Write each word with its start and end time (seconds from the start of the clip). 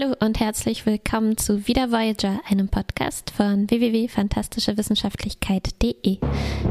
Hallo 0.00 0.14
und 0.20 0.38
herzlich 0.38 0.86
willkommen 0.86 1.36
zu 1.36 1.66
Wieder 1.66 1.90
Voyager, 1.90 2.40
einem 2.48 2.68
Podcast 2.68 3.30
von 3.30 3.68
www.fantastischewissenschaftlichkeit.de. 3.68 6.18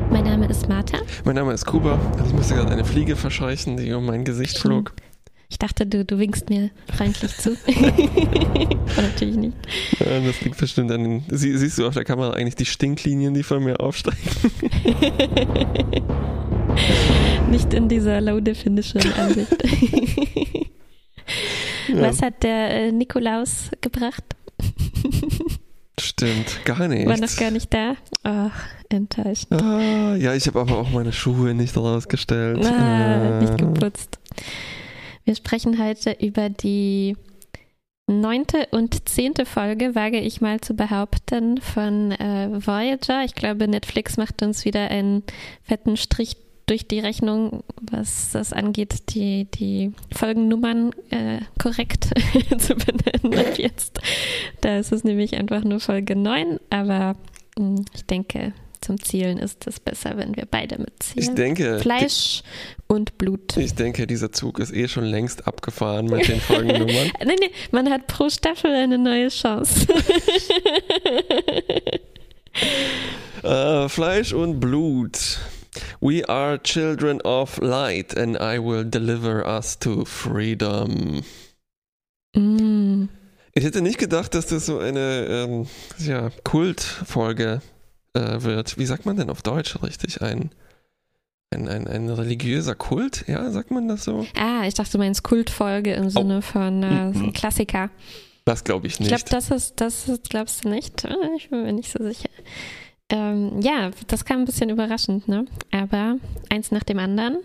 Mein 0.10 0.24
Name 0.24 0.48
ist 0.48 0.70
Martha. 0.70 1.00
Mein 1.26 1.36
Name 1.36 1.52
ist 1.52 1.66
Kuba. 1.66 2.00
Ich 2.26 2.32
musste 2.32 2.56
gerade 2.56 2.72
eine 2.72 2.86
Fliege 2.86 3.18
verscheuchen, 3.18 3.76
die 3.76 3.92
um 3.92 4.06
mein 4.06 4.24
Gesicht 4.24 4.58
flog. 4.58 4.94
Ich 5.50 5.60
dachte, 5.60 5.86
du, 5.86 6.06
du 6.06 6.20
winkst 6.20 6.50
mir 6.50 6.70
freundlich 6.96 7.36
zu. 7.36 7.50
natürlich 8.96 9.36
nicht. 9.36 9.58
Ja, 10.00 10.22
das 10.22 10.40
liegt 10.42 10.58
bestimmt 10.58 10.92
an 10.92 11.04
den. 11.04 11.24
Sie, 11.30 11.58
siehst 11.58 11.78
du 11.80 11.88
auf 11.88 11.96
der 11.96 12.06
Kamera 12.06 12.32
eigentlich 12.32 12.56
die 12.56 12.66
Stinklinien, 12.66 13.34
die 13.34 13.44
von 13.44 13.62
mir 13.62 13.82
aufsteigen? 13.82 14.18
nicht 17.52 17.74
in 17.74 17.90
dieser 17.90 18.22
Low-Definition-Ansicht. 18.22 19.52
Ja. 21.88 22.02
Was 22.02 22.22
hat 22.22 22.44
der 22.44 22.72
äh, 22.72 22.92
Nikolaus 22.92 23.70
gebracht? 23.82 24.24
Stimmt, 26.00 26.64
gar 26.66 26.88
nicht. 26.88 27.08
War 27.08 27.18
noch 27.18 27.36
gar 27.36 27.52
nicht 27.52 27.74
da? 27.74 27.96
Ach, 28.24 28.66
enttäuscht. 28.90 29.52
Ah, 29.52 30.16
ja, 30.16 30.34
ich 30.34 30.46
habe 30.48 30.62
aber 30.62 30.78
auch 30.78 30.92
meine 30.92 31.12
Schuhe 31.12 31.54
nicht 31.54 31.76
rausgestellt. 31.76 32.64
Ah, 32.66 33.40
äh. 33.40 33.42
Nicht 33.42 33.58
geputzt. 33.58 34.20
Wir 35.26 35.36
sprechen 35.36 35.84
heute 35.84 36.16
über 36.22 36.50
die 36.50 37.16
neunte 38.08 38.68
und 38.72 39.10
zehnte 39.10 39.46
Folge, 39.46 39.96
wage 39.96 40.20
ich 40.20 40.40
mal 40.40 40.62
zu 40.62 40.76
behaupten, 40.76 41.60
von 41.60 42.12
äh, 42.12 42.50
Voyager. 42.66 43.24
Ich 43.26 43.36
glaube, 43.36 43.68
Netflix 43.68 44.18
macht 44.18 44.42
uns 44.42 44.66
wieder 44.66 44.90
einen 44.90 45.24
fetten 45.64 45.98
Strich 45.98 46.38
durch 46.68 46.88
die 46.88 47.00
Rechnung, 47.00 47.64
was 47.82 48.32
das 48.32 48.54
angeht, 48.54 49.16
die, 49.16 49.46
die 49.46 49.94
Folgennummern 50.14 50.92
äh, 51.10 51.40
korrekt 51.60 52.10
zu 52.60 52.76
benennen 52.76 53.40
ab 53.40 53.58
jetzt. 53.58 54.00
Da 54.62 54.78
ist 54.78 54.92
es 54.92 55.04
nämlich 55.04 55.36
einfach 55.36 55.64
nur 55.64 55.80
Folge 55.80 56.16
9, 56.16 56.60
aber 56.70 57.16
mh, 57.58 57.78
hm, 57.78 57.86
ich 57.96 58.06
denke, 58.06 58.54
zum 58.82 59.02
Zielen 59.02 59.38
ist 59.38 59.66
es 59.66 59.80
besser, 59.80 60.18
wenn 60.18 60.36
wir 60.36 60.46
beide 60.46 60.78
mitziehen. 60.78 61.24
Ich 61.24 61.30
denke. 61.32 61.80
Fleisch 61.80 62.42
die, 62.42 62.94
und 62.94 63.18
Blut. 63.18 63.58
Ich 63.58 63.74
denke, 63.74 64.06
dieser 64.06 64.32
Zug 64.32 64.60
ist 64.60 64.74
eh 64.74 64.88
schon 64.88 65.06
längst 65.06 65.48
abgefahren 65.48 66.06
mit 66.06 66.28
den 66.28 66.40
Folgennummern. 66.40 67.12
nee, 67.26 67.36
nee, 67.40 67.52
man 67.72 67.90
hat 67.90 68.08
pro 68.08 68.30
Staffel 68.30 68.72
eine 68.72 68.98
neue 68.98 69.30
Chance. 69.30 69.88
uh, 73.44 73.88
Fleisch 73.90 74.34
und 74.34 74.60
Blut. 74.60 75.40
We 76.00 76.28
are 76.28 76.62
children 76.62 77.22
of 77.22 77.60
light, 77.60 78.18
and 78.18 78.38
I 78.38 78.60
will 78.60 78.84
deliver 78.84 79.46
us 79.46 79.78
to 79.80 80.06
freedom. 80.06 81.24
Mm. 82.36 83.10
Ich 83.54 83.64
hätte 83.64 83.82
nicht 83.82 83.98
gedacht, 83.98 84.36
dass 84.36 84.46
das 84.46 84.68
so 84.68 84.78
eine 84.78 85.26
ähm, 85.26 85.68
ja, 85.98 86.30
Kultfolge 86.44 87.62
äh, 88.14 88.42
wird. 88.42 88.78
Wie 88.78 88.86
sagt 88.86 89.06
man 89.06 89.18
denn 89.18 89.32
auf 89.32 89.42
Deutsch 89.42 89.82
richtig? 89.82 90.22
Ein, 90.22 90.52
ein, 91.50 91.68
ein, 91.68 91.88
ein 91.88 92.10
religiöser 92.10 92.76
Kult? 92.76 93.26
Ja, 93.28 93.50
sagt 93.50 93.72
man 93.72 93.88
das 93.88 94.04
so? 94.04 94.28
Ah, 94.38 94.66
ich 94.68 94.76
dachte, 94.76 94.92
du 94.92 94.98
meinst 95.00 95.24
Kultfolge 95.24 95.94
im 95.94 96.12
Sinne 96.12 96.40
oh. 96.40 96.42
von 96.42 96.84
äh, 96.84 97.06
mhm. 97.06 97.34
Klassiker. 97.34 97.90
Das 98.46 98.64
glaube 98.64 98.88
ich 98.88 99.00
nicht. 99.00 99.12
Ich 99.12 99.26
glaube, 99.26 99.32
das 99.32 99.50
ist, 99.50 99.82
das 99.82 100.08
ist, 100.08 100.30
glaubst 100.30 100.64
du 100.64 100.70
nicht? 100.70 101.08
Ich 101.38 101.50
bin 101.50 101.64
mir 101.64 101.74
nicht 101.74 101.92
so 101.92 102.04
sicher. 102.04 102.30
Ähm, 103.10 103.62
ja, 103.62 103.92
das 104.08 104.26
kam 104.26 104.40
ein 104.40 104.46
bisschen 104.46 104.70
überraschend, 104.70 105.28
ne? 105.28 105.46
Aber 105.72 106.18
eins 106.50 106.72
nach 106.72 106.84
dem 106.84 107.00
anderen. 107.00 107.38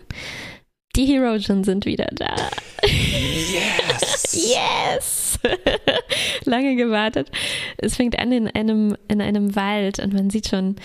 Die 0.95 1.05
Herogen 1.05 1.63
sind 1.63 1.87
wieder 1.87 2.07
da. 2.13 2.35
Yes! 2.83 4.31
yes! 4.31 5.39
Lange 6.45 6.75
gewartet. 6.75 7.31
Es 7.77 7.95
fängt 7.95 8.19
an 8.19 8.31
in 8.31 8.47
einem, 8.47 8.95
in 9.07 9.19
einem 9.19 9.55
Wald 9.55 9.97
und 9.97 10.13
man 10.13 10.29
sieht 10.29 10.49
schon, 10.49 10.75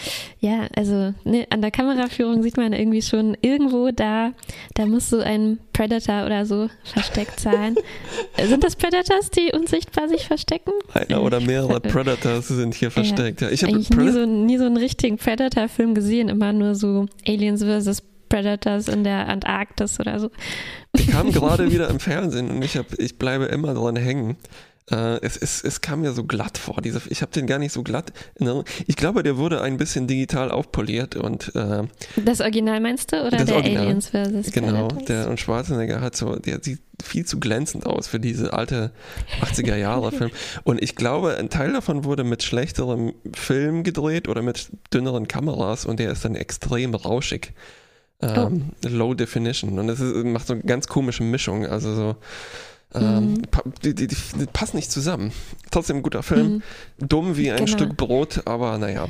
ja, 0.41 0.67
also 0.75 1.13
ne, 1.25 1.47
an 1.51 1.61
der 1.61 1.71
Kameraführung 1.71 2.43
sieht 2.43 2.57
man 2.57 2.73
irgendwie 2.73 3.03
schon 3.03 3.37
irgendwo 3.43 3.91
da, 3.91 4.33
da 4.73 4.87
muss 4.87 5.11
so 5.11 5.21
ein 5.21 5.59
Predator 5.75 6.25
oder 6.25 6.47
so 6.47 6.71
versteckt 6.85 7.39
sein. 7.39 7.77
sind 8.43 8.65
das 8.65 8.77
Predators, 8.77 9.31
die 9.31 9.53
unsichtbar 9.53 10.09
sich 10.09 10.27
verstecken? 10.27 10.73
Einer 10.95 11.23
oder 11.23 11.41
mehrere 11.41 11.81
Predators 11.81 12.49
sind 12.49 12.75
hier 12.75 12.91
versteckt. 12.91 13.43
Ja, 13.43 13.51
ich 13.51 13.63
habe 13.63 13.77
nie, 13.77 14.11
so, 14.11 14.25
nie 14.25 14.57
so 14.57 14.65
einen 14.65 14.79
richtigen 14.79 15.19
Predator-Film 15.19 15.95
gesehen, 15.95 16.31
immer 16.31 16.55
nur 16.55 16.75
so 16.75 17.05
Aliens 17.27 17.63
vs. 17.63 18.03
Predators 18.29 18.89
in 18.89 19.05
der 19.05 19.29
Antarktis 19.29 19.99
oder 20.01 20.19
so. 20.21 20.31
Die 20.97 21.07
kamen 21.07 21.33
gerade 21.33 21.71
wieder 21.71 21.89
im 21.89 22.01
Fernsehen 22.01 22.51
und 22.51 22.63
ich, 22.63 22.77
hab, 22.77 22.87
ich 22.99 23.19
bleibe 23.19 23.47
immer 23.47 23.75
dran 23.75 23.97
hängen. 23.97 24.37
Äh, 24.91 25.21
es, 25.21 25.37
es, 25.37 25.63
es 25.63 25.81
kam 25.81 26.01
mir 26.01 26.13
so 26.13 26.25
glatt 26.25 26.57
vor. 26.57 26.81
Diese, 26.81 27.03
ich 27.11 27.21
habe 27.21 27.31
den 27.33 27.47
gar 27.47 27.59
nicht 27.59 27.73
so 27.73 27.83
glatt. 27.83 28.13
Ich 28.87 28.97
glaube, 28.97 29.23
der 29.23 29.37
wurde 29.37 29.61
ein 29.61 29.77
bisschen 29.77 30.07
digital 30.07 30.51
aufpoliert 30.51 31.15
und 31.15 31.55
äh, 31.55 31.83
Das 32.25 32.41
Original 32.41 32.81
meinst 32.81 33.13
du 33.13 33.27
oder 33.27 33.45
der 33.45 33.57
Original, 33.57 33.85
Aliens 33.85 34.09
versus 34.09 34.51
Genau, 34.51 34.89
der 34.89 35.29
und 35.29 35.39
Schwarzenegger 35.39 36.01
hat 36.01 36.17
so, 36.17 36.37
der 36.37 36.63
sieht 36.63 36.81
viel 37.03 37.27
zu 37.27 37.39
glänzend 37.39 37.87
aus 37.87 38.09
für 38.09 38.19
diese 38.19 38.55
alte 38.55 38.93
80er 39.43 39.77
Jahre 39.77 40.11
Film. 40.11 40.31
Und 40.65 40.83
ich 40.83 40.97
glaube, 40.97 41.37
ein 41.37 41.49
Teil 41.49 41.73
davon 41.73 42.03
wurde 42.05 42.25
mit 42.25 42.43
schlechterem 42.43 43.13
Film 43.35 43.85
gedreht 43.85 44.27
oder 44.27 44.43
mit 44.43 44.71
dünneren 44.93 45.29
Kameras 45.29 45.87
und 45.87 46.01
der 46.01 46.11
ist 46.11 46.25
dann 46.25 46.35
extrem 46.35 46.97
rauschig 46.97 47.53
ähm. 48.21 48.71
Low 48.83 49.15
Definition. 49.15 49.79
Und 49.79 49.89
es 49.89 50.01
macht 50.01 50.47
so 50.47 50.55
eine 50.55 50.63
ganz 50.63 50.87
komische 50.87 51.23
Mischung. 51.23 51.67
Also 51.67 51.95
so. 51.95 52.17
Ähm, 52.95 53.35
mhm. 53.35 53.43
die, 53.85 53.95
die, 53.95 54.07
die, 54.07 54.17
die, 54.17 54.47
passen 54.47 54.77
nicht 54.77 54.91
zusammen. 54.91 55.33
Trotzdem 55.71 55.99
ein 55.99 56.03
guter 56.03 56.23
Film. 56.23 56.63
Mhm. 56.99 57.09
Dumm 57.09 57.37
wie 57.37 57.51
ein 57.51 57.67
genau. 57.67 57.69
Stück 57.69 57.97
Brot, 57.99 58.43
aber 58.47 58.79
naja. 58.79 59.09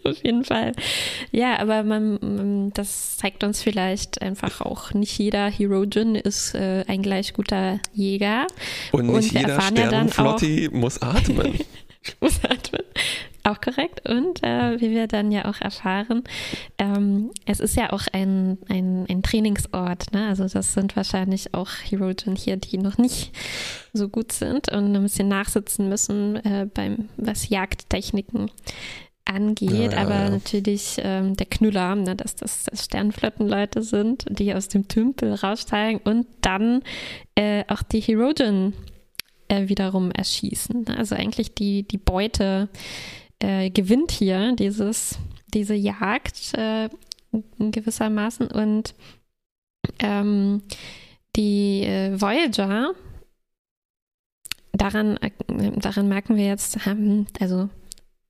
Auf 0.05 0.23
jeden 0.23 0.45
Fall. 0.45 0.73
Ja, 1.31 1.59
aber 1.59 1.83
man, 1.85 2.71
das 2.75 3.17
zeigt 3.17 3.45
uns 3.45 3.63
vielleicht 3.63 4.21
einfach 4.21 4.61
auch, 4.61 4.93
nicht 4.95 5.17
jeder 5.19 5.49
Herogen 5.49 6.17
ist 6.17 6.55
äh, 6.55 6.85
ein 6.87 7.03
gleich 7.03 7.35
guter 7.35 7.81
Jäger. 7.93 8.47
Und 8.93 9.07
nicht 9.07 9.33
Und 9.33 9.33
jeder 9.33 9.61
Sternenflotti 9.61 10.65
ja 10.65 10.71
muss 10.73 11.01
atmen. 11.01 11.59
muss 12.21 12.41
atmen. 12.45 12.83
Auch 13.47 13.61
korrekt. 13.61 14.09
Und 14.09 14.43
äh, 14.43 14.81
wie 14.81 14.91
wir 14.91 15.07
dann 15.07 15.31
ja 15.31 15.45
auch 15.45 15.61
erfahren, 15.61 16.25
ähm, 16.79 17.31
es 17.45 17.61
ist 17.61 17.77
ja 17.77 17.93
auch 17.93 18.03
ein, 18.13 18.59
ein, 18.69 19.07
ein 19.09 19.23
Trainingsort. 19.23 20.13
Ne? 20.13 20.27
Also 20.27 20.49
das 20.49 20.75
sind 20.75 20.97
wahrscheinlich 20.97 21.55
auch 21.55 21.71
Herogen 21.85 22.35
hier, 22.35 22.57
die 22.57 22.77
noch 22.79 22.99
nicht 22.99 23.31
so 23.93 24.09
gut 24.09 24.33
sind 24.33 24.73
und 24.73 24.97
ein 24.97 25.03
bisschen 25.03 25.29
nachsitzen 25.29 25.89
müssen 25.89 26.45
äh, 26.45 26.67
beim 26.75 27.09
was 27.17 27.49
Jagdtechniken 27.49 28.51
angeht, 29.25 29.93
ja, 29.93 29.99
aber 29.99 30.15
ja. 30.15 30.31
natürlich 30.31 30.97
ähm, 30.99 31.37
der 31.37 31.47
Knüller, 31.47 31.95
ne, 31.95 32.17
dass 32.17 32.35
das, 32.37 32.65
das 32.65 32.85
Sternflottenleute 32.85 33.83
sind, 33.83 34.25
die 34.29 34.55
aus 34.55 34.69
dem 34.69 34.89
Tümpel 34.89 35.35
raussteigen 35.35 36.01
und 36.05 36.27
dann 36.43 36.83
äh, 37.37 37.65
auch 37.69 37.83
die 37.83 38.01
Herogen 38.01 38.73
äh, 39.49 39.69
wiederum 39.69 40.11
erschießen. 40.11 40.87
Also 40.97 41.15
eigentlich 41.15 41.55
die, 41.55 41.83
die 41.85 41.99
Beute 41.99 42.69
äh, 43.41 43.71
gewinnt 43.71 44.11
hier 44.11 44.55
dieses, 44.57 45.19
diese 45.53 45.75
Jagd 45.75 46.55
äh, 46.55 46.89
gewissermaßen. 47.59 48.49
Und 48.49 48.95
ähm, 49.99 50.63
die 51.37 51.83
äh, 51.83 52.21
Voyager, 52.21 52.95
daran, 54.73 55.17
äh, 55.19 55.31
daran 55.77 56.09
merken 56.09 56.37
wir 56.37 56.47
jetzt, 56.47 56.87
haben, 56.87 57.27
also 57.41 57.69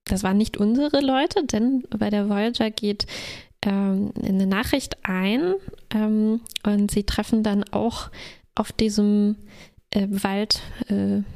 das 0.04 0.22
waren 0.22 0.36
nicht 0.36 0.56
unsere 0.56 1.00
Leute, 1.00 1.44
denn 1.44 1.82
bei 1.90 2.10
der 2.10 2.28
Voyager 2.28 2.70
geht 2.70 3.06
ähm, 3.62 4.12
eine 4.22 4.46
Nachricht 4.46 5.04
ein 5.04 5.54
ähm, 5.90 6.40
und 6.64 6.90
sie 6.90 7.04
treffen 7.04 7.42
dann 7.42 7.64
auch 7.72 8.10
auf 8.54 8.72
diesem 8.72 9.36
äh, 9.90 10.06
Waldplaneten 10.08 11.24
äh, 11.24 11.35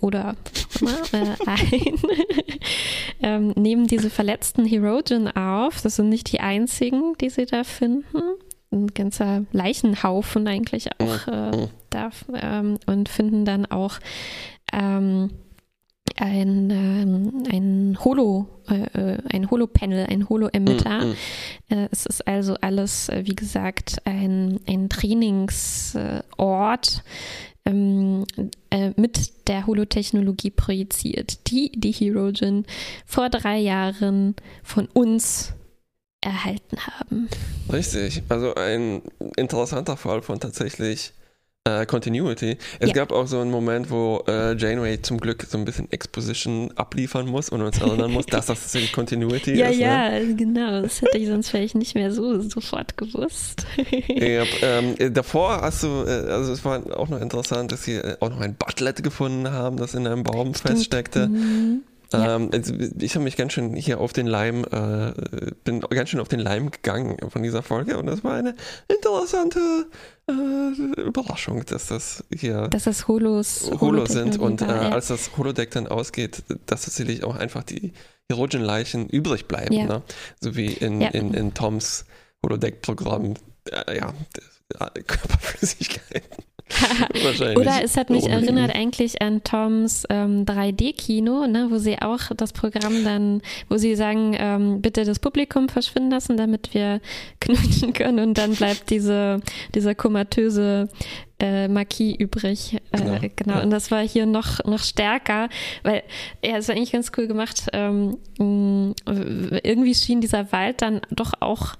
oder 0.00 0.36
immer, 0.80 0.98
äh, 1.12 1.36
ein, 1.46 1.98
ähm, 3.22 3.52
nehmen 3.56 3.86
diese 3.86 4.10
verletzten 4.10 4.64
Herogen 4.64 5.28
auf. 5.28 5.82
Das 5.82 5.96
sind 5.96 6.08
nicht 6.08 6.32
die 6.32 6.40
einzigen, 6.40 7.14
die 7.20 7.30
sie 7.30 7.46
da 7.46 7.64
finden. 7.64 8.22
Ein 8.70 8.88
ganzer 8.88 9.44
Leichenhaufen 9.52 10.46
eigentlich 10.46 10.90
auch 10.98 11.26
äh, 11.26 11.56
mhm. 11.56 11.68
da 11.90 12.10
ähm, 12.34 12.78
und 12.86 13.08
finden 13.08 13.44
dann 13.44 13.66
auch 13.66 13.98
ähm, 14.72 15.30
ein, 16.16 16.70
ähm, 16.70 17.42
ein 17.50 17.98
Holo, 18.04 18.46
äh, 18.68 19.14
äh, 19.14 19.18
ein 19.32 19.50
Holo-Panel, 19.50 20.06
ein 20.08 20.28
Holo-Emitter. 20.28 21.04
Mm, 21.04 21.10
mm. 21.10 21.16
Äh, 21.68 21.88
es 21.90 22.06
ist 22.06 22.26
also 22.26 22.56
alles, 22.60 23.08
äh, 23.08 23.22
wie 23.24 23.36
gesagt, 23.36 23.98
ein, 24.04 24.60
ein 24.66 24.88
Trainingsort 24.88 27.02
ähm, 27.68 28.24
äh, 28.70 28.92
mit 28.96 29.48
der 29.48 29.66
Holotechnologie 29.66 30.50
projiziert, 30.50 31.50
die 31.50 31.70
die 31.72 31.92
Herogen 31.92 32.64
vor 33.06 33.28
drei 33.28 33.58
Jahren 33.58 34.34
von 34.62 34.86
uns 34.86 35.52
erhalten 36.20 36.78
haben. 36.78 37.28
Richtig, 37.72 38.22
also 38.28 38.54
ein 38.54 39.02
interessanter 39.36 39.96
Fall 39.96 40.22
von 40.22 40.40
tatsächlich 40.40 41.12
äh, 41.64 41.86
Continuity. 41.86 42.56
Es 42.78 42.88
ja. 42.88 42.94
gab 42.94 43.12
auch 43.12 43.26
so 43.26 43.40
einen 43.40 43.50
Moment, 43.50 43.90
wo 43.90 44.24
äh, 44.26 44.56
Janeway 44.56 45.00
zum 45.02 45.18
Glück 45.18 45.46
so 45.48 45.58
ein 45.58 45.64
bisschen 45.64 45.90
Exposition 45.92 46.70
abliefern 46.76 47.26
muss 47.26 47.48
und 47.48 47.62
uns 47.62 47.78
erinnern 47.78 48.10
muss, 48.10 48.26
dass 48.26 48.46
das 48.46 48.60
tatsächlich 48.62 48.92
Continuity 48.92 49.54
ja, 49.54 49.68
ist. 49.68 49.78
Ja, 49.78 50.10
ja, 50.10 50.20
ne? 50.20 50.34
genau. 50.34 50.82
Das 50.82 51.02
hätte 51.02 51.18
ich 51.18 51.28
sonst 51.28 51.50
vielleicht 51.50 51.74
nicht 51.74 51.94
mehr 51.94 52.10
so 52.12 52.40
sofort 52.40 52.96
gewusst. 52.96 53.66
ja, 54.08 54.44
ähm, 54.62 54.96
davor 55.12 55.60
hast 55.60 55.82
du, 55.82 56.04
äh, 56.06 56.30
also 56.30 56.52
es 56.52 56.64
war 56.64 56.98
auch 56.98 57.08
noch 57.08 57.20
interessant, 57.20 57.72
dass 57.72 57.84
sie 57.84 57.96
äh, 57.96 58.16
auch 58.20 58.30
noch 58.30 58.40
ein 58.40 58.54
Butlet 58.54 59.02
gefunden 59.02 59.50
haben, 59.50 59.76
das 59.76 59.94
in 59.94 60.06
einem 60.06 60.22
Baum 60.22 60.54
Stimmt. 60.54 60.76
feststeckte. 60.76 61.28
Mhm. 61.28 61.82
Ja. 62.12 62.36
Ähm, 62.36 62.50
also 62.52 62.74
ich 63.00 63.14
habe 63.14 63.24
mich 63.24 63.36
ganz 63.36 63.52
schön 63.52 63.74
hier 63.74 64.00
auf 64.00 64.12
den 64.12 64.26
Leim, 64.26 64.64
äh, 64.64 65.12
bin 65.64 65.80
ganz 65.80 66.08
schön 66.08 66.20
auf 66.20 66.28
den 66.28 66.40
Leim 66.40 66.70
gegangen 66.70 67.18
von 67.28 67.42
dieser 67.42 67.62
Folge 67.62 67.98
und 67.98 68.06
das 68.06 68.24
war 68.24 68.34
eine 68.34 68.54
interessante 68.88 69.86
äh, 70.28 71.02
Überraschung, 71.02 71.64
dass 71.66 71.88
das 71.88 72.24
hier 72.34 72.68
dass 72.68 72.84
das 72.84 73.08
Holos, 73.08 73.70
Holo 73.80 74.06
sind 74.06 74.38
und 74.38 74.62
äh, 74.62 74.64
als 74.64 75.08
das 75.08 75.36
Holodeck 75.36 75.70
dann 75.70 75.86
ausgeht, 75.86 76.44
dass 76.66 76.82
tatsächlich 76.82 77.24
auch 77.24 77.36
einfach 77.36 77.62
die 77.62 77.92
Herogen-Leichen 78.30 79.08
übrig 79.08 79.46
bleiben, 79.46 79.74
ja. 79.74 79.86
ne? 79.86 80.02
so 80.40 80.56
wie 80.56 80.72
in, 80.72 81.00
in, 81.00 81.34
in 81.34 81.54
Toms 81.54 82.04
Holodeck-Programm, 82.44 83.34
äh, 83.70 83.98
ja, 83.98 84.14
Körperflüssigkeiten. 85.06 86.44
Oder 87.56 87.82
es 87.82 87.96
hat 87.96 88.10
mich 88.10 88.28
erinnert 88.28 88.74
eigentlich 88.74 89.20
an 89.22 89.42
Toms 89.42 90.04
ähm, 90.10 90.44
3D-Kino, 90.44 91.46
ne, 91.46 91.68
wo 91.70 91.78
sie 91.78 92.00
auch 92.00 92.20
das 92.36 92.52
Programm 92.52 93.04
dann, 93.04 93.42
wo 93.68 93.76
sie 93.76 93.94
sagen, 93.94 94.36
ähm, 94.38 94.82
bitte 94.82 95.04
das 95.04 95.18
Publikum 95.18 95.68
verschwinden 95.68 96.10
lassen, 96.10 96.36
damit 96.36 96.74
wir 96.74 97.00
knutschen 97.40 97.92
können 97.92 98.20
und 98.20 98.38
dann 98.38 98.54
bleibt 98.54 98.90
diese, 98.90 99.40
dieser 99.74 99.94
komatöse 99.94 100.88
äh, 101.40 101.68
Marquis 101.68 102.16
übrig. 102.18 102.74
Äh, 102.92 102.98
genau. 102.98 103.18
genau. 103.36 103.54
Ja. 103.54 103.62
Und 103.62 103.70
das 103.70 103.90
war 103.90 104.06
hier 104.06 104.26
noch, 104.26 104.64
noch 104.64 104.82
stärker, 104.82 105.48
weil 105.82 106.02
ja, 106.44 106.56
es 106.56 106.68
war 106.68 106.76
eigentlich 106.76 106.92
ganz 106.92 107.12
cool 107.16 107.26
gemacht. 107.26 107.66
Ähm, 107.72 108.16
irgendwie 109.62 109.94
schien 109.94 110.20
dieser 110.20 110.52
Wald 110.52 110.82
dann 110.82 111.00
doch 111.10 111.32
auch 111.40 111.76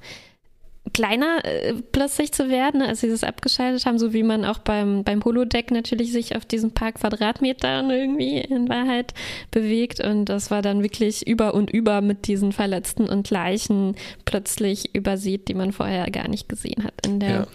kleiner 0.93 1.45
äh, 1.45 1.75
plötzlich 1.93 2.33
zu 2.33 2.49
werden, 2.49 2.83
als 2.83 3.01
sie 3.01 3.09
das 3.09 3.25
abgeschaltet 3.25 3.87
haben, 3.87 3.99
so 3.99 4.13
wie 4.13 4.23
man 4.23 4.45
auch 4.45 4.59
beim, 4.59 5.05
beim 5.05 5.25
Holodeck 5.25 5.71
natürlich 5.71 6.13
sich 6.13 6.37
auf 6.37 6.45
diesen 6.45 6.73
paar 6.73 6.93
Quadratmetern 6.93 7.91
irgendwie 7.91 8.39
in 8.39 8.69
Wahrheit 8.69 9.15
bewegt. 9.51 10.01
Und 10.01 10.27
das 10.27 10.51
war 10.51 10.63
dann 10.63 10.83
wirklich 10.83 11.27
über 11.27 11.55
und 11.55 11.71
über 11.71 12.01
mit 12.01 12.27
diesen 12.27 12.53
Verletzten 12.53 13.09
und 13.09 13.31
Leichen 13.31 13.97
plötzlich 14.25 14.95
übersieht, 14.95 15.49
die 15.49 15.55
man 15.55 15.73
vorher 15.73 16.11
gar 16.11 16.29
nicht 16.29 16.49
gesehen 16.49 16.85
hat 16.85 17.07
in 17.07 17.21
der 17.21 17.31
ja. 17.31 17.47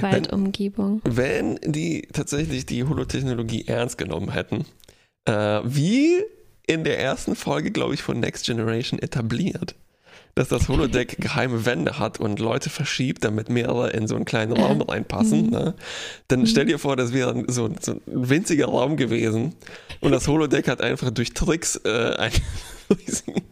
Waldumgebung. 0.00 1.00
Wenn, 1.04 1.58
wenn, 1.62 1.72
die 1.72 2.08
tatsächlich 2.12 2.66
die 2.66 2.84
Holotechnologie 2.84 3.66
ernst 3.66 3.98
genommen 3.98 4.32
hätten, 4.32 4.64
äh, 5.24 5.60
wie 5.64 6.22
in 6.66 6.84
der 6.84 7.00
ersten 7.00 7.34
Folge, 7.34 7.70
glaube 7.70 7.94
ich, 7.94 8.02
von 8.02 8.20
Next 8.20 8.46
Generation 8.46 9.00
etabliert 9.00 9.74
dass 10.34 10.48
das 10.48 10.68
Holodeck 10.68 11.16
geheime 11.18 11.66
Wände 11.66 11.98
hat 11.98 12.20
und 12.20 12.38
Leute 12.38 12.70
verschiebt, 12.70 13.24
damit 13.24 13.48
mehrere 13.50 13.90
in 13.90 14.06
so 14.06 14.16
einen 14.16 14.24
kleinen 14.24 14.52
Raum 14.52 14.80
reinpassen, 14.80 15.46
mhm. 15.46 15.50
ne? 15.50 15.74
dann 16.28 16.46
stell 16.46 16.66
dir 16.66 16.78
vor, 16.78 16.96
das 16.96 17.12
wäre 17.12 17.44
so, 17.48 17.70
so, 17.80 17.92
ein 17.92 18.00
winziger 18.06 18.66
Raum 18.66 18.96
gewesen 18.96 19.54
und 20.00 20.12
das 20.12 20.28
Holodeck 20.28 20.68
hat 20.68 20.80
einfach 20.80 21.10
durch 21.10 21.34
Tricks 21.34 21.80
äh, 21.84 22.14
einen 22.16 22.34
riesigen 23.06 23.42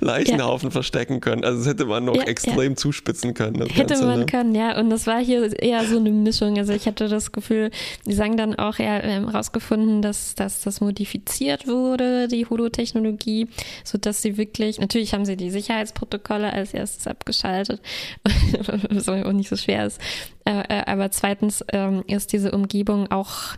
Leichenhaufen 0.00 0.68
ja. 0.68 0.72
verstecken 0.72 1.20
können. 1.20 1.44
Also 1.44 1.58
das 1.58 1.68
hätte 1.68 1.86
man 1.86 2.04
noch 2.04 2.16
ja, 2.16 2.22
extrem 2.24 2.72
ja. 2.72 2.76
zuspitzen 2.76 3.34
können. 3.34 3.60
hätte 3.62 3.86
Ganze, 3.86 4.06
man 4.06 4.20
ne? 4.20 4.26
können, 4.26 4.54
ja. 4.54 4.78
Und 4.78 4.90
das 4.90 5.06
war 5.06 5.18
hier 5.20 5.60
eher 5.60 5.84
so 5.84 5.98
eine 5.98 6.10
Mischung. 6.10 6.58
Also 6.58 6.72
ich 6.72 6.86
hatte 6.86 7.08
das 7.08 7.32
Gefühl, 7.32 7.70
die 8.06 8.12
sagen 8.12 8.36
dann 8.36 8.54
auch, 8.54 8.78
ja, 8.78 9.02
wir 9.02 9.14
haben 9.14 9.30
herausgefunden, 9.30 10.02
dass, 10.02 10.34
dass 10.34 10.62
das 10.62 10.80
modifiziert 10.80 11.66
wurde, 11.66 12.28
die 12.28 12.46
Holotechnologie, 12.46 13.48
sodass 13.84 14.22
sie 14.22 14.36
wirklich, 14.36 14.80
natürlich 14.80 15.14
haben 15.14 15.24
sie 15.24 15.36
die 15.36 15.50
Sicherheitsprotokolle 15.50 16.52
als 16.52 16.74
erstes 16.74 17.06
abgeschaltet, 17.06 17.80
was 18.90 19.08
auch 19.08 19.32
nicht 19.32 19.48
so 19.48 19.56
schwer 19.56 19.86
ist. 19.86 20.00
Äh, 20.44 20.62
äh, 20.68 20.84
aber 20.86 21.10
zweitens 21.10 21.64
ähm, 21.72 22.04
ist 22.06 22.32
diese 22.32 22.52
Umgebung 22.52 23.10
auch 23.10 23.56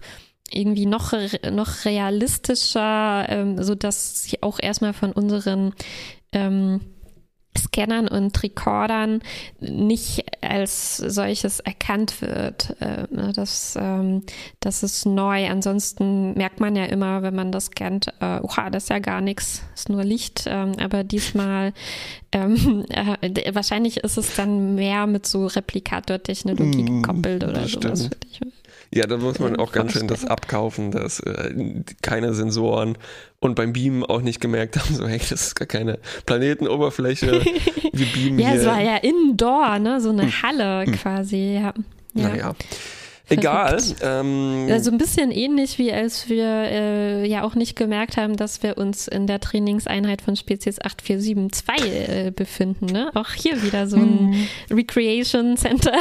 irgendwie 0.50 0.86
noch, 0.86 1.12
noch 1.50 1.84
realistischer, 1.84 3.26
ähm, 3.28 3.62
so 3.62 3.74
dass 3.74 4.24
sie 4.24 4.42
auch 4.42 4.58
erstmal 4.60 4.92
von 4.92 5.12
unseren 5.12 5.72
ähm, 6.32 6.80
Scannern 7.58 8.06
und 8.06 8.40
Recordern 8.42 9.22
nicht 9.60 10.24
als 10.40 10.96
solches 10.98 11.58
erkannt 11.60 12.22
wird. 12.22 12.76
Äh, 12.80 13.06
ne, 13.10 13.32
das, 13.34 13.76
ähm, 13.80 14.22
das 14.60 14.84
ist 14.84 15.04
neu. 15.04 15.48
Ansonsten 15.48 16.34
merkt 16.34 16.60
man 16.60 16.76
ja 16.76 16.84
immer, 16.84 17.22
wenn 17.22 17.34
man 17.34 17.50
das 17.50 17.66
scannt, 17.66 18.08
äh, 18.20 18.40
oha, 18.40 18.70
das 18.70 18.84
ist 18.84 18.88
ja 18.90 19.00
gar 19.00 19.20
nichts, 19.20 19.62
ist 19.74 19.88
nur 19.88 20.04
Licht. 20.04 20.44
Ähm, 20.46 20.72
aber 20.80 21.02
diesmal, 21.02 21.72
ähm, 22.30 22.84
äh, 22.90 23.54
wahrscheinlich 23.54 23.98
ist 23.98 24.16
es 24.16 24.36
dann 24.36 24.76
mehr 24.76 25.08
mit 25.08 25.26
so 25.26 25.46
Replikator-Technologie 25.46 26.82
mm, 26.84 27.02
gekoppelt 27.02 27.42
oder 27.42 27.66
sowas. 27.66 28.10
Ja, 28.92 29.06
da 29.06 29.16
muss 29.16 29.38
man 29.38 29.56
auch 29.58 29.72
ganz 29.72 29.92
schön 29.92 30.08
das 30.08 30.24
abkaufen, 30.24 30.90
dass 30.90 31.20
äh, 31.20 31.54
keine 32.02 32.34
Sensoren 32.34 32.98
und 33.38 33.54
beim 33.54 33.72
Beamen 33.72 34.04
auch 34.04 34.20
nicht 34.20 34.40
gemerkt 34.40 34.76
haben, 34.76 34.94
so 34.94 35.06
hey, 35.06 35.18
das 35.18 35.30
ist 35.30 35.54
gar 35.54 35.66
keine 35.66 35.98
Planetenoberfläche. 36.26 37.44
Wir 37.92 38.06
beamen 38.06 38.38
ja, 38.38 38.50
hier. 38.50 38.60
es 38.60 38.66
war 38.66 38.80
ja 38.80 38.96
indoor, 38.96 39.78
ne? 39.78 40.00
So 40.00 40.10
eine 40.10 40.22
hm. 40.22 40.42
Halle 40.42 40.86
hm. 40.86 40.92
quasi, 40.94 41.54
ja. 41.54 41.72
ja. 42.14 42.28
Naja. 42.28 42.54
Egal. 43.30 43.80
Ähm, 44.02 44.68
also 44.70 44.90
ein 44.90 44.98
bisschen 44.98 45.30
ähnlich, 45.30 45.78
wie 45.78 45.92
als 45.92 46.28
wir 46.28 46.44
äh, 46.44 47.26
ja 47.26 47.42
auch 47.42 47.54
nicht 47.54 47.76
gemerkt 47.76 48.16
haben, 48.16 48.36
dass 48.36 48.62
wir 48.62 48.76
uns 48.76 49.08
in 49.08 49.26
der 49.26 49.40
Trainingseinheit 49.40 50.20
von 50.20 50.36
Spezies 50.36 50.80
8472 50.80 51.86
äh, 51.86 52.32
befinden. 52.34 52.86
Ne? 52.86 53.10
Auch 53.14 53.32
hier 53.32 53.62
wieder 53.62 53.86
so 53.86 53.96
ein 53.96 54.46
hm. 54.68 54.76
Recreation 54.76 55.56
Center. 55.56 55.92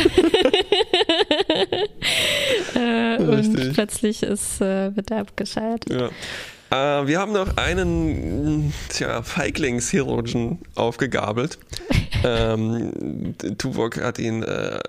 äh, 2.75 3.21
und 3.21 3.73
plötzlich 3.73 4.23
ist, 4.23 4.61
äh, 4.61 4.95
wird 4.95 5.11
er 5.11 5.19
abgeschaltet. 5.19 5.93
Ja. 5.93 6.09
Äh, 6.71 7.07
wir 7.07 7.19
haben 7.19 7.31
noch 7.31 7.57
einen 7.57 8.73
tja, 8.89 9.21
Feiglings-Herogen 9.21 10.59
aufgegabelt. 10.75 11.59
ähm, 12.23 13.35
Tuvok 13.57 14.01
hat 14.01 14.19
ihn 14.19 14.43
äh, 14.43 14.79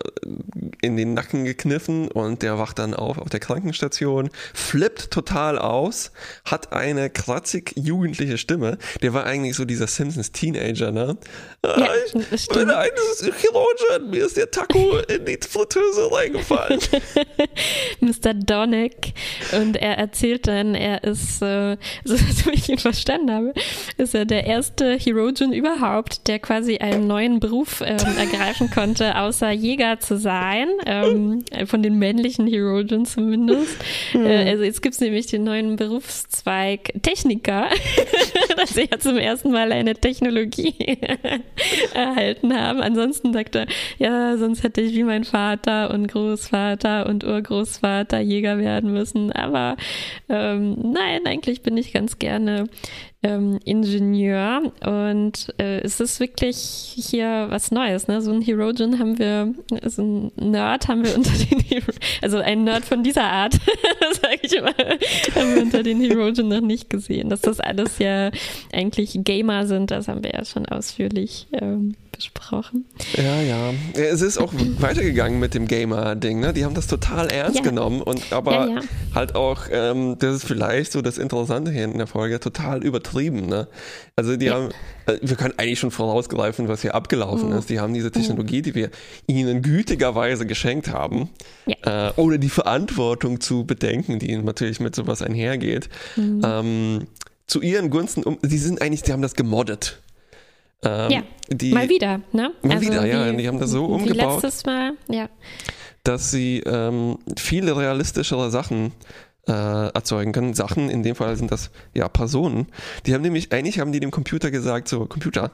in 0.83 0.97
den 0.97 1.15
Nacken 1.15 1.45
gekniffen 1.45 2.09
und 2.09 2.43
der 2.43 2.59
wacht 2.59 2.79
dann 2.79 2.95
auf 2.95 3.19
auf 3.19 3.29
der 3.29 3.41
Krankenstation, 3.41 4.31
flippt 4.55 5.11
total 5.11 5.59
aus, 5.59 6.13
hat 6.45 6.73
eine 6.73 7.11
kratzig 7.11 7.73
jugendliche 7.77 8.39
Stimme. 8.39 8.79
Der 9.03 9.13
war 9.13 9.25
eigentlich 9.25 9.57
so 9.57 9.65
dieser 9.65 9.87
Simpsons-Teenager, 9.87 10.91
ne? 10.93 11.17
Ja, 11.65 11.71
Ah, 11.73 11.89
ich 12.31 12.49
bin 12.49 12.71
ein 12.71 12.91
Chirurgen, 13.21 14.11
mir 14.11 14.27
ist 14.27 14.37
der 14.37 14.51
Taco 14.51 14.99
in 15.09 15.25
die 15.25 15.39
Fritteuse 15.41 16.11
reingefallen. 16.11 16.81
Mr. 18.01 18.35
Donick 18.35 19.15
und 19.53 19.77
er 19.77 19.99
erzählt 19.99 20.47
dann, 20.47 20.75
er 20.75 21.05
ist, 21.05 21.43
äh, 21.43 21.70
so 22.05 22.17
wie 22.17 22.55
ich 22.55 22.69
ihn 22.69 22.79
verstanden 22.79 23.31
habe, 23.31 23.55
ist 23.97 24.15
er 24.15 24.25
der 24.25 24.47
erste 24.47 24.97
Herogen 24.97 25.53
überhaupt, 25.53 26.29
der 26.29 26.39
quasi 26.39 26.79
einen 26.79 27.07
neuen 27.07 27.41
Beruf 27.41 27.83
ähm, 27.85 27.99
ergreifen 28.19 28.71
konnte, 28.71 29.17
außer 29.17 29.51
Jäger 29.51 30.01
zu 30.01 30.19
sein, 30.19 30.69
ähm, 30.87 31.45
von 31.67 31.83
den 31.83 31.99
männlichen 31.99 32.47
Herogen 32.47 33.05
zumindest. 33.05 33.77
Äh, 34.15 34.51
also 34.51 34.65
jetzt 34.65 34.83
gibt 34.83 34.95
es 34.95 35.01
nämlich 35.01 35.27
den 35.27 35.45
neuen 35.45 35.77
Berufszweig 35.77 36.93
Techniker, 37.03 37.69
dass 38.57 38.75
sie 38.75 38.89
ja 38.91 38.99
zum 38.99 39.17
ersten 39.17 39.51
Mal 39.51 39.73
eine 39.73 39.95
Technologie 39.95 40.75
erhalten 41.95 42.59
haben. 42.59 42.81
Ansonsten 42.81 43.33
sagt 43.33 43.55
er, 43.55 43.67
ja, 43.99 44.37
sonst 44.37 44.63
hätte 44.63 44.81
ich 44.81 44.95
wie 44.95 45.05
mein 45.05 45.25
Vater 45.25 45.93
und 45.93 46.09
Großvater 46.09 47.07
und 47.07 47.25
Urgroßvater 47.25 48.21
Jäger 48.21 48.59
werden 48.59 48.93
müssen. 48.93 49.33
Aber 49.33 49.77
ähm, 50.29 50.77
nein, 50.93 51.27
eigentlich 51.27 51.60
bin 51.63 51.77
ich 51.77 51.93
ganz 51.93 52.19
gerne 52.19 52.69
ähm, 53.23 53.59
Ingenieur 53.65 54.73
und 54.85 55.55
äh, 55.59 55.81
es 55.81 56.01
ist 56.01 56.21
wirklich 56.21 56.57
hier 56.57 57.47
was 57.51 57.71
Neues. 57.71 58.09
Ne? 58.09 58.23
So 58.23 58.33
ein 58.33 58.41
Herogen 58.41 58.99
haben 58.99 59.19
wir, 59.19 59.55
so 59.87 60.03
ein 60.03 60.33
Nerd 60.37 60.89
haben 60.89 61.05
wir 61.05 61.15
unter 61.17 61.33
den 61.33 61.61
also 62.23 62.39
ein 62.39 62.65
Nerd 62.65 62.85
von 62.85 63.03
dieser 63.03 63.25
Art, 63.25 63.55
sage 64.23 64.39
ich 64.43 64.55
immer, 64.55 64.75
haben 65.35 65.55
wir 65.55 65.63
unter 65.63 65.83
den 65.83 66.01
Herogen 66.01 66.49
noch 66.49 66.61
nicht 66.61 66.91
gesehen. 66.91 67.29
Dass 67.29 67.41
das 67.41 67.61
alles 67.61 67.99
ja 67.99 68.31
eigentlich 68.73 69.19
Gamer 69.23 69.67
sind, 69.67 69.91
das 69.91 70.09
haben 70.09 70.25
wir 70.25 70.33
ja 70.33 70.45
schon 70.45 70.67
ausführlich 70.67 71.47
ähm, 71.53 71.95
besprochen. 72.21 72.85
Ja, 73.17 73.41
ja. 73.41 73.73
Es 73.95 74.21
ist 74.21 74.37
auch 74.37 74.53
weitergegangen 74.79 75.41
mit 75.41 75.55
dem 75.55 75.67
Gamer-Ding. 75.67 76.39
Ne? 76.41 76.53
Die 76.53 76.65
haben 76.67 76.75
das 76.75 76.87
total 76.87 77.29
ernst 77.29 77.57
Ja. 77.59 77.63
genommen 77.63 78.03
und 78.03 78.33
aber 78.33 78.53
Ja, 78.53 78.67
ja. 78.69 78.81
halt 79.15 79.35
auch, 79.35 79.63
ähm, 79.73 80.17
das 80.19 80.37
ist 80.37 80.45
vielleicht 80.45 80.93
so 80.93 81.01
das 81.01 81.17
Interessante 81.17 81.71
hier 81.71 81.85
in 81.85 81.97
der 81.97 82.07
Folge, 82.07 82.39
total 82.41 82.85
übertrieben. 82.85 83.47
Ne? 83.47 83.69
Also 84.17 84.37
die 84.37 84.51
haben, 84.51 84.69
äh, 85.07 85.19
wir 85.23 85.37
können 85.37 85.55
eigentlich 85.57 85.79
schon 85.79 85.91
vorausgreifen, 85.91 86.69
was 86.69 86.83
hier 86.83 86.95
abgelaufen 86.95 87.51
Mhm. 87.51 87.57
ist. 87.59 87.71
Die 87.71 87.81
haben 87.81 87.95
diese 87.95 88.11
Technologie, 88.11 88.61
die 88.61 88.75
wir 88.75 88.91
ihnen 89.27 89.63
gütigerweise 89.63 90.45
geschenkt 90.47 90.89
haben, 90.93 91.31
äh, 91.67 92.11
ohne 92.17 92.39
die 92.39 92.51
Verantwortung 92.51 93.41
zu 93.41 93.65
bedenken, 93.65 94.19
die 94.19 94.37
natürlich 94.37 94.79
mit 94.81 94.95
sowas 94.95 95.23
einhergeht, 95.23 95.89
Mhm. 96.17 96.43
ähm, 96.45 97.07
zu 97.47 97.63
ihren 97.63 97.91
Gunsten, 97.91 98.23
um, 98.25 98.39
die 98.43 98.59
sind 98.59 98.81
eigentlich, 98.83 99.03
die 99.03 99.13
haben 99.13 99.23
das 99.23 99.35
gemoddet. 99.35 99.99
Ähm, 100.83 101.11
Ja, 101.11 101.23
die, 101.49 101.73
Mal 101.73 101.89
wieder, 101.89 102.21
ne? 102.33 102.53
Mal 102.63 102.81
wieder, 102.81 103.07
ja, 103.07 103.33
die 103.33 103.47
haben 103.49 103.59
das 103.59 103.71
so 103.71 103.89
wie 103.89 103.93
umgebaut. 103.95 104.43
letztes 104.43 104.65
Mal, 104.65 104.93
ja. 105.09 105.29
dass 106.05 106.31
sie 106.31 106.61
ähm, 106.61 107.19
viele 107.37 107.77
realistischere 107.77 108.51
Sachen 108.51 108.93
äh, 109.47 109.53
erzeugen 109.53 110.33
können. 110.33 110.55
Sachen, 110.55 110.89
in 110.89 111.03
dem 111.03 111.15
Fall 111.17 111.37
sind 111.37 111.51
das 111.51 111.71
ja 111.95 112.09
Personen. 112.09 112.67
Die 113.07 113.15
haben 113.15 113.23
nämlich, 113.23 113.53
eigentlich 113.53 113.79
haben 113.81 113.93
die 113.93 114.01
dem 114.01 114.11
Computer 114.11 114.51
gesagt, 114.51 114.89
so, 114.89 115.07
Computer, 115.07 115.51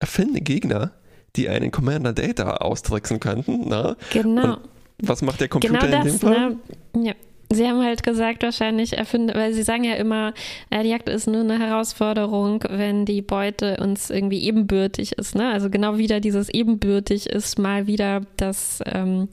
erfinde 0.00 0.40
Gegner, 0.40 0.92
die 1.36 1.48
einen 1.48 1.70
Commander 1.70 2.12
Data 2.12 2.56
austricksen 2.56 3.20
könnten. 3.20 3.68
Na? 3.68 3.96
Genau. 4.12 4.54
Und 4.54 4.60
was 5.08 5.22
macht 5.22 5.40
der 5.40 5.48
Computer 5.48 5.86
Genau 5.86 5.98
in 5.98 6.04
dem 6.04 6.12
das, 6.12 6.20
Fall? 6.20 6.56
ne? 6.94 7.06
Ja. 7.06 7.14
Sie 7.52 7.68
haben 7.68 7.82
halt 7.82 8.02
gesagt, 8.02 8.42
wahrscheinlich 8.42 8.96
erfinden, 8.96 9.34
weil 9.34 9.52
sie 9.52 9.62
sagen 9.62 9.84
ja 9.84 9.94
immer, 9.94 10.32
äh, 10.70 10.82
die 10.82 10.88
Jagd 10.90 11.08
ist 11.08 11.26
nur 11.26 11.40
eine 11.40 11.58
Herausforderung, 11.58 12.64
wenn 12.68 13.04
die 13.04 13.22
Beute 13.22 13.76
uns 13.80 14.10
irgendwie 14.10 14.42
ebenbürtig 14.42 15.12
ist. 15.18 15.34
Ne? 15.34 15.50
Also 15.50 15.70
genau 15.70 15.98
wieder 15.98 16.20
dieses 16.20 16.48
ebenbürtig 16.48 17.26
ist 17.26 17.58
mal 17.58 17.86
wieder 17.86 18.22
das 18.36 18.80
ähm, 18.86 19.28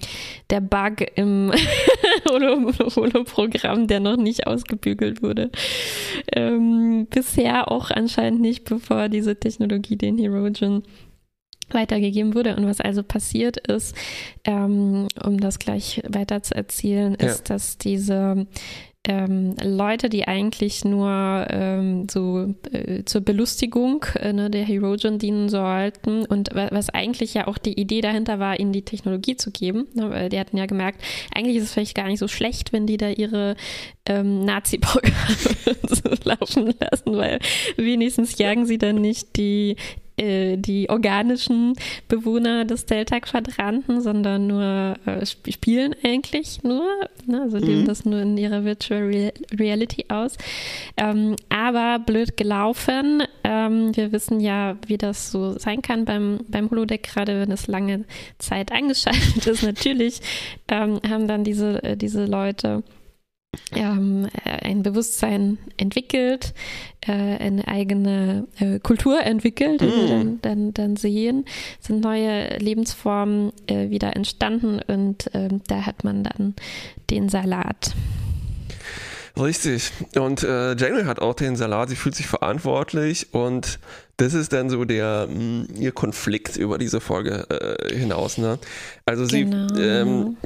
der 0.49 0.61
Bug 0.61 1.05
im 1.15 1.51
Holo- 2.29 2.71
Holo-Programm, 2.95 3.87
der 3.87 3.99
noch 3.99 4.17
nicht 4.17 4.47
ausgebügelt 4.47 5.21
wurde. 5.21 5.49
Ähm, 6.33 7.07
bisher 7.09 7.71
auch 7.71 7.91
anscheinend 7.91 8.41
nicht, 8.41 8.65
bevor 8.65 9.09
diese 9.09 9.35
Technologie 9.35 9.95
den 9.95 10.17
Herogen 10.17 10.83
weitergegeben 11.73 12.35
wurde. 12.35 12.55
Und 12.55 12.65
was 12.65 12.81
also 12.81 13.03
passiert 13.03 13.57
ist, 13.67 13.95
ähm, 14.45 15.07
um 15.23 15.39
das 15.39 15.59
gleich 15.59 16.01
weiter 16.07 16.41
zu 16.43 16.55
erzählen, 16.55 17.15
Ja. 17.19 17.27
ist, 17.27 17.49
dass 17.49 17.77
diese 17.77 18.47
ähm, 19.07 19.55
Leute, 19.63 20.09
die 20.09 20.27
eigentlich 20.27 20.83
nur 20.83 21.47
ähm, 21.49 22.07
so 22.11 22.53
äh, 22.71 23.05
zur 23.05 23.21
Belustigung 23.21 24.05
äh, 24.19 24.33
ne, 24.33 24.49
der 24.49 24.65
Herogen 24.65 25.17
dienen 25.19 25.47
sollten 25.47 26.25
und 26.25 26.53
wa 26.53 26.67
was 26.71 26.89
eigentlich 26.89 27.33
ja 27.33 27.47
auch 27.47 27.57
die 27.57 27.79
Idee 27.79 28.01
dahinter 28.01 28.39
war, 28.39 28.59
ihnen 28.59 28.73
die 28.73 28.83
Technologie 28.83 29.37
zu 29.37 29.51
geben, 29.51 29.87
ne, 29.93 30.09
weil 30.09 30.29
die 30.29 30.37
hatten 30.37 30.57
ja 30.57 30.65
gemerkt, 30.65 31.01
eigentlich 31.33 31.55
ist 31.55 31.63
es 31.63 31.73
vielleicht 31.73 31.95
gar 31.95 32.07
nicht 32.07 32.19
so 32.19 32.27
schlecht, 32.27 32.73
wenn 32.73 32.87
die 32.87 32.97
da 32.97 33.09
ihre 33.09 33.55
ähm, 34.05 34.43
Nazi-Programme 34.43 35.15
laufen 36.25 36.73
lassen, 36.79 37.15
weil 37.17 37.39
wenigstens 37.77 38.37
jagen 38.37 38.65
sie 38.65 38.77
dann 38.77 38.99
nicht 38.99 39.37
die 39.37 39.77
äh, 40.19 40.57
die 40.57 40.89
organischen 40.89 41.73
Bewohner 42.07 42.65
des 42.65 42.85
Delta-Quadranten, 42.85 44.01
sondern 44.01 44.47
nur 44.47 44.95
äh, 45.05 45.21
sp 45.25 45.49
spielen 45.51 45.95
eigentlich 46.03 46.63
nur. 46.63 46.85
Ne? 47.25 47.41
Also 47.41 47.57
leben 47.57 47.81
Mhm. 47.81 47.85
das 47.85 48.05
nur 48.05 48.21
in 48.21 48.37
ihrer 48.37 48.63
Virtual 48.63 49.01
Real 49.01 49.33
Reality 49.57 50.05
aus. 50.09 50.37
Ähm, 50.97 51.35
aber 51.49 51.99
blöd 51.99 52.37
gelaufen. 52.37 53.23
Ähm, 53.43 53.95
wir 53.95 54.11
wissen 54.11 54.39
ja, 54.39 54.77
wie 54.87 54.97
das 54.97 55.31
so 55.31 55.57
sein 55.57 55.81
kann 55.81 56.05
beim, 56.05 56.39
beim 56.47 56.69
Holodeck, 56.69 57.03
gerade 57.03 57.39
wenn 57.41 57.51
es 57.51 57.67
lange 57.67 58.05
Zeit 58.37 58.71
eingeschaltet 58.79 59.47
ist. 59.47 59.63
Natürlich 59.63 60.21
ähm, 60.67 60.99
haben 61.07 61.27
dann 61.27 61.43
diese, 61.43 61.83
äh, 61.83 61.97
diese 61.97 62.25
Leute 62.25 62.83
ähm, 63.75 64.27
äh, 64.45 64.49
ein 64.67 64.83
Bewusstsein 64.83 65.57
entwickelt, 65.77 66.53
äh, 67.01 67.11
eine 67.11 67.67
eigene 67.67 68.47
äh, 68.59 68.79
Kultur 68.79 69.21
entwickelt, 69.21 69.81
die 69.81 69.85
wir 69.87 70.05
Mm. 70.05 70.09
dann, 70.09 70.41
dann, 70.41 70.73
dann 70.73 70.95
sehen, 70.97 71.45
sind 71.79 72.01
neue 72.01 72.57
Lebensformen 72.57 73.51
äh, 73.67 73.89
wieder 73.89 74.15
entstanden 74.15 74.79
und 74.87 75.29
ähm, 75.33 75.61
da 75.67 75.85
hat 75.85 76.03
man 76.03 76.23
dann 76.23 76.53
den 77.09 77.29
Salat. 77.29 77.93
Richtig. 79.37 79.91
Und 80.15 80.43
äh, 80.43 80.75
Janeway 80.75 81.05
hat 81.05 81.19
auch 81.21 81.33
den 81.33 81.55
Salat, 81.55 81.89
sie 81.89 81.95
fühlt 81.95 82.15
sich 82.15 82.27
verantwortlich 82.27 83.33
und 83.33 83.79
das 84.17 84.33
ist 84.33 84.51
dann 84.51 84.69
so 84.69 84.83
der 84.83 85.27
mh, 85.31 85.67
ihr 85.79 85.93
Konflikt 85.93 86.57
über 86.57 86.77
diese 86.77 86.99
Folge 86.99 87.45
äh, 87.49 87.95
hinaus. 87.95 88.37
Ne? 88.37 88.59
Also 89.05 89.23
sie, 89.25 89.45
Genau. 89.45 89.73
ähm, 89.77 90.37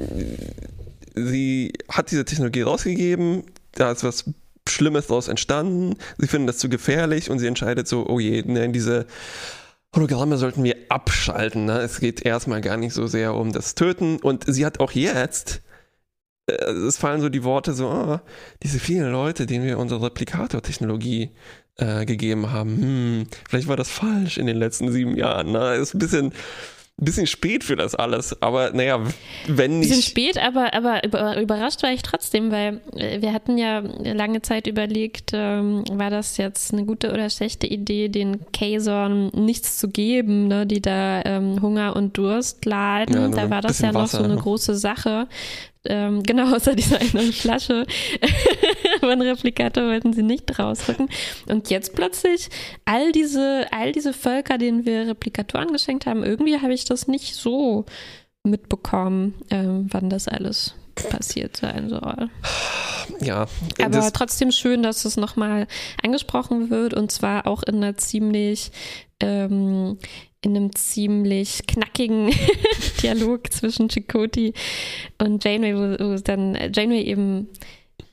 sie 1.14 1.72
hat 1.88 2.10
diese 2.10 2.24
Technologie 2.24 2.62
rausgegeben, 2.62 3.44
da 3.72 3.92
ist 3.92 4.04
was 4.04 4.24
Schlimmes 4.68 5.08
daraus 5.08 5.28
entstanden, 5.28 5.96
sie 6.18 6.26
finden 6.26 6.46
das 6.46 6.58
zu 6.58 6.68
gefährlich 6.68 7.30
und 7.30 7.38
sie 7.38 7.46
entscheidet 7.46 7.86
so, 7.86 8.06
oh 8.06 8.18
je, 8.18 8.42
ne, 8.42 8.68
diese 8.70 9.06
Hologramme 9.94 10.38
sollten 10.38 10.64
wir 10.64 10.76
abschalten. 10.88 11.66
Ne? 11.66 11.78
Es 11.78 12.00
geht 12.00 12.24
erstmal 12.24 12.60
gar 12.60 12.76
nicht 12.76 12.94
so 12.94 13.06
sehr 13.06 13.34
um 13.34 13.52
das 13.52 13.74
Töten 13.74 14.18
und 14.18 14.44
sie 14.46 14.66
hat 14.66 14.80
auch 14.80 14.92
jetzt 14.92 15.62
äh, 16.46 16.54
es 16.54 16.98
fallen 16.98 17.20
so 17.20 17.28
die 17.28 17.44
Worte 17.44 17.72
so, 17.72 17.88
ah, 17.88 18.22
diese 18.62 18.78
vielen 18.78 19.10
Leute, 19.12 19.46
denen 19.46 19.64
wir 19.64 19.78
unsere 19.78 20.02
Replikator-Technologie 20.02 21.30
äh, 21.76 22.04
gegeben 22.04 22.52
haben, 22.52 22.76
hm, 22.76 23.26
vielleicht 23.48 23.68
war 23.68 23.76
das 23.76 23.88
falsch 23.88 24.38
in 24.38 24.46
den 24.46 24.56
letzten 24.56 24.92
sieben 24.92 25.16
Jahren. 25.16 25.52
Ne? 25.52 25.74
Ist 25.76 25.94
ein 25.94 25.98
bisschen, 25.98 26.32
ein 27.00 27.06
bisschen 27.06 27.26
spät 27.26 27.64
für 27.64 27.74
das 27.74 27.96
alles, 27.96 28.40
aber 28.40 28.70
naja, 28.70 29.00
wenn 29.48 29.80
Bisschen 29.80 29.96
nicht. 29.96 30.08
spät, 30.10 30.38
aber, 30.38 30.74
aber 30.74 31.04
über- 31.04 31.40
überrascht 31.40 31.82
war 31.82 31.92
ich 31.92 32.02
trotzdem, 32.02 32.52
weil 32.52 32.80
äh, 32.94 33.20
wir 33.20 33.32
hatten 33.32 33.58
ja 33.58 33.80
lange 33.80 34.42
Zeit 34.42 34.68
überlegt, 34.68 35.32
ähm, 35.34 35.82
war 35.90 36.10
das 36.10 36.36
jetzt 36.36 36.72
eine 36.72 36.84
gute 36.84 37.12
oder 37.12 37.28
schlechte 37.30 37.66
Idee, 37.66 38.08
den 38.08 38.46
Kazon 38.52 39.26
nichts 39.34 39.76
zu 39.78 39.88
geben, 39.88 40.46
ne, 40.46 40.66
die 40.66 40.80
da 40.80 41.22
ähm, 41.24 41.60
Hunger 41.60 41.96
und 41.96 42.16
Durst 42.16 42.64
leiden. 42.64 43.14
Ja, 43.14 43.28
da 43.28 43.50
war 43.50 43.60
das 43.60 43.72
bisschen 43.72 43.86
ja 43.86 43.92
noch 43.92 44.02
Wasser, 44.02 44.18
so 44.18 44.24
eine 44.24 44.36
ne? 44.36 44.40
große 44.40 44.76
Sache. 44.76 45.26
Ähm, 45.86 46.22
genau, 46.22 46.52
außer 46.56 46.74
dieser 46.74 47.00
einen 47.00 47.32
Flasche. 47.32 47.86
Aber 49.00 49.12
einen 49.12 49.22
Replikator 49.22 49.84
wollten 49.84 50.12
sie 50.12 50.22
nicht 50.22 50.58
rausrücken. 50.58 51.08
Und 51.46 51.70
jetzt 51.70 51.94
plötzlich 51.94 52.48
all 52.84 53.12
diese, 53.12 53.66
all 53.70 53.92
diese 53.92 54.12
Völker, 54.12 54.58
denen 54.58 54.86
wir 54.86 55.06
Replikatoren 55.08 55.72
geschenkt 55.72 56.06
haben, 56.06 56.22
irgendwie 56.22 56.60
habe 56.60 56.74
ich 56.74 56.84
das 56.84 57.08
nicht 57.08 57.34
so 57.34 57.84
mitbekommen, 58.44 59.34
ähm, 59.50 59.86
wann 59.90 60.10
das 60.10 60.28
alles 60.28 60.74
passiert 60.94 61.56
sein 61.56 61.88
soll. 61.88 62.30
Ja. 63.20 63.46
Aber 63.82 64.12
trotzdem 64.12 64.52
schön, 64.52 64.82
dass 64.82 65.04
es 65.04 65.16
nochmal 65.16 65.66
angesprochen 66.02 66.70
wird 66.70 66.94
und 66.94 67.10
zwar 67.10 67.46
auch 67.46 67.62
in 67.62 67.76
einer 67.76 67.96
ziemlich 67.96 68.70
ähm, 69.20 69.98
in 70.44 70.56
einem 70.56 70.74
ziemlich 70.74 71.66
knackigen 71.66 72.30
Dialog 73.02 73.52
zwischen 73.52 73.88
Chakoti 73.88 74.52
und 75.18 75.44
Janeway, 75.44 75.74
wo, 75.74 76.04
wo 76.04 76.16
dann 76.18 76.56
Janeway 76.72 77.02
eben 77.02 77.48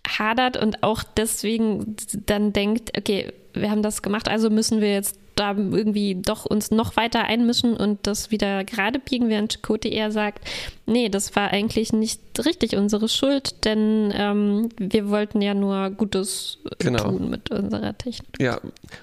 hadert 0.08 0.58
und 0.58 0.84
auch 0.84 1.04
deswegen 1.04 1.96
dann 2.26 2.54
denkt, 2.54 2.98
okay, 2.98 3.32
wir 3.54 3.70
haben 3.70 3.84
das 3.84 4.02
gemacht, 4.02 4.30
also 4.30 4.50
müssen 4.50 4.82
wir 4.82 4.94
jetzt 4.94 5.18
da 5.36 5.52
irgendwie 5.52 6.16
doch 6.16 6.46
uns 6.46 6.72
noch 6.72 6.98
weiter 6.98 7.24
einmischen 7.24 7.76
und 7.76 8.06
das 8.06 8.32
wieder 8.32 8.64
gerade 8.64 9.00
biegen, 9.00 9.30
während 9.30 9.54
Chakotay 9.54 9.90
eher 9.90 10.12
sagt, 10.12 10.46
nee, 10.86 11.10
das 11.10 11.36
war 11.36 11.50
eigentlich 11.50 11.94
nicht 11.94 12.22
richtig 12.46 12.76
unsere 12.76 13.08
Schuld, 13.08 13.66
denn 13.66 14.14
ähm, 14.16 14.70
wir 14.78 15.10
wollten 15.10 15.42
ja 15.42 15.54
nur 15.54 15.90
Gutes 15.92 16.60
genau. 16.80 17.10
tun 17.12 17.30
mit 17.30 17.50
unserer 17.50 17.98
Technik. 17.98 18.40
Ja, 18.40 18.60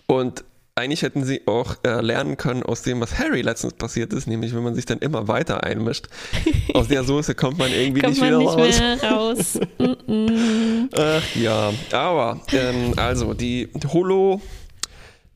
und 0.06 0.44
eigentlich 0.78 1.02
hätten 1.02 1.24
sie 1.24 1.46
auch 1.46 1.76
äh, 1.84 2.00
lernen 2.00 2.36
können 2.36 2.62
aus 2.62 2.82
dem, 2.82 3.00
was 3.00 3.18
Harry 3.18 3.42
letztens 3.42 3.74
passiert 3.74 4.12
ist, 4.12 4.26
nämlich 4.26 4.54
wenn 4.54 4.62
man 4.62 4.74
sich 4.74 4.86
dann 4.86 4.98
immer 4.98 5.28
weiter 5.28 5.64
einmischt. 5.64 6.08
Aus 6.74 6.88
der 6.88 7.04
Soße 7.04 7.34
kommt 7.34 7.58
man 7.58 7.72
irgendwie 7.72 8.00
kommt 8.00 8.14
nicht 8.14 8.20
man 8.20 8.40
wieder 8.40 8.60
nicht 8.60 8.80
raus. 9.08 9.58
Mehr 9.60 9.82
raus. 9.82 10.90
Ach 10.96 11.36
ja, 11.36 11.72
aber 11.92 12.40
ähm, 12.52 12.94
also 12.96 13.34
die 13.34 13.68
Holo 13.92 14.40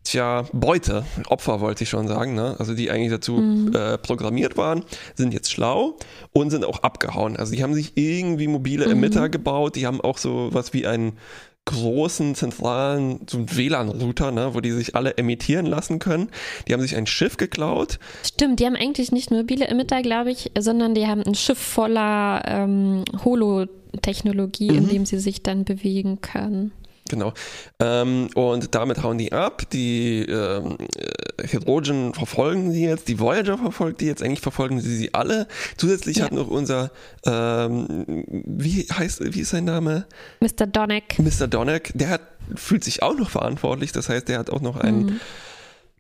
tja, 0.04 0.44
Beute, 0.52 1.04
Opfer 1.28 1.60
wollte 1.60 1.84
ich 1.84 1.90
schon 1.90 2.08
sagen, 2.08 2.34
ne? 2.34 2.56
also 2.58 2.74
die 2.74 2.90
eigentlich 2.90 3.10
dazu 3.10 3.34
mhm. 3.34 3.74
äh, 3.74 3.98
programmiert 3.98 4.56
waren, 4.56 4.84
sind 5.14 5.32
jetzt 5.32 5.50
schlau 5.50 5.96
und 6.32 6.50
sind 6.50 6.64
auch 6.64 6.82
abgehauen. 6.82 7.36
Also 7.36 7.54
die 7.54 7.62
haben 7.62 7.74
sich 7.74 7.96
irgendwie 7.96 8.48
mobile 8.48 8.86
mhm. 8.86 8.92
Emitter 8.92 9.28
gebaut, 9.28 9.76
die 9.76 9.86
haben 9.86 10.00
auch 10.00 10.18
so 10.18 10.48
was 10.52 10.72
wie 10.72 10.86
einen 10.86 11.18
großen 11.64 12.34
zentralen 12.34 13.20
so 13.28 13.44
WLAN-Router, 13.48 14.32
ne, 14.32 14.54
wo 14.54 14.60
die 14.60 14.72
sich 14.72 14.96
alle 14.96 15.16
emittieren 15.16 15.66
lassen 15.66 15.98
können. 15.98 16.28
Die 16.66 16.72
haben 16.72 16.80
sich 16.80 16.96
ein 16.96 17.06
Schiff 17.06 17.36
geklaut. 17.36 17.98
Stimmt, 18.24 18.60
die 18.60 18.66
haben 18.66 18.76
eigentlich 18.76 19.12
nicht 19.12 19.30
nur 19.30 19.40
mobile 19.42 19.66
Emitter, 19.66 20.02
glaube 20.02 20.30
ich, 20.30 20.50
sondern 20.58 20.94
die 20.94 21.06
haben 21.06 21.22
ein 21.22 21.34
Schiff 21.34 21.58
voller 21.58 22.42
ähm, 22.46 23.04
Holo-Technologie, 23.24 24.70
mhm. 24.70 24.78
in 24.78 24.88
dem 24.88 25.06
sie 25.06 25.18
sich 25.18 25.42
dann 25.42 25.64
bewegen 25.64 26.20
können. 26.20 26.72
Genau. 27.08 27.32
Ähm, 27.80 28.28
und 28.34 28.74
damit 28.74 29.02
hauen 29.02 29.18
die 29.18 29.32
ab. 29.32 29.68
Die 29.70 30.20
ähm, 30.22 30.78
äh, 30.96 31.48
Hydrogen 31.48 32.14
verfolgen 32.14 32.72
sie 32.72 32.84
jetzt. 32.84 33.08
Die 33.08 33.18
Voyager 33.18 33.58
verfolgt 33.58 34.00
die 34.00 34.06
jetzt. 34.06 34.22
Eigentlich 34.22 34.40
verfolgen 34.40 34.80
sie 34.80 34.96
sie 34.96 35.14
alle. 35.14 35.48
Zusätzlich 35.76 36.18
ja. 36.18 36.24
hat 36.24 36.32
noch 36.32 36.48
unser, 36.48 36.90
ähm, 37.26 38.24
wie 38.46 38.86
heißt, 38.92 39.34
wie 39.34 39.40
ist 39.40 39.50
sein 39.50 39.64
Name? 39.64 40.06
Mr. 40.40 40.66
Donneck. 40.66 41.18
Mr. 41.18 41.48
Donneck. 41.48 41.92
Der 41.94 42.08
hat, 42.08 42.22
fühlt 42.54 42.84
sich 42.84 43.02
auch 43.02 43.16
noch 43.16 43.30
verantwortlich. 43.30 43.92
Das 43.92 44.08
heißt, 44.08 44.28
der 44.28 44.38
hat 44.38 44.50
auch 44.50 44.60
noch 44.60 44.76
einen. 44.76 45.04
Mhm 45.04 45.20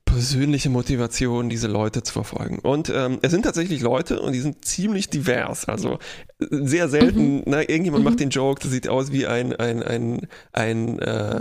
persönliche 0.04 0.68
Motivation, 0.68 1.48
diese 1.48 1.68
Leute 1.68 2.02
zu 2.02 2.12
verfolgen. 2.12 2.58
Und 2.58 2.92
ähm, 2.94 3.18
es 3.22 3.30
sind 3.30 3.42
tatsächlich 3.42 3.80
Leute 3.80 4.20
und 4.20 4.32
die 4.32 4.40
sind 4.40 4.64
ziemlich 4.64 5.08
divers. 5.08 5.66
Also 5.66 5.98
sehr 6.38 6.88
selten, 6.88 7.36
mhm. 7.36 7.42
na, 7.46 7.60
irgendjemand 7.60 8.04
mhm. 8.04 8.10
macht 8.10 8.20
den 8.20 8.30
Joke, 8.30 8.60
das 8.62 8.70
sieht 8.70 8.88
aus 8.88 9.12
wie 9.12 9.26
ein, 9.26 9.54
ein, 9.54 9.82
ein, 9.82 10.28
ein, 10.52 10.98
äh, 10.98 11.40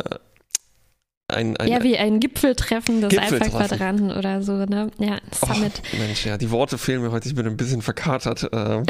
ein, 1.27 1.57
ein, 1.57 1.67
ja, 1.67 1.81
wie 1.83 1.97
ein 1.97 2.19
Gipfeltreffen 2.19 3.01
des 3.01 3.17
Alpha-Quadranten 3.17 4.11
oder 4.11 4.41
so, 4.41 4.53
ne? 4.65 4.91
Ja, 4.99 5.17
Summit. 5.31 5.81
Oh, 5.93 5.97
Mensch, 5.97 6.25
ja, 6.25 6.37
die 6.37 6.51
Worte 6.51 6.77
fehlen 6.77 7.01
mir 7.01 7.11
heute, 7.11 7.29
ich 7.29 7.35
bin 7.35 7.47
ein 7.47 7.57
bisschen 7.57 7.81
verkatert. 7.81 8.43
Äh. 8.51 8.83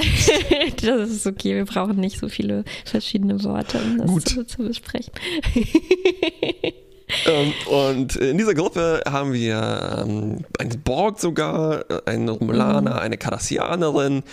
das 0.82 1.10
ist 1.10 1.28
okay, 1.28 1.56
wir 1.56 1.66
brauchen 1.66 1.98
nicht 1.98 2.20
so 2.20 2.30
viele 2.30 2.64
verschiedene 2.86 3.44
Worte, 3.44 3.80
um 3.80 3.98
das 4.00 4.08
Gut. 4.08 4.28
Zu, 4.28 4.46
zu 4.46 4.64
besprechen. 4.64 5.14
ähm, 7.26 7.54
und 7.68 8.16
in 8.16 8.38
dieser 8.38 8.54
Gruppe 8.54 9.02
haben 9.08 9.34
wir 9.34 10.06
ähm, 10.06 10.46
einen 10.60 10.82
Borg 10.84 11.20
sogar, 11.20 11.86
einen 12.06 12.30
Romulaner, 12.30 12.94
mhm. 12.94 13.00
eine 13.00 13.18
Cardassianerin, 13.18 14.24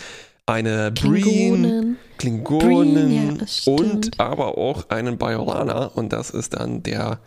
eine 0.47 0.91
Breen, 0.93 1.99
Klingonen, 2.17 3.39
Breen, 3.39 3.47
ja, 3.47 3.73
und 3.73 4.19
aber 4.19 4.57
auch 4.59 4.89
einen 4.89 5.19
Bajorana 5.19 5.87
und 5.87 6.13
das 6.13 6.31
ist 6.31 6.55
dann 6.55 6.83
der 6.83 7.21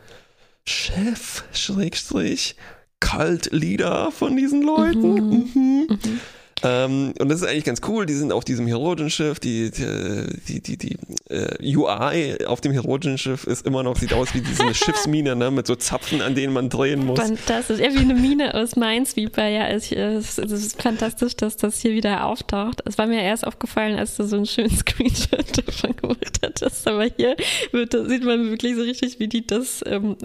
Chef, 0.66 1.44
Schrägstrich, 1.54 2.56
Kaltleader 3.00 4.12
von 4.12 4.36
diesen 4.36 4.62
Leuten. 4.62 5.14
Mhm. 5.14 5.50
Mhm. 5.54 5.88
Mhm. 5.90 6.20
Ähm, 6.64 7.14
und 7.20 7.30
das 7.30 7.42
ist 7.42 7.48
eigentlich 7.48 7.64
ganz 7.64 7.82
cool. 7.88 8.06
Die 8.06 8.14
sind 8.14 8.32
auf 8.32 8.46
diesem 8.46 8.68
Herogen-Schiff. 8.68 9.40
Die, 9.40 9.72
die, 9.72 10.62
die, 10.62 10.78
die, 10.78 10.98
äh, 11.30 11.76
UI 11.76 12.46
auf 12.46 12.62
dem 12.62 12.72
Herogen-Schiff 12.72 13.46
ist 13.46 13.66
immer 13.66 13.84
noch, 13.84 13.98
sieht 13.98 14.14
aus 14.14 14.34
wie 14.34 14.42
diese 14.42 14.74
Schiffsmine, 14.74 15.36
ne, 15.36 15.50
mit 15.50 15.68
so 15.68 15.76
Zapfen, 15.76 16.22
an 16.22 16.36
denen 16.36 16.54
man 16.54 16.70
drehen 16.70 17.06
muss. 17.06 17.20
Fantastisch. 17.20 17.80
Ja, 17.80 17.94
wie 17.94 18.00
eine 18.00 18.14
Mine 18.14 18.54
aus 18.54 18.76
Minesweeper. 18.76 19.48
Ja, 19.48 19.68
es, 19.68 19.92
es, 19.92 20.38
es 20.38 20.52
ist 20.52 20.82
fantastisch, 20.82 21.36
dass 21.36 21.58
das 21.58 21.80
hier 21.80 21.94
wieder 21.94 22.26
auftaucht. 22.26 22.82
Es 22.86 22.98
war 22.98 23.08
mir 23.08 23.22
erst 23.22 23.46
aufgefallen, 23.46 23.98
als 23.98 24.18
du 24.18 24.24
so 24.24 24.36
einen 24.36 24.46
schönen 24.46 24.76
Screenshot 24.76 25.58
davon 25.66 25.96
gemacht 25.96 26.40
hattest. 26.44 26.88
Aber 26.88 27.06
hier 27.06 27.36
wird, 27.72 27.94
sieht 27.94 28.24
man 28.24 28.50
wirklich 28.50 28.76
so 28.76 28.82
richtig, 28.82 29.20
wie 29.20 29.28
die 29.28 29.48
das 29.48 29.84
ähm, 29.88 30.16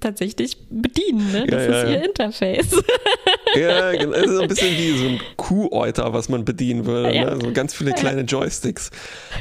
tatsächlich 0.00 0.56
bedienen. 0.70 1.30
Ne? 1.32 1.46
Das 1.46 1.66
ja, 1.66 1.70
ja, 1.70 1.82
ist 1.82 1.90
ihr 1.90 2.04
Interface. 2.04 2.82
Ja, 3.54 3.92
genau. 3.92 4.12
Es 4.12 4.30
ist 4.30 4.40
ein 4.40 4.48
bisschen 4.48 4.76
wie 4.76 4.98
so 4.98 5.04
ein 5.06 5.20
Kuh 5.36 5.67
Kuhäuter, 5.68 6.12
was 6.12 6.28
man 6.28 6.44
bedienen 6.44 6.86
würde. 6.86 7.14
Ja. 7.14 7.34
Ne? 7.34 7.40
So 7.40 7.52
ganz 7.52 7.74
viele 7.74 7.92
kleine 7.92 8.22
Joysticks. 8.22 8.90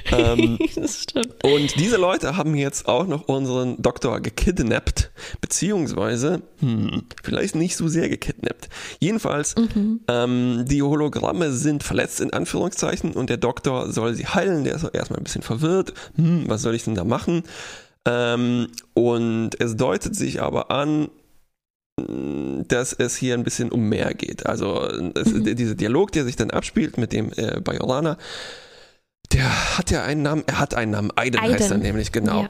Ähm, 0.09 0.57
das 0.75 1.03
stimmt. 1.03 1.43
Und 1.43 1.75
diese 1.79 1.97
Leute 1.97 2.37
haben 2.37 2.55
jetzt 2.55 2.87
auch 2.87 3.07
noch 3.07 3.27
unseren 3.27 3.81
Doktor 3.81 4.21
gekidnappt, 4.21 5.11
beziehungsweise 5.41 6.41
hm, 6.59 7.03
vielleicht 7.23 7.55
nicht 7.55 7.75
so 7.75 7.89
sehr 7.89 8.07
gekidnappt. 8.07 8.69
Jedenfalls, 8.99 9.55
mhm. 9.55 10.01
ähm, 10.07 10.65
die 10.67 10.81
Hologramme 10.81 11.51
sind 11.51 11.83
verletzt 11.83 12.21
in 12.21 12.31
Anführungszeichen 12.31 13.11
und 13.13 13.29
der 13.29 13.37
Doktor 13.37 13.91
soll 13.91 14.13
sie 14.13 14.27
heilen. 14.27 14.63
Der 14.63 14.75
ist 14.75 14.83
erstmal 14.83 15.19
ein 15.19 15.23
bisschen 15.23 15.41
verwirrt. 15.41 15.93
Hm, 16.15 16.45
was 16.47 16.61
soll 16.61 16.75
ich 16.75 16.85
denn 16.85 16.95
da 16.95 17.03
machen? 17.03 17.43
Ähm, 18.05 18.67
und 18.93 19.59
es 19.59 19.75
deutet 19.75 20.15
sich 20.15 20.41
aber 20.41 20.71
an, 20.71 21.09
dass 22.67 22.93
es 22.93 23.15
hier 23.15 23.33
ein 23.33 23.43
bisschen 23.43 23.71
um 23.71 23.89
mehr 23.89 24.13
geht. 24.13 24.45
Also 24.45 24.83
es, 25.15 25.33
mhm. 25.33 25.55
dieser 25.55 25.75
Dialog, 25.75 26.11
der 26.11 26.25
sich 26.25 26.35
dann 26.35 26.51
abspielt 26.51 26.97
mit 26.97 27.11
dem 27.11 27.31
äh, 27.35 27.59
Bajorana, 27.59 28.17
der 29.31 29.77
hat 29.77 29.91
ja 29.91 30.03
einen 30.03 30.21
Namen, 30.21 30.43
er 30.45 30.59
hat 30.59 30.75
einen 30.75 30.91
Namen, 30.91 31.11
Aiden, 31.15 31.39
Aiden. 31.39 31.55
heißt 31.55 31.71
er 31.71 31.77
nämlich, 31.77 32.11
genau. 32.11 32.43
Ja. 32.43 32.49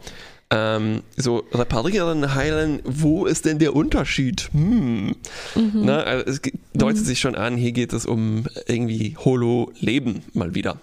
Ähm, 0.50 1.04
so 1.18 1.44
reparieren, 1.54 2.36
heilen, 2.36 2.80
wo 2.86 3.26
ist 3.26 3.46
denn 3.46 3.60
der 3.60 3.76
Unterschied? 3.76 4.50
Hm. 4.54 5.16
Mhm. 5.56 5.72
Na, 5.74 6.04
also 6.04 6.26
es 6.26 6.42
deutet 6.74 7.02
mhm. 7.02 7.06
sich 7.06 7.20
schon 7.20 7.36
an, 7.36 7.58
hier 7.58 7.74
geht 7.74 7.94
es 7.94 8.06
um 8.06 8.46
irgendwie 8.66 9.18
Holo-Leben 9.18 10.24
mal 10.34 10.56
wieder. 10.56 10.80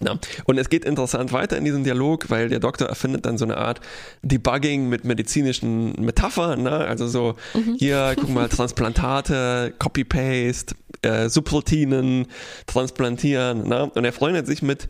Na, 0.00 0.18
und 0.44 0.58
es 0.58 0.68
geht 0.68 0.84
interessant 0.84 1.32
weiter 1.32 1.56
in 1.56 1.64
diesem 1.64 1.84
Dialog, 1.84 2.30
weil 2.30 2.48
der 2.48 2.60
Doktor 2.60 2.88
erfindet 2.88 3.26
dann 3.26 3.38
so 3.38 3.44
eine 3.44 3.56
Art 3.56 3.80
Debugging 4.22 4.88
mit 4.88 5.04
medizinischen 5.04 5.92
Metaphern. 5.92 6.62
Ne? 6.62 6.72
Also 6.72 7.06
so, 7.06 7.34
mhm. 7.54 7.76
hier, 7.78 8.14
guck 8.18 8.30
mal, 8.30 8.48
Transplantate, 8.50 9.74
Copy-Paste, 9.78 10.74
äh, 11.02 11.28
Subroutinen, 11.28 12.26
transplantieren. 12.66 13.68
Ne? 13.68 13.90
Und 13.94 14.04
er 14.04 14.12
freundet 14.12 14.46
sich 14.46 14.62
mit 14.62 14.88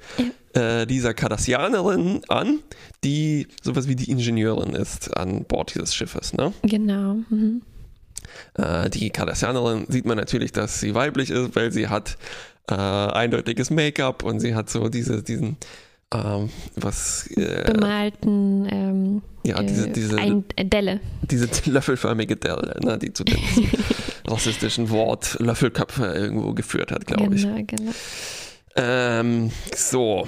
äh, 0.54 0.86
dieser 0.86 1.14
Cardassianerin 1.14 2.22
an, 2.28 2.60
die 3.04 3.46
sowas 3.62 3.88
wie 3.88 3.96
die 3.96 4.10
Ingenieurin 4.10 4.74
ist 4.74 5.16
an 5.16 5.44
Bord 5.44 5.74
dieses 5.74 5.94
Schiffes. 5.94 6.32
Ne? 6.34 6.52
Genau. 6.62 7.16
Mhm. 7.30 7.62
Äh, 8.54 8.90
die 8.90 9.10
Cardassianerin 9.10 9.86
sieht 9.88 10.06
man 10.06 10.16
natürlich, 10.16 10.52
dass 10.52 10.80
sie 10.80 10.94
weiblich 10.94 11.30
ist, 11.30 11.54
weil 11.56 11.72
sie 11.72 11.88
hat 11.88 12.16
äh, 12.68 12.74
eindeutiges 12.74 13.70
Make-up 13.70 14.22
und 14.22 14.40
sie 14.40 14.54
hat 14.54 14.70
so 14.70 14.88
diese, 14.88 15.22
diesen 15.22 15.56
ähm, 16.14 16.50
was 16.76 17.26
äh, 17.36 17.70
bemalten 17.72 18.68
ähm, 18.70 19.22
ja 19.44 19.60
äh, 19.60 19.66
diese 19.66 19.88
diese 19.88 20.18
ein, 20.18 20.44
Delle 20.58 21.00
diese 21.22 21.48
löffelförmige 21.70 22.36
Delle 22.36 22.78
ne, 22.84 22.98
die 22.98 23.12
zu 23.12 23.24
dem 23.24 23.38
rassistischen 24.26 24.90
Wort 24.90 25.38
Löffelköpfe 25.40 26.04
irgendwo 26.04 26.52
geführt 26.52 26.92
hat 26.92 27.06
glaube 27.06 27.34
genau, 27.34 27.56
ich 27.56 27.66
genau. 27.66 27.92
Ähm, 28.76 29.50
so 29.74 30.26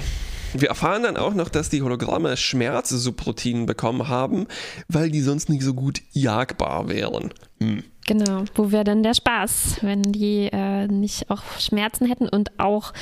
wir 0.55 0.69
erfahren 0.69 1.03
dann 1.03 1.17
auch 1.17 1.35
noch, 1.35 1.49
dass 1.49 1.69
die 1.69 1.83
Hologramme 1.83 2.37
Schmerzsubroutinen 2.37 3.67
bekommen 3.67 4.07
haben, 4.07 4.47
weil 4.89 5.11
die 5.11 5.21
sonst 5.21 5.49
nicht 5.49 5.63
so 5.63 5.75
gut 5.75 6.01
jagbar 6.13 6.89
wären. 6.89 7.33
Hm. 7.59 7.83
Genau, 8.07 8.45
wo 8.55 8.71
wäre 8.71 8.85
dann 8.85 9.03
der 9.03 9.15
Spaß, 9.15 9.79
wenn 9.81 10.03
die 10.03 10.51
äh, 10.53 10.87
nicht 10.89 11.31
auch 11.31 11.43
Schmerzen 11.59 12.07
hätten 12.07 12.29
und 12.29 12.59
auch 12.59 12.93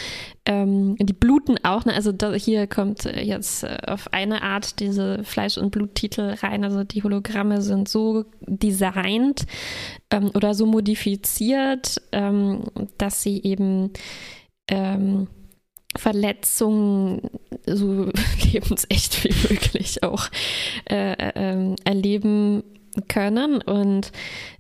ähm, 0.47 0.95
die 0.97 1.13
bluten 1.13 1.57
auch. 1.65 1.85
Ne? 1.85 1.93
Also 1.93 2.13
da, 2.13 2.33
hier 2.35 2.69
kommt 2.69 3.05
jetzt 3.05 3.65
äh, 3.65 3.79
auf 3.89 4.13
eine 4.13 4.43
Art 4.43 4.79
diese 4.79 5.25
Fleisch- 5.25 5.59
und 5.59 5.71
Bluttitel 5.73 6.37
rein. 6.41 6.63
Also 6.63 6.85
die 6.85 7.03
Hologramme 7.03 7.63
sind 7.63 7.89
so 7.89 8.27
designt 8.47 9.47
ähm, 10.11 10.31
oder 10.35 10.55
so 10.55 10.67
modifiziert, 10.67 12.01
ähm, 12.13 12.65
dass 12.97 13.23
sie 13.23 13.43
eben 13.43 13.91
ähm, 14.69 15.27
Verletzungen 15.97 17.29
so 17.67 18.09
lebensecht 18.53 19.25
wie 19.25 19.53
möglich 19.53 20.05
auch 20.05 20.29
äh, 20.89 21.13
äh, 21.13 21.75
erleben 21.85 22.63
können. 23.09 23.63
Und 23.63 24.13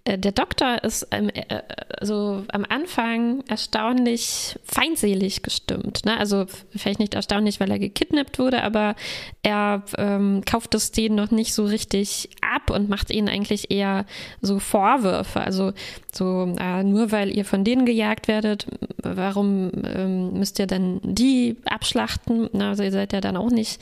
äh, 0.04 0.18
der 0.18 0.32
Doktor 0.32 0.82
ist 0.82 1.06
ähm, 1.10 1.28
äh, 1.28 1.62
so 2.00 2.44
am 2.48 2.64
Anfang 2.68 3.44
erstaunlich 3.48 4.58
feindselig 4.64 5.42
gestimmt. 5.42 6.04
Ne? 6.04 6.16
Also 6.18 6.46
vielleicht 6.74 6.98
nicht 6.98 7.14
erstaunlich, 7.14 7.60
weil 7.60 7.70
er 7.70 7.78
gekidnappt 7.78 8.38
wurde, 8.38 8.62
aber 8.62 8.96
er 9.42 9.84
ähm, 9.98 10.42
kauft 10.44 10.74
es 10.74 10.90
denen 10.90 11.14
noch 11.14 11.30
nicht 11.30 11.54
so 11.54 11.64
richtig 11.64 12.30
ab 12.40 12.70
und 12.70 12.88
macht 12.88 13.10
ihnen 13.10 13.28
eigentlich 13.28 13.70
eher 13.70 14.06
so 14.40 14.58
Vorwürfe. 14.58 15.40
Also 15.40 15.72
so, 16.12 16.54
äh, 16.58 16.82
nur 16.82 17.12
weil 17.12 17.30
ihr 17.30 17.44
von 17.44 17.64
denen 17.64 17.86
gejagt 17.86 18.28
werdet, 18.28 18.66
warum 19.02 19.70
ähm, 19.84 20.32
müsst 20.32 20.58
ihr 20.58 20.66
dann 20.66 21.00
die 21.02 21.56
abschlachten? 21.64 22.48
Na, 22.52 22.70
also 22.70 22.82
ihr 22.82 22.92
seid 22.92 23.12
ja 23.12 23.20
dann 23.20 23.36
auch 23.36 23.50
nicht 23.50 23.80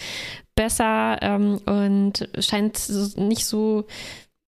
besser 0.54 1.16
ähm, 1.22 1.58
und 1.64 2.28
scheint 2.38 2.90
nicht 3.16 3.46
so 3.46 3.86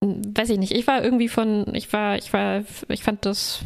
weiß 0.02 0.50
ich 0.50 0.58
nicht, 0.58 0.72
ich 0.72 0.86
war 0.86 1.02
irgendwie 1.02 1.28
von, 1.28 1.74
ich 1.74 1.92
war, 1.92 2.16
ich 2.16 2.32
war, 2.32 2.64
ich 2.88 3.02
fand 3.02 3.24
das 3.24 3.60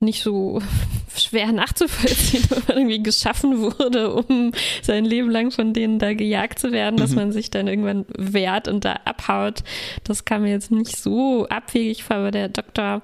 nicht 0.00 0.22
so 0.22 0.60
schwer 1.16 1.52
nachzuvollziehen, 1.52 2.44
wenn 2.50 2.62
man 2.68 2.76
irgendwie 2.76 3.02
geschaffen 3.02 3.60
wurde, 3.60 4.12
um 4.12 4.52
sein 4.82 5.04
Leben 5.04 5.30
lang 5.30 5.50
von 5.50 5.72
denen 5.72 5.98
da 5.98 6.12
gejagt 6.12 6.58
zu 6.58 6.72
werden, 6.72 6.96
dass 6.96 7.10
mhm. 7.10 7.16
man 7.16 7.32
sich 7.32 7.50
dann 7.50 7.68
irgendwann 7.68 8.04
wehrt 8.18 8.68
und 8.68 8.84
da 8.84 9.00
abhaut. 9.04 9.62
Das 10.04 10.24
kam 10.24 10.42
mir 10.42 10.50
jetzt 10.50 10.70
nicht 10.70 10.96
so 10.96 11.46
abwegig 11.48 12.04
vor, 12.04 12.16
aber 12.16 12.30
der 12.30 12.48
Doktor 12.48 13.00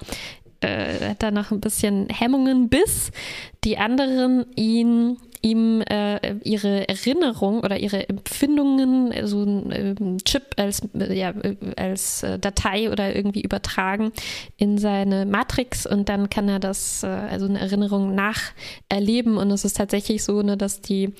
äh, 0.61 1.11
hat 1.11 1.23
da 1.23 1.31
noch 1.31 1.51
ein 1.51 1.61
bisschen 1.61 2.09
Hemmungen, 2.11 2.69
bis 2.69 3.13
die 3.65 3.79
anderen 3.79 4.45
ihn 4.57 5.17
ihm 5.43 5.83
äh, 5.83 6.35
ihre 6.45 6.89
Erinnerung 6.89 7.61
oder 7.61 7.79
ihre 7.79 8.09
Empfindungen, 8.09 9.27
so 9.27 9.43
ein 9.43 9.71
äh, 9.71 10.17
Chip 10.25 10.55
als, 10.57 10.83
ja, 10.95 11.33
als 11.77 12.23
äh, 12.23 12.39
Datei 12.39 12.91
oder 12.91 13.15
irgendwie 13.15 13.43
übertragen 13.43 14.13
in 14.57 14.79
seine 14.79 15.27
Matrix 15.27 15.87
und 15.87 16.09
dann 16.09 16.31
kann 16.31 16.49
er 16.49 16.59
das, 16.59 17.03
äh, 17.03 17.07
also 17.07 17.47
eine 17.47 17.61
Erinnerung 17.61 18.15
nacherleben. 18.15 19.37
Und 19.37 19.51
es 19.51 19.65
ist 19.65 19.77
tatsächlich 19.77 20.25
so, 20.25 20.43
ne, 20.43 20.57
dass 20.57 20.81
die 20.81 21.13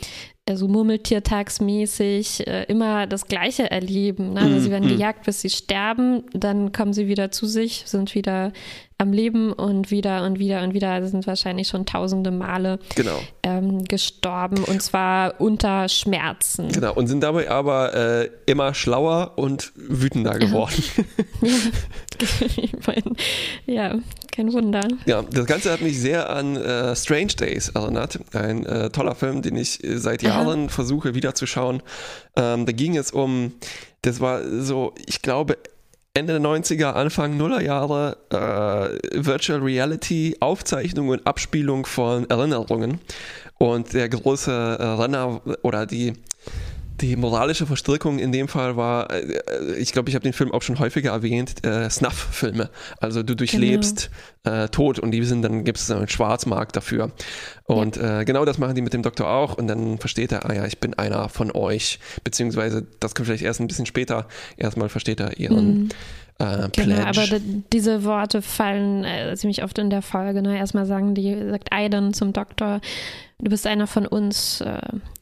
so 0.57 0.65
also 0.65 0.69
murmeltiertagsmäßig 0.69 2.47
äh, 2.47 2.65
immer 2.65 3.07
das 3.07 3.27
Gleiche 3.27 3.71
erleben. 3.71 4.35
Ne? 4.35 4.41
Also 4.41 4.57
mm, 4.57 4.61
sie 4.61 4.71
werden 4.71 4.89
mm. 4.89 4.97
gejagt, 4.97 5.25
bis 5.27 5.41
sie 5.41 5.51
sterben, 5.51 6.25
dann 6.33 6.73
kommen 6.73 6.93
sie 6.93 7.07
wieder 7.07 7.31
zu 7.31 7.47
sich, 7.47 7.83
sind 7.87 8.15
wieder 8.15 8.53
am 9.01 9.13
Leben 9.13 9.53
und 9.53 9.93
wieder 9.93 10.25
und 10.25 10.41
wieder 10.41 10.63
und 10.63 10.75
wieder 10.75 10.91
also 10.91 11.09
sind 11.09 11.27
wahrscheinlich 11.27 11.69
schon 11.69 11.87
tausende 11.87 12.33
Male 12.33 12.81
genau. 12.97 13.21
ähm, 13.45 13.85
gestorben 13.85 14.65
und 14.65 14.83
zwar 14.83 15.41
unter 15.41 15.89
Schmerzen. 15.89 16.69
Genau, 16.73 16.95
und 16.95 17.07
sind 17.07 17.23
dabei 17.23 17.49
aber 17.49 17.95
äh, 17.95 18.31
immer 18.47 18.75
schlauer 18.75 19.35
und 19.37 19.73
wütender 19.77 20.39
geworden. 20.39 20.83
ja. 21.43 22.93
ja, 23.67 23.99
kein 24.39 24.53
Wunder. 24.53 24.87
Ja, 25.05 25.23
das 25.23 25.47
Ganze 25.47 25.73
hat 25.73 25.81
mich 25.81 25.99
sehr 25.99 26.31
an 26.31 26.57
äh, 26.57 26.95
Strange 26.95 27.35
Days 27.39 27.71
erinnert. 27.71 28.21
Ein 28.33 28.65
äh, 28.67 28.89
toller 28.91 29.17
Film, 29.17 29.43
den 29.43 29.57
ich 29.57 29.83
äh, 29.83 29.99
seit 29.99 30.23
Jahren 30.23 30.67
Aha. 30.67 30.69
versuche 30.69 31.15
wiederzuschauen. 31.17 31.83
Ähm, 32.37 32.65
da 32.65 32.73
ging 32.73 32.97
es 32.97 33.11
um, 33.11 33.55
das 34.03 34.21
war 34.21 34.43
so, 34.45 34.95
ich 35.07 35.23
glaube, 35.23 35.59
Ende 36.15 36.35
der 36.35 36.43
90er, 36.43 36.93
Anfang 36.93 37.37
Nuller 37.37 37.63
Jahre 37.63 38.17
äh, 38.31 39.25
Virtual 39.25 39.61
Reality 39.61 40.37
Aufzeichnung 40.39 41.09
und 41.09 41.27
Abspielung 41.27 41.85
von 41.85 42.31
Erinnerungen. 42.31 43.01
Und 43.59 43.93
der 43.93 44.09
große 44.09 44.53
äh, 44.53 44.85
Renner 44.85 45.41
oder 45.63 45.85
die 45.85 46.13
die 47.01 47.17
moralische 47.17 47.67
Verstrickung 47.67 48.19
in 48.19 48.33
dem 48.33 48.49
Fall 48.49 48.77
war, 48.77 49.11
äh, 49.11 49.77
ich 49.79 49.93
glaube, 49.93 50.09
ich 50.09 50.15
habe 50.15 50.23
den 50.23 50.33
Film 50.33 50.53
auch 50.53 50.63
schon 50.63 50.79
häufiger 50.79 51.13
erwähnt, 51.13 51.65
äh, 51.65 51.89
Snuff-Filme. 51.89 52.71
Also 53.01 53.23
du 53.23 53.35
durchlebst 53.35 54.11
genau. 54.43 54.65
äh, 54.65 54.69
Tod 54.69 54.99
und 54.99 55.11
die 55.11 55.23
sind, 55.25 55.43
dann 55.43 55.65
gibt 55.65 55.79
es 55.79 55.91
einen 55.91 56.09
Schwarzmarkt 56.09 56.77
dafür. 56.77 57.13
Und 57.65 57.97
ja. 57.97 58.21
äh, 58.21 58.25
genau 58.25 58.45
das 58.45 58.59
machen 58.59 58.75
die 58.75 58.83
mit 58.83 58.93
dem 58.93 59.03
Doktor 59.03 59.29
auch 59.29 59.57
und 59.57 59.67
dann 59.67 59.99
versteht 59.99 60.33
er, 60.33 60.49
ah 60.49 60.55
ja, 60.55 60.67
ich 60.67 60.79
bin 60.79 60.95
einer 60.95 61.29
von 61.29 61.51
euch. 61.53 61.99
Beziehungsweise, 62.25 62.87
das 63.01 63.15
kommt 63.15 63.27
vielleicht 63.27 63.45
erst 63.45 63.61
ein 63.61 63.67
bisschen 63.67 63.87
später, 63.87 64.27
erstmal 64.57 64.89
versteht 64.89 65.21
er 65.21 65.39
ihren 65.39 65.83
mhm. 65.83 65.89
Äh, 66.41 66.69
genau, 66.71 67.03
aber 67.03 67.25
diese 67.73 68.05
Worte 68.05 68.43
fallen 68.43 69.05
äh, 69.05 69.35
ziemlich 69.37 69.65
oft 69.65 69.77
in 69.79 69.91
der 69.91 70.03
Folge. 70.03 70.41
Ne? 70.41 70.57
Erstmal 70.57 70.87
sagen 70.87 71.15
die, 71.15 71.37
sagt 71.51 71.73
Aiden 71.73 72.15
zum 72.15 72.33
Doktor, 72.33 72.81
du 73.41 73.51
bist 73.51 73.67
einer 73.67 73.89
von 73.89 74.07
uns, 74.07 74.61
äh, 74.61 74.79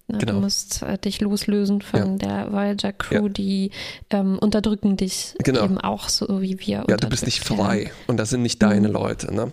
Ne? 0.09 0.19
Genau. 0.19 0.33
Du 0.35 0.40
musst 0.40 0.83
äh, 0.83 0.99
dich 0.99 1.21
loslösen 1.21 1.83
von 1.83 2.19
ja. 2.21 2.45
der 2.45 2.53
Voyager 2.53 2.92
Crew, 2.92 3.25
ja. 3.25 3.29
die 3.29 3.71
ähm, 4.11 4.38
unterdrücken 4.38 4.97
dich 4.97 5.35
genau. 5.42 5.64
eben 5.64 5.79
auch 5.79 6.09
so 6.09 6.40
wie 6.40 6.61
wir. 6.61 6.85
Ja, 6.88 6.97
du 6.97 7.09
bist 7.09 7.25
nicht 7.25 7.42
frei 7.42 7.79
werden. 7.79 7.90
und 8.07 8.16
das 8.16 8.31
sind 8.31 8.42
nicht 8.42 8.62
deine 8.62 8.88
mhm. 8.88 8.95
Leute. 8.95 9.35
Ne? 9.35 9.53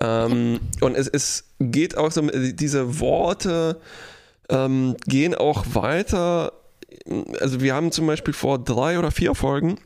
Ähm, 0.00 0.60
ja. 0.80 0.86
Und 0.86 0.96
es, 0.96 1.08
es 1.08 1.44
geht 1.58 1.96
auch 1.96 2.12
so, 2.12 2.22
diese 2.22 3.00
Worte 3.00 3.80
ähm, 4.48 4.96
gehen 5.06 5.34
auch 5.34 5.64
weiter. 5.74 6.52
Also 7.40 7.60
wir 7.60 7.74
haben 7.74 7.90
zum 7.90 8.06
Beispiel 8.06 8.34
vor 8.34 8.58
drei 8.58 8.98
oder 8.98 9.10
vier 9.10 9.34
Folgen 9.34 9.78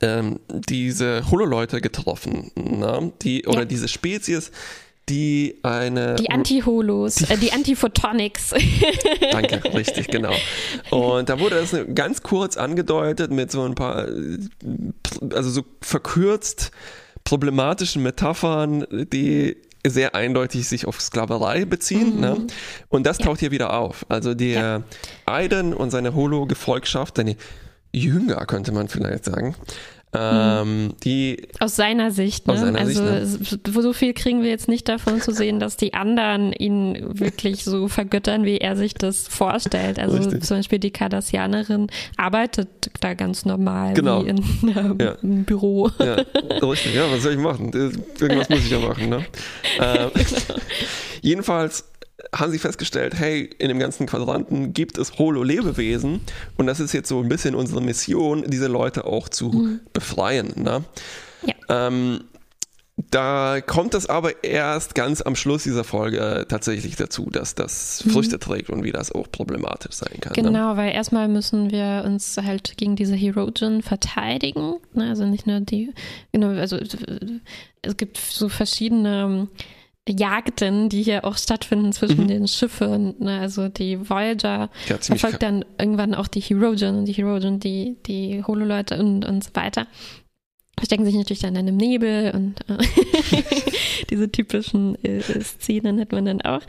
ähm, 0.00 0.38
diese 0.48 1.30
Holo-Leute 1.30 1.80
getroffen, 1.80 2.50
ne? 2.56 3.12
die, 3.22 3.46
oder 3.46 3.64
diese 3.64 3.88
Spezies, 3.88 4.52
die 5.10 5.58
eine. 5.62 6.14
Die 6.14 6.30
Anti-Holos, 6.30 7.16
die, 7.16 7.32
äh, 7.32 7.36
die 7.36 7.52
Anti-Photonics. 7.52 8.54
Danke, 9.32 9.62
richtig, 9.74 10.08
genau. 10.08 10.32
Und 10.90 11.28
da 11.28 11.38
wurde 11.40 11.56
das 11.56 11.76
ganz 11.94 12.22
kurz 12.22 12.56
angedeutet 12.56 13.30
mit 13.30 13.50
so 13.50 13.64
ein 13.64 13.74
paar, 13.74 14.06
also 15.34 15.50
so 15.50 15.64
verkürzt 15.82 16.70
problematischen 17.24 18.02
Metaphern, 18.02 18.86
die 18.90 19.56
sehr 19.86 20.14
eindeutig 20.14 20.68
sich 20.68 20.86
auf 20.86 21.00
Sklaverei 21.00 21.64
beziehen. 21.64 22.16
Mhm. 22.16 22.20
Ne? 22.20 22.46
Und 22.88 23.06
das 23.06 23.18
taucht 23.18 23.38
ja. 23.38 23.40
hier 23.40 23.50
wieder 23.50 23.72
auf. 23.72 24.06
Also 24.08 24.34
der 24.34 24.60
ja. 24.60 24.82
Aiden 25.26 25.74
und 25.74 25.90
seine 25.90 26.14
Holo-Gefolgschaft, 26.14 27.16
seine 27.16 27.36
Jünger 27.92 28.44
könnte 28.46 28.72
man 28.72 28.88
vielleicht 28.88 29.24
sagen, 29.24 29.56
ähm, 30.12 30.94
die 31.04 31.46
aus 31.60 31.76
seiner 31.76 32.10
Sicht, 32.10 32.46
ne? 32.48 32.54
aus 32.54 32.60
seiner 32.60 32.80
also 32.80 33.24
Sicht, 33.24 33.66
ne? 33.66 33.82
so 33.82 33.92
viel 33.92 34.12
kriegen 34.12 34.42
wir 34.42 34.50
jetzt 34.50 34.66
nicht 34.66 34.88
davon 34.88 35.20
zu 35.20 35.32
sehen, 35.32 35.60
dass 35.60 35.76
die 35.76 35.94
anderen 35.94 36.52
ihn 36.52 36.98
wirklich 37.18 37.62
so 37.62 37.86
vergöttern, 37.86 38.44
wie 38.44 38.58
er 38.58 38.76
sich 38.76 38.94
das 38.94 39.28
vorstellt. 39.28 40.00
Also 40.00 40.16
Richtig. 40.16 40.42
zum 40.42 40.56
Beispiel 40.58 40.80
die 40.80 40.90
Kardassianerin 40.90 41.86
arbeitet 42.16 42.68
da 43.00 43.14
ganz 43.14 43.44
normal 43.44 43.94
genau. 43.94 44.24
wie 44.24 44.30
in 44.30 44.42
einem 44.76 44.98
ja. 45.00 45.16
Büro. 45.22 45.90
Ja, 46.00 46.16
richtig, 46.60 46.94
ja, 46.94 47.10
was 47.10 47.22
soll 47.22 47.34
ich 47.34 47.38
machen? 47.38 47.72
Irgendwas 47.72 48.48
muss 48.48 48.60
ich 48.60 48.70
ja 48.70 48.80
machen, 48.80 49.08
ne? 49.08 49.24
Ähm, 49.80 50.10
genau. 50.14 50.60
Jedenfalls 51.22 51.89
haben 52.34 52.52
sie 52.52 52.58
festgestellt, 52.58 53.14
hey, 53.14 53.50
in 53.58 53.68
dem 53.68 53.78
ganzen 53.78 54.06
Quadranten 54.06 54.72
gibt 54.72 54.98
es 54.98 55.18
Holo-Lebewesen 55.18 56.20
und 56.56 56.66
das 56.66 56.80
ist 56.80 56.92
jetzt 56.92 57.08
so 57.08 57.20
ein 57.20 57.28
bisschen 57.28 57.54
unsere 57.54 57.80
Mission, 57.80 58.44
diese 58.46 58.66
Leute 58.66 59.04
auch 59.04 59.28
zu 59.28 59.50
mhm. 59.50 59.80
befreien. 59.92 60.52
Ne? 60.56 60.84
Ja. 61.42 61.54
Ähm, 61.68 62.20
da 63.10 63.60
kommt 63.60 63.94
es 63.94 64.08
aber 64.08 64.44
erst 64.44 64.94
ganz 64.94 65.22
am 65.22 65.34
Schluss 65.34 65.62
dieser 65.62 65.84
Folge 65.84 66.44
tatsächlich 66.48 66.96
dazu, 66.96 67.30
dass 67.30 67.54
das 67.54 68.04
mhm. 68.04 68.10
Früchte 68.10 68.38
trägt 68.38 68.70
und 68.70 68.84
wie 68.84 68.92
das 68.92 69.12
auch 69.12 69.30
problematisch 69.30 69.94
sein 69.94 70.20
kann. 70.20 70.32
Ne? 70.36 70.42
Genau, 70.42 70.70
ne? 70.72 70.76
weil 70.76 70.92
erstmal 70.92 71.28
müssen 71.28 71.70
wir 71.70 72.02
uns 72.04 72.36
halt 72.36 72.76
gegen 72.76 72.96
diese 72.96 73.14
Herogen 73.14 73.82
verteidigen. 73.82 74.76
Ne? 74.92 75.08
Also 75.08 75.24
nicht 75.26 75.46
nur 75.46 75.60
die, 75.60 75.92
genau, 76.32 76.48
also 76.48 76.76
es 77.82 77.96
gibt 77.96 78.18
so 78.18 78.48
verschiedene 78.48 79.48
Jagden, 80.08 80.88
die 80.88 81.02
hier 81.02 81.24
auch 81.24 81.36
stattfinden 81.36 81.92
zwischen 81.92 82.22
mhm. 82.22 82.28
den 82.28 82.48
Schiffen. 82.48 83.14
Ne? 83.18 83.40
Also 83.40 83.68
die 83.68 84.08
Voyager 84.08 84.70
ja, 84.88 84.98
verfolgt 84.98 85.42
dann 85.42 85.64
irgendwann 85.78 86.14
auch 86.14 86.26
die 86.26 86.40
Herogen 86.40 86.98
und 86.98 87.04
die 87.06 87.12
Herogen 87.12 87.60
die, 87.60 87.96
die 88.06 88.42
Holo-Leute 88.44 88.98
und, 88.98 89.24
und 89.24 89.44
so 89.44 89.50
weiter. 89.54 89.86
Verstecken 90.76 91.04
sich 91.04 91.14
natürlich 91.14 91.40
dann 91.40 91.54
in 91.56 91.68
einem 91.68 91.76
Nebel 91.76 92.32
und 92.34 92.60
äh, 92.70 93.42
diese 94.10 94.32
typischen 94.32 94.96
äh, 95.04 95.20
Szenen 95.42 96.00
hat 96.00 96.12
man 96.12 96.24
dann 96.24 96.40
auch. 96.40 96.62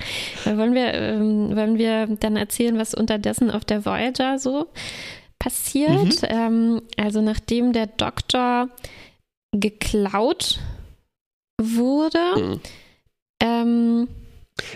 Da 0.44 0.58
wollen 0.58 0.74
wir, 0.74 0.94
ähm, 0.94 1.56
wollen 1.56 1.78
wir 1.78 2.08
dann 2.08 2.36
erzählen, 2.36 2.78
was 2.78 2.94
unterdessen 2.94 3.50
auf 3.50 3.63
der 3.63 3.86
Voyager 3.86 4.38
so 4.38 4.67
passiert. 5.39 6.22
Mhm. 6.22 6.28
Ähm, 6.28 6.82
also 6.98 7.22
nachdem 7.22 7.72
der 7.72 7.88
Doktor 7.88 8.70
geklaut 9.54 10.60
wurde, 11.62 12.20
mhm 12.36 12.60
ähm, 13.41 14.08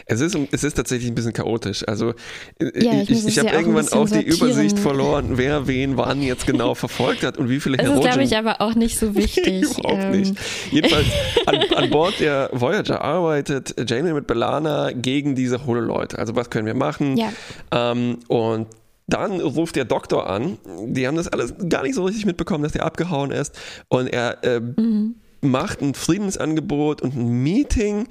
Es 0.05 0.21
ist, 0.21 0.37
es 0.51 0.63
ist 0.63 0.75
tatsächlich 0.75 1.09
ein 1.09 1.15
bisschen 1.15 1.33
chaotisch. 1.33 1.87
Also 1.87 2.13
äh, 2.59 2.83
ja, 2.83 3.01
ich, 3.01 3.09
ich, 3.09 3.27
ich 3.27 3.39
habe 3.39 3.49
ja 3.49 3.59
irgendwann 3.59 3.87
auch, 3.89 4.03
auch 4.03 4.09
die 4.09 4.23
Übersicht 4.23 4.79
verloren, 4.79 5.37
wer 5.37 5.67
wen 5.67 5.97
wann 5.97 6.21
jetzt 6.21 6.47
genau 6.47 6.75
verfolgt 6.75 7.23
hat 7.23 7.37
und 7.37 7.49
wie 7.49 7.59
viele 7.59 7.77
Das 7.77 7.89
ist, 7.89 8.01
glaube 8.01 8.23
ich, 8.23 8.35
aber 8.37 8.61
auch 8.61 8.75
nicht 8.75 8.97
so 8.97 9.15
wichtig. 9.15 9.63
Überhaupt 9.77 10.03
ähm. 10.03 10.11
nicht. 10.11 10.35
Jedenfalls 10.71 11.07
an, 11.45 11.55
an, 11.75 11.89
Bord 11.89 12.19
der 12.19 12.49
Voyager 12.51 13.01
arbeitet 13.01 13.75
Janeway 13.89 14.13
mit 14.13 14.27
Belana 14.27 14.91
gegen 14.91 15.35
diese 15.35 15.65
Holo-Leute. 15.65 16.19
Also 16.19 16.35
was 16.35 16.49
können 16.49 16.65
wir 16.65 16.75
machen? 16.75 17.17
Ja. 17.17 17.31
Ähm, 17.71 18.19
und 18.27 18.67
dann 19.07 19.39
ruft 19.39 19.75
der 19.75 19.85
Doktor 19.85 20.29
an. 20.29 20.57
Die 20.87 21.07
haben 21.07 21.15
das 21.15 21.27
alles 21.27 21.53
gar 21.69 21.83
nicht 21.83 21.95
so 21.95 22.05
richtig 22.05 22.25
mitbekommen, 22.25 22.63
dass 22.63 22.73
der 22.73 22.85
abgehauen 22.85 23.31
ist. 23.31 23.57
Und 23.87 24.07
er 24.07 24.43
äh, 24.43 24.59
mhm. 24.59 25.15
macht 25.41 25.81
ein 25.81 25.93
Friedensangebot 25.93 27.01
und 27.01 27.15
ein 27.15 27.43
Meeting 27.43 28.07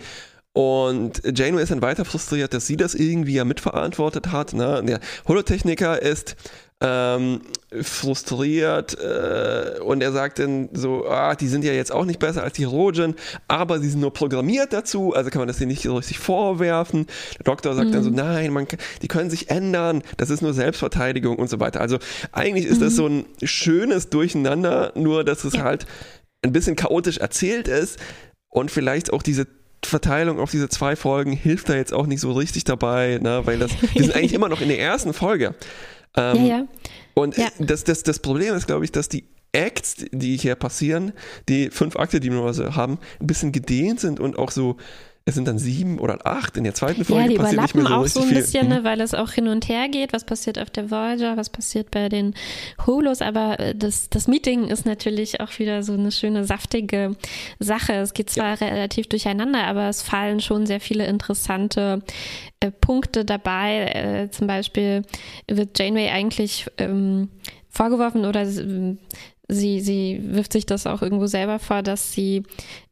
und 0.54 1.20
Janeway 1.24 1.64
ist 1.64 1.72
dann 1.72 1.82
weiter 1.82 2.04
frustriert, 2.04 2.54
dass 2.54 2.68
sie 2.68 2.76
das 2.76 2.94
irgendwie 2.94 3.34
ja 3.34 3.44
mitverantwortet 3.44 4.30
hat. 4.30 4.52
Ne? 4.52 4.82
Der 4.86 5.00
Holotechniker 5.26 6.00
ist 6.00 6.36
ähm, 6.80 7.40
frustriert 7.82 8.96
äh, 9.00 9.80
und 9.80 10.00
er 10.00 10.12
sagt 10.12 10.38
dann 10.38 10.68
so, 10.72 11.06
ah, 11.08 11.34
die 11.34 11.48
sind 11.48 11.64
ja 11.64 11.72
jetzt 11.72 11.90
auch 11.90 12.04
nicht 12.04 12.20
besser 12.20 12.44
als 12.44 12.52
die 12.52 12.62
Rogen, 12.62 13.16
aber 13.48 13.80
sie 13.80 13.88
sind 13.88 14.00
nur 14.00 14.12
programmiert 14.12 14.72
dazu, 14.72 15.12
also 15.12 15.28
kann 15.30 15.40
man 15.40 15.48
das 15.48 15.58
denen 15.58 15.72
nicht 15.72 15.82
so 15.82 15.96
richtig 15.96 16.20
vorwerfen. 16.20 17.06
Der 17.38 17.44
Doktor 17.44 17.74
sagt 17.74 17.88
mhm. 17.88 17.92
dann 17.92 18.04
so, 18.04 18.10
mhm. 18.10 18.16
nein, 18.16 18.52
man, 18.52 18.68
die 19.02 19.08
können 19.08 19.30
sich 19.30 19.50
ändern, 19.50 20.02
das 20.18 20.30
ist 20.30 20.40
nur 20.40 20.54
Selbstverteidigung 20.54 21.36
und 21.36 21.50
so 21.50 21.58
weiter. 21.58 21.80
Also 21.80 21.98
eigentlich 22.30 22.66
ist 22.66 22.78
mhm. 22.78 22.84
das 22.84 22.94
so 22.94 23.08
ein 23.08 23.24
schönes 23.42 24.08
Durcheinander, 24.10 24.92
nur 24.94 25.24
dass 25.24 25.42
es 25.42 25.54
ja. 25.54 25.64
halt 25.64 25.86
ein 26.42 26.52
bisschen 26.52 26.76
chaotisch 26.76 27.18
erzählt 27.18 27.66
ist 27.66 27.98
und 28.50 28.70
vielleicht 28.70 29.12
auch 29.12 29.22
diese 29.22 29.46
Verteilung 29.86 30.40
auf 30.40 30.50
diese 30.50 30.68
zwei 30.68 30.96
Folgen 30.96 31.32
hilft 31.32 31.68
da 31.68 31.74
jetzt 31.74 31.92
auch 31.92 32.06
nicht 32.06 32.20
so 32.20 32.32
richtig 32.32 32.64
dabei, 32.64 33.18
ne? 33.22 33.42
weil 33.44 33.58
das, 33.58 33.70
wir 33.94 34.02
sind 34.02 34.14
eigentlich 34.16 34.34
immer 34.34 34.48
noch 34.48 34.60
in 34.60 34.68
der 34.68 34.78
ersten 34.78 35.12
Folge. 35.12 35.54
Ähm, 36.16 36.36
ja, 36.36 36.42
ja. 36.42 36.66
Und 37.14 37.36
ja. 37.36 37.48
Das, 37.58 37.84
das, 37.84 38.02
das 38.02 38.18
Problem 38.18 38.54
ist, 38.54 38.66
glaube 38.66 38.84
ich, 38.84 38.92
dass 38.92 39.08
die 39.08 39.24
Acts, 39.52 40.04
die 40.10 40.36
hier 40.36 40.56
passieren, 40.56 41.12
die 41.48 41.70
fünf 41.70 41.96
Akte, 41.96 42.20
die 42.20 42.30
wir 42.30 42.74
haben, 42.74 42.98
ein 43.20 43.26
bisschen 43.26 43.52
gedehnt 43.52 44.00
sind 44.00 44.18
und 44.20 44.38
auch 44.38 44.50
so 44.50 44.76
es 45.26 45.36
sind 45.36 45.48
dann 45.48 45.58
sieben 45.58 45.98
oder 45.98 46.26
acht. 46.26 46.58
In 46.58 46.64
der 46.64 46.74
zweiten 46.74 47.02
Folge 47.02 47.22
ja, 47.22 47.28
die 47.28 47.36
passiert 47.36 47.62
nicht 47.62 47.74
mehr 47.74 47.86
so 47.86 47.94
auch 47.94 48.06
so 48.06 48.20
ein 48.20 48.28
viel. 48.28 48.36
bisschen, 48.36 48.68
ne, 48.68 48.84
weil 48.84 49.00
es 49.00 49.14
auch 49.14 49.30
hin 49.30 49.48
und 49.48 49.68
her 49.70 49.88
geht. 49.88 50.12
Was 50.12 50.24
passiert 50.24 50.58
auf 50.58 50.68
der 50.68 50.90
Voyager, 50.90 51.38
was 51.38 51.48
passiert 51.48 51.90
bei 51.90 52.10
den 52.10 52.34
Holos. 52.86 53.22
Aber 53.22 53.58
äh, 53.58 53.74
das, 53.74 54.10
das 54.10 54.28
Meeting 54.28 54.68
ist 54.68 54.84
natürlich 54.84 55.40
auch 55.40 55.58
wieder 55.58 55.82
so 55.82 55.94
eine 55.94 56.12
schöne, 56.12 56.44
saftige 56.44 57.16
Sache. 57.58 57.94
Es 57.94 58.12
geht 58.12 58.28
zwar 58.28 58.60
ja. 58.60 58.66
relativ 58.66 59.06
durcheinander, 59.06 59.64
aber 59.64 59.88
es 59.88 60.02
fallen 60.02 60.40
schon 60.40 60.66
sehr 60.66 60.80
viele 60.80 61.06
interessante 61.06 62.02
äh, 62.60 62.70
Punkte 62.70 63.24
dabei. 63.24 63.86
Äh, 63.94 64.30
zum 64.30 64.46
Beispiel 64.46 65.02
wird 65.48 65.78
Janeway 65.78 66.10
eigentlich 66.10 66.66
ähm, 66.76 67.30
vorgeworfen 67.70 68.26
oder 68.26 68.44
sie, 68.44 68.98
sie 69.48 70.20
wirft 70.22 70.52
sich 70.52 70.66
das 70.66 70.86
auch 70.86 71.00
irgendwo 71.00 71.26
selber 71.26 71.58
vor, 71.58 71.82
dass 71.82 72.12
sie 72.12 72.42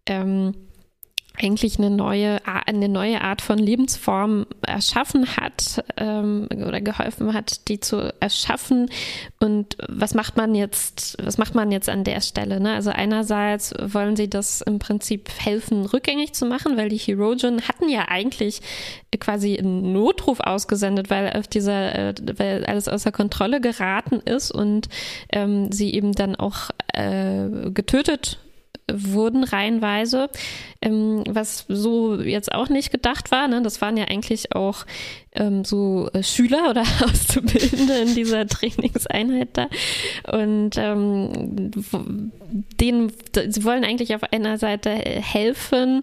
ähm, 0.07 0.55
eigentlich 1.41 1.79
eine 1.79 1.91
neue, 1.91 2.41
eine 2.67 2.89
neue 2.89 3.21
Art 3.21 3.41
von 3.41 3.59
Lebensform 3.59 4.47
erschaffen 4.67 5.37
hat 5.37 5.83
ähm, 5.97 6.49
oder 6.51 6.81
geholfen 6.81 7.33
hat, 7.33 7.69
die 7.69 7.81
zu 7.81 8.13
erschaffen. 8.21 8.91
Und 9.41 9.77
was 9.89 10.15
macht 10.15 10.37
man 10.37 10.55
jetzt, 10.55 11.17
was 11.23 11.39
macht 11.39 11.55
man 11.55 11.73
jetzt 11.73 11.89
an 11.89 12.05
der 12.05 12.21
Stelle? 12.21 12.61
Ne? 12.61 12.75
Also 12.75 12.91
einerseits 12.91 13.75
wollen 13.81 14.17
sie 14.17 14.29
das 14.29 14.61
im 14.61 14.79
Prinzip 14.79 15.31
helfen, 15.39 15.87
rückgängig 15.87 16.35
zu 16.35 16.47
machen, 16.47 16.77
weil 16.77 16.89
die 16.89 16.99
Herogen 16.99 17.63
hatten 17.67 17.89
ja 17.89 18.09
eigentlich 18.09 18.61
quasi 19.19 19.59
einen 19.59 19.93
Notruf 19.93 20.41
ausgesendet, 20.41 21.09
weil 21.11 21.31
auf 21.31 21.49
dieser, 21.49 21.95
äh, 21.95 22.15
weil 22.37 22.65
alles 22.67 22.89
außer 22.89 23.11
Kontrolle 23.11 23.61
geraten 23.61 24.21
ist 24.21 24.51
und 24.51 24.89
ähm, 25.33 25.73
sie 25.73 25.95
eben 25.95 26.13
dann 26.13 26.37
auch 26.37 26.71
äh, 26.93 27.71
getötet 27.73 28.39
wurden 28.95 29.45
reihenweise, 29.45 30.29
ähm, 30.81 31.25
was 31.29 31.65
so 31.69 32.21
jetzt 32.21 32.53
auch 32.53 32.69
nicht 32.69 32.91
gedacht 32.91 33.31
war. 33.31 33.49
Ne? 33.49 33.63
Das 33.63 33.81
waren 33.81 33.97
ja 33.97 34.05
eigentlich 34.05 34.55
auch 34.55 34.85
ähm, 35.35 35.65
so 35.65 36.09
äh, 36.13 36.23
Schüler 36.23 36.71
oder 36.71 36.83
Auszubildende 37.05 37.95
in 37.99 38.15
dieser 38.15 38.47
Trainingseinheit 38.47 39.49
da. 39.55 39.69
Und 40.31 40.77
ähm, 40.77 41.81
denen, 42.81 43.13
sie 43.49 43.65
wollen 43.65 43.85
eigentlich 43.85 44.15
auf 44.15 44.23
einer 44.25 44.59
Seite 44.59 44.91
helfen, 44.91 46.03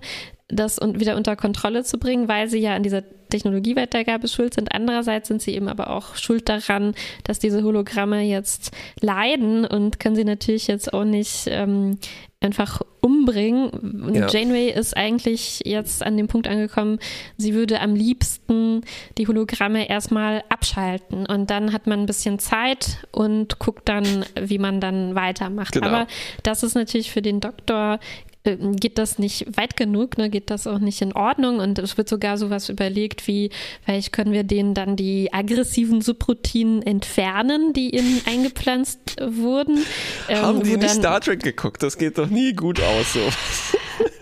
das 0.50 0.80
und 0.80 1.00
wieder 1.00 1.16
unter 1.16 1.36
Kontrolle 1.36 1.84
zu 1.84 2.00
bringen, 2.00 2.28
weil 2.28 2.50
sie 2.50 2.60
ja 2.60 2.76
an 2.76 2.84
dieser 2.84 3.04
Technologieweitergabe 3.30 4.28
schuld 4.28 4.56
sind. 4.56 4.74
Andererseits 4.74 5.28
sind 5.28 5.42
sie 5.42 5.54
eben 5.54 5.68
aber 5.68 5.92
auch 5.92 6.16
schuld 6.16 6.50
daran, 6.50 6.96
dass 7.24 7.40
diese 7.40 7.64
Hologramme 7.64 8.22
jetzt 8.22 8.72
leiden 9.00 9.66
und 9.66 10.00
können 10.00 10.16
sie 10.16 10.26
natürlich 10.26 10.68
jetzt 10.68 10.92
auch 10.94 11.04
nicht 11.04 11.46
ähm, 11.48 12.00
einfach 12.42 12.82
umbringen. 13.02 13.70
Und 13.70 14.16
ja. 14.16 14.28
Janeway 14.28 14.70
ist 14.70 14.96
eigentlich 14.96 15.62
jetzt 15.66 16.04
an 16.04 16.16
dem 16.16 16.28
Punkt 16.28 16.48
angekommen, 16.48 17.00
sie 17.38 17.54
würde 17.54 17.82
am 17.82 17.96
liebsten 17.96 18.82
die 19.18 19.28
Hologramme 19.28 19.90
erstmal 19.90 20.44
abschalten 20.50 21.26
und 21.26 21.50
dann 21.50 21.74
hat 21.74 21.88
man 21.88 22.02
ein 22.02 22.06
bisschen 22.06 22.40
Zeit 22.40 23.06
und 23.12 23.60
guckt 23.60 23.90
dann, 23.90 24.26
wie 24.40 24.58
man 24.58 24.80
dann 24.80 25.16
weitermacht. 25.16 25.74
Genau. 25.74 25.88
Aber 25.88 26.08
das 26.44 26.64
ist 26.64 26.76
natürlich 26.76 27.12
für 27.12 27.22
den 27.22 27.40
Doktor 27.42 28.00
äh, 28.44 28.56
geht 28.56 28.98
das 28.98 29.20
nicht 29.20 29.58
weit 29.58 29.76
genug, 29.76 30.18
ne? 30.18 30.30
geht 30.30 30.50
das 30.50 30.66
auch 30.66 30.80
nicht 30.80 31.02
in 31.02 31.14
Ordnung 31.14 31.60
und 31.60 31.78
es 31.78 31.98
wird 31.98 32.08
sogar 32.08 32.38
sowas 32.38 32.70
überlegt 32.70 33.28
wie, 33.28 33.50
vielleicht 33.84 34.14
können 34.14 34.32
wir 34.32 34.44
denen 34.44 34.74
dann 34.74 34.96
die 34.96 35.34
aggressiven 35.34 36.02
Subroutinen 36.02 36.82
entfernen, 36.82 37.74
die 37.74 37.96
ihnen 37.96 38.22
eingepflanzt 38.26 39.18
wurden. 39.22 39.84
Ähm, 40.30 40.42
Haben 40.42 40.64
die 40.64 40.78
nicht 40.78 40.90
Star 40.90 41.20
Trek 41.20 41.44
geguckt? 41.44 41.84
Das 41.84 41.98
geht 41.98 42.18
doch 42.18 42.30
nie 42.30 42.54
gut 42.54 42.80
aus 42.82 43.14
so. 43.14 43.20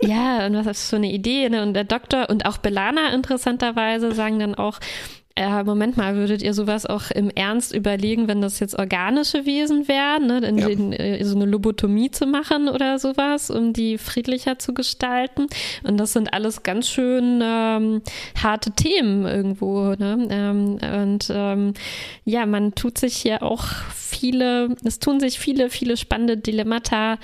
ja, 0.06 0.46
und 0.46 0.54
was 0.64 0.78
ist 0.78 0.88
so 0.90 0.96
eine 0.96 1.12
Idee? 1.12 1.48
Ne? 1.48 1.62
Und 1.62 1.74
der 1.74 1.84
Doktor 1.84 2.28
und 2.28 2.44
auch 2.44 2.58
Belana 2.58 3.12
interessanterweise 3.14 4.12
sagen 4.12 4.40
dann 4.40 4.54
auch, 4.56 4.80
äh, 5.38 5.62
Moment 5.62 5.96
mal, 5.96 6.16
würdet 6.16 6.42
ihr 6.42 6.52
sowas 6.52 6.84
auch 6.84 7.12
im 7.12 7.30
Ernst 7.30 7.72
überlegen, 7.72 8.26
wenn 8.26 8.40
das 8.40 8.58
jetzt 8.58 8.76
organische 8.76 9.46
Wesen 9.46 9.86
wären, 9.86 10.26
ne, 10.26 10.38
in, 10.38 10.58
ja. 10.58 10.66
in, 10.66 10.92
äh, 10.92 11.24
so 11.24 11.36
eine 11.36 11.44
Lobotomie 11.44 12.10
zu 12.10 12.26
machen 12.26 12.68
oder 12.68 12.98
sowas, 12.98 13.48
um 13.48 13.72
die 13.72 13.98
friedlicher 13.98 14.58
zu 14.58 14.74
gestalten? 14.74 15.46
Und 15.84 15.96
das 15.98 16.12
sind 16.12 16.32
alles 16.34 16.64
ganz 16.64 16.88
schön 16.88 17.40
ähm, 17.40 18.02
harte 18.42 18.72
Themen 18.72 19.26
irgendwo. 19.26 19.94
Ne? 19.94 20.26
Ähm, 20.28 20.78
und 21.04 21.30
ähm, 21.32 21.74
ja, 22.24 22.44
man 22.44 22.74
tut 22.74 22.98
sich 22.98 23.16
hier 23.16 23.44
auch 23.44 23.64
viele, 23.94 24.74
es 24.84 24.98
tun 24.98 25.20
sich 25.20 25.38
viele, 25.38 25.70
viele 25.70 25.96
spannende 25.96 26.36
Dilemmata 26.36 27.18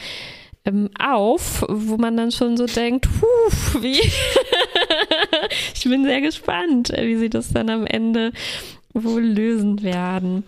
ähm, 0.65 0.91
auf, 0.99 1.65
wo 1.69 1.97
man 1.97 2.17
dann 2.17 2.33
schon 2.33 2.57
so 2.57 2.67
denkt, 2.67 3.09
puh, 3.09 3.83
wie. 3.83 4.01
ich 5.75 5.85
bin 5.85 6.05
sehr 6.05 6.21
gespannt, 6.21 6.93
wie 6.97 7.17
sie 7.17 7.31
das 7.31 7.53
dann 7.53 7.69
am 7.71 7.87
Ende 7.87 8.33
wohl 8.93 9.23
lösen 9.23 9.83
werden. 9.83 10.45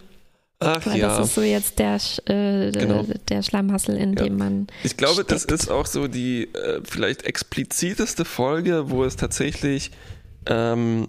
Ach 0.58 0.86
Weil 0.86 0.98
ja. 0.98 1.08
Das 1.08 1.28
ist 1.28 1.34
so 1.34 1.42
jetzt 1.42 1.78
der, 1.78 1.96
äh, 2.26 2.72
genau. 2.72 3.04
der 3.28 3.42
Schlamassel, 3.42 3.96
in 3.96 4.14
ja. 4.14 4.24
dem 4.24 4.38
man. 4.38 4.66
Ich 4.84 4.96
glaube, 4.96 5.22
steckt. 5.22 5.32
das 5.32 5.44
ist 5.44 5.70
auch 5.70 5.86
so 5.86 6.08
die 6.08 6.44
äh, 6.54 6.80
vielleicht 6.82 7.24
expliziteste 7.24 8.24
Folge, 8.24 8.90
wo 8.90 9.04
es 9.04 9.16
tatsächlich 9.16 9.90
ähm, 10.46 11.08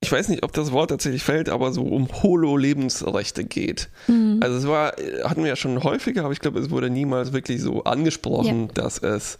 ich 0.00 0.12
weiß 0.12 0.28
nicht, 0.28 0.44
ob 0.44 0.52
das 0.52 0.70
Wort 0.72 0.90
tatsächlich 0.90 1.22
fällt, 1.22 1.48
aber 1.48 1.72
so 1.72 1.82
um 1.82 2.08
Holo-Lebensrechte 2.22 3.44
geht. 3.44 3.88
Mhm. 4.06 4.38
Also 4.40 4.56
es 4.56 4.66
war, 4.66 4.92
hatten 5.24 5.42
wir 5.42 5.48
ja 5.48 5.56
schon 5.56 5.82
häufiger, 5.82 6.24
aber 6.24 6.32
ich 6.32 6.40
glaube, 6.40 6.60
es 6.60 6.70
wurde 6.70 6.88
niemals 6.88 7.32
wirklich 7.32 7.60
so 7.60 7.84
angesprochen, 7.84 8.66
ja. 8.66 8.72
dass 8.74 8.98
es 8.98 9.38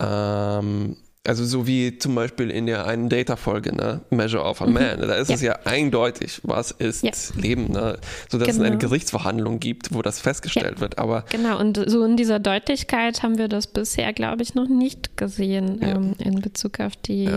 ähm, 0.00 0.96
also 1.26 1.44
so 1.44 1.66
wie 1.66 1.98
zum 1.98 2.14
Beispiel 2.14 2.50
in 2.50 2.66
der 2.66 2.86
einen 2.86 3.08
Data-Folge, 3.08 3.74
ne? 3.74 4.02
Measure 4.10 4.44
of 4.44 4.60
a 4.60 4.66
mhm. 4.66 4.74
Man, 4.74 5.00
da 5.00 5.14
ist 5.14 5.30
ja. 5.30 5.34
es 5.34 5.42
ja 5.42 5.58
eindeutig, 5.64 6.40
was 6.42 6.70
ist 6.70 7.02
ja. 7.02 7.12
Leben, 7.40 7.72
ne? 7.72 7.98
So 8.28 8.38
dass 8.38 8.48
genau. 8.48 8.48
es 8.48 8.60
eine 8.60 8.76
genau. 8.76 8.88
Gerichtsverhandlung 8.88 9.58
gibt, 9.58 9.94
wo 9.94 10.02
das 10.02 10.20
festgestellt 10.20 10.76
ja. 10.76 10.80
wird. 10.80 10.98
Aber 10.98 11.24
genau, 11.30 11.58
und 11.58 11.82
so 11.86 12.04
in 12.04 12.16
dieser 12.16 12.40
Deutlichkeit 12.40 13.22
haben 13.22 13.38
wir 13.38 13.48
das 13.48 13.66
bisher, 13.66 14.12
glaube 14.12 14.42
ich, 14.42 14.54
noch 14.54 14.68
nicht 14.68 15.16
gesehen 15.16 15.78
ähm, 15.80 16.14
in 16.18 16.40
Bezug 16.42 16.80
auf 16.80 16.94
die 16.96 17.30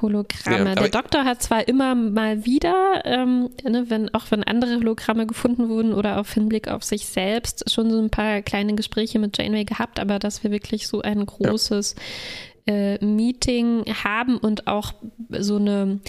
Hologramme. 0.00 0.70
Ja, 0.70 0.74
der 0.74 0.88
Doktor 0.88 1.24
hat 1.24 1.42
zwar 1.42 1.68
immer 1.68 1.94
mal 1.94 2.44
wieder, 2.44 3.02
ähm, 3.04 3.50
ne, 3.62 3.84
wenn, 3.88 4.12
auch 4.14 4.30
wenn 4.30 4.44
andere 4.44 4.76
Hologramme 4.76 5.26
gefunden 5.26 5.68
wurden 5.68 5.92
oder 5.92 6.18
auf 6.18 6.32
Hinblick 6.32 6.68
auf 6.68 6.84
sich 6.84 7.06
selbst, 7.06 7.70
schon 7.70 7.90
so 7.90 7.98
ein 7.98 8.10
paar 8.10 8.42
kleine 8.42 8.74
Gespräche 8.74 9.18
mit 9.18 9.36
Janeway 9.36 9.64
gehabt, 9.64 10.00
aber 10.00 10.18
dass 10.18 10.42
wir 10.42 10.50
wirklich 10.50 10.88
so 10.88 11.02
ein 11.02 11.24
großes 11.26 11.94
ja. 12.66 12.74
äh, 12.74 13.04
Meeting 13.04 13.84
haben 14.04 14.38
und 14.38 14.66
auch 14.66 14.92
so 15.30 15.56
eine 15.56 16.00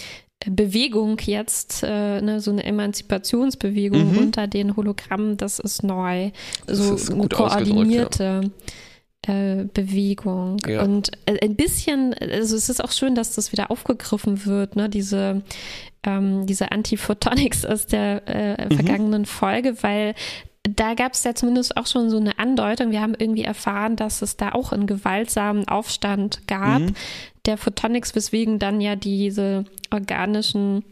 Bewegung 0.46 1.18
jetzt, 1.24 1.82
äh, 1.82 2.20
ne, 2.20 2.40
so 2.40 2.50
eine 2.50 2.64
Emanzipationsbewegung 2.64 4.12
mhm. 4.12 4.18
unter 4.18 4.46
den 4.46 4.76
Hologrammen, 4.76 5.36
das 5.36 5.58
ist 5.58 5.82
neu. 5.82 6.30
So 6.66 6.92
das 6.92 7.02
ist 7.02 7.10
eine 7.10 7.28
koordinierte. 7.28 8.50
Äh, 9.28 9.64
Bewegung. 9.72 10.58
Ja. 10.66 10.82
Und 10.82 11.12
äh, 11.26 11.38
ein 11.42 11.56
bisschen, 11.56 12.14
also 12.14 12.56
es 12.56 12.68
ist 12.68 12.82
auch 12.82 12.92
schön, 12.92 13.14
dass 13.14 13.34
das 13.34 13.52
wieder 13.52 13.70
aufgegriffen 13.70 14.46
wird, 14.46 14.76
ne? 14.76 14.88
diese, 14.88 15.42
ähm, 16.02 16.46
diese 16.46 16.72
Antiphotonics 16.72 17.64
aus 17.64 17.86
der 17.86 18.22
äh, 18.26 18.64
mhm. 18.64 18.76
vergangenen 18.76 19.26
Folge, 19.26 19.82
weil 19.82 20.14
da 20.62 20.94
gab 20.94 21.12
es 21.12 21.24
ja 21.24 21.34
zumindest 21.34 21.76
auch 21.76 21.86
schon 21.86 22.08
so 22.08 22.16
eine 22.16 22.38
Andeutung. 22.38 22.90
Wir 22.90 23.02
haben 23.02 23.14
irgendwie 23.18 23.44
erfahren, 23.44 23.96
dass 23.96 24.22
es 24.22 24.36
da 24.36 24.52
auch 24.52 24.72
einen 24.72 24.86
gewaltsamen 24.86 25.68
Aufstand 25.68 26.46
gab, 26.46 26.80
mhm. 26.80 26.94
der 27.44 27.58
Photonics, 27.58 28.14
weswegen 28.14 28.58
dann 28.58 28.80
ja 28.80 28.96
diese 28.96 29.66
organischen 29.92 30.84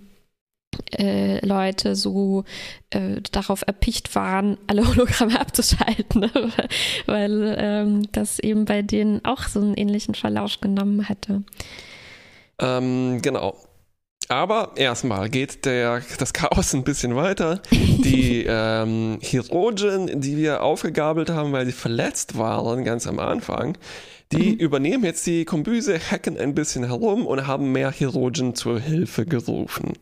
äh, 0.99 1.45
Leute 1.45 1.97
so 1.97 2.45
äh, 2.91 3.21
darauf 3.31 3.63
erpicht 3.67 4.15
waren, 4.15 4.59
alle 4.67 4.87
Hologramme 4.89 5.41
abzuschalten, 5.41 6.23
ne? 6.23 6.31
weil 7.07 7.57
ähm, 7.59 8.13
das 8.13 8.39
eben 8.39 8.65
bei 8.65 8.83
denen 8.83 9.25
auch 9.25 9.45
so 9.45 9.61
einen 9.61 9.75
ähnlichen 9.75 10.15
Verlauf 10.15 10.61
genommen 10.61 11.09
hatte. 11.09 11.43
Ähm, 12.59 13.21
genau. 13.23 13.57
Aber 14.29 14.73
erstmal 14.77 15.29
geht 15.29 15.67
der, 15.67 16.01
das 16.19 16.33
Chaos 16.33 16.73
ein 16.75 16.85
bisschen 16.85 17.17
weiter. 17.17 17.61
Die 17.71 18.45
ähm, 18.49 19.19
Chirurgen, 19.21 20.21
die 20.21 20.37
wir 20.37 20.63
aufgegabelt 20.63 21.29
haben, 21.29 21.53
weil 21.53 21.67
sie 21.67 21.73
verletzt 21.73 22.39
waren, 22.39 22.85
ganz 22.85 23.07
am 23.07 23.19
Anfang, 23.19 23.77
die 24.33 24.53
mhm. 24.53 24.59
übernehmen 24.59 25.05
jetzt 25.05 25.27
die 25.27 25.45
Kombüse, 25.45 25.99
hacken 26.11 26.39
ein 26.39 26.55
bisschen 26.55 26.85
herum 26.85 27.27
und 27.27 27.47
haben 27.47 27.73
mehr 27.73 27.93
Chirurgen 27.93 28.55
zur 28.55 28.81
Hilfe 28.81 29.27
gerufen. 29.27 29.93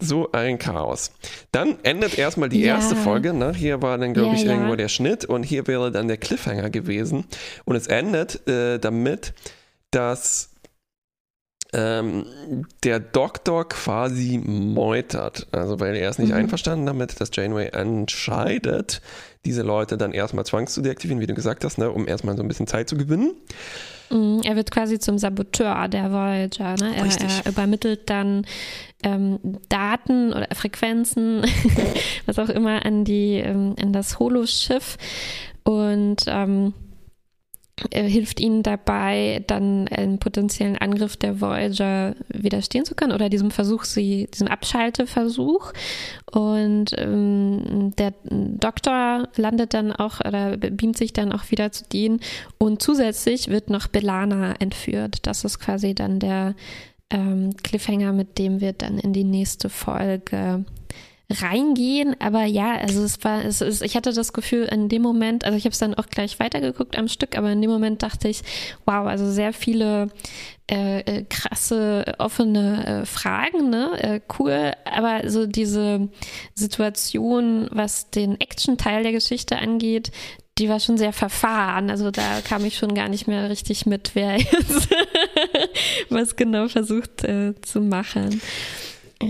So 0.00 0.32
ein 0.32 0.58
Chaos. 0.58 1.12
Dann 1.52 1.78
endet 1.82 2.18
erstmal 2.18 2.48
die 2.48 2.60
ja. 2.60 2.74
erste 2.74 2.96
Folge. 2.96 3.32
Ne? 3.32 3.54
Hier 3.54 3.80
war 3.80 3.96
dann, 3.96 4.12
glaube 4.12 4.30
ja, 4.30 4.34
ich, 4.34 4.42
ja. 4.42 4.52
irgendwo 4.52 4.74
der 4.74 4.88
Schnitt 4.88 5.24
und 5.24 5.44
hier 5.44 5.66
wäre 5.66 5.92
dann 5.92 6.08
der 6.08 6.16
Cliffhanger 6.16 6.68
gewesen. 6.70 7.24
Und 7.64 7.76
es 7.76 7.86
endet 7.86 8.46
äh, 8.48 8.78
damit, 8.78 9.32
dass 9.90 10.50
ähm, 11.72 12.26
der 12.82 13.00
Doktor 13.00 13.68
quasi 13.68 14.38
meutert. 14.38 15.46
Also, 15.52 15.80
weil 15.80 15.96
er 15.96 16.10
ist 16.10 16.18
nicht 16.18 16.30
mhm. 16.30 16.38
einverstanden 16.38 16.86
damit, 16.86 17.20
dass 17.20 17.30
Janeway 17.32 17.68
entscheidet, 17.68 19.00
diese 19.44 19.62
Leute 19.62 19.96
dann 19.96 20.12
erstmal 20.12 20.46
zwangszudeaktivieren, 20.46 21.20
wie 21.20 21.26
du 21.26 21.34
gesagt 21.34 21.64
hast, 21.64 21.78
ne, 21.78 21.90
um 21.90 22.06
erstmal 22.06 22.36
so 22.36 22.42
ein 22.42 22.48
bisschen 22.48 22.66
Zeit 22.66 22.88
zu 22.88 22.96
gewinnen. 22.96 23.34
Mhm, 24.10 24.42
er 24.44 24.56
wird 24.56 24.70
quasi 24.70 24.98
zum 24.98 25.18
Saboteur 25.18 25.88
der 25.88 26.12
Voyager. 26.12 26.76
Ne? 26.76 26.96
Er, 26.96 27.06
er, 27.06 27.46
übermittelt 27.50 28.08
dann 28.08 28.46
ähm, 29.04 29.38
Daten 29.68 30.32
oder 30.32 30.48
Frequenzen, 30.54 31.42
was 32.26 32.38
auch 32.38 32.48
immer, 32.48 32.84
an, 32.84 33.04
die, 33.04 33.36
ähm, 33.36 33.76
an 33.80 33.92
das 33.92 34.18
Holoschiff. 34.18 34.96
Und 35.62 36.24
ähm, 36.26 36.74
hilft 37.92 38.40
ihnen 38.40 38.62
dabei, 38.62 39.42
dann 39.46 39.88
einen 39.88 40.18
potenziellen 40.18 40.78
Angriff 40.78 41.16
der 41.16 41.40
Voyager 41.40 42.14
widerstehen 42.28 42.84
zu 42.84 42.94
können 42.94 43.12
oder 43.12 43.28
diesem 43.28 43.50
Versuch, 43.50 43.84
sie, 43.84 44.28
diesem 44.32 44.46
Abschalteversuch. 44.46 45.72
Und 46.30 46.92
ähm, 46.96 47.92
der 47.98 48.14
Doktor 48.30 49.28
landet 49.36 49.74
dann 49.74 49.92
auch 49.92 50.20
oder 50.20 50.56
beamt 50.56 50.96
sich 50.96 51.12
dann 51.12 51.32
auch 51.32 51.50
wieder 51.50 51.72
zu 51.72 51.84
denen 51.84 52.20
und 52.58 52.80
zusätzlich 52.80 53.48
wird 53.48 53.70
noch 53.70 53.88
Belana 53.88 54.54
entführt. 54.60 55.26
Das 55.26 55.44
ist 55.44 55.58
quasi 55.58 55.94
dann 55.94 56.20
der 56.20 56.54
ähm, 57.14 57.56
Cliffhanger, 57.62 58.12
mit 58.12 58.38
dem 58.38 58.60
wir 58.60 58.72
dann 58.72 58.98
in 58.98 59.12
die 59.12 59.24
nächste 59.24 59.70
Folge 59.70 60.64
reingehen. 61.30 62.16
Aber 62.20 62.44
ja, 62.44 62.74
also 62.76 63.02
es 63.02 63.22
war, 63.24 63.44
es 63.44 63.60
ist, 63.60 63.82
ich 63.82 63.96
hatte 63.96 64.12
das 64.12 64.32
Gefühl 64.32 64.64
in 64.64 64.88
dem 64.88 65.02
Moment, 65.02 65.44
also 65.44 65.56
ich 65.56 65.64
habe 65.64 65.72
es 65.72 65.78
dann 65.78 65.94
auch 65.94 66.06
gleich 66.06 66.38
weitergeguckt 66.38 66.98
am 66.98 67.08
Stück, 67.08 67.38
aber 67.38 67.50
in 67.52 67.62
dem 67.62 67.70
Moment 67.70 68.02
dachte 68.02 68.28
ich, 68.28 68.42
wow, 68.84 69.06
also 69.06 69.30
sehr 69.30 69.52
viele 69.52 70.08
äh, 70.70 71.00
äh, 71.00 71.24
krasse 71.24 72.14
offene 72.18 72.86
äh, 73.02 73.06
Fragen, 73.06 73.70
ne? 73.70 73.90
Äh, 74.02 74.20
cool, 74.38 74.72
aber 74.84 75.28
so 75.30 75.46
diese 75.46 76.08
Situation, 76.54 77.68
was 77.70 78.10
den 78.10 78.40
Action-Teil 78.40 79.02
der 79.02 79.12
Geschichte 79.12 79.56
angeht, 79.56 80.10
die 80.58 80.68
war 80.68 80.80
schon 80.80 80.98
sehr 80.98 81.12
verfahren. 81.12 81.90
Also 81.90 82.10
da 82.10 82.40
kam 82.46 82.64
ich 82.64 82.76
schon 82.76 82.94
gar 82.94 83.08
nicht 83.08 83.26
mehr 83.26 83.50
richtig 83.50 83.86
mit, 83.86 84.12
wer 84.14 84.36
jetzt 84.36 84.88
was 86.10 86.36
genau 86.36 86.68
versucht 86.68 87.24
äh, 87.24 87.54
zu 87.60 87.80
machen. 87.80 88.40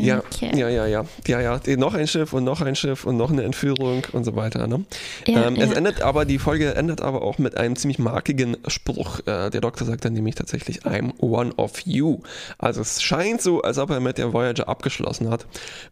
Ja, 0.00 0.18
okay. 0.18 0.50
ja, 0.54 0.68
ja, 0.68 0.86
ja, 0.86 1.04
ja, 1.26 1.40
ja. 1.40 1.76
Noch 1.76 1.94
ein 1.94 2.06
Schiff 2.06 2.32
und 2.32 2.44
noch 2.44 2.60
ein 2.60 2.76
Schiff 2.76 3.04
und 3.04 3.16
noch 3.16 3.30
eine 3.30 3.42
Entführung 3.42 4.04
und 4.12 4.24
so 4.24 4.36
weiter. 4.36 4.66
Ne? 4.66 4.84
Ja, 5.26 5.46
ähm, 5.46 5.56
ja. 5.56 5.64
Es 5.64 5.72
endet 5.72 6.02
aber, 6.02 6.24
die 6.24 6.38
Folge 6.38 6.74
endet 6.74 7.00
aber 7.00 7.22
auch 7.22 7.38
mit 7.38 7.56
einem 7.56 7.76
ziemlich 7.76 7.98
markigen 7.98 8.56
Spruch. 8.66 9.20
Äh, 9.20 9.50
der 9.50 9.60
Doktor 9.60 9.86
sagt 9.86 10.04
dann 10.04 10.12
nämlich 10.12 10.34
tatsächlich, 10.34 10.82
I'm 10.82 11.12
one 11.18 11.54
of 11.56 11.80
you. 11.84 12.18
Also 12.58 12.80
es 12.80 13.02
scheint 13.02 13.40
so, 13.40 13.62
als 13.62 13.78
ob 13.78 13.90
er 13.90 14.00
mit 14.00 14.18
der 14.18 14.32
Voyager 14.32 14.68
abgeschlossen 14.68 15.30
hat. 15.30 15.46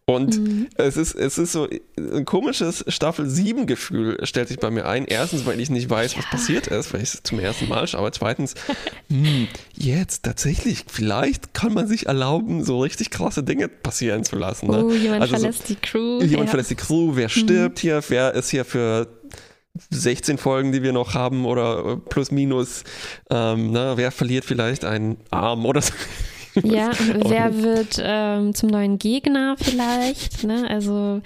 Und 0.04 0.38
mhm. 0.38 0.68
es, 0.76 0.96
ist, 0.96 1.14
es 1.14 1.38
ist 1.38 1.52
so 1.52 1.68
ein 1.96 2.24
komisches 2.24 2.84
Staffel 2.88 3.28
7 3.28 3.66
Gefühl 3.66 4.18
stellt 4.24 4.48
sich 4.48 4.58
bei 4.58 4.70
mir 4.70 4.86
ein. 4.86 5.04
Erstens, 5.06 5.46
weil 5.46 5.60
ich 5.60 5.70
nicht 5.70 5.88
weiß, 5.88 6.12
ja. 6.12 6.18
was 6.18 6.30
passiert 6.30 6.66
ist, 6.66 6.92
weil 6.92 7.02
ich 7.02 7.14
es 7.14 7.22
zum 7.22 7.38
ersten 7.38 7.68
Mal 7.68 7.86
schaue. 7.86 8.00
Aber 8.00 8.12
zweitens, 8.12 8.54
hm, 9.08 9.48
jetzt 9.74 10.24
tatsächlich, 10.24 10.84
vielleicht 10.88 11.54
kann 11.54 11.72
man 11.72 11.86
sich 11.86 12.06
erlauben, 12.06 12.64
so 12.64 12.80
richtig 12.80 13.10
krasse 13.10 13.42
Dinge 13.42 13.68
passieren 13.68 13.91
zu 13.92 14.36
lassen. 14.36 14.70
Ne? 14.70 14.84
Oh, 14.84 14.90
jemand 14.90 15.22
also 15.22 15.36
verlässt 15.36 15.66
so, 15.66 15.74
die 15.74 15.80
Crew. 15.80 16.20
Jemand 16.20 16.46
ja. 16.46 16.50
verlässt 16.50 16.70
die 16.70 16.74
Crew, 16.74 17.12
wer 17.14 17.28
stirbt 17.28 17.78
mhm. 17.78 17.80
hier, 17.80 18.02
wer 18.08 18.34
ist 18.34 18.50
hier 18.50 18.64
für 18.64 19.08
16 19.90 20.38
Folgen, 20.38 20.72
die 20.72 20.82
wir 20.82 20.92
noch 20.92 21.14
haben 21.14 21.44
oder 21.46 21.92
äh, 21.92 21.96
plus 21.96 22.30
minus, 22.30 22.84
ähm, 23.30 23.70
ne, 23.70 23.92
wer 23.96 24.10
verliert 24.10 24.44
vielleicht 24.44 24.84
einen 24.84 25.16
Arm 25.30 25.66
oder 25.66 25.80
so. 25.82 25.92
Ja, 26.62 26.90
wer 27.24 27.62
wird 27.62 27.98
ähm, 28.02 28.54
zum 28.54 28.68
neuen 28.68 28.98
Gegner 28.98 29.56
vielleicht? 29.58 30.44
Ne? 30.44 30.68
Also 30.68 31.22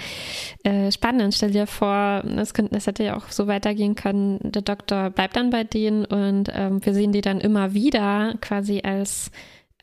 äh, 0.63 0.93
spannend. 0.93 1.35
Stell 1.35 1.51
dir 1.51 1.67
vor, 1.67 2.23
das, 2.25 2.55
könnte, 2.55 2.75
das 2.75 2.87
hätte 2.87 3.03
ja 3.03 3.17
auch 3.17 3.29
so 3.31 3.49
weitergehen 3.49 3.97
können. 3.97 4.39
Der 4.43 4.63
Doktor 4.63 5.11
bleibt 5.11 5.35
dann 5.35 5.51
bei 5.51 5.65
denen 5.65 6.05
und 6.05 6.51
ähm, 6.55 6.85
wir 6.85 6.95
sehen 6.95 7.11
die 7.11 7.23
dann 7.23 7.41
immer 7.41 7.75
wieder 7.75 8.35
quasi 8.41 8.83
als 8.85 9.33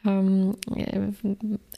ähm, 0.05 0.55
äh, 0.75 1.11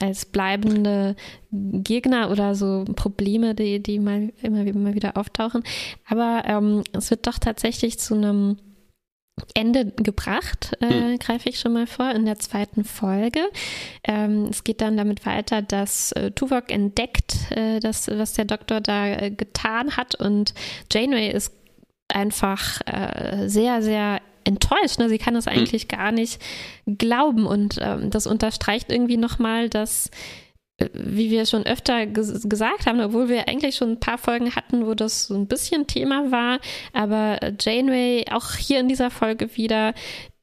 als 0.00 0.26
bleibende 0.26 1.16
Gegner 1.50 2.30
oder 2.30 2.54
so 2.54 2.84
Probleme, 2.96 3.54
die, 3.54 3.82
die 3.82 3.98
mal 3.98 4.32
immer, 4.42 4.66
immer 4.66 4.94
wieder 4.94 5.16
auftauchen. 5.16 5.62
Aber 6.08 6.42
ähm, 6.46 6.82
es 6.92 7.10
wird 7.10 7.26
doch 7.26 7.38
tatsächlich 7.38 7.98
zu 7.98 8.14
einem 8.14 8.58
Ende 9.52 9.92
gebracht, 9.96 10.76
äh, 10.80 11.10
mhm. 11.10 11.18
greife 11.18 11.50
ich 11.50 11.60
schon 11.60 11.74
mal 11.74 11.86
vor, 11.86 12.10
in 12.12 12.24
der 12.24 12.38
zweiten 12.38 12.84
Folge. 12.84 13.40
Ähm, 14.04 14.46
es 14.50 14.64
geht 14.64 14.80
dann 14.80 14.96
damit 14.96 15.26
weiter, 15.26 15.60
dass 15.60 16.12
äh, 16.12 16.30
Tuvok 16.30 16.70
entdeckt, 16.70 17.50
äh, 17.50 17.80
das, 17.80 18.08
was 18.08 18.32
der 18.32 18.46
Doktor 18.46 18.80
da 18.80 19.08
äh, 19.08 19.30
getan 19.30 19.96
hat 19.96 20.14
und 20.14 20.54
Janeway 20.90 21.30
ist 21.30 21.52
einfach 22.08 22.80
äh, 22.86 23.48
sehr, 23.48 23.82
sehr 23.82 24.20
enttäuscht. 24.46 24.98
Ne? 24.98 25.08
Sie 25.08 25.18
kann 25.18 25.36
es 25.36 25.46
hm. 25.46 25.52
eigentlich 25.52 25.88
gar 25.88 26.12
nicht 26.12 26.40
glauben. 26.86 27.46
Und 27.46 27.78
ähm, 27.80 28.10
das 28.10 28.26
unterstreicht 28.26 28.90
irgendwie 28.90 29.16
nochmal, 29.16 29.68
dass, 29.68 30.10
äh, 30.78 30.88
wie 30.92 31.30
wir 31.30 31.46
schon 31.46 31.66
öfter 31.66 32.06
ges 32.06 32.48
gesagt 32.48 32.86
haben, 32.86 33.00
obwohl 33.00 33.28
wir 33.28 33.48
eigentlich 33.48 33.76
schon 33.76 33.92
ein 33.92 34.00
paar 34.00 34.18
Folgen 34.18 34.54
hatten, 34.54 34.86
wo 34.86 34.94
das 34.94 35.26
so 35.26 35.34
ein 35.34 35.46
bisschen 35.46 35.86
Thema 35.86 36.30
war, 36.30 36.60
aber 36.92 37.42
äh, 37.42 37.52
Janeway 37.60 38.24
auch 38.30 38.52
hier 38.54 38.80
in 38.80 38.88
dieser 38.88 39.10
Folge 39.10 39.56
wieder 39.56 39.94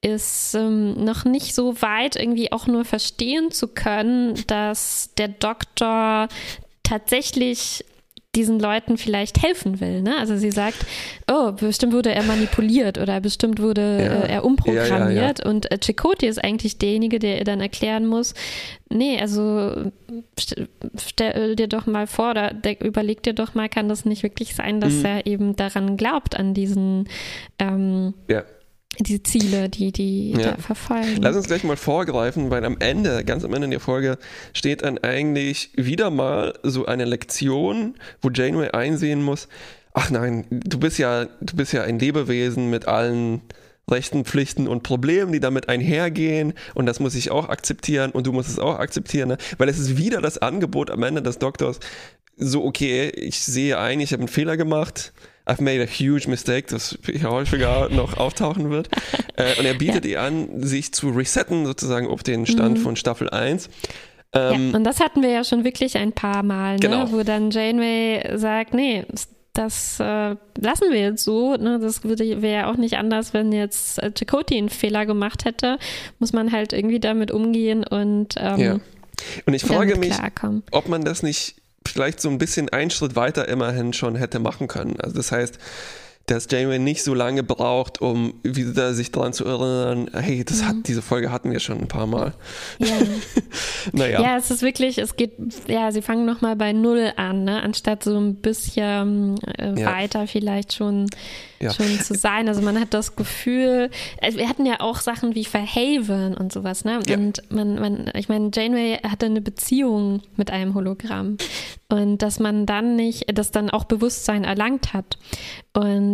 ist 0.02 0.54
ähm, 0.54 1.06
noch 1.06 1.24
nicht 1.24 1.56
so 1.56 1.82
weit, 1.82 2.18
irgendwie 2.18 2.52
auch 2.52 2.68
nur 2.68 2.84
verstehen 2.84 3.52
zu 3.52 3.70
können, 3.70 4.36
dass 4.48 5.12
der 5.18 5.30
Doktor 5.30 6.28
tatsächlich 6.84 7.86
diesen 8.36 8.60
Leuten 8.60 8.98
vielleicht 8.98 9.42
helfen 9.44 9.80
will. 9.80 10.02
Ne? 10.02 10.18
Also 10.18 10.38
sie 10.38 10.52
sagt, 10.52 10.86
oh, 11.32 11.52
bestimmt 11.52 11.94
wurde 11.94 12.14
er 12.14 12.24
manipuliert 12.24 12.98
oder 12.98 13.22
bestimmt 13.22 13.62
wurde 13.62 13.82
ja. 13.82 14.24
äh, 14.24 14.34
er 14.34 14.46
umprogrammiert. 14.46 15.40
Ja, 15.40 15.46
ja, 15.46 15.52
und 15.52 15.72
äh, 15.72 15.78
Chakotay 15.78 16.28
ist 16.28 16.44
eigentlich 16.44 16.78
derjenige, 16.78 17.20
der 17.20 17.38
ihr 17.38 17.44
dann 17.44 17.62
erklären 17.62 18.08
muss, 18.08 18.34
nee, 18.90 19.20
also 19.20 19.92
stell, 21.00 21.56
dir 21.56 21.68
doch 21.68 21.86
mal 21.86 22.08
vor, 22.08 22.32
oder 22.32 22.54
überleg 22.80 23.22
dir 23.24 23.34
doch 23.34 23.54
mal, 23.54 23.70
kann 23.70 23.88
das 23.88 24.06
nicht 24.06 24.24
wirklich 24.24 24.56
sein, 24.56 24.82
dass 24.82 24.94
mhm. 24.94 25.06
er 25.06 25.26
eben 25.28 25.56
daran 25.56 25.98
glaubt, 25.98 26.38
an 26.38 26.54
diesen 26.54 27.08
ähm, 27.60 28.14
diese 29.00 29.24
Ziele, 29.24 29.70
die 29.70 29.92
die 29.92 30.32
ja. 30.32 30.52
da 30.52 30.58
verfolgen. 30.58 31.22
Lass 31.22 31.36
uns 31.36 31.48
gleich 31.48 31.64
mal 31.64 31.78
vorgreifen, 31.78 32.50
weil 32.50 32.64
am 32.66 32.78
Ende, 32.80 33.24
ganz 33.24 33.44
am 33.44 33.54
Ende 33.54 33.70
der 33.70 33.80
Folge, 33.80 34.18
steht 34.54 34.84
dann 34.84 34.98
eigentlich 35.00 35.72
wieder 35.76 36.10
mal 36.10 36.54
so 36.64 36.86
eine 36.86 37.06
Lektion, 37.06 37.96
wo 38.22 38.30
Janeway 38.30 38.70
einsehen 38.70 39.22
muss, 39.22 39.48
ach 39.94 40.10
nein, 40.10 40.46
du 40.50 40.80
bist 40.80 40.98
ja, 40.98 41.26
du 41.26 41.56
bist 41.56 41.74
ja 41.74 41.84
ein 41.84 42.00
Lebewesen 42.00 42.70
mit 42.70 42.88
allen 42.88 43.42
Rechten, 43.90 44.24
Pflichten 44.24 44.68
und 44.68 44.84
Problemen, 44.84 45.34
die 45.34 45.40
damit 45.40 45.68
einhergehen 45.70 46.54
und 46.74 46.86
das 46.86 47.00
muss 47.00 47.16
ich 47.16 47.32
auch 47.32 47.50
akzeptieren 47.50 48.12
und 48.12 48.26
du 48.28 48.32
musst 48.32 48.50
es 48.50 48.60
auch 48.60 48.80
akzeptieren, 48.80 49.30
ne? 49.30 49.38
weil 49.58 49.70
es 49.70 49.78
ist 49.78 49.98
wieder 49.98 50.22
das 50.22 50.38
Angebot 50.38 50.90
am 50.90 51.04
Ende 51.04 51.22
des 51.22 51.38
Doktors, 51.38 51.80
so 52.38 52.64
okay, 52.64 53.10
ich 53.10 53.40
sehe 53.42 53.78
ein, 53.78 54.00
ich 54.00 54.14
habe 54.14 54.22
einen 54.22 54.30
Fehler 54.30 54.58
gemacht, 54.58 55.14
I've 55.46 55.62
made 55.62 55.82
a 55.82 55.86
huge 55.86 56.28
mistake, 56.28 56.68
das 56.70 56.98
häufiger 57.24 57.90
noch 57.90 58.18
auftauchen 58.18 58.70
wird. 58.70 58.90
Äh, 59.36 59.58
und 59.58 59.66
er 59.66 59.74
bietet 59.74 60.06
ja. 60.06 60.12
ihr 60.12 60.22
an, 60.22 60.62
sich 60.62 60.94
zu 60.94 61.10
resetten, 61.10 61.66
sozusagen 61.66 62.06
auf 62.06 62.22
den 62.22 62.46
Stand 62.46 62.78
mhm. 62.78 62.82
von 62.84 62.96
Staffel 62.96 63.32
1. 63.32 63.68
Ähm, 64.32 64.70
ja, 64.70 64.78
und 64.78 64.84
das 64.84 65.00
hatten 65.00 65.24
wir 65.24 65.30
ja 65.30 65.44
schon 65.44 65.64
wirklich 65.64 65.98
ein 65.98 66.12
paar 66.12 66.44
Mal, 66.44 66.74
ne? 66.74 66.80
genau. 66.80 67.12
wo 67.12 67.24
dann 67.24 67.50
Janeway 67.50 68.38
sagt, 68.38 68.76
nee, 68.76 69.06
das 69.54 70.00
äh, 70.00 70.36
lassen 70.60 70.92
wir 70.92 71.00
jetzt 71.00 71.24
so. 71.24 71.56
Ne? 71.56 71.80
Das 71.80 72.04
wäre 72.04 72.48
ja 72.48 72.72
auch 72.72 72.78
nicht 72.78 72.98
anders, 72.98 73.34
wenn 73.34 73.52
jetzt 73.52 73.98
äh, 74.04 74.12
Chakoti 74.16 74.58
einen 74.58 74.70
Fehler 74.70 75.08
gemacht 75.08 75.46
hätte. 75.46 75.78
Muss 76.20 76.34
man 76.34 76.52
halt 76.52 76.74
irgendwie 76.74 77.00
damit 77.00 77.32
umgehen 77.32 77.84
und 77.84 78.36
ähm, 78.38 78.60
ja. 78.60 78.80
Und 79.46 79.54
ich 79.54 79.64
frage 79.64 79.96
mich, 79.96 80.14
ob 80.72 80.90
man 80.90 81.04
das 81.04 81.24
nicht 81.24 81.56
vielleicht 81.86 82.22
so 82.22 82.30
ein 82.30 82.38
bisschen 82.38 82.70
einen 82.70 82.92
Schritt 82.92 83.16
weiter 83.16 83.48
immerhin 83.48 83.94
schon 83.94 84.16
hätte 84.16 84.40
machen 84.40 84.68
können. 84.68 85.00
Also 85.00 85.16
das 85.16 85.32
heißt, 85.32 85.58
dass 86.26 86.48
Janeway 86.50 86.80
nicht 86.80 87.04
so 87.04 87.14
lange 87.14 87.44
braucht, 87.44 88.02
um 88.02 88.36
wieder 88.44 88.94
sich 88.94 89.12
daran 89.12 89.34
zu 89.34 89.46
erinnern, 89.46 90.10
hey, 90.14 90.46
das 90.46 90.62
mhm. 90.62 90.68
hat, 90.68 90.76
diese 90.88 91.02
Folge 91.02 91.32
hatten 91.32 91.52
wir 91.52 91.60
schon 91.60 91.80
ein 91.80 91.88
paar 91.88 92.08
Mal. 92.08 92.34
Ja. 92.80 92.88
naja. 93.92 94.22
Ja, 94.22 94.38
es 94.38 94.50
ist 94.50 94.62
wirklich, 94.62 94.98
es 95.00 95.18
geht, 95.18 95.34
ja, 95.68 95.92
sie 95.92 96.02
fangen 96.02 96.26
nochmal 96.26 96.56
bei 96.56 96.72
Null 96.72 97.12
an, 97.18 97.44
ne? 97.44 97.62
anstatt 97.62 98.04
so 98.04 98.18
ein 98.18 98.36
bisschen 98.36 99.36
äh, 99.58 99.80
ja. 99.80 99.86
weiter 99.86 100.28
vielleicht 100.28 100.74
schon 100.74 101.08
ja. 101.64 101.74
schon 101.74 102.00
zu 102.00 102.14
sein. 102.16 102.48
Also 102.48 102.62
man 102.62 102.80
hat 102.80 102.94
das 102.94 103.16
Gefühl, 103.16 103.90
also 104.22 104.38
wir 104.38 104.50
hatten 104.50 104.66
ja 104.66 104.80
auch 104.80 105.00
Sachen 105.00 105.36
wie 105.36 105.46
Verhaven 105.46 106.36
und 106.36 106.52
sowas, 106.52 106.86
ne? 106.86 107.00
Und 107.10 107.42
man, 107.52 107.76
man, 107.76 108.12
ich 108.16 108.30
meine, 108.30 108.52
Janeway 108.54 109.00
hatte 109.04 109.26
eine 109.26 109.42
Beziehung 109.42 110.22
mit 110.36 110.52
einem 110.52 110.74
Hologramm. 110.74 111.38
Und 111.90 112.20
dass 112.24 112.40
man 112.40 112.66
dann 112.66 112.96
nicht, 112.96 113.38
dass 113.38 113.52
dann 113.52 113.70
auch 113.70 113.84
Bewusstsein 113.84 114.44
erlangt 114.44 114.94
hat. 114.94 115.18
Und 115.74 116.13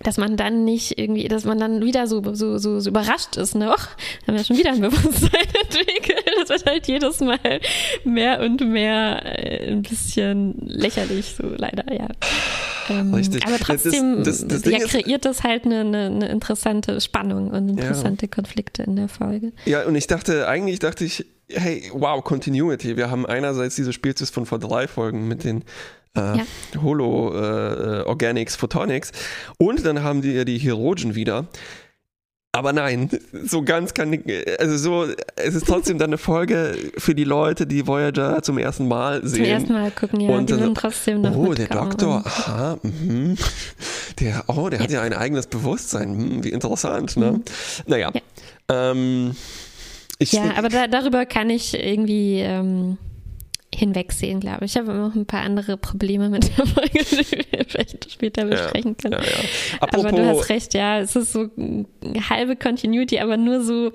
dass 0.00 0.16
man 0.16 0.36
dann 0.36 0.64
nicht 0.64 0.98
irgendwie, 0.98 1.26
dass 1.26 1.44
man 1.44 1.58
dann 1.58 1.84
wieder 1.84 2.06
so, 2.06 2.22
so, 2.34 2.58
so, 2.58 2.78
so 2.78 2.90
überrascht 2.90 3.36
ist, 3.36 3.56
ne? 3.56 3.70
Och, 3.70 3.88
haben 4.26 4.36
wir 4.36 4.44
schon 4.44 4.56
wieder 4.56 4.70
ein 4.70 4.80
Bewusstsein 4.80 5.46
entwickelt. 5.62 6.24
Das 6.38 6.50
wird 6.50 6.66
halt 6.66 6.86
jedes 6.86 7.20
Mal 7.20 7.60
mehr 8.04 8.40
und 8.40 8.60
mehr 8.60 9.22
äh, 9.24 9.72
ein 9.72 9.82
bisschen 9.82 10.54
lächerlich, 10.60 11.34
so 11.36 11.48
leider, 11.48 11.92
ja. 11.92 12.08
Ähm, 12.90 13.12
Richtig. 13.12 13.44
Aber 13.44 13.58
trotzdem 13.58 14.22
das, 14.22 14.46
das, 14.46 14.62
das 14.62 14.72
ja, 14.72 14.78
kreiert 14.78 15.24
das 15.24 15.42
halt 15.42 15.64
eine, 15.64 15.80
eine, 15.80 16.06
eine, 16.06 16.28
interessante 16.28 17.00
Spannung 17.00 17.50
und 17.50 17.68
interessante 17.68 18.26
ja. 18.26 18.30
Konflikte 18.30 18.84
in 18.84 18.94
der 18.94 19.08
Folge. 19.08 19.52
Ja, 19.64 19.84
und 19.84 19.96
ich 19.96 20.06
dachte, 20.06 20.46
eigentlich 20.46 20.78
dachte 20.78 21.04
ich, 21.04 21.26
hey, 21.50 21.90
wow, 21.92 22.22
Continuity. 22.22 22.96
Wir 22.96 23.10
haben 23.10 23.26
einerseits 23.26 23.74
diese 23.74 23.92
Spezies 23.92 24.30
von 24.30 24.46
vor 24.46 24.58
drei 24.58 24.86
Folgen 24.86 25.28
mit 25.28 25.44
den 25.44 25.64
äh, 26.18 26.38
ja. 26.38 26.82
Holo 26.82 27.34
äh, 27.34 28.02
Organics, 28.02 28.56
Photonics 28.56 29.12
und 29.58 29.84
dann 29.84 30.02
haben 30.02 30.22
die 30.22 30.32
ja 30.32 30.44
die 30.44 30.58
Hydrogen 30.58 31.14
wieder. 31.14 31.46
Aber 32.52 32.72
nein, 32.72 33.10
so 33.44 33.62
ganz 33.62 33.94
kann 33.94 34.22
also 34.58 34.76
so, 34.76 35.06
es 35.36 35.54
ist 35.54 35.66
trotzdem 35.66 35.98
dann 35.98 36.10
eine 36.10 36.18
Folge 36.18 36.76
für 36.96 37.14
die 37.14 37.24
Leute, 37.24 37.66
die 37.66 37.86
Voyager 37.86 38.42
zum 38.42 38.58
ersten 38.58 38.88
Mal 38.88 39.20
sehen. 39.26 39.44
Zum 39.44 39.52
ersten 39.52 39.72
Mal 39.74 39.90
gucken, 39.90 40.20
ja, 40.20 40.30
und 40.30 40.50
die 40.50 40.54
sind 40.54 40.76
trotzdem 40.76 41.20
noch 41.20 41.36
Oh, 41.36 41.54
der 41.54 41.68
Doktor, 41.68 42.22
aha, 42.24 42.78
mh, 42.82 43.36
der, 44.18 44.44
oh, 44.48 44.68
der 44.68 44.80
ja. 44.80 44.84
hat 44.84 44.90
ja 44.90 45.02
ein 45.02 45.12
eigenes 45.12 45.46
Bewusstsein, 45.46 46.16
mh, 46.16 46.44
wie 46.44 46.48
interessant, 46.48 47.16
ne? 47.16 47.32
Mhm. 47.32 47.42
Naja, 47.86 48.10
ja. 48.14 48.20
Ähm, 48.70 49.36
ich, 50.18 50.32
ja, 50.32 50.54
aber 50.56 50.68
da, 50.68 50.88
darüber 50.88 51.26
kann 51.26 51.50
ich 51.50 51.74
irgendwie, 51.74 52.40
ähm, 52.40 52.98
hinwegsehen, 53.78 54.40
glaube 54.40 54.64
ich. 54.64 54.72
Ich 54.72 54.76
habe 54.76 54.92
noch 54.92 55.14
ein 55.14 55.26
paar 55.26 55.42
andere 55.42 55.76
Probleme 55.76 56.28
mit 56.28 56.56
der 56.56 56.66
Folge, 56.66 56.98
die 56.98 57.46
wir 57.50 57.64
vielleicht 57.66 58.10
später 58.10 58.44
besprechen 58.44 58.96
können. 58.96 59.14
Ja, 59.14 59.20
ja. 59.20 59.78
aber 59.80 60.12
du 60.12 60.26
hast 60.26 60.48
recht, 60.48 60.74
ja, 60.74 60.98
es 60.98 61.14
ist 61.16 61.32
so 61.32 61.48
eine 61.56 62.28
halbe 62.28 62.56
Continuity, 62.56 63.20
aber 63.20 63.36
nur 63.36 63.62
so, 63.62 63.92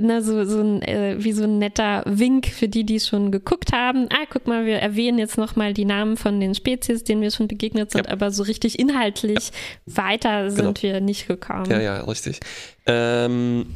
na, 0.00 0.20
so, 0.20 0.44
so 0.44 0.60
ein, 0.60 0.82
äh, 0.82 1.16
wie 1.18 1.32
so 1.32 1.44
ein 1.44 1.58
netter 1.58 2.02
Wink 2.06 2.48
für 2.48 2.68
die, 2.68 2.84
die 2.84 3.00
schon 3.00 3.30
geguckt 3.30 3.72
haben. 3.72 4.08
Ah, 4.10 4.26
guck 4.28 4.46
mal, 4.46 4.66
wir 4.66 4.78
erwähnen 4.78 5.18
jetzt 5.18 5.38
nochmal 5.38 5.72
die 5.72 5.84
Namen 5.84 6.16
von 6.16 6.40
den 6.40 6.54
Spezies, 6.54 7.04
denen 7.04 7.22
wir 7.22 7.30
schon 7.30 7.48
begegnet 7.48 7.92
sind, 7.92 8.08
aber 8.08 8.30
so 8.30 8.42
richtig 8.42 8.78
inhaltlich 8.78 9.52
weiter 9.86 10.50
sind 10.50 10.80
genau. 10.80 10.94
wir 10.94 11.00
nicht 11.00 11.28
gekommen. 11.28 11.70
Ja, 11.70 11.80
ja, 11.80 12.00
richtig. 12.02 12.40
Ähm, 12.86 13.66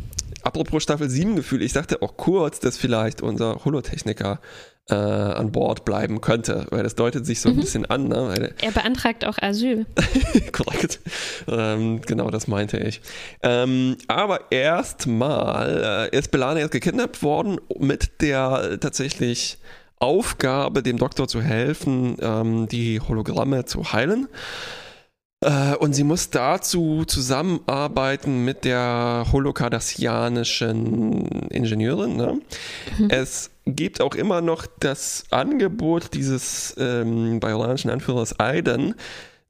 apropos 0.43 0.83
Staffel 0.83 1.09
7 1.09 1.37
Gefühl, 1.37 1.63
ich 1.63 1.73
sagte 1.73 2.03
auch 2.03 2.17
kurz, 2.17 2.59
dass 2.59 2.77
vielleicht 2.77 3.23
unser 3.23 3.65
Holotechniker 3.65 4.41
äh, 4.89 4.95
an 4.95 5.51
Bord 5.53 5.85
bleiben 5.85 6.21
könnte, 6.21 6.67
weil 6.71 6.83
das 6.83 6.95
deutet 6.95 7.27
sich 7.27 7.41
so 7.41 7.49
ein 7.49 7.57
mhm. 7.57 7.61
bisschen 7.61 7.87
an. 7.87 8.09
Ne? 8.09 8.55
er 8.61 8.71
beantragt 8.71 9.25
auch 9.25 9.39
Asyl. 9.39 9.87
Korrekt. 10.53 11.01
Ähm, 11.49 12.01
genau, 12.03 12.31
das 12.31 12.47
meinte 12.47 12.79
ich. 12.79 13.01
Ähm, 13.43 13.97
aber 14.07 14.53
erstmal 14.53 16.11
äh, 16.13 16.17
ist 16.17 16.31
Belana 16.31 16.61
jetzt 16.61 16.73
gekidnappt 16.73 17.23
worden 17.23 17.61
mit 17.79 18.21
der 18.21 18.79
tatsächlich 18.81 19.59
Aufgabe, 19.99 20.83
dem 20.83 20.99
Doktor 20.99 21.27
zu 21.27 21.41
helfen, 21.41 22.17
ähm, 22.21 22.69
die 22.69 23.01
Hologramme 23.01 23.65
zu 23.65 23.93
heilen. 23.93 24.29
Äh, 25.41 25.77
und 25.77 25.95
sie 25.95 26.05
muss 26.05 26.31
dazu 26.31 27.05
zusammenarbeiten 27.07 28.45
mit 28.45 28.65
der 28.65 29.27
holokardassianischen 29.31 31.49
Ingenieurin. 31.51 32.17
Ne? 32.17 32.41
Mhm. 32.99 33.11
Es 33.11 33.51
gibt 33.67 34.01
auch 34.01 34.15
immer 34.15 34.41
noch 34.41 34.67
das 34.81 35.25
Angebot 35.31 36.15
dieses 36.15 36.75
ähm, 36.79 37.41
bajoranischen 37.41 37.91
Anführers 37.91 38.41
Aiden, 38.41 38.95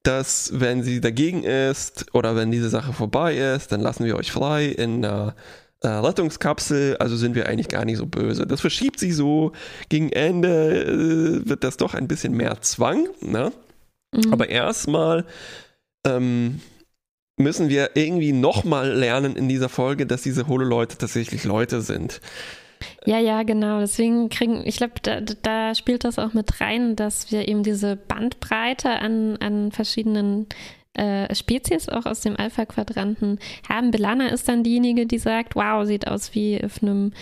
dass 0.02 0.50
wenn 0.54 0.82
sie 0.82 1.00
dagegen 1.00 1.44
ist 1.44 2.06
oder 2.14 2.36
wenn 2.36 2.50
diese 2.50 2.68
Sache 2.68 2.92
vorbei 2.92 3.36
ist, 3.36 3.72
dann 3.72 3.80
lassen 3.80 4.04
wir 4.04 4.16
euch 4.16 4.32
frei 4.32 4.66
in 4.66 5.04
einer 5.04 5.34
äh, 5.82 5.88
Rettungskapsel, 5.88 6.96
also 6.96 7.16
sind 7.16 7.34
wir 7.34 7.48
eigentlich 7.48 7.68
gar 7.68 7.84
nicht 7.84 7.98
so 7.98 8.06
böse. 8.06 8.46
Das 8.46 8.60
verschiebt 8.60 8.98
sich 8.98 9.14
so, 9.14 9.52
gegen 9.88 10.10
Ende 10.10 10.84
äh, 10.84 11.48
wird 11.48 11.64
das 11.64 11.76
doch 11.76 11.94
ein 11.94 12.08
bisschen 12.08 12.32
mehr 12.32 12.60
Zwang, 12.60 13.08
ne? 13.20 13.52
Mhm. 14.12 14.32
Aber 14.32 14.48
erstmal 14.48 15.26
ähm, 16.06 16.60
müssen 17.38 17.68
wir 17.68 17.90
irgendwie 17.94 18.32
nochmal 18.32 18.90
lernen 18.92 19.36
in 19.36 19.48
dieser 19.48 19.68
Folge, 19.68 20.06
dass 20.06 20.22
diese 20.22 20.48
Holo-Leute 20.48 20.96
tatsächlich 20.98 21.44
Leute 21.44 21.82
sind. 21.82 22.20
Ja, 23.04 23.18
ja, 23.18 23.42
genau. 23.42 23.80
Deswegen 23.80 24.28
kriegen, 24.28 24.62
ich 24.66 24.76
glaube, 24.76 24.94
da, 25.02 25.20
da, 25.20 25.74
spielt 25.74 26.04
das 26.04 26.18
auch 26.18 26.34
mit 26.34 26.60
rein, 26.60 26.96
dass 26.96 27.30
wir 27.30 27.48
eben 27.48 27.62
diese 27.62 27.96
Bandbreite 27.96 28.90
an, 28.90 29.36
an 29.38 29.72
verschiedenen 29.72 30.46
äh, 30.94 31.34
Spezies 31.34 31.88
auch 31.88 32.06
aus 32.06 32.20
dem 32.20 32.36
Alpha-Quadranten 32.36 33.38
haben. 33.68 33.90
Belana 33.90 34.28
ist 34.28 34.48
dann 34.48 34.62
diejenige, 34.62 35.06
die 35.06 35.18
sagt, 35.18 35.54
wow, 35.54 35.86
sieht 35.86 36.08
aus 36.08 36.34
wie 36.34 36.62
auf 36.62 36.82
einem 36.82 37.12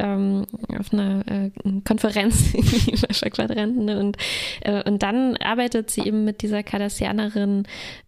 ähm, 0.00 0.46
auf 0.78 0.92
einer 0.92 1.22
äh, 1.26 1.50
Konferenz 1.84 2.52
Quadranten 3.30 3.84
ne? 3.84 3.98
und, 3.98 4.16
äh, 4.62 4.82
und 4.88 5.02
dann 5.02 5.36
arbeitet 5.36 5.90
sie 5.90 6.02
eben 6.02 6.24
mit 6.24 6.42
dieser 6.42 6.62
Cardassianerin, 6.62 7.64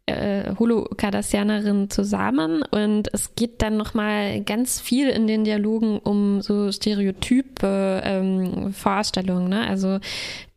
äh, 0.06 0.54
Holo-Cardassianerin 0.58 1.90
zusammen 1.90 2.62
und 2.70 3.12
es 3.12 3.34
geht 3.34 3.62
dann 3.62 3.76
nochmal 3.76 4.40
ganz 4.42 4.80
viel 4.80 5.08
in 5.08 5.26
den 5.26 5.44
Dialogen 5.44 5.98
um 5.98 6.40
so 6.40 6.72
stereotype 6.72 8.02
ähm, 8.04 8.72
Vorstellungen. 8.72 9.48
Ne? 9.48 9.66
Also 9.66 9.98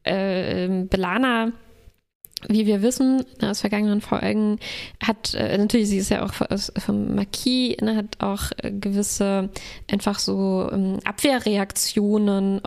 äh, 0.03 0.85
Belana 0.89 1.51
wie 2.49 2.65
wir 2.65 2.81
wissen 2.81 3.25
aus 3.41 3.61
vergangenen 3.61 4.01
Folgen, 4.01 4.59
hat 5.01 5.33
äh, 5.33 5.57
natürlich, 5.57 5.89
sie 5.89 5.97
ist 5.97 6.09
ja 6.09 6.25
auch 6.25 6.33
vom 6.33 7.15
Marquis, 7.15 7.77
ne, 7.81 7.95
hat 7.95 8.05
auch 8.19 8.51
äh, 8.57 8.71
gewisse 8.71 9.49
einfach 9.91 10.19
so 10.19 10.69
ähm, 10.71 10.99
Abwehrreaktionen, 11.03 12.61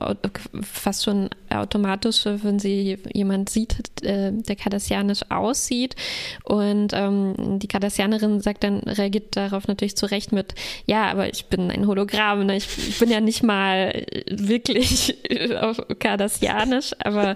fast 0.63 1.05
schon 1.05 1.31
automatische, 1.51 2.43
wenn 2.45 2.59
sie 2.59 2.99
jemand 3.13 3.49
sieht, 3.49 3.77
äh, 4.03 4.33
der 4.33 4.57
kardassianisch 4.57 5.23
aussieht. 5.31 5.97
Und 6.45 6.93
ähm, 6.93 7.59
die 7.59 7.69
Kardassianerin 7.69 8.41
sagt 8.41 8.65
dann, 8.65 8.81
reagiert 8.81 9.37
darauf 9.37 9.69
natürlich 9.69 9.97
zu 9.97 10.07
Recht 10.07 10.33
mit, 10.33 10.55
ja, 10.87 11.11
aber 11.11 11.29
ich 11.29 11.47
bin 11.47 11.71
ein 11.71 11.87
Hologramm, 11.87 12.47
ne? 12.47 12.57
ich, 12.57 12.67
ich 12.89 12.99
bin 12.99 13.11
ja 13.11 13.21
nicht 13.21 13.43
mal 13.43 14.05
wirklich 14.29 15.17
auf 15.61 15.81
kardassianisch, 15.99 16.93
aber 17.01 17.35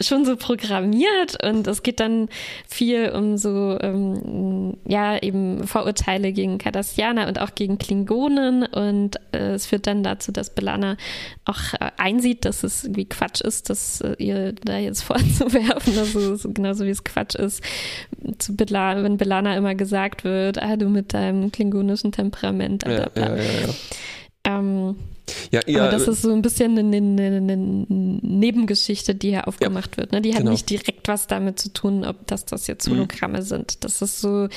schon 0.00 0.26
so 0.26 0.36
programmiert 0.36 1.42
und 1.42 1.66
es 1.66 1.82
geht 1.82 2.00
dann 2.00 2.28
viel 2.68 3.10
um 3.10 3.38
so, 3.38 3.78
ähm, 3.80 4.76
ja, 4.86 5.20
eben 5.22 5.66
Vorurteile 5.66 6.32
gegen 6.32 6.58
Kardassianer 6.58 7.28
und 7.28 7.40
auch 7.40 7.54
gegen 7.54 7.78
Klingonen 7.78 8.64
und 8.64 9.16
äh, 9.32 9.52
es 9.54 9.66
führt 9.66 9.86
dann 9.86 10.02
dazu, 10.02 10.32
dass 10.32 10.54
Belana 10.54 10.98
auch 11.46 11.72
äh, 11.80 11.90
einsieht, 11.96 12.44
dass 12.44 12.62
es 12.62 12.84
irgendwie 12.84 13.08
Quatsch 13.08 13.40
ist, 13.40 13.70
das 13.70 14.02
äh, 14.02 14.16
ihr 14.18 14.52
da 14.52 14.76
jetzt 14.76 15.02
vorzuwerfen, 15.02 15.98
also 15.98 16.36
so, 16.36 16.52
genauso 16.52 16.84
wie 16.84 16.90
es 16.90 17.04
Quatsch 17.04 17.34
ist, 17.34 17.62
zu 18.38 18.54
Belana, 18.54 19.02
wenn 19.02 19.16
Belana 19.16 19.56
immer 19.56 19.74
gesagt 19.74 20.24
wird, 20.24 20.62
ah, 20.62 20.76
du 20.76 20.90
mit 20.90 21.14
deinem 21.14 21.50
klingonischen 21.52 22.12
Temperament, 22.12 22.84
bla, 22.84 23.08
bla. 23.08 23.36
Ja, 23.36 23.36
ja, 23.36 23.42
ja, 23.44 24.58
ähm, 24.58 24.96
Ja, 25.50 25.60
ja, 25.66 25.82
Aber 25.82 25.92
das 25.92 26.08
ist 26.08 26.22
so 26.22 26.32
ein 26.32 26.42
bisschen 26.42 26.78
eine, 26.78 26.96
eine, 26.96 27.36
eine 27.36 27.56
Nebengeschichte, 27.56 29.14
die 29.14 29.30
hier 29.30 29.48
aufgemacht 29.48 29.92
ja, 29.92 29.98
wird. 29.98 30.12
Ne? 30.12 30.20
Die 30.20 30.32
hat 30.32 30.40
genau. 30.40 30.52
nicht 30.52 30.70
direkt 30.70 31.08
was 31.08 31.26
damit 31.26 31.58
zu 31.58 31.72
tun, 31.72 32.04
ob 32.04 32.26
das, 32.26 32.44
das 32.44 32.66
jetzt 32.66 32.88
mhm. 32.88 32.94
Hologramme 32.94 33.38
mhm. 33.38 33.44
sind. 33.44 33.84
Das 33.84 34.02
ist 34.02 34.20
so 34.20 34.48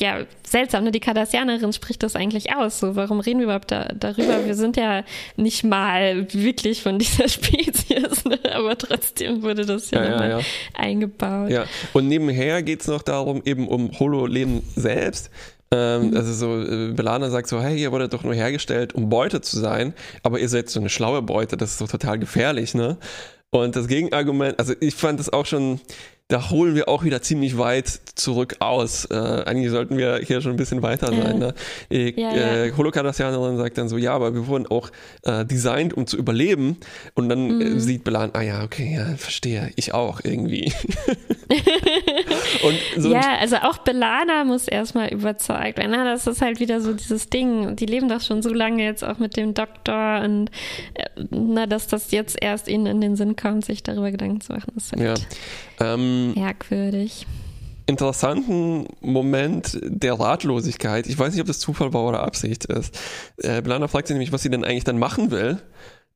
ja, 0.00 0.24
seltsam, 0.44 0.84
ne? 0.84 0.90
Die 0.90 1.00
Kardassianerin 1.00 1.72
spricht 1.72 2.02
das 2.02 2.16
eigentlich 2.16 2.54
aus. 2.54 2.78
So, 2.78 2.96
warum 2.96 3.20
reden 3.20 3.38
wir 3.38 3.44
überhaupt 3.44 3.70
da, 3.70 3.88
darüber? 3.94 4.46
Wir 4.46 4.54
sind 4.54 4.76
ja 4.76 5.04
nicht 5.36 5.64
mal 5.64 6.26
wirklich 6.32 6.82
von 6.82 6.98
dieser 6.98 7.28
Spezies, 7.28 8.24
ne? 8.24 8.38
aber 8.52 8.78
trotzdem 8.78 9.42
wurde 9.42 9.66
das 9.66 9.90
ja, 9.90 10.04
ja, 10.04 10.10
ja, 10.10 10.38
ja. 10.38 10.44
eingebaut. 10.74 11.50
Ja, 11.50 11.66
und 11.92 12.08
nebenher 12.08 12.62
geht 12.62 12.82
es 12.82 12.86
noch 12.86 13.02
darum, 13.02 13.42
eben 13.44 13.68
um 13.68 13.98
Hololeben 13.98 14.62
selbst. 14.76 15.30
Ähm. 15.70 16.16
Also 16.16 16.32
so, 16.32 16.62
äh, 16.62 16.92
Belana 16.92 17.30
sagt 17.30 17.48
so, 17.48 17.60
hey, 17.60 17.80
ihr 17.80 17.92
wurdet 17.92 18.12
doch 18.12 18.24
nur 18.24 18.34
hergestellt, 18.34 18.94
um 18.94 19.08
Beute 19.08 19.40
zu 19.40 19.58
sein, 19.58 19.94
aber 20.22 20.38
ihr 20.38 20.48
seid 20.48 20.68
so 20.70 20.80
eine 20.80 20.88
schlaue 20.88 21.22
Beute, 21.22 21.56
das 21.56 21.72
ist 21.72 21.80
doch 21.80 21.88
total 21.88 22.18
gefährlich, 22.18 22.74
ne? 22.74 22.96
Und 23.50 23.76
das 23.76 23.88
Gegenargument, 23.88 24.58
also 24.58 24.74
ich 24.80 24.94
fand 24.94 25.18
das 25.18 25.32
auch 25.32 25.46
schon 25.46 25.80
da 26.28 26.50
holen 26.50 26.74
wir 26.74 26.90
auch 26.90 27.04
wieder 27.04 27.22
ziemlich 27.22 27.56
weit 27.56 27.88
zurück 28.14 28.56
aus. 28.58 29.06
Äh, 29.06 29.14
eigentlich 29.14 29.70
sollten 29.70 29.96
wir 29.96 30.18
hier 30.18 30.42
schon 30.42 30.52
ein 30.52 30.56
bisschen 30.58 30.82
weiter 30.82 31.06
sein. 31.06 31.38
Ne? 31.38 31.54
Die 31.90 32.20
ja, 32.20 32.64
äh, 32.66 32.72
Holokardassianerin 32.76 33.56
sagt 33.56 33.78
dann 33.78 33.88
so, 33.88 33.96
ja, 33.96 34.12
aber 34.12 34.34
wir 34.34 34.46
wurden 34.46 34.66
auch 34.66 34.90
äh, 35.22 35.46
designt, 35.46 35.94
um 35.94 36.06
zu 36.06 36.18
überleben. 36.18 36.76
Und 37.14 37.30
dann 37.30 37.62
äh, 37.62 37.64
mhm. 37.64 37.80
sieht 37.80 38.04
Belan, 38.04 38.30
ah 38.34 38.42
ja, 38.42 38.62
okay, 38.62 38.96
ja, 38.96 39.16
verstehe, 39.16 39.70
ich 39.76 39.94
auch 39.94 40.20
irgendwie. 40.22 40.70
so 42.96 43.10
ja, 43.10 43.38
also 43.40 43.56
auch 43.56 43.78
Belana 43.78 44.44
muss 44.44 44.68
erstmal 44.68 45.12
überzeugt 45.12 45.78
werden. 45.78 45.92
Das 45.92 46.26
ist 46.26 46.42
halt 46.42 46.60
wieder 46.60 46.80
so 46.80 46.92
dieses 46.92 47.28
Ding. 47.28 47.76
Die 47.76 47.86
leben 47.86 48.08
doch 48.08 48.20
schon 48.20 48.42
so 48.42 48.52
lange 48.52 48.84
jetzt 48.84 49.04
auch 49.04 49.18
mit 49.18 49.36
dem 49.36 49.54
Doktor 49.54 50.20
und 50.22 50.50
äh, 50.94 51.04
na, 51.30 51.66
dass 51.66 51.86
das 51.86 52.10
jetzt 52.10 52.36
erst 52.40 52.68
ihnen 52.68 52.86
in 52.86 53.00
den 53.00 53.16
Sinn 53.16 53.36
kommt, 53.36 53.64
sich 53.64 53.82
darüber 53.82 54.10
Gedanken 54.10 54.40
zu 54.40 54.52
machen, 54.52 54.72
ist 54.76 54.92
halt 54.92 55.02
ja. 55.02 55.94
Ähm, 55.94 56.34
merkwürdig. 56.34 57.26
Interessanten 57.86 58.86
Moment 59.00 59.78
der 59.82 60.20
Ratlosigkeit. 60.20 61.06
Ich 61.06 61.18
weiß 61.18 61.32
nicht, 61.32 61.40
ob 61.40 61.46
das 61.46 61.58
Zufall 61.58 61.94
war 61.94 62.04
oder 62.06 62.22
Absicht 62.22 62.66
ist. 62.66 62.98
Äh, 63.38 63.62
Blana 63.62 63.88
fragt 63.88 64.08
sich 64.08 64.14
nämlich, 64.14 64.32
was 64.32 64.42
sie 64.42 64.50
denn 64.50 64.64
eigentlich 64.64 64.84
dann 64.84 64.98
machen 64.98 65.30
will. 65.30 65.58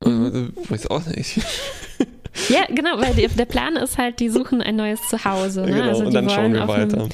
Mhm. 0.04 0.52
Äh, 0.56 0.70
weiß 0.70 0.88
auch 0.88 1.06
nicht. 1.06 1.40
Ja, 2.48 2.64
genau, 2.68 2.98
weil 2.98 3.14
der 3.14 3.44
Plan 3.44 3.76
ist 3.76 3.98
halt, 3.98 4.20
die 4.20 4.28
suchen 4.28 4.62
ein 4.62 4.76
neues 4.76 5.00
Zuhause. 5.08 5.62
Ne? 5.62 5.72
Genau, 5.72 5.88
also 5.88 6.04
und 6.06 6.14
dann 6.14 6.30
schauen 6.30 6.54
wir 6.54 6.66
weiter. 6.68 6.98
Einem, 7.02 7.08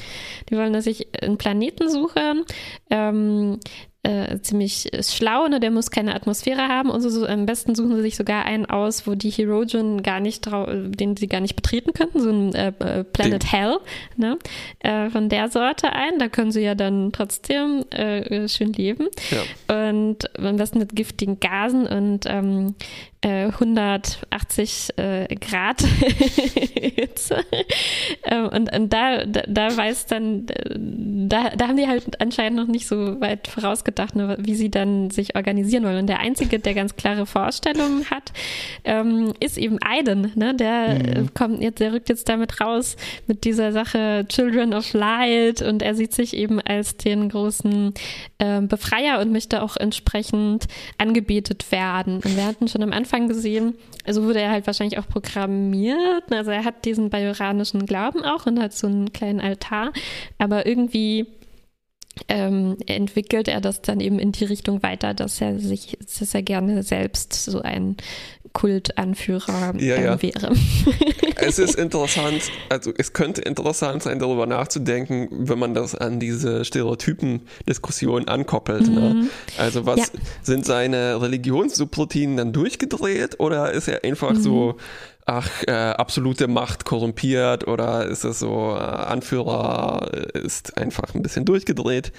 die 0.49 0.57
wollen, 0.57 0.73
dass 0.73 0.87
ich 0.87 1.07
einen 1.21 1.37
Planeten 1.37 1.89
suche, 1.89 2.43
ähm, 2.89 3.59
äh, 4.01 4.39
ziemlich 4.39 4.89
schlau, 5.01 5.47
ne? 5.47 5.59
der 5.59 5.71
muss 5.71 5.91
keine 5.91 6.15
Atmosphäre 6.15 6.69
haben 6.69 6.89
und 6.89 7.01
so, 7.01 7.09
so, 7.09 7.25
am 7.25 7.45
besten 7.45 7.75
suchen 7.75 7.97
sie 7.97 8.01
sich 8.01 8.15
sogar 8.15 8.45
einen 8.45 8.65
aus, 8.65 9.05
wo 9.05 9.13
die 9.13 9.29
Herogen 9.29 10.03
gar 10.03 10.21
nicht 10.21 10.49
den 10.49 11.17
sie 11.17 11.27
gar 11.27 11.41
nicht 11.41 11.57
betreten 11.57 11.91
könnten, 11.91 12.21
so 12.21 12.29
ein 12.29 12.55
äh, 12.55 12.69
äh 12.69 13.03
Planet 13.03 13.43
Ding. 13.43 13.49
Hell, 13.49 13.77
ne? 14.15 14.37
Äh, 14.79 15.09
von 15.09 15.27
der 15.27 15.49
Sorte 15.49 15.91
ein, 15.91 16.17
da 16.17 16.29
können 16.29 16.53
sie 16.53 16.61
ja 16.61 16.75
dann 16.75 17.11
trotzdem 17.11 17.83
äh, 17.89 18.47
schön 18.47 18.71
leben 18.71 19.07
ja. 19.31 19.89
und 19.89 20.39
am 20.39 20.55
besten 20.55 20.79
mit 20.79 20.95
giftigen 20.95 21.41
Gasen 21.41 21.85
und 21.85 22.25
ähm, 22.25 22.75
180 23.21 24.93
äh, 24.95 25.35
Grad 25.35 25.81
Hitze. 27.01 27.43
Ähm, 28.23 28.47
und, 28.47 28.73
und 28.73 28.93
da, 28.93 29.25
da, 29.25 29.41
da 29.45 29.75
weiß 29.75 30.05
dann, 30.05 30.45
da, 30.45 31.49
da 31.49 31.67
haben 31.67 31.75
die 31.75 31.87
halt 31.87 32.21
anscheinend 32.21 32.57
noch 32.57 32.67
nicht 32.67 32.87
so 32.87 33.19
weit 33.19 33.49
vorausgedacht, 33.49 34.15
ne, 34.15 34.37
wie 34.39 34.55
sie 34.55 34.71
dann 34.71 35.09
sich 35.09 35.35
organisieren 35.35 35.83
wollen. 35.83 35.97
Und 35.97 36.07
der 36.07 36.21
Einzige, 36.21 36.59
der 36.59 36.73
ganz 36.73 36.95
klare 36.95 37.25
Vorstellungen 37.25 38.09
hat, 38.09 38.31
ähm, 38.85 39.33
ist 39.41 39.57
eben 39.57 39.79
Aiden. 39.83 40.31
Ne? 40.35 40.55
Der 40.55 40.93
mhm. 40.93 41.33
kommt 41.33 41.61
jetzt, 41.61 41.81
der 41.81 41.91
rückt 41.91 42.07
jetzt 42.07 42.29
damit 42.29 42.61
raus 42.61 42.95
mit 43.27 43.43
dieser 43.43 43.73
Sache 43.73 44.25
Children 44.29 44.73
of 44.73 44.93
Light 44.93 45.61
und 45.61 45.81
er 45.81 45.93
sieht 45.93 46.13
sich 46.13 46.37
eben 46.37 46.61
als 46.61 46.95
den 46.95 47.27
großen 47.27 47.93
äh, 48.37 48.61
Befreier 48.61 49.19
und 49.19 49.33
möchte 49.33 49.61
auch 49.61 49.75
entsprechend 49.75 50.67
angebetet 50.97 51.69
werden. 51.73 52.21
Und 52.23 52.37
wir 52.37 52.45
hatten 52.45 52.69
schon 52.69 52.81
am 52.81 52.93
Anfang 52.93 53.08
Anfang 53.09 53.27
gesehen, 53.27 53.73
also 54.05 54.23
wurde 54.23 54.39
er 54.39 54.51
halt 54.51 54.67
wahrscheinlich 54.67 54.99
auch 54.99 55.07
programmiert. 55.07 56.31
Also 56.31 56.51
er 56.51 56.63
hat 56.63 56.85
diesen 56.85 57.09
bajoranischen 57.09 57.87
Glauben 57.87 58.23
auch 58.23 58.45
und 58.45 58.59
hat 58.61 58.73
so 58.73 58.85
einen 58.85 59.11
kleinen 59.13 59.41
Altar, 59.41 59.93
aber 60.37 60.67
irgendwie 60.67 61.25
ähm, 62.27 62.77
entwickelt 62.85 63.47
er 63.47 63.61
das 63.61 63.81
dann 63.81 63.99
eben 63.99 64.19
in 64.19 64.31
die 64.31 64.45
Richtung 64.45 64.83
weiter, 64.83 65.15
dass 65.15 65.41
er 65.41 65.57
sich, 65.57 65.97
dass 65.99 66.35
er 66.35 66.43
gerne 66.43 66.83
selbst 66.83 67.33
so 67.33 67.61
ein 67.61 67.97
Kultanführer 68.53 69.73
ja, 69.77 69.95
ähm, 69.95 70.03
ja. 70.03 70.21
wäre. 70.21 70.51
Es 71.41 71.57
ist 71.57 71.75
interessant, 71.75 72.51
also 72.69 72.91
es 72.97 73.13
könnte 73.13 73.41
interessant 73.41 74.03
sein, 74.03 74.19
darüber 74.19 74.45
nachzudenken, 74.45 75.29
wenn 75.31 75.57
man 75.57 75.73
das 75.73 75.95
an 75.95 76.19
diese 76.19 76.65
Stereotypen-Diskussion 76.65 78.27
ankoppelt. 78.27 78.89
Ne? 78.89 79.13
Mhm. 79.13 79.19
Ne? 79.21 79.29
Also 79.57 79.85
was 79.85 79.99
ja. 79.99 80.05
sind 80.41 80.65
seine 80.65 81.21
Religionssubroutinen 81.21 82.35
dann 82.35 82.51
durchgedreht 82.51 83.39
oder 83.39 83.71
ist 83.71 83.87
er 83.87 84.03
einfach 84.03 84.33
mhm. 84.33 84.41
so 84.41 84.75
ach, 85.25 85.63
äh, 85.67 85.71
absolute 85.71 86.47
Macht 86.47 86.85
korrumpiert 86.85 87.67
oder 87.67 88.05
ist 88.05 88.23
es 88.23 88.39
so, 88.39 88.75
äh, 88.75 88.79
Anführer 88.81 90.09
ist 90.33 90.77
einfach 90.77 91.15
ein 91.15 91.21
bisschen 91.21 91.45
durchgedreht. 91.45 92.11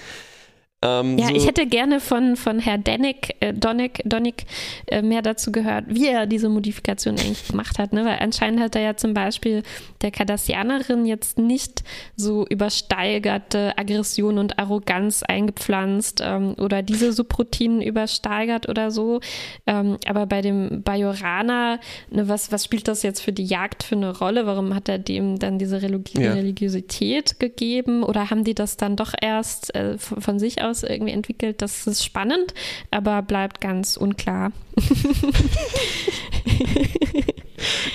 Ähm, 0.83 1.19
ja, 1.19 1.27
so 1.27 1.35
ich 1.35 1.45
hätte 1.45 1.67
gerne 1.67 1.99
von, 1.99 2.35
von 2.35 2.57
Herr 2.57 2.79
Denick, 2.79 3.35
äh, 3.39 3.53
Donick, 3.53 4.01
Donick 4.03 4.45
äh, 4.87 5.03
mehr 5.03 5.21
dazu 5.21 5.51
gehört, 5.51 5.85
wie 5.87 6.07
er 6.07 6.25
diese 6.25 6.49
Modifikation 6.49 7.19
eigentlich 7.19 7.47
gemacht 7.47 7.77
hat. 7.77 7.93
Ne? 7.93 8.03
Weil 8.03 8.17
anscheinend 8.19 8.61
hat 8.61 8.75
er 8.75 8.81
ja 8.81 8.97
zum 8.97 9.13
Beispiel 9.13 9.61
der 10.01 10.09
Kardassianerin 10.09 11.05
jetzt 11.05 11.37
nicht 11.37 11.83
so 12.15 12.47
übersteigerte 12.47 13.77
Aggression 13.77 14.39
und 14.39 14.57
Arroganz 14.57 15.21
eingepflanzt 15.21 16.21
ähm, 16.25 16.55
oder 16.57 16.81
diese 16.81 17.13
Subroutinen 17.13 17.83
übersteigert 17.83 18.67
oder 18.67 18.89
so. 18.89 19.19
Ähm, 19.67 19.97
aber 20.07 20.25
bei 20.25 20.41
dem 20.41 20.81
Bajoraner, 20.81 21.79
ne, 22.09 22.27
was, 22.27 22.51
was 22.51 22.65
spielt 22.65 22.87
das 22.87 23.03
jetzt 23.03 23.21
für 23.21 23.33
die 23.33 23.45
Jagd 23.45 23.83
für 23.83 23.95
eine 23.95 24.17
Rolle? 24.17 24.47
Warum 24.47 24.73
hat 24.73 24.89
er 24.89 24.97
dem 24.97 25.37
dann 25.37 25.59
diese 25.59 25.83
Religi 25.83 26.23
ja. 26.23 26.33
Religiosität 26.33 27.39
gegeben? 27.39 28.01
Oder 28.01 28.31
haben 28.31 28.43
die 28.43 28.55
das 28.55 28.77
dann 28.77 28.95
doch 28.95 29.13
erst 29.21 29.75
äh, 29.75 29.99
von 29.99 30.39
sich 30.39 30.63
aus 30.63 30.70
durchaus 30.71 30.83
irgendwie 30.83 31.13
entwickelt. 31.13 31.61
Das 31.61 31.85
ist 31.87 32.03
spannend, 32.03 32.53
aber 32.89 33.21
bleibt 33.21 33.61
ganz 33.61 33.97
unklar. 33.97 34.51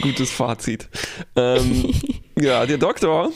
Gutes 0.02 0.30
Fazit. 0.30 0.88
Ähm, 1.34 1.92
ja, 2.38 2.66
der 2.66 2.78
Doktor 2.78 3.32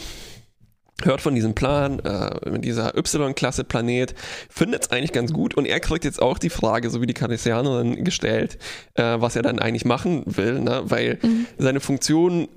hört 1.03 1.23
von 1.23 1.35
diesem 1.35 1.55
Plan 1.55 1.99
äh, 2.01 2.51
mit 2.51 2.63
dieser 2.65 2.95
Y-Klasse-Planet, 2.95 4.15
findet 4.51 4.83
es 4.83 4.91
eigentlich 4.91 5.13
ganz 5.13 5.33
gut 5.33 5.55
und 5.55 5.65
er 5.65 5.81
kriegt 5.81 6.05
jetzt 6.05 6.21
auch 6.21 6.37
die 6.39 6.51
Frage, 6.51 6.91
so 6.91 7.01
wie 7.01 7.07
die 7.07 7.15
Cardassianerin 7.15 8.05
gestellt, 8.05 8.59
äh, 8.95 9.03
was 9.19 9.35
er 9.35 9.41
dann 9.41 9.59
eigentlich 9.59 9.87
machen 9.87 10.23
will, 10.27 10.61
ne? 10.61 10.83
weil 10.85 11.19
mhm. 11.23 11.47
seine 11.57 11.81
Funktion 11.81 12.49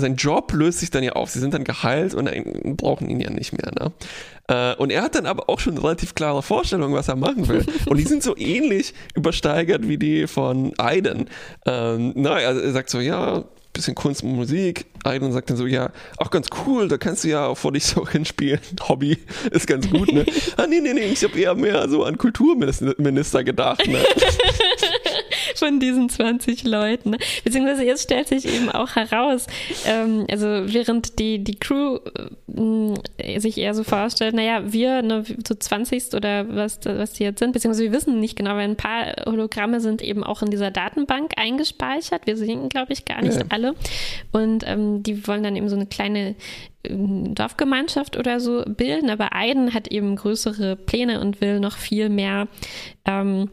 sein 0.00 0.16
Job 0.16 0.52
löst 0.52 0.80
sich 0.80 0.90
dann 0.90 1.02
ja 1.02 1.12
auf. 1.12 1.30
Sie 1.30 1.40
sind 1.40 1.54
dann 1.54 1.64
geheilt 1.64 2.14
und 2.14 2.28
brauchen 2.76 3.08
ihn 3.08 3.20
ja 3.20 3.30
nicht 3.30 3.52
mehr. 3.52 3.72
Ne? 3.78 3.92
Äh, 4.48 4.74
und 4.76 4.90
er 4.90 5.02
hat 5.02 5.14
dann 5.14 5.26
aber 5.26 5.48
auch 5.48 5.60
schon 5.60 5.78
relativ 5.78 6.14
klare 6.14 6.42
Vorstellung, 6.42 6.92
was 6.92 7.08
er 7.08 7.16
machen 7.16 7.48
will. 7.48 7.64
Und 7.86 7.98
die 7.98 8.04
sind 8.04 8.22
so 8.22 8.36
ähnlich 8.36 8.94
übersteigert 9.14 9.88
wie 9.88 9.98
die 9.98 10.26
von 10.26 10.72
Aiden. 10.78 11.28
Ähm, 11.66 12.12
na, 12.16 12.32
also 12.32 12.60
er 12.60 12.72
sagt 12.72 12.90
so, 12.90 13.00
ja, 13.00 13.44
bisschen 13.78 13.94
Kunst 13.94 14.22
und 14.22 14.34
Musik. 14.34 14.86
Aiden 15.04 15.32
sagt 15.32 15.50
dann 15.50 15.56
so, 15.56 15.66
ja, 15.66 15.90
auch 16.16 16.30
ganz 16.30 16.48
cool, 16.66 16.88
da 16.88 16.98
kannst 16.98 17.24
du 17.24 17.28
ja 17.28 17.46
auch 17.46 17.56
vor 17.56 17.72
dich 17.72 17.84
so 17.84 18.06
hinspielen. 18.10 18.60
Hobby 18.88 19.18
ist 19.50 19.66
ganz 19.66 19.88
gut, 19.88 20.12
ne? 20.12 20.26
ah, 20.56 20.66
nee, 20.66 20.80
nee, 20.80 20.92
nee, 20.92 21.06
ich 21.06 21.22
habe 21.24 21.38
eher 21.38 21.54
mehr 21.54 21.88
so 21.88 22.04
an 22.04 22.18
Kulturminister 22.18 23.44
gedacht, 23.44 23.86
ne? 23.86 23.98
von 25.58 25.80
diesen 25.80 26.08
20 26.08 26.64
Leuten. 26.64 27.16
Beziehungsweise 27.44 27.84
jetzt 27.84 28.04
stellt 28.04 28.28
sich 28.28 28.46
eben 28.46 28.70
auch 28.70 28.96
heraus, 28.96 29.46
ähm, 29.86 30.26
also 30.30 30.46
während 30.46 31.18
die, 31.18 31.42
die 31.42 31.58
Crew 31.58 31.98
äh, 33.16 33.38
sich 33.40 33.58
eher 33.58 33.74
so 33.74 33.84
vorstellt, 33.84 34.34
naja, 34.34 34.72
wir 34.72 35.02
ne, 35.02 35.24
zu 35.44 35.58
20 35.58 36.14
oder 36.14 36.54
was, 36.54 36.80
was 36.84 37.14
die 37.14 37.24
jetzt 37.24 37.38
sind, 37.38 37.52
beziehungsweise 37.52 37.84
wir 37.84 37.92
wissen 37.92 38.20
nicht 38.20 38.36
genau, 38.36 38.50
weil 38.52 38.68
ein 38.68 38.76
paar 38.76 39.14
Hologramme 39.26 39.80
sind 39.80 40.02
eben 40.02 40.24
auch 40.24 40.42
in 40.42 40.50
dieser 40.50 40.70
Datenbank 40.70 41.32
eingespeichert. 41.36 42.26
Wir 42.26 42.36
sehen, 42.36 42.68
glaube 42.68 42.92
ich, 42.92 43.04
gar 43.04 43.22
nicht 43.22 43.38
ja. 43.38 43.44
alle. 43.48 43.74
Und 44.32 44.64
ähm, 44.66 45.02
die 45.02 45.26
wollen 45.26 45.42
dann 45.42 45.56
eben 45.56 45.68
so 45.68 45.76
eine 45.76 45.86
kleine 45.86 46.36
ähm, 46.84 47.34
Dorfgemeinschaft 47.34 48.16
oder 48.16 48.40
so 48.40 48.64
bilden, 48.66 49.10
aber 49.10 49.34
Aiden 49.34 49.74
hat 49.74 49.88
eben 49.88 50.16
größere 50.16 50.76
Pläne 50.76 51.20
und 51.20 51.40
will 51.40 51.60
noch 51.60 51.76
viel 51.76 52.08
mehr 52.08 52.48
ähm, 53.04 53.50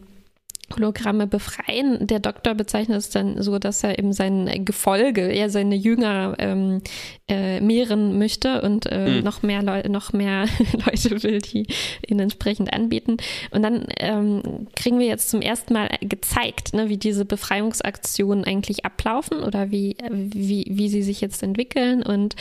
Hologramme 0.74 1.28
befreien. 1.28 2.08
Der 2.08 2.20
Doktor 2.20 2.56
bezeichnet 2.56 2.98
es 2.98 3.10
dann 3.10 3.42
so, 3.42 3.60
dass 3.60 3.84
er 3.84 4.00
eben 4.00 4.14
sein 4.14 4.66
Gefolge, 4.66 5.22
eher 5.22 5.50
seine 5.50 5.76
Jünger 5.76 6.36
ähm, 6.40 6.82
äh, 7.28 7.60
mehren 7.60 8.20
möchte 8.20 8.62
und 8.62 8.86
äh, 8.92 9.18
mhm. 9.18 9.24
noch 9.24 9.42
mehr 9.42 9.64
Leute, 9.64 9.90
noch 9.90 10.14
mehr 10.14 10.46
Leute 10.86 11.24
will, 11.24 11.40
die 11.40 11.66
ihn 12.08 12.20
entsprechend 12.20 12.72
anbieten. 12.72 13.18
Und 13.50 13.64
dann 13.64 13.88
ähm, 13.98 14.68
kriegen 14.76 15.00
wir 15.00 15.08
jetzt 15.08 15.32
zum 15.32 15.42
ersten 15.42 15.74
Mal 15.74 15.90
gezeigt, 16.02 16.74
ne, 16.74 16.88
wie 16.88 16.98
diese 16.98 17.26
Befreiungsaktionen 17.26 18.44
eigentlich 18.44 18.86
ablaufen 18.86 19.40
oder 19.40 19.72
wie, 19.72 19.98
wie, 20.12 20.66
wie 20.70 20.90
sie 20.90 21.02
sich 21.02 21.20
jetzt 21.20 21.42
entwickeln. 21.42 22.04
Und 22.04 22.36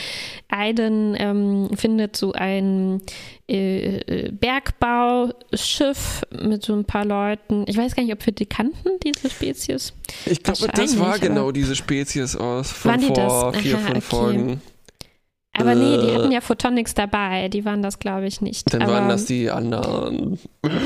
Aiden 0.49 1.15
ähm, 1.17 1.69
findet 1.75 2.15
so 2.15 2.33
ein 2.33 3.01
äh, 3.47 3.97
äh, 3.97 4.31
Bergbauschiff 4.31 6.21
mit 6.31 6.63
so 6.63 6.73
ein 6.73 6.85
paar 6.85 7.05
Leuten. 7.05 7.65
Ich 7.67 7.77
weiß 7.77 7.95
gar 7.95 8.03
nicht, 8.03 8.13
ob 8.13 8.23
wir 8.23 8.33
die 8.33 8.45
kannten, 8.45 8.89
diese 9.03 9.31
Spezies. 9.31 9.93
Ich 10.27 10.43
glaube, 10.43 10.67
das 10.73 10.99
war 10.99 11.17
genau 11.17 11.51
diese 11.51 11.75
Spezies 11.75 12.35
aus 12.35 12.71
von 12.71 12.99
vor 12.99 13.53
vier, 13.53 13.77
Aha, 13.77 13.85
fünf 13.85 14.13
okay. 14.13 14.15
Folgen. 14.15 14.61
Aber 15.57 15.71
äh, 15.71 15.75
nee, 15.75 15.97
die 15.97 16.13
hatten 16.13 16.31
ja 16.31 16.41
Photonics 16.41 16.93
dabei, 16.93 17.49
die 17.49 17.65
waren 17.65 17.81
das, 17.81 17.99
glaube 17.99 18.27
ich, 18.27 18.41
nicht. 18.41 18.73
Dann 18.73 18.81
Aber, 18.81 18.93
waren 18.93 19.09
das 19.09 19.25
die 19.25 19.49
anderen. 19.49 20.39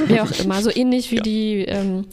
Wie 0.07 0.19
auch 0.19 0.31
immer, 0.31 0.61
so 0.61 0.71
ähnlich 0.73 1.11
wie 1.11 1.17
ja. 1.17 1.21
die 1.21 1.65
ähm, 1.67 2.05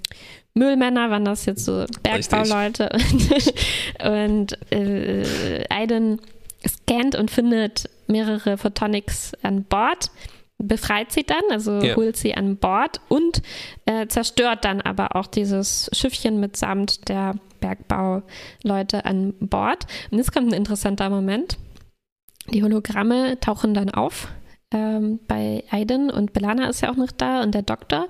Müllmänner 0.54 1.10
waren 1.10 1.24
das 1.24 1.44
jetzt 1.44 1.64
so 1.64 1.84
Bergbauleute. 2.02 2.88
Und, 4.04 4.58
äh, 4.72 5.64
Aiden 5.68 6.20
scannt 6.66 7.14
und 7.14 7.30
findet 7.30 7.88
mehrere 8.06 8.56
Photonics 8.56 9.32
an 9.42 9.64
Bord, 9.64 10.10
befreit 10.58 11.12
sie 11.12 11.24
dann, 11.24 11.42
also 11.50 11.78
ja. 11.80 11.96
holt 11.96 12.16
sie 12.16 12.34
an 12.34 12.56
Bord 12.56 13.00
und 13.08 13.42
äh, 13.84 14.06
zerstört 14.06 14.64
dann 14.64 14.80
aber 14.80 15.16
auch 15.16 15.26
dieses 15.26 15.90
Schiffchen 15.92 16.40
mitsamt 16.40 17.08
der 17.08 17.34
Bergbauleute 17.60 19.04
an 19.04 19.34
Bord. 19.40 19.86
Und 20.10 20.18
jetzt 20.18 20.32
kommt 20.32 20.48
ein 20.48 20.54
interessanter 20.54 21.10
Moment. 21.10 21.58
Die 22.52 22.62
Hologramme 22.62 23.38
tauchen 23.40 23.74
dann 23.74 23.90
auf 23.90 24.28
ähm, 24.72 25.20
bei 25.28 25.64
Aiden 25.70 26.10
und 26.10 26.32
Belana 26.32 26.68
ist 26.68 26.80
ja 26.80 26.90
auch 26.90 26.96
noch 26.96 27.12
da 27.12 27.42
und 27.42 27.54
der 27.54 27.62
Doktor. 27.62 28.08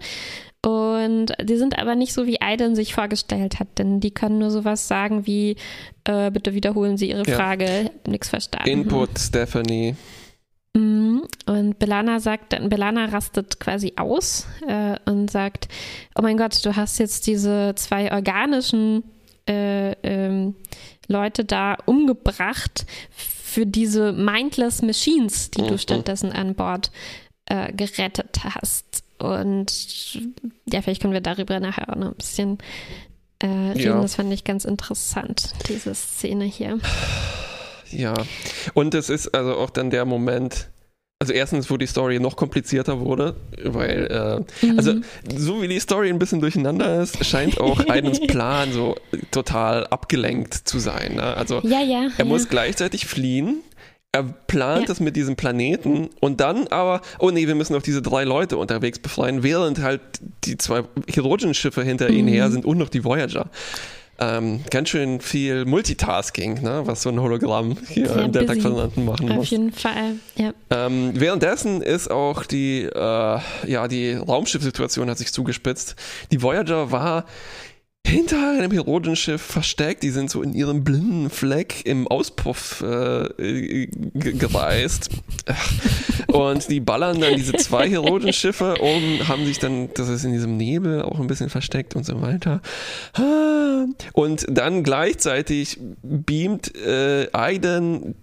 Und 0.65 1.33
die 1.43 1.57
sind 1.57 1.79
aber 1.79 1.95
nicht 1.95 2.13
so, 2.13 2.27
wie 2.27 2.41
Aiden 2.41 2.75
sich 2.75 2.95
vorgestellt 2.95 3.61
hat, 3.61 3.79
denn 3.79 4.01
die 4.01 4.11
können 4.11 4.39
nur 4.39 4.51
sowas 4.51 4.89
sagen 4.89 5.27
wie, 5.27 5.57
äh, 6.05 6.31
bitte 6.31 6.55
wiederholen 6.55 6.97
Sie 6.97 7.11
Ihre 7.11 7.25
Frage, 7.25 7.65
ja. 7.85 8.11
nichts 8.11 8.31
verstanden. 8.31 8.69
Input, 8.69 9.17
Stephanie. 9.19 9.95
Mhm. 10.75 11.23
Und 11.47 11.79
Belana 11.79 12.19
sagt, 12.19 12.59
Belana 12.69 13.07
rastet 13.07 13.61
quasi 13.61 13.93
aus 13.97 14.47
äh, 14.67 14.97
und 15.05 15.31
sagt, 15.31 15.69
oh 16.19 16.23
mein 16.23 16.37
Gott, 16.37 16.65
du 16.65 16.75
hast 16.75 16.99
jetzt 16.99 17.29
diese 17.29 17.75
zwei 17.77 18.13
organischen 18.13 19.05
äh, 19.49 19.93
ähm, 20.03 20.57
Leute 21.07 21.45
da 21.45 21.77
umgebracht 21.87 22.87
für 23.57 23.65
diese 23.65 24.13
mindless 24.13 24.83
Machines, 24.83 25.51
die 25.51 25.63
mhm. 25.63 25.69
du 25.69 25.79
stattdessen 25.79 26.31
an 26.31 26.55
Bord 26.55 26.91
äh, 27.47 27.73
gerettet 27.73 28.41
hast. 28.45 29.03
Und 29.19 30.21
ja, 30.67 30.83
vielleicht 30.83 31.01
können 31.01 31.15
wir 31.15 31.23
darüber 31.23 31.59
nachher 31.59 31.89
auch 31.89 31.97
noch 31.97 32.09
ein 32.09 32.17
bisschen 32.17 32.59
äh, 33.39 33.47
reden. 33.47 33.81
Ja. 33.81 34.03
Das 34.03 34.17
fand 34.17 34.31
ich 34.31 34.45
ganz 34.45 34.67
interessant, 34.67 35.55
diese 35.71 35.95
Szene 35.95 36.45
hier. 36.45 36.79
Ja, 37.91 38.13
und 38.75 38.95
es 38.95 39.09
ist 39.09 39.29
also 39.29 39.57
auch 39.57 39.71
dann 39.71 39.89
der 39.89 40.05
Moment, 40.05 40.69
also 41.19 41.33
erstens, 41.33 41.71
wo 41.71 41.79
die 41.79 41.87
Story 41.87 42.21
noch 42.21 42.37
komplizierter 42.37 43.01
wurde, 43.01 43.37
weil, 43.65 44.07
äh, 44.63 44.67
mhm. 44.67 44.79
also 44.79 44.95
so 45.35 45.63
wie 45.63 45.69
die 45.69 45.81
Story 45.81 46.11
ein 46.11 46.19
bisschen 46.19 46.41
durcheinander 46.41 47.01
ist, 47.01 47.25
scheint 47.25 47.59
auch 47.59 47.81
Aidens 47.89 48.21
Plan 48.21 48.73
so 48.73 48.97
total 49.31 49.87
abgelenkt 49.87 50.55
zu 50.55 50.79
sein. 50.79 51.15
Ne? 51.15 51.23
Also 51.23 51.61
ja, 51.63 51.81
ja, 51.81 52.09
er 52.17 52.19
ja. 52.19 52.25
muss 52.27 52.49
gleichzeitig 52.49 53.07
fliehen, 53.07 53.63
er 54.13 54.25
plant 54.25 54.91
es 54.91 55.01
mit 55.01 55.17
diesem 55.17 55.37
Planeten 55.37 56.11
und 56.21 56.41
dann 56.41 56.69
aber, 56.69 57.01
oh 57.19 57.31
nee, 57.31 57.47
wir 57.47 57.55
müssen 57.55 57.75
auch 57.75 57.83
diese 57.83 58.03
drei 58.03 58.25
Leute 58.25 58.59
unterwegs 58.59 58.99
befreien, 58.99 59.43
während 59.43 59.81
halt 59.81 60.01
die 60.45 60.59
zwei 60.59 60.83
Hydrogen-Schiffe 61.09 61.83
hinter 61.83 62.11
mhm. 62.11 62.17
ihnen 62.17 62.29
her 62.29 62.51
sind 62.51 62.67
und 62.67 62.77
noch 62.77 62.91
die 62.91 63.05
Voyager 63.05 63.51
ähm, 64.19 64.61
ganz 64.71 64.89
schön 64.89 65.21
viel 65.21 65.65
Multitasking, 65.65 66.63
ne, 66.63 66.83
was 66.85 67.03
so 67.03 67.11
ein 67.11 67.21
Hologramm 67.21 67.77
hier 67.89 68.09
Sehr 68.09 68.25
im 68.25 68.33
Delta-Quadranten 68.33 69.05
machen 69.05 69.29
muss. 69.29 69.39
Auf 69.39 69.45
jeden 69.47 69.73
Fall, 69.73 70.15
ja. 70.37 70.53
Ähm, 70.71 71.13
währenddessen 71.15 71.83
ist 71.83 72.11
auch 72.11 72.45
die, 72.45 72.83
äh, 72.83 73.39
ja, 73.67 73.89
die 73.89 74.15
Raumschiffsituation 74.15 75.11
hat 75.11 75.19
sich 75.19 75.33
zugespitzt. 75.33 75.97
Die 76.33 76.43
Voyager 76.43 76.91
war 76.91 77.27
hinter 78.07 78.53
einem 78.53 78.71
Herodenschiff 78.71 79.43
versteckt. 79.43 80.03
Die 80.03 80.11
sind 80.11 80.31
so 80.31 80.43
in 80.43 80.55
ihrem 80.55 80.85
blinden 80.85 81.31
Fleck 81.31 81.85
im 81.85 82.07
Auspuff 82.07 82.83
äh, 82.83 83.87
gereist. 84.15 85.11
Und 86.29 86.71
die 86.71 86.81
ballern 86.81 87.21
dann 87.21 87.37
diese 87.37 87.55
zwei 87.55 87.89
Herodenschiffe 87.89 88.75
und 88.75 89.29
haben 89.29 89.47
sich 89.47 89.59
dann, 89.59 89.89
das 89.95 90.09
ist 90.09 90.25
in 90.25 90.33
diesem 90.33 90.57
Nebel 90.57 91.03
auch 91.03 91.19
ein 91.19 91.29
bisschen 91.29 91.49
versteckt 91.49 91.97
und 91.97 92.05
so 92.05 92.21
weiter. 92.21 92.61
Und 94.13 94.45
dann 94.49 94.83
gleichzeitig 94.83 95.79
beamt 96.03 96.77
äh, 96.77 97.29
Aiden 97.33 98.17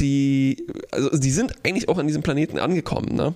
die, 0.00 0.66
also 0.90 1.08
die 1.10 1.30
sind 1.30 1.54
eigentlich 1.64 1.88
auch 1.88 1.98
an 1.98 2.06
diesem 2.06 2.22
Planeten 2.22 2.58
angekommen, 2.58 3.14
ne? 3.14 3.34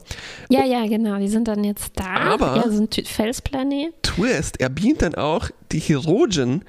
Ja, 0.50 0.64
ja, 0.64 0.86
genau, 0.86 1.18
die 1.18 1.28
sind 1.28 1.48
dann 1.48 1.64
jetzt 1.64 1.92
da. 1.96 2.32
Aber 2.32 2.56
ja, 2.56 2.70
so 2.70 2.82
ein 2.82 2.88
Felsplanet. 3.04 3.94
Twist, 4.02 4.60
er 4.60 4.68
beamt 4.68 5.02
dann 5.02 5.14
auch 5.14 5.50
die 5.72 5.78
Herogen 5.78 6.64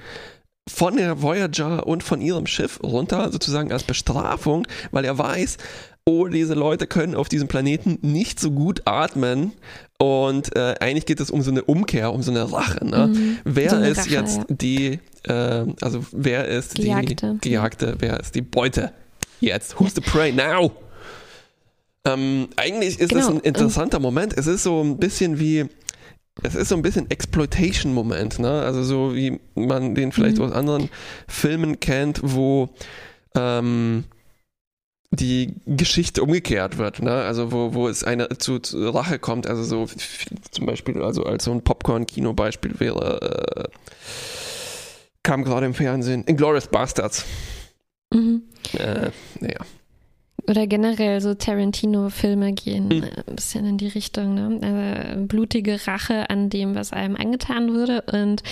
von 0.68 0.96
der 0.96 1.20
Voyager 1.20 1.86
und 1.86 2.02
von 2.02 2.20
ihrem 2.20 2.46
Schiff 2.46 2.80
runter, 2.82 3.30
sozusagen 3.32 3.72
als 3.72 3.82
Bestrafung, 3.82 4.66
weil 4.92 5.04
er 5.04 5.18
weiß, 5.18 5.58
oh, 6.04 6.26
diese 6.28 6.54
Leute 6.54 6.86
können 6.86 7.14
auf 7.14 7.28
diesem 7.28 7.48
Planeten 7.48 7.98
nicht 8.02 8.40
so 8.40 8.50
gut 8.50 8.82
atmen. 8.86 9.52
Und 9.98 10.56
äh, 10.56 10.74
eigentlich 10.80 11.06
geht 11.06 11.20
es 11.20 11.30
um 11.30 11.42
so 11.42 11.50
eine 11.50 11.62
Umkehr, 11.62 12.12
um 12.12 12.22
so 12.22 12.30
eine 12.30 12.50
Rache. 12.50 12.84
Ne? 12.84 13.08
Mhm, 13.08 13.38
wer 13.44 13.70
so 13.70 13.76
ist 13.76 13.98
Rache, 13.98 14.10
jetzt 14.10 14.38
ja. 14.38 14.44
die, 14.48 14.98
äh, 15.24 15.66
also 15.80 16.04
wer 16.12 16.48
ist 16.48 16.76
Gejagte. 16.76 17.38
die 17.42 17.50
Gejagte, 17.50 17.96
wer 17.98 18.18
ist 18.18 18.34
die 18.34 18.42
Beute? 18.42 18.92
Jetzt? 19.42 19.78
Who's 19.78 19.94
the 19.94 20.00
prey 20.00 20.32
now? 20.32 20.72
Ähm, 22.04 22.48
eigentlich 22.56 22.98
ist 22.98 23.10
genau. 23.10 23.20
das 23.20 23.30
ein 23.30 23.40
interessanter 23.40 24.00
Moment. 24.00 24.36
Es 24.36 24.46
ist 24.46 24.62
so 24.64 24.82
ein 24.82 24.98
bisschen 24.98 25.38
wie, 25.38 25.66
es 26.42 26.54
ist 26.54 26.68
so 26.68 26.74
ein 26.74 26.82
bisschen 26.82 27.10
Exploitation-Moment, 27.10 28.38
ne? 28.38 28.62
Also 28.62 28.82
so 28.82 29.14
wie 29.14 29.40
man 29.54 29.94
den 29.94 30.10
vielleicht 30.12 30.38
mhm. 30.38 30.44
aus 30.44 30.52
anderen 30.52 30.88
Filmen 31.28 31.78
kennt, 31.78 32.20
wo 32.22 32.70
ähm, 33.36 34.04
die 35.10 35.54
Geschichte 35.66 36.22
umgekehrt 36.22 36.78
wird, 36.78 37.02
ne? 37.02 37.12
Also 37.12 37.52
wo, 37.52 37.74
wo 37.74 37.88
es 37.88 38.02
eine 38.02 38.30
zu, 38.38 38.58
zu 38.58 38.88
Rache 38.88 39.18
kommt, 39.18 39.46
also 39.46 39.62
so 39.62 39.86
zum 40.50 40.66
Beispiel, 40.66 41.02
also 41.02 41.24
als 41.24 41.44
so 41.44 41.52
ein 41.52 41.62
Popcorn-Kino-Beispiel 41.62 42.80
wäre, 42.80 43.68
äh, 43.68 43.68
kam 45.22 45.44
gerade 45.44 45.66
im 45.66 45.74
Fernsehen, 45.74 46.24
Inglourious 46.26 46.66
Bastards. 46.66 47.26
Mhm. 48.12 48.42
Äh, 48.78 49.10
naja. 49.40 49.58
Oder 50.48 50.66
generell 50.66 51.20
so 51.20 51.34
Tarantino-Filme 51.34 52.52
gehen 52.52 52.88
mhm. 52.88 53.04
ein 53.28 53.36
bisschen 53.36 53.64
in 53.64 53.78
die 53.78 53.88
Richtung, 53.88 54.34
ne? 54.34 54.58
Also 55.14 55.26
blutige 55.26 55.86
Rache 55.86 56.28
an 56.30 56.50
dem, 56.50 56.74
was 56.74 56.92
einem 56.92 57.14
angetan 57.14 57.72
wurde. 57.72 58.02
Und 58.12 58.42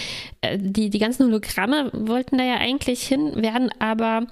äh, 0.40 0.56
die, 0.60 0.90
die 0.90 0.98
ganzen 1.00 1.26
Hologramme 1.26 1.90
wollten 1.92 2.38
da 2.38 2.44
ja 2.44 2.58
eigentlich 2.58 3.02
hin, 3.02 3.42
werden 3.42 3.70
aber 3.80 4.26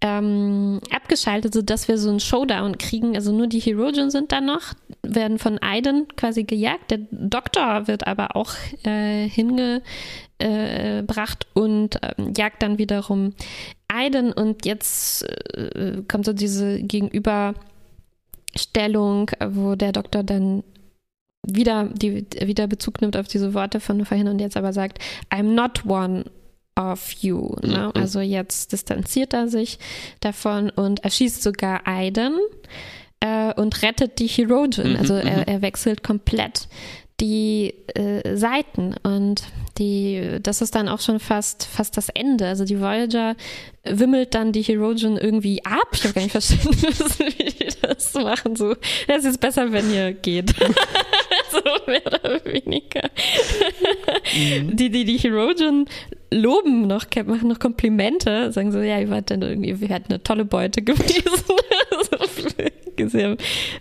ähm, 0.00 0.80
abgeschaltet, 0.90 1.54
sodass 1.54 1.86
wir 1.86 1.98
so 1.98 2.10
einen 2.10 2.20
Showdown 2.20 2.76
kriegen. 2.76 3.14
Also 3.14 3.32
nur 3.32 3.46
die 3.46 3.60
Herogen 3.60 4.10
sind 4.10 4.32
da 4.32 4.40
noch, 4.40 4.74
werden 5.02 5.38
von 5.38 5.58
Aiden 5.62 6.08
quasi 6.16 6.42
gejagt. 6.42 6.90
Der 6.90 6.98
Doktor 7.12 7.86
wird 7.86 8.06
aber 8.06 8.34
auch 8.34 8.52
äh, 8.84 9.28
hinge 9.28 9.82
äh, 10.38 11.02
bracht 11.02 11.46
und 11.54 12.02
äh, 12.02 12.14
jagt 12.36 12.62
dann 12.62 12.78
wiederum 12.78 13.34
Aiden 13.88 14.32
und 14.32 14.66
jetzt 14.66 15.24
äh, 15.54 16.02
kommt 16.08 16.26
so 16.26 16.32
diese 16.32 16.80
Gegenüberstellung, 16.82 19.30
wo 19.48 19.74
der 19.74 19.92
Doktor 19.92 20.22
dann 20.22 20.62
wieder, 21.46 21.88
die, 21.92 22.26
wieder 22.44 22.66
Bezug 22.66 23.00
nimmt 23.00 23.16
auf 23.16 23.28
diese 23.28 23.54
Worte 23.54 23.80
von 23.80 24.04
vorhin 24.04 24.28
und 24.28 24.40
jetzt 24.40 24.56
aber 24.56 24.72
sagt, 24.72 24.98
I'm 25.30 25.54
not 25.54 25.86
one 25.86 26.24
of 26.78 27.12
you. 27.20 27.54
Ne? 27.62 27.90
Mhm. 27.94 28.00
Also 28.00 28.20
jetzt 28.20 28.72
distanziert 28.72 29.32
er 29.32 29.48
sich 29.48 29.78
davon 30.20 30.70
und 30.70 31.04
erschießt 31.04 31.42
sogar 31.42 31.86
Aiden 31.86 32.38
äh, 33.20 33.54
und 33.54 33.82
rettet 33.82 34.18
die 34.18 34.26
Herogen. 34.26 34.92
Mhm, 34.92 34.96
also 34.96 35.14
er, 35.14 35.38
mhm. 35.38 35.44
er 35.46 35.62
wechselt 35.62 36.02
komplett 36.02 36.68
die 37.20 37.74
äh, 37.94 38.36
Seiten 38.36 38.94
und 39.02 39.42
die, 39.78 40.38
das 40.42 40.62
ist 40.62 40.74
dann 40.74 40.88
auch 40.88 41.00
schon 41.00 41.20
fast, 41.20 41.66
fast 41.66 41.96
das 41.96 42.08
Ende. 42.08 42.46
Also 42.46 42.64
die 42.64 42.80
Voyager 42.80 43.36
wimmelt 43.84 44.34
dann 44.34 44.52
die 44.52 44.62
Herogen 44.62 45.16
irgendwie 45.16 45.64
ab. 45.64 45.88
Ich 45.92 46.04
habe 46.04 46.14
gar 46.14 46.22
nicht 46.22 46.32
verstanden, 46.32 46.70
wie 47.38 47.44
die 47.44 47.68
das 47.80 48.14
machen. 48.14 48.56
So, 48.56 48.74
es 49.06 49.24
ist 49.24 49.40
besser, 49.40 49.72
wenn 49.72 49.92
ihr 49.92 50.12
geht. 50.12 50.54
so 51.50 51.60
mehr 51.86 52.06
oder 52.06 52.44
weniger. 52.44 53.10
Mhm. 54.34 54.76
Die, 54.76 54.90
die, 54.90 55.04
die 55.04 55.18
Herogen 55.18 55.86
loben 56.32 56.86
noch, 56.86 57.06
machen 57.24 57.48
noch 57.48 57.58
Komplimente, 57.58 58.52
sagen 58.52 58.72
so, 58.72 58.80
ja, 58.80 58.98
ihr 58.98 59.10
wart 59.10 59.30
dann 59.30 59.42
irgendwie, 59.42 59.80
wir 59.80 59.88
hatten 59.88 60.12
eine 60.12 60.22
tolle 60.22 60.44
Beute 60.44 60.82
gewesen. 60.82 61.44
sehr, 62.96 63.36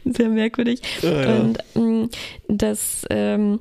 sehr 0.05 0.29
merkwürdig. 0.29 0.81
Ja, 1.01 1.21
ja. 1.21 1.35
Und 1.39 1.57
ähm, 1.75 2.09
das 2.47 3.05
ähm, 3.09 3.59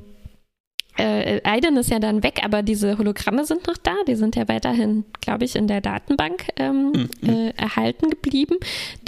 äh, 0.97 1.41
Aiden 1.45 1.77
ist 1.77 1.91
ja 1.91 1.99
dann 1.99 2.23
weg, 2.23 2.41
aber 2.45 2.63
diese 2.63 2.97
Hologramme 2.99 3.45
sind 3.45 3.67
noch 3.67 3.77
da. 3.77 3.95
Die 4.07 4.15
sind 4.15 4.37
ja 4.37 4.49
weiterhin, 4.49 5.05
glaube 5.21 5.45
ich, 5.45 5.57
in 5.57 5.67
der 5.67 5.81
Datenbank 5.81 6.47
ähm, 6.57 7.09
mhm. 7.21 7.29
äh, 7.29 7.51
erhalten 7.57 8.11
geblieben. 8.11 8.57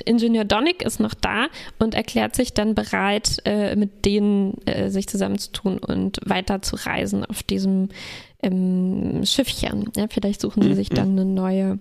Ingenieur 0.04 0.44
Donnick 0.44 0.82
ist 0.82 0.98
noch 0.98 1.14
da 1.14 1.46
und 1.78 1.94
erklärt 1.94 2.34
sich 2.34 2.54
dann 2.54 2.74
bereit, 2.74 3.38
äh, 3.44 3.76
mit 3.76 4.04
denen 4.04 4.58
äh, 4.66 4.90
sich 4.90 5.08
zusammenzutun 5.08 5.78
und 5.78 6.18
weiter 6.24 6.60
zu 6.62 6.76
reisen 6.76 7.24
auf 7.24 7.42
diesem 7.42 7.90
ähm, 8.42 9.22
Schiffchen. 9.24 9.90
Ja, 9.96 10.06
vielleicht 10.10 10.40
suchen 10.40 10.62
sie 10.62 10.70
mhm. 10.70 10.74
sich 10.74 10.88
dann 10.88 11.10
eine 11.10 11.24
neue 11.24 11.78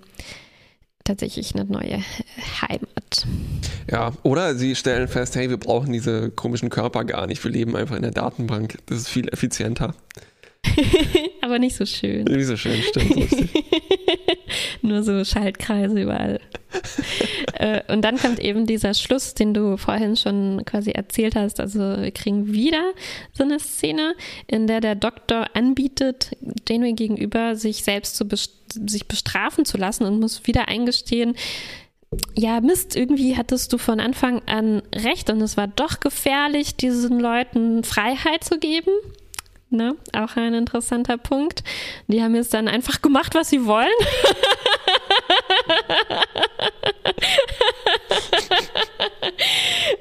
tatsächlich 1.06 1.56
eine 1.56 1.64
neue 1.64 2.04
Heimat. 2.62 3.26
Ja, 3.90 4.12
oder 4.24 4.56
sie 4.56 4.76
stellen 4.76 5.08
fest, 5.08 5.36
hey, 5.36 5.50
wir 5.50 5.58
brauchen 5.58 5.94
diese 5.94 6.32
komischen 6.32 6.70
Körper 6.70 7.06
gar 7.06 7.28
nicht, 7.28 7.44
wir 7.44 7.52
leben 7.52 7.76
einfach 7.78 7.96
in 7.96 8.02
der 8.02 8.12
Datenbank. 8.12 8.78
Das 8.88 8.98
ist 8.98 9.08
viel 9.08 9.30
effizienter. 9.30 9.96
Aber 11.42 11.60
nicht 11.60 11.76
so 11.76 11.86
schön. 11.86 12.26
Nicht 12.26 12.48
so 12.48 12.58
schön, 12.58 12.82
stimmt. 12.82 13.50
Nur 14.86 15.04
so 15.04 15.24
Schaltkreise 15.24 16.02
überall. 16.02 16.40
äh, 17.54 17.82
und 17.92 18.04
dann 18.04 18.18
kommt 18.18 18.40
eben 18.40 18.66
dieser 18.66 18.94
Schluss, 18.94 19.34
den 19.34 19.54
du 19.54 19.78
vorhin 19.78 20.16
schon 20.16 20.64
quasi 20.66 20.92
erzählt 20.92 21.36
hast. 21.36 21.60
Also 21.60 21.80
wir 21.80 22.12
kriegen 22.12 22.52
wieder 22.52 22.92
so 23.34 23.44
eine 23.44 23.60
Szene, 23.60 24.16
in 24.48 24.68
der 24.68 24.82
der 24.82 24.96
Doktor 24.96 25.48
anbietet, 25.54 26.32
Janeway 26.68 26.94
gegenüber 26.94 27.56
sich 27.56 27.84
selbst 27.84 28.16
zu 28.16 28.28
best 28.28 28.52
sich 28.68 29.08
bestrafen 29.08 29.64
zu 29.64 29.78
lassen 29.78 30.06
und 30.06 30.20
muss 30.20 30.48
wieder 30.48 30.68
eingestehen, 30.68 31.36
ja, 32.36 32.62
Mist, 32.62 32.96
irgendwie 32.96 33.36
hattest 33.38 33.74
du 33.74 33.78
von 33.78 34.00
Anfang 34.00 34.42
an 34.46 34.82
recht 34.94 35.30
und 35.30 35.42
es 35.42 35.58
war 35.58 35.68
doch 35.68 36.00
gefährlich, 36.00 36.76
diesen 36.76 37.20
Leuten 37.20 37.84
Freiheit 37.84 38.44
zu 38.44 38.58
geben. 38.58 38.92
Ne? 39.70 39.96
Auch 40.14 40.36
ein 40.38 40.54
interessanter 40.54 41.18
Punkt. 41.18 41.64
Die 42.08 42.22
haben 42.22 42.36
jetzt 42.36 42.54
dann 42.54 42.68
einfach 42.68 43.02
gemacht, 43.02 43.34
was 43.36 43.50
sie 43.50 43.66
wollen. 43.66 43.90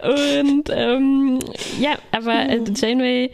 Und 0.02 0.70
ähm, 0.70 1.38
ja, 1.80 1.96
aber 2.12 2.48
äh, 2.48 2.60
Janeway 2.74 3.30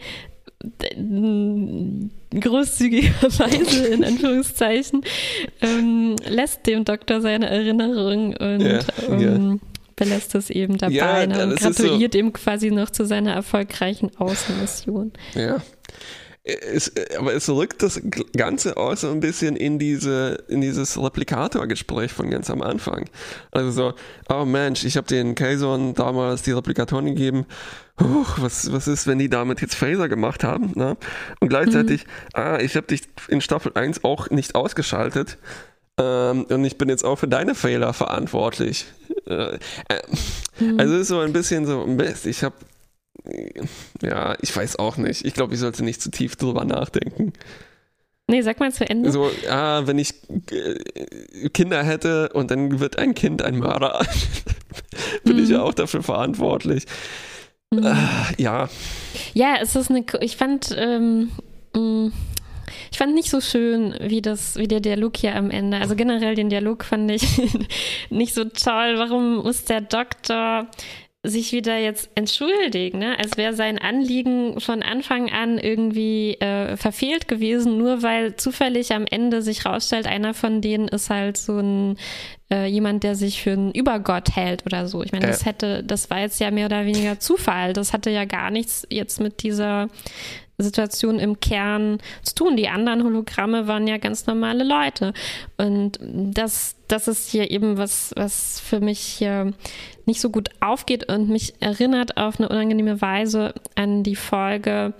großzügigerweise 2.39 3.87
in 3.87 4.03
Anführungszeichen 4.03 5.01
ähm, 5.61 6.15
lässt 6.27 6.67
dem 6.67 6.85
Doktor 6.85 7.21
seine 7.21 7.49
Erinnerung 7.49 8.35
und 8.35 8.61
ja, 8.61 8.79
ähm, 9.09 9.19
ja. 9.19 9.57
Belässt 9.95 10.35
es 10.35 10.49
eben 10.49 10.77
dabei 10.77 10.93
ja, 10.93 11.27
ne, 11.27 11.43
und 11.43 11.59
gratuliert 11.59 12.13
so. 12.13 12.19
ihm 12.19 12.33
quasi 12.33 12.71
noch 12.71 12.89
zu 12.89 13.05
seiner 13.05 13.33
erfolgreichen 13.33 14.15
Außenmission. 14.17 15.13
Ja, 15.35 15.61
es, 16.43 16.91
aber 17.17 17.33
es 17.33 17.47
rückt 17.49 17.83
das 17.83 18.01
Ganze 18.35 18.75
auch 18.75 18.97
so 18.97 19.11
ein 19.11 19.19
bisschen 19.19 19.55
in 19.55 19.77
diese 19.77 20.43
in 20.47 20.61
dieses 20.61 20.97
Replikator-Gespräch 20.97 22.11
von 22.11 22.31
ganz 22.31 22.49
am 22.49 22.63
Anfang. 22.63 23.07
Also 23.51 23.71
so, 23.71 23.93
oh 24.33 24.45
Mensch, 24.45 24.83
ich 24.83 24.97
habe 24.97 25.05
den 25.05 25.35
Kazon 25.35 25.93
damals 25.93 26.41
die 26.41 26.51
Replikatoren 26.51 27.05
gegeben. 27.05 27.45
Huch, 28.01 28.39
was, 28.39 28.71
was 28.71 28.87
ist, 28.87 29.05
wenn 29.05 29.19
die 29.19 29.29
damit 29.29 29.61
jetzt 29.61 29.75
Phaser 29.75 30.09
gemacht 30.09 30.43
haben? 30.43 30.71
Ne? 30.73 30.97
Und 31.39 31.49
gleichzeitig, 31.49 32.05
mhm. 32.05 32.09
ah, 32.33 32.59
ich 32.59 32.75
habe 32.75 32.87
dich 32.87 33.03
in 33.27 33.41
Staffel 33.41 33.73
1 33.75 34.03
auch 34.03 34.31
nicht 34.31 34.55
ausgeschaltet. 34.55 35.37
Ähm, 36.01 36.45
und 36.45 36.65
ich 36.65 36.77
bin 36.77 36.89
jetzt 36.89 37.03
auch 37.03 37.17
für 37.17 37.27
deine 37.27 37.55
Fehler 37.55 37.93
verantwortlich. 37.93 38.85
Äh, 39.27 39.55
äh, 39.55 40.01
mhm. 40.59 40.79
Also 40.79 40.95
es 40.95 41.01
ist 41.01 41.07
so 41.09 41.19
ein 41.19 41.33
bisschen 41.33 41.65
so, 41.65 41.85
Mist, 41.85 42.25
ich 42.25 42.43
habe 42.43 42.55
ja, 44.01 44.35
ich 44.41 44.55
weiß 44.55 44.77
auch 44.79 44.97
nicht. 44.97 45.25
Ich 45.25 45.33
glaube, 45.33 45.53
ich 45.53 45.59
sollte 45.59 45.83
nicht 45.83 46.01
zu 46.01 46.09
tief 46.09 46.35
drüber 46.35 46.65
nachdenken. 46.65 47.33
Nee, 48.27 48.41
sag 48.41 48.59
mal 48.59 48.71
zu 48.71 48.89
Ende. 48.89 49.11
So, 49.11 49.29
ah, 49.49 49.81
wenn 49.85 49.99
ich 49.99 50.13
äh, 50.51 51.49
Kinder 51.49 51.83
hätte 51.83 52.29
und 52.29 52.49
dann 52.49 52.79
wird 52.79 52.97
ein 52.97 53.13
Kind 53.13 53.41
ein 53.41 53.57
Mörder, 53.59 54.05
bin 55.23 55.35
mhm. 55.35 55.43
ich 55.43 55.49
ja 55.49 55.61
auch 55.61 55.73
dafür 55.73 56.01
verantwortlich. 56.01 56.85
Mhm. 57.71 57.85
Ah, 57.85 58.29
ja. 58.37 58.69
Ja, 59.33 59.55
es 59.61 59.75
ist 59.75 59.89
eine. 59.89 60.05
Ich 60.21 60.37
fand. 60.37 60.73
Ähm, 60.77 61.31
mm, 61.75 62.07
ich 62.91 62.97
fand 62.97 63.13
nicht 63.13 63.29
so 63.29 63.41
schön, 63.41 63.95
wie 64.01 64.21
das, 64.21 64.55
wie 64.57 64.67
der 64.67 64.79
Dialog 64.79 65.17
hier 65.17 65.35
am 65.35 65.51
Ende. 65.51 65.77
Also 65.77 65.95
generell 65.95 66.35
den 66.35 66.49
Dialog 66.49 66.83
fand 66.83 67.11
ich 67.11 67.23
nicht 68.09 68.33
so 68.33 68.45
toll. 68.45 68.95
Warum 68.97 69.37
muss 69.37 69.65
der 69.65 69.81
Doktor 69.81 70.67
sich 71.23 71.51
wieder 71.51 71.77
jetzt 71.77 72.09
entschuldigen, 72.15 72.97
ne? 72.97 73.17
als 73.19 73.37
wäre 73.37 73.53
sein 73.53 73.77
Anliegen 73.77 74.59
von 74.59 74.81
Anfang 74.81 75.29
an 75.29 75.59
irgendwie 75.59 76.33
äh, 76.39 76.75
verfehlt 76.77 77.27
gewesen, 77.27 77.77
nur 77.77 78.01
weil 78.01 78.37
zufällig 78.37 78.91
am 78.93 79.05
Ende 79.05 79.43
sich 79.43 79.65
rausstellt, 79.65 80.07
einer 80.07 80.33
von 80.33 80.61
denen 80.61 80.87
ist 80.87 81.11
halt 81.11 81.37
so 81.37 81.59
ein 81.59 81.97
äh, 82.51 82.65
jemand, 82.65 83.03
der 83.03 83.15
sich 83.15 83.41
für 83.41 83.51
einen 83.51 83.71
Übergott 83.71 84.35
hält 84.35 84.65
oder 84.65 84.87
so. 84.87 85.03
Ich 85.03 85.11
meine, 85.11 85.27
das 85.27 85.45
hätte, 85.45 85.83
das 85.83 86.09
war 86.09 86.19
jetzt 86.19 86.39
ja 86.39 86.49
mehr 86.49 86.65
oder 86.65 86.85
weniger 86.85 87.19
Zufall. 87.19 87.73
Das 87.73 87.93
hatte 87.93 88.09
ja 88.09 88.25
gar 88.25 88.49
nichts 88.49 88.87
jetzt 88.89 89.21
mit 89.21 89.43
dieser 89.43 89.89
Situation 90.63 91.19
im 91.19 91.39
Kern 91.39 91.99
zu 92.23 92.35
tun. 92.35 92.57
Die 92.57 92.69
anderen 92.69 93.03
Hologramme 93.03 93.67
waren 93.67 93.87
ja 93.87 93.97
ganz 93.97 94.27
normale 94.27 94.63
Leute. 94.63 95.13
Und 95.57 95.99
das, 96.01 96.75
das 96.87 97.07
ist 97.07 97.29
hier 97.29 97.51
eben 97.51 97.77
was, 97.77 98.13
was 98.15 98.59
für 98.59 98.79
mich 98.79 98.99
hier 98.99 99.53
nicht 100.05 100.21
so 100.21 100.29
gut 100.29 100.49
aufgeht 100.59 101.11
und 101.11 101.29
mich 101.29 101.53
erinnert 101.59 102.17
auf 102.17 102.39
eine 102.39 102.49
unangenehme 102.49 103.01
Weise 103.01 103.53
an 103.75 104.03
die 104.03 104.15
Folge 104.15 104.93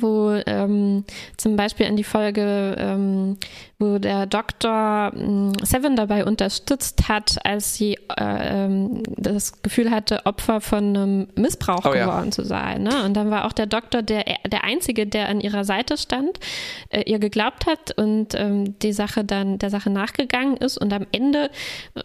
wo 0.00 0.32
ähm, 0.46 1.04
zum 1.36 1.56
Beispiel 1.56 1.86
in 1.86 1.96
die 1.96 2.04
Folge, 2.04 2.76
ähm, 2.78 3.36
wo 3.78 3.98
der 3.98 4.26
Doktor 4.26 5.12
ähm, 5.14 5.52
Seven 5.62 5.96
dabei 5.96 6.24
unterstützt 6.24 7.08
hat, 7.08 7.44
als 7.44 7.74
sie 7.74 7.94
äh, 8.16 8.64
ähm, 8.64 9.02
das 9.16 9.60
Gefühl 9.62 9.90
hatte, 9.90 10.24
Opfer 10.24 10.60
von 10.60 10.96
einem 10.96 11.28
Missbrauch 11.34 11.84
oh, 11.84 11.90
geworden 11.90 12.26
ja. 12.26 12.30
zu 12.30 12.44
sein. 12.44 12.82
Ne? 12.82 13.04
Und 13.04 13.14
dann 13.14 13.30
war 13.30 13.44
auch 13.44 13.52
der 13.52 13.66
Doktor 13.66 14.02
der, 14.02 14.24
der 14.46 14.64
Einzige, 14.64 15.06
der 15.06 15.28
an 15.28 15.40
ihrer 15.40 15.64
Seite 15.64 15.96
stand, 15.96 16.38
äh, 16.90 17.02
ihr 17.02 17.18
geglaubt 17.18 17.66
hat 17.66 17.96
und 17.98 18.34
ähm, 18.34 18.78
die 18.78 18.92
Sache 18.92 19.24
dann 19.24 19.58
der 19.58 19.70
Sache 19.70 19.90
nachgegangen 19.90 20.56
ist. 20.56 20.78
Und 20.78 20.92
am 20.92 21.06
Ende 21.10 21.50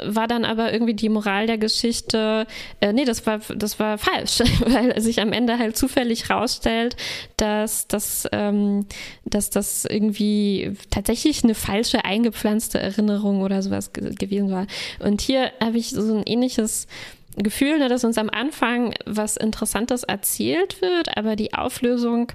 war 0.03 0.27
dann 0.27 0.45
aber 0.45 0.73
irgendwie 0.73 0.95
die 0.95 1.09
Moral 1.09 1.45
der 1.47 1.57
Geschichte, 1.57 2.47
äh, 2.81 2.91
nee, 2.91 3.05
das 3.05 3.25
war, 3.25 3.39
das 3.55 3.79
war 3.79 3.97
falsch, 3.97 4.39
weil 4.65 4.99
sich 4.99 5.21
am 5.21 5.31
Ende 5.31 5.59
halt 5.59 5.77
zufällig 5.77 6.29
rausstellt, 6.29 6.95
dass 7.37 7.76
dass, 7.85 8.27
ähm, 8.31 8.87
dass 9.25 9.51
das 9.51 9.85
irgendwie 9.85 10.73
tatsächlich 10.89 11.43
eine 11.43 11.53
falsche 11.53 12.05
eingepflanzte 12.05 12.79
Erinnerung 12.79 13.41
oder 13.41 13.61
sowas 13.61 13.93
gewesen 13.93 14.49
war. 14.49 14.65
Und 14.99 15.21
hier 15.21 15.51
habe 15.61 15.77
ich 15.77 15.91
so 15.91 16.17
ein 16.17 16.23
ähnliches 16.25 16.87
Gefühl, 17.35 17.77
ne, 17.77 17.87
dass 17.89 18.03
uns 18.03 18.17
am 18.17 18.31
Anfang 18.31 18.95
was 19.05 19.37
Interessantes 19.37 20.03
erzählt 20.03 20.81
wird, 20.81 21.15
aber 21.15 21.35
die 21.35 21.53
Auflösung 21.53 22.31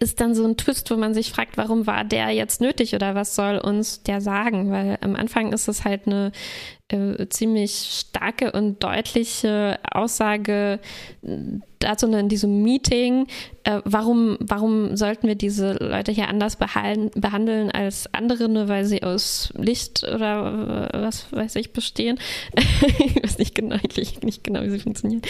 ist 0.00 0.20
dann 0.20 0.34
so 0.34 0.44
ein 0.44 0.56
Twist, 0.56 0.90
wo 0.90 0.96
man 0.96 1.14
sich 1.14 1.30
fragt, 1.30 1.56
warum 1.56 1.86
war 1.86 2.02
der 2.02 2.30
jetzt 2.30 2.60
nötig 2.60 2.94
oder 2.94 3.14
was 3.14 3.36
soll 3.36 3.58
uns 3.58 4.02
der 4.02 4.20
sagen? 4.20 4.72
Weil 4.72 4.98
am 5.00 5.14
Anfang 5.14 5.52
ist 5.52 5.68
es 5.68 5.84
halt 5.84 6.06
eine 6.06 6.32
äh, 6.88 7.26
ziemlich 7.28 7.72
starke 7.72 8.52
und 8.52 8.82
deutliche 8.82 9.78
Aussage 9.90 10.80
dazu 11.78 12.06
in 12.06 12.28
diesem 12.28 12.62
Meeting, 12.62 13.26
äh, 13.64 13.80
warum, 13.84 14.36
warum 14.40 14.96
sollten 14.96 15.28
wir 15.28 15.34
diese 15.34 15.72
Leute 15.74 16.12
hier 16.12 16.28
anders 16.28 16.56
behandeln 16.56 17.70
als 17.70 18.12
andere, 18.12 18.48
nur 18.48 18.68
weil 18.68 18.84
sie 18.84 19.02
aus 19.02 19.52
Licht 19.56 20.04
oder 20.04 20.90
äh, 20.92 21.02
was 21.02 21.32
weiß 21.32 21.56
ich 21.56 21.72
bestehen. 21.72 22.18
ich 22.98 23.22
weiß 23.22 23.38
nicht 23.38 23.54
genau, 23.54 23.76
eigentlich 23.76 24.22
nicht 24.22 24.44
genau, 24.44 24.62
wie 24.62 24.70
sie 24.70 24.78
funktionieren. 24.78 25.22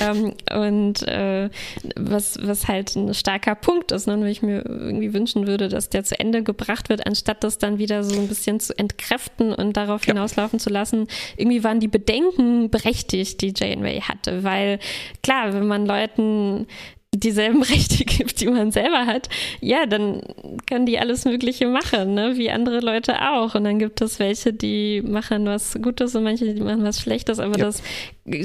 Ähm, 0.00 0.34
und 0.54 1.02
äh, 1.06 1.50
was, 1.96 2.38
was 2.42 2.68
halt 2.68 2.94
ein 2.96 3.14
starker 3.14 3.54
Punkt 3.54 3.92
ist, 3.92 4.06
ne, 4.06 4.20
weil 4.20 4.28
ich 4.28 4.42
mir 4.42 4.64
irgendwie 4.66 5.14
wünschen 5.14 5.46
würde, 5.46 5.68
dass 5.68 5.88
der 5.88 6.04
zu 6.04 6.18
Ende 6.18 6.42
gebracht 6.42 6.88
wird, 6.88 7.06
anstatt 7.06 7.44
das 7.44 7.58
dann 7.58 7.78
wieder 7.78 8.04
so 8.04 8.18
ein 8.18 8.28
bisschen 8.28 8.60
zu 8.60 8.76
entkräften 8.78 9.52
und 9.52 9.76
darauf 9.76 10.06
ja. 10.06 10.12
hinauslaufen 10.12 10.58
zu 10.58 10.70
lassen. 10.70 10.95
Irgendwie 11.36 11.64
waren 11.64 11.80
die 11.80 11.88
Bedenken 11.88 12.70
berechtigt, 12.70 13.40
die 13.40 13.52
Janeway 13.56 14.00
hatte, 14.00 14.42
weil 14.44 14.78
klar, 15.22 15.52
wenn 15.52 15.66
man 15.66 15.86
Leuten 15.86 16.66
dieselben 17.14 17.62
Rechte 17.62 18.04
gibt, 18.04 18.40
die 18.40 18.48
man 18.48 18.70
selber 18.70 19.06
hat, 19.06 19.28
ja, 19.60 19.86
dann 19.86 20.22
können 20.68 20.86
die 20.86 20.98
alles 20.98 21.24
Mögliche 21.24 21.66
machen, 21.66 22.14
ne? 22.14 22.36
wie 22.36 22.50
andere 22.50 22.80
Leute 22.80 23.14
auch. 23.30 23.54
Und 23.54 23.64
dann 23.64 23.78
gibt 23.78 24.00
es 24.00 24.18
welche, 24.18 24.52
die 24.52 25.02
machen 25.02 25.46
was 25.46 25.78
Gutes 25.80 26.14
und 26.14 26.24
manche, 26.24 26.52
die 26.52 26.60
machen 26.60 26.84
was 26.84 27.00
Schlechtes. 27.00 27.38
Aber 27.38 27.58
ja. 27.58 27.66
das 27.66 27.82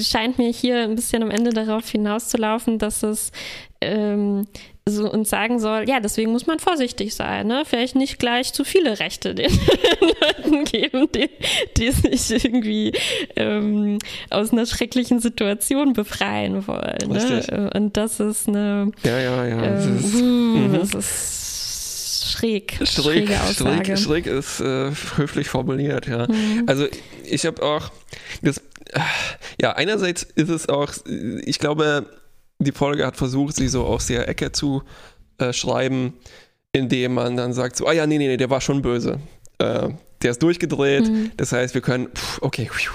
scheint 0.07 0.37
mir 0.37 0.51
hier 0.51 0.83
ein 0.83 0.95
bisschen 0.95 1.23
am 1.23 1.31
Ende 1.31 1.51
darauf 1.51 1.89
hinauszulaufen, 1.89 2.77
dass 2.77 3.03
es 3.03 3.31
ähm, 3.81 4.47
so 4.87 5.11
uns 5.11 5.29
sagen 5.29 5.59
soll, 5.59 5.87
ja, 5.87 5.99
deswegen 5.99 6.31
muss 6.31 6.47
man 6.47 6.59
vorsichtig 6.59 7.13
sein, 7.13 7.47
ne? 7.47 7.63
Vielleicht 7.65 7.95
nicht 7.95 8.17
gleich 8.17 8.51
zu 8.53 8.63
viele 8.63 8.99
Rechte 8.99 9.35
den 9.35 9.51
Leuten 9.99 10.63
geben, 10.65 11.07
die, 11.13 11.29
die 11.77 11.91
sich 11.91 12.45
irgendwie 12.45 12.93
ähm, 13.35 13.99
aus 14.29 14.51
einer 14.51 14.65
schrecklichen 14.65 15.19
Situation 15.19 15.93
befreien 15.93 16.67
wollen. 16.67 17.09
Ne? 17.09 17.69
Und 17.73 17.95
das 17.97 18.19
ist 18.19 18.47
eine. 18.47 18.91
Ja, 19.03 19.19
ja, 19.19 19.45
ja. 19.45 19.63
Ähm, 19.63 19.75
das 19.75 19.85
ist, 19.85 20.15
uh, 20.15 20.23
mhm. 20.23 20.73
das 20.73 20.93
ist 20.93 22.31
schräg. 22.31 22.79
Schräg, 22.83 23.29
schräg, 23.55 23.97
schräg 23.97 24.25
ist 24.25 24.61
äh, 24.61 24.91
höflich 25.15 25.47
formuliert, 25.47 26.07
ja. 26.07 26.27
Mhm. 26.27 26.63
Also 26.65 26.87
ich 27.23 27.45
habe 27.45 27.61
auch 27.61 27.91
das, 28.41 28.61
ja, 29.61 29.73
einerseits 29.73 30.23
ist 30.23 30.49
es 30.49 30.69
auch, 30.69 30.91
ich 31.05 31.59
glaube, 31.59 32.07
die 32.63 32.71
Folge 32.71 33.05
hat 33.05 33.17
versucht, 33.17 33.55
sie 33.55 33.67
so 33.67 33.83
aus 33.85 34.07
der 34.07 34.27
Ecke 34.27 34.51
zu 34.51 34.83
äh, 35.37 35.53
schreiben, 35.53 36.13
indem 36.71 37.13
man 37.15 37.35
dann 37.37 37.53
sagt 37.53 37.75
so, 37.75 37.87
ah 37.87 37.91
ja, 37.93 38.05
nee, 38.07 38.17
nee, 38.17 38.27
nee, 38.27 38.37
der 38.37 38.49
war 38.49 38.61
schon 38.61 38.81
böse. 38.81 39.19
Äh, 39.57 39.89
der 40.21 40.31
ist 40.31 40.43
durchgedreht, 40.43 41.09
Mhm. 41.09 41.31
das 41.35 41.51
heißt, 41.51 41.73
wir 41.73 41.81
können, 41.81 42.07
pff, 42.13 42.41
okay, 42.43 42.69
pfiuh. 42.71 42.93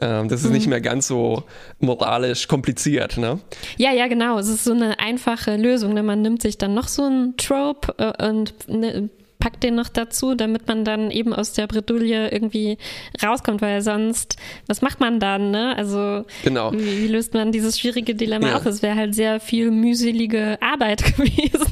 ähm, 0.00 0.28
das 0.28 0.40
ist 0.40 0.46
Mhm. 0.46 0.52
nicht 0.54 0.66
mehr 0.68 0.80
ganz 0.80 1.06
so 1.06 1.42
moralisch 1.80 2.48
kompliziert, 2.48 3.18
ne? 3.18 3.40
Ja, 3.76 3.92
ja, 3.92 4.06
genau. 4.08 4.38
Es 4.38 4.48
ist 4.48 4.64
so 4.64 4.72
eine 4.72 4.98
einfache 4.98 5.56
Lösung. 5.56 5.92
Ne? 5.92 6.02
Man 6.02 6.22
nimmt 6.22 6.40
sich 6.40 6.56
dann 6.56 6.72
noch 6.74 6.88
so 6.88 7.02
einen 7.04 7.36
Trope 7.36 7.94
äh, 7.98 8.26
und 8.28 8.54
ne, 8.68 9.10
packt 9.42 9.64
den 9.64 9.74
noch 9.74 9.88
dazu, 9.88 10.36
damit 10.36 10.68
man 10.68 10.84
dann 10.84 11.10
eben 11.10 11.32
aus 11.34 11.52
der 11.52 11.66
Bredouille 11.66 12.30
irgendwie 12.30 12.78
rauskommt, 13.24 13.60
weil 13.60 13.82
sonst, 13.82 14.36
was 14.68 14.82
macht 14.82 15.00
man 15.00 15.18
dann? 15.18 15.50
Ne? 15.50 15.74
Also 15.76 16.24
Genau. 16.44 16.72
wie, 16.72 17.02
wie 17.02 17.08
löst 17.08 17.34
man 17.34 17.50
dieses 17.50 17.76
schwierige 17.80 18.14
Dilemma 18.14 18.50
Ja. 18.50 18.56
auf? 18.58 18.66
Es 18.66 18.82
wäre 18.82 18.94
halt 18.94 19.16
sehr 19.16 19.40
viel 19.40 19.72
mühselige 19.72 20.58
Arbeit 20.62 21.02
gewesen, 21.16 21.66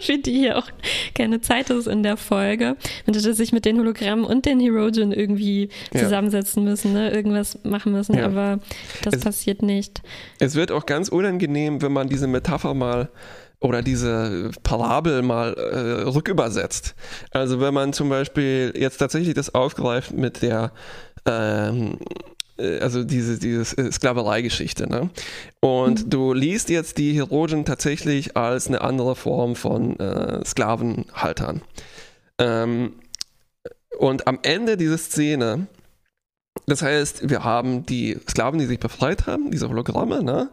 für 0.00 0.18
die 0.18 0.32
hier 0.38 0.58
auch 0.58 0.66
keine 1.14 1.40
Zeit 1.40 1.70
ist 1.70 1.86
in 1.86 2.02
der 2.02 2.16
Folge. 2.16 2.76
Man 3.06 3.14
hätte 3.14 3.32
sich 3.32 3.52
mit 3.52 3.64
den 3.64 3.78
Hologrammen 3.78 4.24
und 4.24 4.44
den 4.44 4.58
Herogen 4.58 5.12
irgendwie 5.12 5.68
Ja. 5.92 6.00
zusammensetzen 6.00 6.64
müssen, 6.64 6.94
ne? 6.94 7.12
irgendwas 7.12 7.60
machen 7.62 7.92
müssen, 7.92 8.16
Ja. 8.18 8.24
aber 8.26 8.58
das 9.02 9.14
Es- 9.14 9.20
passiert 9.20 9.62
nicht. 9.62 10.02
Es 10.40 10.56
wird 10.56 10.72
auch 10.72 10.84
ganz 10.84 11.08
unangenehm, 11.08 11.80
wenn 11.80 11.92
man 11.92 12.08
diese 12.08 12.26
Metapher 12.26 12.74
mal 12.74 13.08
oder 13.64 13.80
diese 13.80 14.50
Parabel 14.62 15.22
mal 15.22 15.54
äh, 15.54 16.02
rückübersetzt. 16.02 16.94
Also 17.30 17.60
wenn 17.60 17.72
man 17.72 17.94
zum 17.94 18.10
Beispiel 18.10 18.74
jetzt 18.76 18.98
tatsächlich 18.98 19.34
das 19.34 19.54
aufgreift 19.54 20.12
mit 20.12 20.42
der 20.42 20.70
ähm, 21.24 21.98
äh, 22.58 22.80
also 22.80 23.04
diese, 23.04 23.38
diese 23.38 23.78
äh, 23.78 23.90
Sklavereigeschichte. 23.90 24.86
Ne? 24.86 25.08
Und 25.60 26.12
du 26.12 26.34
liest 26.34 26.68
jetzt 26.68 26.98
die 26.98 27.14
Herogen 27.14 27.64
tatsächlich 27.64 28.36
als 28.36 28.68
eine 28.68 28.82
andere 28.82 29.16
Form 29.16 29.56
von 29.56 29.98
äh, 29.98 30.44
Sklavenhaltern. 30.44 31.62
Ähm, 32.38 32.92
und 33.98 34.26
am 34.26 34.40
Ende 34.42 34.76
dieser 34.76 34.98
Szene, 34.98 35.68
das 36.66 36.82
heißt, 36.82 37.30
wir 37.30 37.44
haben 37.44 37.86
die 37.86 38.18
Sklaven, 38.28 38.58
die 38.58 38.66
sich 38.66 38.78
befreit 38.78 39.26
haben, 39.26 39.50
diese 39.50 39.70
Hologramme, 39.70 40.22
ne? 40.22 40.50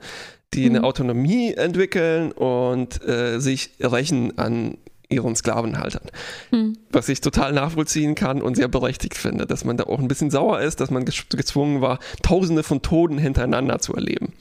Die 0.53 0.65
eine 0.65 0.79
Mhm. 0.79 0.85
Autonomie 0.85 1.53
entwickeln 1.53 2.31
und 2.31 3.03
äh, 3.07 3.39
sich 3.39 3.71
rächen 3.81 4.37
an 4.37 4.77
ihren 5.09 5.35
Sklavenhaltern. 5.35 6.03
Hm. 6.51 6.77
Was 6.89 7.09
ich 7.09 7.19
total 7.19 7.51
nachvollziehen 7.51 8.15
kann 8.15 8.41
und 8.41 8.55
sehr 8.55 8.69
berechtigt 8.69 9.17
finde, 9.17 9.45
dass 9.45 9.65
man 9.65 9.75
da 9.75 9.83
auch 9.83 9.99
ein 9.99 10.07
bisschen 10.07 10.31
sauer 10.31 10.61
ist, 10.61 10.79
dass 10.79 10.89
man 10.89 11.03
gezwungen 11.03 11.81
war, 11.81 11.99
tausende 12.23 12.63
von 12.63 12.81
Toten 12.81 13.17
hintereinander 13.17 13.79
zu 13.79 13.93
erleben. 13.93 14.31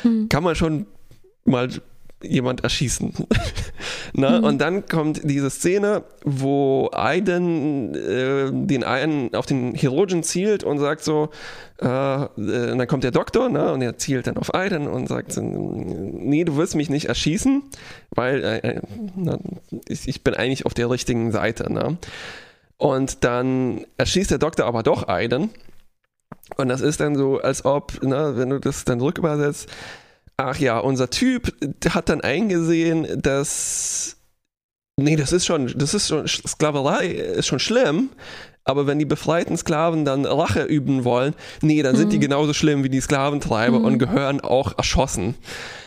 Hm. 0.00 0.30
Kann 0.30 0.42
man 0.42 0.54
schon 0.54 0.86
mal 1.44 1.68
jemand 2.22 2.62
erschießen. 2.64 3.12
Na, 4.14 4.38
Mhm. 4.38 4.44
Und 4.44 4.58
dann 4.62 4.86
kommt 4.86 5.20
diese 5.24 5.50
Szene, 5.50 6.04
wo 6.24 6.88
Aiden 6.94 7.94
äh, 7.94 8.50
den 8.50 8.82
einen 8.82 9.34
auf 9.34 9.44
den 9.44 9.74
Chirurgen 9.74 10.22
zielt 10.22 10.64
und 10.64 10.78
sagt 10.78 11.04
so, 11.04 11.28
äh, 11.84 12.24
äh, 12.24 12.72
und 12.72 12.78
dann 12.78 12.86
kommt 12.86 13.04
der 13.04 13.10
Doktor 13.10 13.48
ne, 13.50 13.72
und 13.72 13.82
er 13.82 13.98
zielt 13.98 14.26
dann 14.26 14.38
auf 14.38 14.54
Aiden 14.54 14.88
und 14.88 15.08
sagt, 15.08 15.36
nee, 15.36 16.44
du 16.44 16.56
wirst 16.56 16.74
mich 16.74 16.88
nicht 16.88 17.06
erschießen, 17.06 17.62
weil 18.10 18.42
äh, 18.42 18.58
äh, 18.68 18.80
ich, 19.88 20.08
ich 20.08 20.24
bin 20.24 20.34
eigentlich 20.34 20.66
auf 20.66 20.74
der 20.74 20.90
richtigen 20.90 21.30
Seite. 21.30 21.70
Ne? 21.72 21.98
Und 22.78 23.24
dann 23.24 23.84
erschießt 23.98 24.30
der 24.30 24.38
Doktor 24.38 24.66
aber 24.66 24.82
doch 24.82 25.08
Aiden. 25.08 25.50
Und 26.56 26.68
das 26.68 26.80
ist 26.80 27.00
dann 27.00 27.16
so, 27.16 27.38
als 27.38 27.64
ob, 27.64 28.02
ne, 28.02 28.32
wenn 28.36 28.50
du 28.50 28.60
das 28.60 28.84
dann 28.84 29.00
rückübersetzt, 29.00 29.68
ach 30.36 30.58
ja, 30.58 30.78
unser 30.78 31.10
Typ 31.10 31.54
hat 31.88 32.08
dann 32.08 32.22
eingesehen, 32.22 33.20
dass 33.20 34.16
nee, 34.96 35.16
das 35.16 35.32
ist 35.32 35.46
schon, 35.46 35.72
das 35.76 35.94
ist 35.94 36.08
schon 36.08 36.26
Sklaverei 36.26 37.06
ist 37.08 37.46
schon 37.46 37.60
schlimm, 37.60 38.10
aber 38.64 38.86
wenn 38.86 38.98
die 38.98 39.04
befreiten 39.04 39.56
Sklaven 39.56 40.04
dann 40.04 40.24
Rache 40.24 40.62
üben 40.64 41.04
wollen, 41.04 41.34
nee, 41.60 41.82
dann 41.82 41.96
sind 41.96 42.12
die 42.12 42.16
Mhm. 42.16 42.22
genauso 42.22 42.52
schlimm 42.54 42.82
wie 42.84 42.88
die 42.88 43.00
Sklaventreiber 43.00 43.78
Mhm. 43.78 43.84
und 43.84 43.98
gehören 43.98 44.40
auch 44.40 44.76
erschossen. 44.78 45.34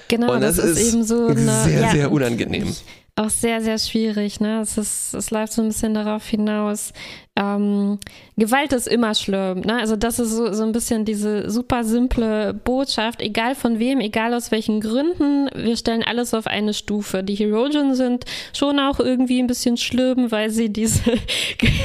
Genau, 0.07 0.33
und 0.33 0.41
das, 0.41 0.55
das 0.57 0.65
ist, 0.65 0.79
ist 0.79 0.93
eben 0.93 1.03
so 1.03 1.27
eine, 1.27 1.63
sehr, 1.63 1.81
ja, 1.81 1.89
sehr 1.89 2.11
unangenehm. 2.11 2.73
Auch 3.19 3.31
sehr, 3.31 3.61
sehr 3.61 3.79
schwierig. 3.79 4.39
Ne? 4.39 4.61
Es, 4.61 4.77
ist, 4.77 5.15
es 5.15 5.31
läuft 5.31 5.53
so 5.53 5.63
ein 5.63 5.69
bisschen 5.69 5.95
darauf 5.95 6.25
hinaus. 6.27 6.93
Ähm, 7.37 7.99
Gewalt 8.35 8.73
ist 8.73 8.87
immer 8.87 9.13
schlimm. 9.13 9.61
Ne? 9.61 9.77
Also 9.79 9.95
das 9.95 10.17
ist 10.17 10.31
so, 10.31 10.51
so 10.53 10.63
ein 10.63 10.71
bisschen 10.71 11.05
diese 11.05 11.49
super 11.51 11.83
simple 11.83 12.53
Botschaft, 12.53 13.21
egal 13.21 13.53
von 13.53 13.77
wem, 13.77 13.99
egal 13.99 14.33
aus 14.33 14.49
welchen 14.49 14.81
Gründen, 14.81 15.47
wir 15.55 15.77
stellen 15.77 16.01
alles 16.01 16.33
auf 16.33 16.47
eine 16.47 16.73
Stufe. 16.73 17.23
Die 17.23 17.35
Herogen 17.35 17.93
sind 17.93 18.25
schon 18.53 18.79
auch 18.79 18.99
irgendwie 18.99 19.39
ein 19.39 19.45
bisschen 19.45 19.77
schlimm, 19.77 20.31
weil 20.31 20.49
sie 20.49 20.73
diese, 20.73 21.13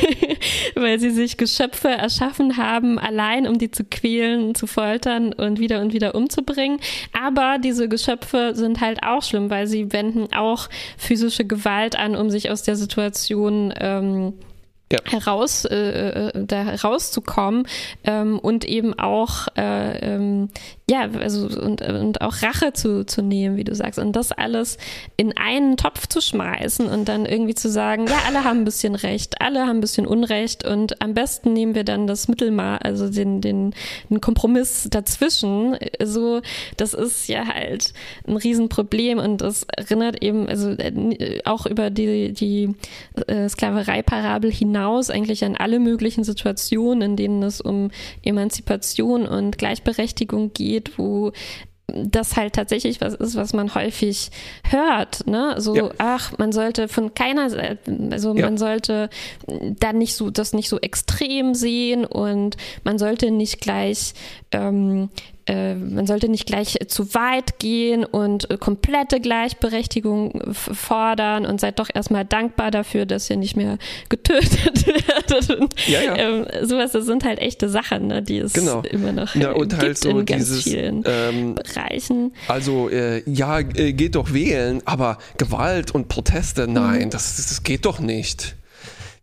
weil 0.74 0.98
sie 0.98 1.10
sich 1.10 1.36
Geschöpfe 1.36 1.88
erschaffen 1.88 2.56
haben, 2.56 2.98
allein 2.98 3.46
um 3.46 3.58
die 3.58 3.70
zu 3.70 3.84
quälen, 3.84 4.54
zu 4.54 4.66
foltern 4.66 5.34
und 5.34 5.60
wieder 5.60 5.82
und 5.82 5.92
wieder 5.92 6.14
umzubringen. 6.14 6.80
Aber 7.12 7.58
diese 7.58 7.90
Geschöpfe 7.90 8.52
sind 8.54 8.80
halt 8.80 9.02
auch 9.02 9.22
schlimm, 9.22 9.50
weil 9.50 9.66
sie 9.66 9.92
wenden 9.92 10.32
auch 10.32 10.70
physische 10.96 11.44
Gewalt 11.44 11.98
an, 11.98 12.16
um 12.16 12.30
sich 12.30 12.50
aus 12.50 12.62
der 12.62 12.76
Situation 12.76 13.74
ähm, 13.78 14.32
Ja. 14.92 14.98
heraus, 15.10 15.64
äh, 15.64 15.76
äh, 15.76 16.46
da 16.46 16.64
herauszukommen 16.64 17.66
ähm, 18.04 18.38
und 18.38 18.64
eben 18.64 18.98
auch 18.98 19.48
äh, 19.56 20.14
ähm, 20.14 20.50
ja, 20.92 21.08
also 21.18 21.46
und, 21.58 21.80
und 21.80 22.20
auch 22.20 22.42
Rache 22.42 22.74
zu, 22.74 23.06
zu 23.06 23.22
nehmen, 23.22 23.56
wie 23.56 23.64
du 23.64 23.74
sagst. 23.74 23.98
Und 23.98 24.14
das 24.14 24.30
alles 24.30 24.76
in 25.16 25.34
einen 25.38 25.78
Topf 25.78 26.06
zu 26.06 26.20
schmeißen 26.20 26.86
und 26.86 27.08
dann 27.08 27.24
irgendwie 27.24 27.54
zu 27.54 27.70
sagen, 27.70 28.06
ja, 28.08 28.18
alle 28.26 28.44
haben 28.44 28.58
ein 28.58 28.64
bisschen 28.66 28.94
Recht, 28.94 29.40
alle 29.40 29.60
haben 29.60 29.78
ein 29.78 29.80
bisschen 29.80 30.06
Unrecht 30.06 30.66
und 30.66 31.00
am 31.00 31.14
besten 31.14 31.54
nehmen 31.54 31.74
wir 31.74 31.84
dann 31.84 32.06
das 32.06 32.28
Mittelmaß, 32.28 32.82
also 32.82 33.08
den, 33.08 33.40
den, 33.40 33.72
den 34.10 34.20
Kompromiss 34.20 34.86
dazwischen. 34.90 35.78
So, 36.04 36.42
das 36.76 36.92
ist 36.92 37.26
ja 37.26 37.46
halt 37.46 37.94
ein 38.28 38.36
Riesenproblem 38.36 39.18
und 39.18 39.40
das 39.40 39.64
erinnert 39.74 40.22
eben, 40.22 40.46
also 40.46 40.72
äh, 40.72 41.40
auch 41.46 41.64
über 41.64 41.88
die, 41.88 42.34
die 42.34 42.74
äh, 43.28 43.48
Sklaverei-Parabel 43.48 44.52
hinaus 44.52 45.08
eigentlich 45.08 45.42
an 45.42 45.56
alle 45.56 45.78
möglichen 45.78 46.22
Situationen, 46.22 47.00
in 47.00 47.16
denen 47.16 47.42
es 47.42 47.62
um 47.62 47.90
Emanzipation 48.22 49.26
und 49.26 49.56
Gleichberechtigung 49.56 50.52
geht, 50.52 50.81
wo 50.96 51.32
das 51.94 52.36
halt 52.36 52.54
tatsächlich 52.54 53.00
was 53.02 53.12
ist, 53.14 53.36
was 53.36 53.52
man 53.52 53.74
häufig 53.74 54.30
hört, 54.70 55.26
ne? 55.26 55.56
So, 55.58 55.76
Ja. 55.76 55.90
ach, 55.98 56.32
man 56.38 56.50
sollte 56.52 56.88
von 56.88 57.12
keiner 57.14 57.50
Seite, 57.50 57.78
also 58.10 58.34
Ja. 58.34 58.46
man 58.46 58.56
sollte 58.56 59.10
dann 59.46 59.98
nicht 59.98 60.14
so, 60.14 60.30
das 60.30 60.54
nicht 60.54 60.68
so 60.70 60.78
extrem 60.80 61.54
sehen 61.54 62.06
und 62.06 62.56
man 62.84 62.98
sollte 62.98 63.30
nicht 63.30 63.60
gleich, 63.60 64.14
ähm, 64.52 65.10
äh, 65.46 65.74
man 65.74 66.06
sollte 66.06 66.28
nicht 66.28 66.46
gleich 66.46 66.78
zu 66.88 67.14
weit 67.14 67.58
gehen 67.58 68.04
und 68.04 68.50
äh, 68.50 68.56
komplette 68.58 69.20
Gleichberechtigung 69.20 70.42
fordern 70.52 71.46
und 71.46 71.60
seid 71.60 71.78
doch 71.78 71.88
erstmal 71.92 72.24
dankbar 72.24 72.70
dafür, 72.70 73.06
dass 73.06 73.28
ihr 73.30 73.36
nicht 73.36 73.56
mehr 73.56 73.78
getötet 74.08 74.86
werdet. 74.86 75.50
Und, 75.50 75.74
Ja, 75.88 76.00
ja. 76.02 76.16
Ähm, 76.16 76.46
sowas, 76.62 76.92
das 76.92 77.06
sind 77.06 77.24
halt 77.24 77.38
echte 77.40 77.68
Sachen, 77.68 78.06
ne, 78.08 78.22
die 78.22 78.38
es 78.38 78.52
Genau. 78.52 78.82
immer 78.82 79.12
noch 79.12 79.34
äh, 79.34 79.46
und 79.46 79.70
gibt 79.70 79.82
halt 79.82 79.98
so 79.98 80.10
in 80.10 80.26
ganz 80.26 80.44
dieses, 80.44 80.62
vielen 80.64 81.02
ähm, 81.06 81.54
Bereichen. 81.54 82.32
also 82.48 82.88
äh, 82.88 83.22
ja, 83.30 83.58
äh, 83.60 83.92
geht 83.92 84.14
doch 84.14 84.32
wählen, 84.32 84.82
aber 84.84 85.18
Gewalt 85.38 85.94
und 85.94 86.08
Proteste, 86.08 86.66
Mhm. 86.66 86.72
nein, 86.74 87.10
das, 87.10 87.36
das 87.36 87.62
geht 87.62 87.84
doch 87.84 87.98
nicht. 88.00 88.56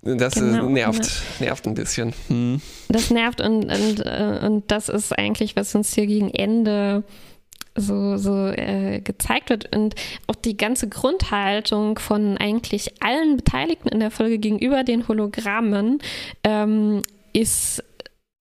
Das 0.02 0.36
Genau, 0.36 0.68
äh, 0.68 0.70
nervt, 0.70 1.22
nervt 1.39 1.68
ein 1.68 1.74
bisschen. 1.74 2.14
Hm. 2.28 2.62
Das 2.88 3.12
nervt 3.12 3.41
und, 3.41 3.66
und, 3.66 4.00
äh, 4.06 4.39
und 4.43 4.72
das 4.72 4.88
ist 4.88 5.18
eigentlich, 5.18 5.56
was 5.56 5.76
uns 5.76 5.93
hier 5.93 6.08
gegen 6.08 6.30
Ende 6.30 7.04
so, 7.76 8.18
so 8.18 8.47
äh, 8.47 9.02
gezeigt 9.02 9.50
wird. 9.50 9.76
Und 9.76 9.95
auch 10.28 10.36
die 10.36 10.56
ganze 10.56 10.88
Grundhaltung 10.88 12.00
von 12.00 12.38
eigentlich 12.38 13.02
allen 13.02 13.38
Beteiligten 13.38 13.89
in 13.89 14.00
der 14.00 14.12
Folge 14.12 14.39
gegenüber 14.39 14.84
den 14.84 15.08
Hologrammen 15.08 16.00
ähm, 16.43 17.04
ist 17.34 17.84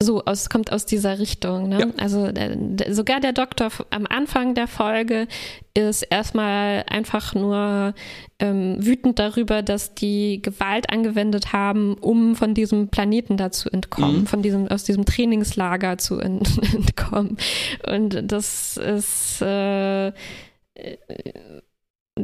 so, 0.01 0.23
es 0.27 0.49
kommt 0.49 0.73
aus 0.73 0.87
dieser 0.87 1.19
Richtung. 1.19 1.69
Ne? 1.69 1.81
Ja. 1.81 1.87
Also 1.97 2.27
äh, 2.27 2.93
sogar 2.93 3.19
der 3.19 3.33
Doktor 3.33 3.71
am 3.91 4.07
Anfang 4.07 4.55
der 4.55 4.69
Folge 4.69 5.27
ist 5.75 6.03
erstmal 6.03 6.85
einfach 6.89 7.35
nur 7.35 7.95
ähm, 8.39 8.77
wütend 8.79 9.19
darüber, 9.19 9.63
dass 9.63 9.95
die 9.95 10.41
Gewalt 10.41 10.91
angewendet 10.91 11.53
haben, 11.53 11.95
um 11.95 12.37
von 12.37 12.55
diesem 12.55 12.91
Planeten 12.91 13.37
da 13.37 13.51
zu 13.51 13.71
entkommen, 13.71 14.21
mhm. 14.21 14.27
von 14.27 14.41
diesem, 14.41 14.69
aus 14.69 14.85
diesem 14.85 15.05
Trainingslager 15.05 15.99
zu 15.99 16.21
ent 16.21 16.49
entkommen. 16.75 17.37
Und 17.85 18.23
das 18.31 18.77
ist 18.77 19.43
äh, 19.43 20.09
äh 20.09 20.13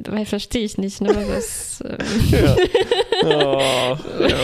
weil 0.07 0.27
verstehe 0.27 0.65
ich 0.65 0.77
nicht, 0.77 1.01
ne? 1.01 1.13
Das, 1.13 1.83
ähm 1.87 1.99
ja. 2.31 2.57
Oh, 3.23 3.97
ja. 4.29 4.37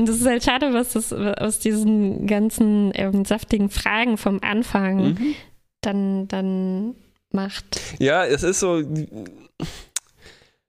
Und 0.00 0.08
es 0.08 0.22
ist 0.22 0.26
halt 0.26 0.42
schade, 0.42 0.72
was 0.72 0.94
das 0.94 1.12
aus 1.12 1.58
diesen 1.58 2.26
ganzen 2.26 2.90
ähm, 2.94 3.26
saftigen 3.26 3.68
Fragen 3.68 4.16
vom 4.16 4.40
Anfang 4.40 5.10
mhm. 5.10 5.34
dann, 5.82 6.26
dann 6.26 6.94
macht. 7.32 7.82
Ja, 7.98 8.24
es 8.24 8.42
ist 8.42 8.60
so. 8.60 8.82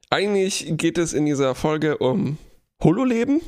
Eigentlich 0.09 0.73
geht 0.75 0.97
es 0.97 1.13
in 1.13 1.25
dieser 1.25 1.55
Folge 1.55 1.99
um 1.99 2.39
Hololeben, 2.83 3.39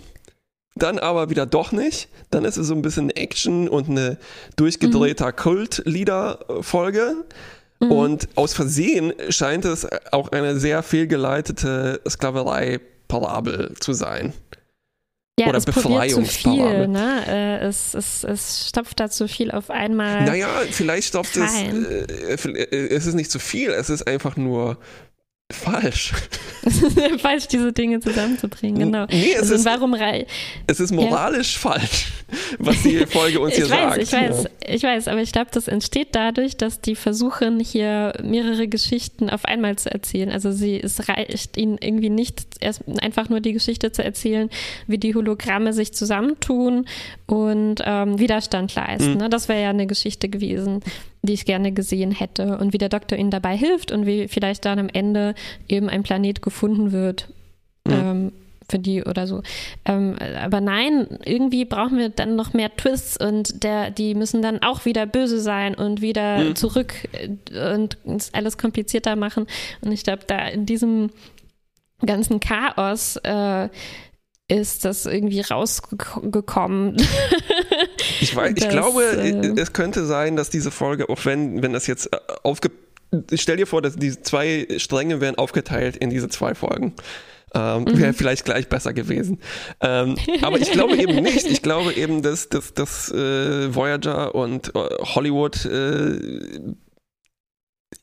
dann 0.75 0.99
aber 0.99 1.29
wieder 1.29 1.45
doch 1.45 1.73
nicht. 1.73 2.07
Dann 2.31 2.45
ist 2.45 2.55
es 2.55 2.67
so 2.67 2.75
ein 2.75 2.81
bisschen 2.81 3.09
Action 3.09 3.67
und 3.67 3.89
eine 3.89 4.17
durchgedrehter 4.55 5.31
mhm. 5.31 5.35
Kult-Lieder-Folge. 5.35 7.25
Mhm. 7.81 7.91
Und 7.91 8.29
aus 8.35 8.53
Versehen 8.53 9.11
scheint 9.27 9.65
es 9.65 9.85
auch 10.13 10.31
eine 10.31 10.57
sehr 10.57 10.81
fehlgeleitete 10.81 11.99
Sklaverei-Parabel 12.07 13.73
zu 13.81 13.91
sein. 13.91 14.31
Ja, 15.39 15.47
oder 15.47 15.57
es 15.57 15.65
Befreiungsparade. 15.65 16.87
Ne? 16.87 17.23
Äh, 17.27 17.65
es, 17.65 17.95
es, 17.95 18.23
es 18.23 18.67
stopft 18.69 18.99
da 18.99 19.09
zu 19.09 19.27
viel 19.27 19.49
auf 19.49 19.71
einmal. 19.71 20.25
Naja, 20.25 20.47
vielleicht 20.69 21.07
stopft 21.07 21.37
rein. 21.37 21.85
es, 21.85 22.45
äh, 22.45 22.51
äh, 22.51 22.87
es 22.95 23.07
ist 23.07 23.15
nicht 23.15 23.31
zu 23.31 23.39
viel, 23.39 23.71
es 23.71 23.89
ist 23.89 24.05
einfach 24.05 24.37
nur 24.37 24.77
falsch. 25.53 26.13
falsch, 27.19 27.47
diese 27.47 27.73
Dinge 27.73 27.99
zusammenzubringen, 27.99 28.91
genau. 28.91 29.05
Nee, 29.09 29.33
es, 29.33 29.41
also, 29.41 29.55
ist, 29.55 29.65
warum 29.65 29.93
es 30.67 30.79
ist 30.79 30.91
moralisch 30.91 31.55
ja. 31.55 31.71
falsch, 31.71 32.11
was 32.59 32.81
die 32.81 33.05
Folge 33.05 33.39
uns 33.39 33.55
hier 33.55 33.65
ich 33.65 33.71
weiß, 33.71 33.79
sagt. 33.79 34.01
Ich 34.01 34.11
weiß, 34.11 34.43
ja. 34.43 34.73
ich 34.73 34.83
weiß, 34.83 35.07
aber 35.07 35.21
ich 35.21 35.31
glaube, 35.31 35.49
das 35.51 35.67
entsteht 35.67 36.09
dadurch, 36.13 36.57
dass 36.57 36.81
die 36.81 36.95
versuchen, 36.95 37.59
hier 37.59 38.13
mehrere 38.23 38.67
Geschichten 38.67 39.29
auf 39.29 39.45
einmal 39.45 39.75
zu 39.77 39.91
erzählen. 39.91 40.31
Also 40.31 40.51
sie, 40.51 40.79
es 40.81 41.07
reicht 41.07 41.57
ihnen 41.57 41.77
irgendwie 41.79 42.09
nicht, 42.09 42.43
erst 42.59 42.81
einfach 43.01 43.29
nur 43.29 43.39
die 43.39 43.53
Geschichte 43.53 43.91
zu 43.91 44.03
erzählen, 44.03 44.49
wie 44.87 44.97
die 44.97 45.15
Hologramme 45.15 45.73
sich 45.73 45.93
zusammentun 45.93 46.85
und 47.33 47.75
ähm, 47.83 48.19
Widerstand 48.19 48.75
leisten. 48.75 49.13
Mhm. 49.13 49.17
Ne? 49.17 49.29
Das 49.29 49.49
wäre 49.49 49.61
ja 49.61 49.69
eine 49.69 49.87
Geschichte 49.87 50.29
gewesen 50.29 50.81
die 51.23 51.33
ich 51.33 51.45
gerne 51.45 51.71
gesehen 51.71 52.11
hätte 52.11 52.57
und 52.57 52.73
wie 52.73 52.77
der 52.77 52.89
Doktor 52.89 53.17
ihnen 53.17 53.31
dabei 53.31 53.55
hilft 53.55 53.91
und 53.91 54.05
wie 54.05 54.27
vielleicht 54.27 54.65
dann 54.65 54.77
am 54.77 54.89
Ende 54.89 55.35
eben 55.69 55.89
ein 55.89 56.03
Planet 56.03 56.41
gefunden 56.41 56.91
wird. 56.91 57.29
Mhm. 57.87 57.93
Ähm, 57.93 58.31
für 58.69 58.79
die 58.79 59.03
oder 59.03 59.27
so. 59.27 59.43
Ähm, 59.83 60.15
aber 60.41 60.61
nein, 60.61 61.19
irgendwie 61.25 61.65
brauchen 61.65 61.97
wir 61.97 62.07
dann 62.07 62.37
noch 62.37 62.53
mehr 62.53 62.73
Twists 62.73 63.17
und 63.17 63.61
der, 63.61 63.91
die 63.91 64.15
müssen 64.15 64.41
dann 64.41 64.61
auch 64.61 64.85
wieder 64.85 65.05
böse 65.05 65.41
sein 65.41 65.75
und 65.75 66.01
wieder 66.01 66.39
mhm. 66.39 66.55
zurück 66.55 66.93
äh, 67.11 67.73
und 67.73 67.97
alles 68.31 68.57
komplizierter 68.57 69.17
machen. 69.17 69.47
Und 69.81 69.91
ich 69.91 70.03
glaube, 70.03 70.23
da 70.27 70.47
in 70.47 70.65
diesem 70.65 71.09
ganzen 72.05 72.39
Chaos 72.39 73.17
äh, 73.17 73.67
ist 74.53 74.85
das 74.85 75.05
irgendwie 75.05 75.41
rausgekommen. 75.41 76.97
ich, 78.21 78.35
weiß, 78.35 78.53
ich 78.55 78.55
das, 78.63 78.69
glaube, 78.69 79.03
äh, 79.03 79.59
es 79.59 79.73
könnte 79.73 80.05
sein, 80.05 80.35
dass 80.35 80.49
diese 80.49 80.71
Folge, 80.71 81.09
auch 81.09 81.25
wenn, 81.25 81.61
wenn 81.61 81.73
das 81.73 81.87
jetzt 81.87 82.13
äh, 82.13 82.17
aufge... 82.43 82.71
Stell 83.35 83.57
dir 83.57 83.67
vor, 83.67 83.83
dass 83.83 83.95
diese 83.95 84.23
zwei 84.23 84.67
Stränge 84.77 85.21
werden 85.21 85.37
aufgeteilt 85.37 85.97
in 85.97 86.09
diese 86.09 86.29
zwei 86.29 86.55
Folgen. 86.55 86.95
Ähm, 87.53 87.83
mhm. 87.83 87.99
Wäre 87.99 88.13
vielleicht 88.13 88.45
gleich 88.45 88.67
besser 88.67 88.93
gewesen. 88.93 89.39
Ähm, 89.79 90.15
aber 90.41 90.59
ich 90.59 90.71
glaube 90.71 90.95
eben 90.97 91.21
nicht. 91.21 91.45
Ich 91.45 91.61
glaube 91.61 91.93
eben, 91.93 92.23
dass, 92.23 92.49
dass, 92.49 92.73
dass 92.73 93.11
äh, 93.11 93.73
Voyager 93.73 94.33
und 94.33 94.75
äh, 94.75 94.79
Hollywood 95.13 95.63
äh, 95.65 96.17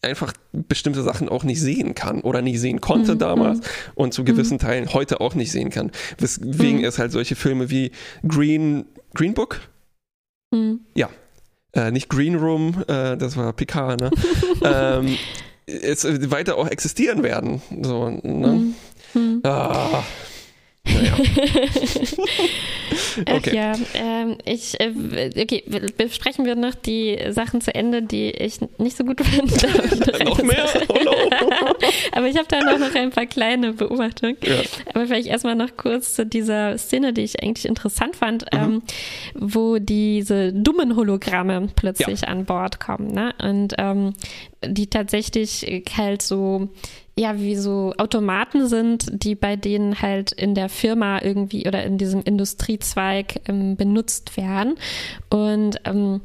einfach 0.03 0.33
bestimmte 0.53 1.03
Sachen 1.03 1.29
auch 1.29 1.45
nicht 1.45 1.61
sehen 1.61 1.95
kann 1.95 2.21
oder 2.21 2.43
nicht 2.43 2.61
sehen 2.61 2.81
konnte 2.81 3.15
mhm. 3.15 3.19
damals 3.19 3.59
mhm. 3.59 3.65
und 3.95 4.15
zu 4.15 4.25
gewissen 4.25 4.55
mhm. 4.55 4.61
Teilen 4.61 4.93
heute 4.95 5.21
auch 5.21 5.35
nicht 5.35 5.53
sehen 5.53 5.71
kann. 5.71 5.91
Weswegen 6.19 6.79
mhm. 6.79 6.85
es 6.85 6.99
halt 6.99 7.13
solche 7.13 7.37
Filme 7.37 7.71
wie 7.71 7.93
Green, 8.27 8.87
Green 9.15 9.35
Book? 9.35 9.61
Mhm. 10.51 10.81
Ja. 10.95 11.09
Äh, 11.73 11.93
nicht 11.93 12.09
Green 12.09 12.35
Room, 12.35 12.83
äh, 12.89 13.17
das 13.17 13.37
war 13.37 13.53
Picard, 13.53 14.01
ne? 14.01 14.11
ähm, 14.65 15.17
es 15.67 16.05
weiter 16.31 16.57
auch 16.57 16.67
existieren 16.67 17.23
werden. 17.23 17.63
So, 17.83 18.11
ne? 18.11 18.75
Mhm. 19.15 19.41
Ah. 19.45 20.03
Naja. 20.85 21.13
okay. 23.31 23.57
ja, 23.57 23.73
ähm, 23.95 24.39
ich, 24.45 24.79
äh, 24.81 24.93
okay, 25.41 25.65
besprechen 25.97 26.45
wir 26.45 26.57
noch 26.57 26.75
die 26.75 27.19
Sachen 27.31 27.61
zu 27.61 27.75
Ende, 27.75 28.03
die 28.03 28.31
ich 28.31 28.61
nicht 28.79 28.97
so 28.97 29.05
gut 29.05 29.21
finde. 29.25 30.25
noch 30.25 30.43
mehr? 30.43 30.67
Oh 30.89 30.99
no. 31.05 31.13
Aber 32.13 32.27
ich 32.27 32.37
habe 32.37 32.47
da 32.49 32.61
noch, 32.63 32.79
noch 32.79 32.95
ein 32.95 33.11
paar 33.11 33.27
kleine 33.27 33.73
Beobachtungen. 33.73 34.37
Ja. 34.43 34.63
Aber 34.95 35.07
vielleicht 35.07 35.29
erstmal 35.29 35.55
noch 35.55 35.77
kurz 35.77 36.15
zu 36.15 36.27
dieser 36.27 36.79
Szene, 36.79 37.13
die 37.13 37.23
ich 37.23 37.43
eigentlich 37.43 37.67
interessant 37.67 38.17
fand, 38.17 38.45
mhm. 38.53 38.59
ähm, 38.59 38.83
wo 39.35 39.79
diese 39.79 40.53
dummen 40.53 40.97
Hologramme 40.97 41.69
plötzlich 41.75 42.23
ja. 42.23 42.29
an 42.29 42.45
Bord 42.45 42.81
kommen. 42.81 43.13
Ne? 43.13 43.35
Und 43.43 43.75
ähm, 43.79 44.15
die 44.65 44.89
tatsächlich 44.89 45.85
halt 45.97 46.23
so 46.23 46.69
ja 47.19 47.39
wie 47.39 47.57
so 47.57 47.93
Automaten 47.99 48.67
sind, 48.67 49.07
die 49.13 49.35
bei 49.35 49.57
denen 49.57 50.01
halt 50.01 50.33
in 50.33 50.55
der 50.55 50.69
Firma 50.69 51.21
irgendwie 51.23 51.67
oder 51.67 51.85
in 51.85 51.99
diesem 51.99 52.23
Industriezweig 52.23 53.49
ähm, 53.49 53.77
benutzt 53.77 54.37
werden. 54.37 54.77
Und 55.29 55.77
ähm, 55.85 56.21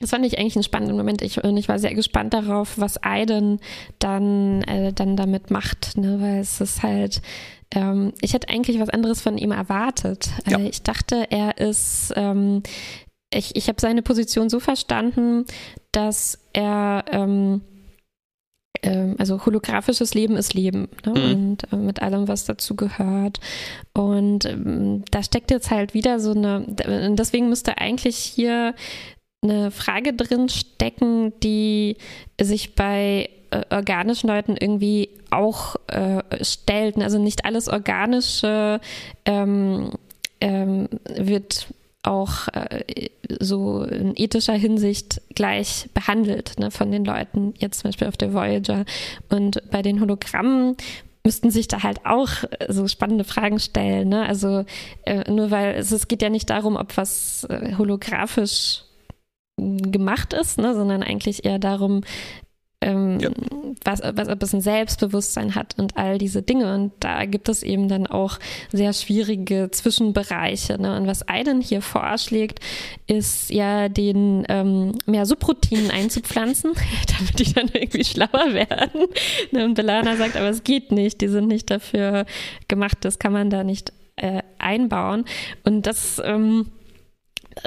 das 0.00 0.10
fand 0.10 0.26
ich 0.26 0.38
eigentlich 0.38 0.56
einen 0.56 0.64
spannenden 0.64 0.96
Moment. 0.96 1.22
Ich, 1.22 1.42
und 1.42 1.56
ich 1.56 1.68
war 1.68 1.78
sehr 1.78 1.94
gespannt 1.94 2.34
darauf, 2.34 2.78
was 2.78 3.02
Aiden 3.02 3.60
dann, 4.00 4.62
äh, 4.62 4.92
dann 4.92 5.16
damit 5.16 5.50
macht, 5.50 5.96
ne? 5.96 6.20
weil 6.20 6.40
es 6.40 6.60
ist 6.60 6.82
halt, 6.82 7.22
ähm, 7.70 8.12
ich 8.20 8.34
hätte 8.34 8.48
eigentlich 8.48 8.80
was 8.80 8.88
anderes 8.88 9.20
von 9.20 9.38
ihm 9.38 9.52
erwartet. 9.52 10.30
Ja. 10.48 10.58
Äh, 10.58 10.68
ich 10.68 10.82
dachte, 10.82 11.26
er 11.30 11.58
ist, 11.58 12.12
ähm, 12.16 12.64
ich, 13.32 13.56
ich 13.56 13.68
habe 13.68 13.80
seine 13.80 14.02
Position 14.02 14.48
so 14.48 14.60
verstanden, 14.60 15.44
dass 15.92 16.38
er, 16.52 17.04
ähm, 17.10 17.62
ähm, 18.82 19.16
also 19.18 19.44
holographisches 19.44 20.14
Leben 20.14 20.36
ist 20.36 20.54
Leben 20.54 20.88
ne? 21.04 21.12
mhm. 21.12 21.32
und 21.32 21.72
äh, 21.72 21.76
mit 21.76 22.02
allem, 22.02 22.28
was 22.28 22.44
dazu 22.44 22.76
gehört. 22.76 23.40
Und 23.92 24.44
ähm, 24.44 25.04
da 25.10 25.22
steckt 25.22 25.50
jetzt 25.50 25.70
halt 25.70 25.94
wieder 25.94 26.20
so 26.20 26.32
eine, 26.32 26.64
deswegen 26.68 27.48
müsste 27.48 27.78
eigentlich 27.78 28.16
hier 28.16 28.74
eine 29.42 29.70
Frage 29.70 30.12
drin 30.12 30.48
stecken, 30.48 31.32
die 31.40 31.96
sich 32.40 32.74
bei 32.74 33.28
äh, 33.50 33.62
organischen 33.70 34.28
Leuten 34.28 34.56
irgendwie 34.56 35.10
auch 35.30 35.76
äh, 35.88 36.22
stellt. 36.44 36.96
Also 36.98 37.18
nicht 37.18 37.44
alles 37.44 37.68
Organische 37.68 38.80
ähm, 39.24 39.90
ähm, 40.40 40.88
wird 41.16 41.66
auch 42.02 42.48
äh, 42.48 43.10
so 43.38 43.84
in 43.84 44.14
ethischer 44.16 44.54
Hinsicht 44.54 45.20
gleich 45.34 45.88
behandelt 45.94 46.58
ne, 46.58 46.70
von 46.70 46.90
den 46.90 47.04
Leuten, 47.04 47.54
jetzt 47.58 47.80
zum 47.80 47.88
Beispiel 47.88 48.08
auf 48.08 48.16
der 48.16 48.34
Voyager. 48.34 48.84
Und 49.28 49.62
bei 49.70 49.82
den 49.82 50.00
Hologrammen 50.00 50.76
müssten 51.24 51.50
sich 51.50 51.68
da 51.68 51.82
halt 51.82 52.04
auch 52.04 52.30
äh, 52.58 52.72
so 52.72 52.88
spannende 52.88 53.24
Fragen 53.24 53.58
stellen. 53.58 54.08
Ne? 54.08 54.26
Also 54.26 54.64
äh, 55.04 55.30
nur 55.30 55.50
weil 55.50 55.74
es, 55.74 55.92
es, 55.92 56.08
geht 56.08 56.22
ja 56.22 56.30
nicht 56.30 56.50
darum, 56.50 56.76
ob 56.76 56.96
was 56.96 57.44
äh, 57.44 57.74
holographisch 57.76 58.82
gemacht 59.56 60.32
ist, 60.32 60.58
ne, 60.58 60.74
sondern 60.74 61.02
eigentlich 61.02 61.44
eher 61.44 61.58
darum, 61.58 62.02
ähm, 62.80 63.20
ja. 63.20 63.30
Was, 63.84 64.00
was, 64.02 64.54
ein 64.54 64.60
Selbstbewusstsein 64.60 65.54
hat 65.54 65.74
und 65.78 65.96
all 65.96 66.18
diese 66.18 66.42
Dinge. 66.42 66.74
Und 66.74 66.92
da 67.00 67.24
gibt 67.24 67.48
es 67.48 67.62
eben 67.62 67.88
dann 67.88 68.06
auch 68.06 68.38
sehr 68.70 68.92
schwierige 68.92 69.70
Zwischenbereiche. 69.70 70.80
Ne? 70.80 70.96
Und 70.96 71.06
was 71.06 71.28
Aiden 71.28 71.60
hier 71.60 71.82
vorschlägt, 71.82 72.60
ist 73.06 73.50
ja 73.50 73.88
den 73.88 74.44
ähm, 74.48 74.92
mehr 75.06 75.26
Subroutinen 75.26 75.90
einzupflanzen, 75.90 76.72
damit 77.18 77.38
die 77.38 77.52
dann 77.52 77.68
irgendwie 77.72 78.04
schlauer 78.04 78.52
werden. 78.52 79.08
Ne? 79.50 79.64
Und 79.64 79.74
Belana 79.74 80.16
sagt, 80.16 80.36
aber 80.36 80.48
es 80.48 80.64
geht 80.64 80.92
nicht, 80.92 81.20
die 81.20 81.28
sind 81.28 81.48
nicht 81.48 81.70
dafür 81.70 82.26
gemacht, 82.68 82.98
das 83.00 83.18
kann 83.18 83.32
man 83.32 83.50
da 83.50 83.64
nicht 83.64 83.92
äh, 84.16 84.42
einbauen. 84.58 85.24
Und 85.64 85.86
das 85.86 86.20
ähm, 86.24 86.66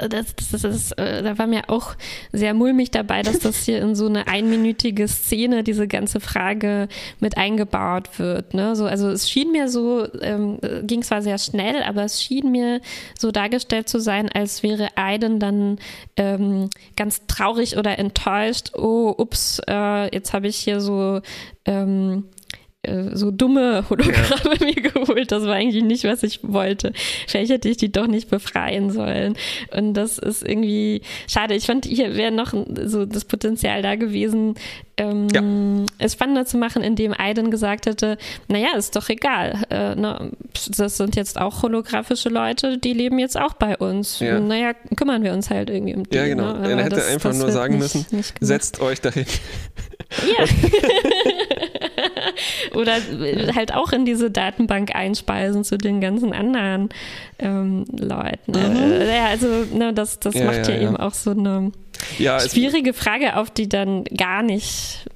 das, 0.08 0.34
das 0.50 0.64
ist, 0.64 0.92
äh, 0.98 1.22
da 1.22 1.38
war 1.38 1.46
mir 1.46 1.68
auch 1.68 1.94
sehr 2.32 2.54
mulmig 2.54 2.90
dabei, 2.90 3.22
dass 3.22 3.38
das 3.38 3.64
hier 3.64 3.80
in 3.80 3.94
so 3.94 4.06
eine 4.06 4.26
einminütige 4.28 5.08
Szene 5.08 5.62
diese 5.62 5.88
ganze 5.88 6.20
Frage 6.20 6.88
mit 7.20 7.36
eingebaut 7.36 8.18
wird. 8.18 8.54
Ne? 8.54 8.76
So, 8.76 8.86
also 8.86 9.08
es 9.10 9.30
schien 9.30 9.52
mir 9.52 9.68
so, 9.68 10.06
ähm, 10.20 10.58
ging 10.82 11.02
zwar 11.02 11.22
sehr 11.22 11.38
schnell, 11.38 11.82
aber 11.82 12.04
es 12.04 12.22
schien 12.22 12.50
mir 12.50 12.80
so 13.18 13.30
dargestellt 13.30 13.88
zu 13.88 14.00
sein, 14.00 14.28
als 14.32 14.62
wäre 14.62 14.88
Aiden 14.96 15.38
dann 15.38 15.78
ähm, 16.16 16.70
ganz 16.96 17.26
traurig 17.26 17.76
oder 17.76 17.98
enttäuscht. 17.98 18.72
Oh, 18.74 19.14
ups, 19.16 19.60
äh, 19.68 20.14
jetzt 20.14 20.32
habe 20.32 20.48
ich 20.48 20.56
hier 20.56 20.80
so 20.80 21.20
ähm, 21.64 22.24
äh, 22.86 23.16
so 23.16 23.30
dumme 23.30 23.84
Hologramme 23.88 24.56
ja. 24.60 24.64
mir 24.66 24.74
geholt. 24.74 25.32
Das 25.32 25.44
war 25.44 25.54
eigentlich 25.54 25.84
nicht, 25.84 26.04
was 26.04 26.22
ich 26.22 26.40
wollte. 26.42 26.92
Vielleicht 27.26 27.50
hätte 27.50 27.68
ich 27.68 27.76
die 27.76 27.92
doch 27.92 28.06
nicht 28.06 28.30
befreien 28.30 28.90
sollen. 28.90 29.36
Und 29.76 29.94
das 29.94 30.18
ist 30.18 30.46
irgendwie 30.46 31.02
schade. 31.28 31.54
Ich 31.54 31.66
fand, 31.66 31.84
hier 31.84 32.16
wäre 32.16 32.32
noch 32.32 32.52
so 32.84 33.04
das 33.06 33.24
Potenzial 33.24 33.82
da 33.82 33.96
gewesen, 33.96 34.54
ähm, 34.98 35.28
ja. 35.32 35.86
es 35.98 36.14
spannender 36.14 36.46
zu 36.46 36.56
machen, 36.56 36.82
indem 36.82 37.12
Aiden 37.12 37.50
gesagt 37.50 37.86
hätte, 37.86 38.16
naja, 38.48 38.68
ist 38.76 38.96
doch 38.96 39.08
egal. 39.08 39.64
Äh, 39.70 39.94
ne, 39.94 40.32
das 40.76 40.96
sind 40.96 41.16
jetzt 41.16 41.38
auch 41.38 41.62
holographische 41.62 42.30
Leute, 42.30 42.78
die 42.78 42.94
leben 42.94 43.18
jetzt 43.18 43.38
auch 43.38 43.54
bei 43.54 43.76
uns. 43.76 44.20
Ja. 44.20 44.40
Naja, 44.40 44.72
kümmern 44.96 45.22
wir 45.22 45.32
uns 45.32 45.50
halt 45.50 45.68
irgendwie 45.68 45.94
um 45.94 46.04
die. 46.04 46.16
Ja, 46.16 46.26
genau. 46.26 46.54
Ne? 46.54 46.70
Er 46.70 46.76
hätte 46.78 46.96
das, 46.96 47.08
einfach 47.08 47.30
das 47.30 47.38
nur 47.38 47.52
sagen 47.52 47.74
nicht, 47.74 47.94
müssen, 47.94 48.16
nicht 48.16 48.34
setzt 48.40 48.80
euch 48.80 49.00
dahin. 49.00 49.26
Ja. 50.38 50.44
Oder 52.74 52.94
halt 53.54 53.74
auch 53.74 53.92
in 53.92 54.04
diese 54.04 54.30
Datenbank 54.30 54.94
einspeisen 54.94 55.64
zu 55.64 55.78
den 55.78 56.00
ganzen 56.00 56.32
anderen 56.32 56.88
ähm, 57.38 57.84
Leuten. 57.90 58.52
Mhm. 58.52 58.76
Äh, 58.76 59.16
ja, 59.16 59.26
also 59.26 59.46
ne, 59.72 59.92
das, 59.92 60.20
das 60.20 60.34
ja, 60.34 60.44
macht 60.44 60.68
ja, 60.68 60.74
ja, 60.74 60.82
eben 60.82 60.96
auch 60.96 61.14
so 61.14 61.30
eine 61.30 61.72
schwierige 62.18 62.92
Frage 62.92 63.36
auf, 63.36 63.50
die 63.50 63.68
dann 63.68 64.04
gar 64.04 64.42
nicht 64.42 65.06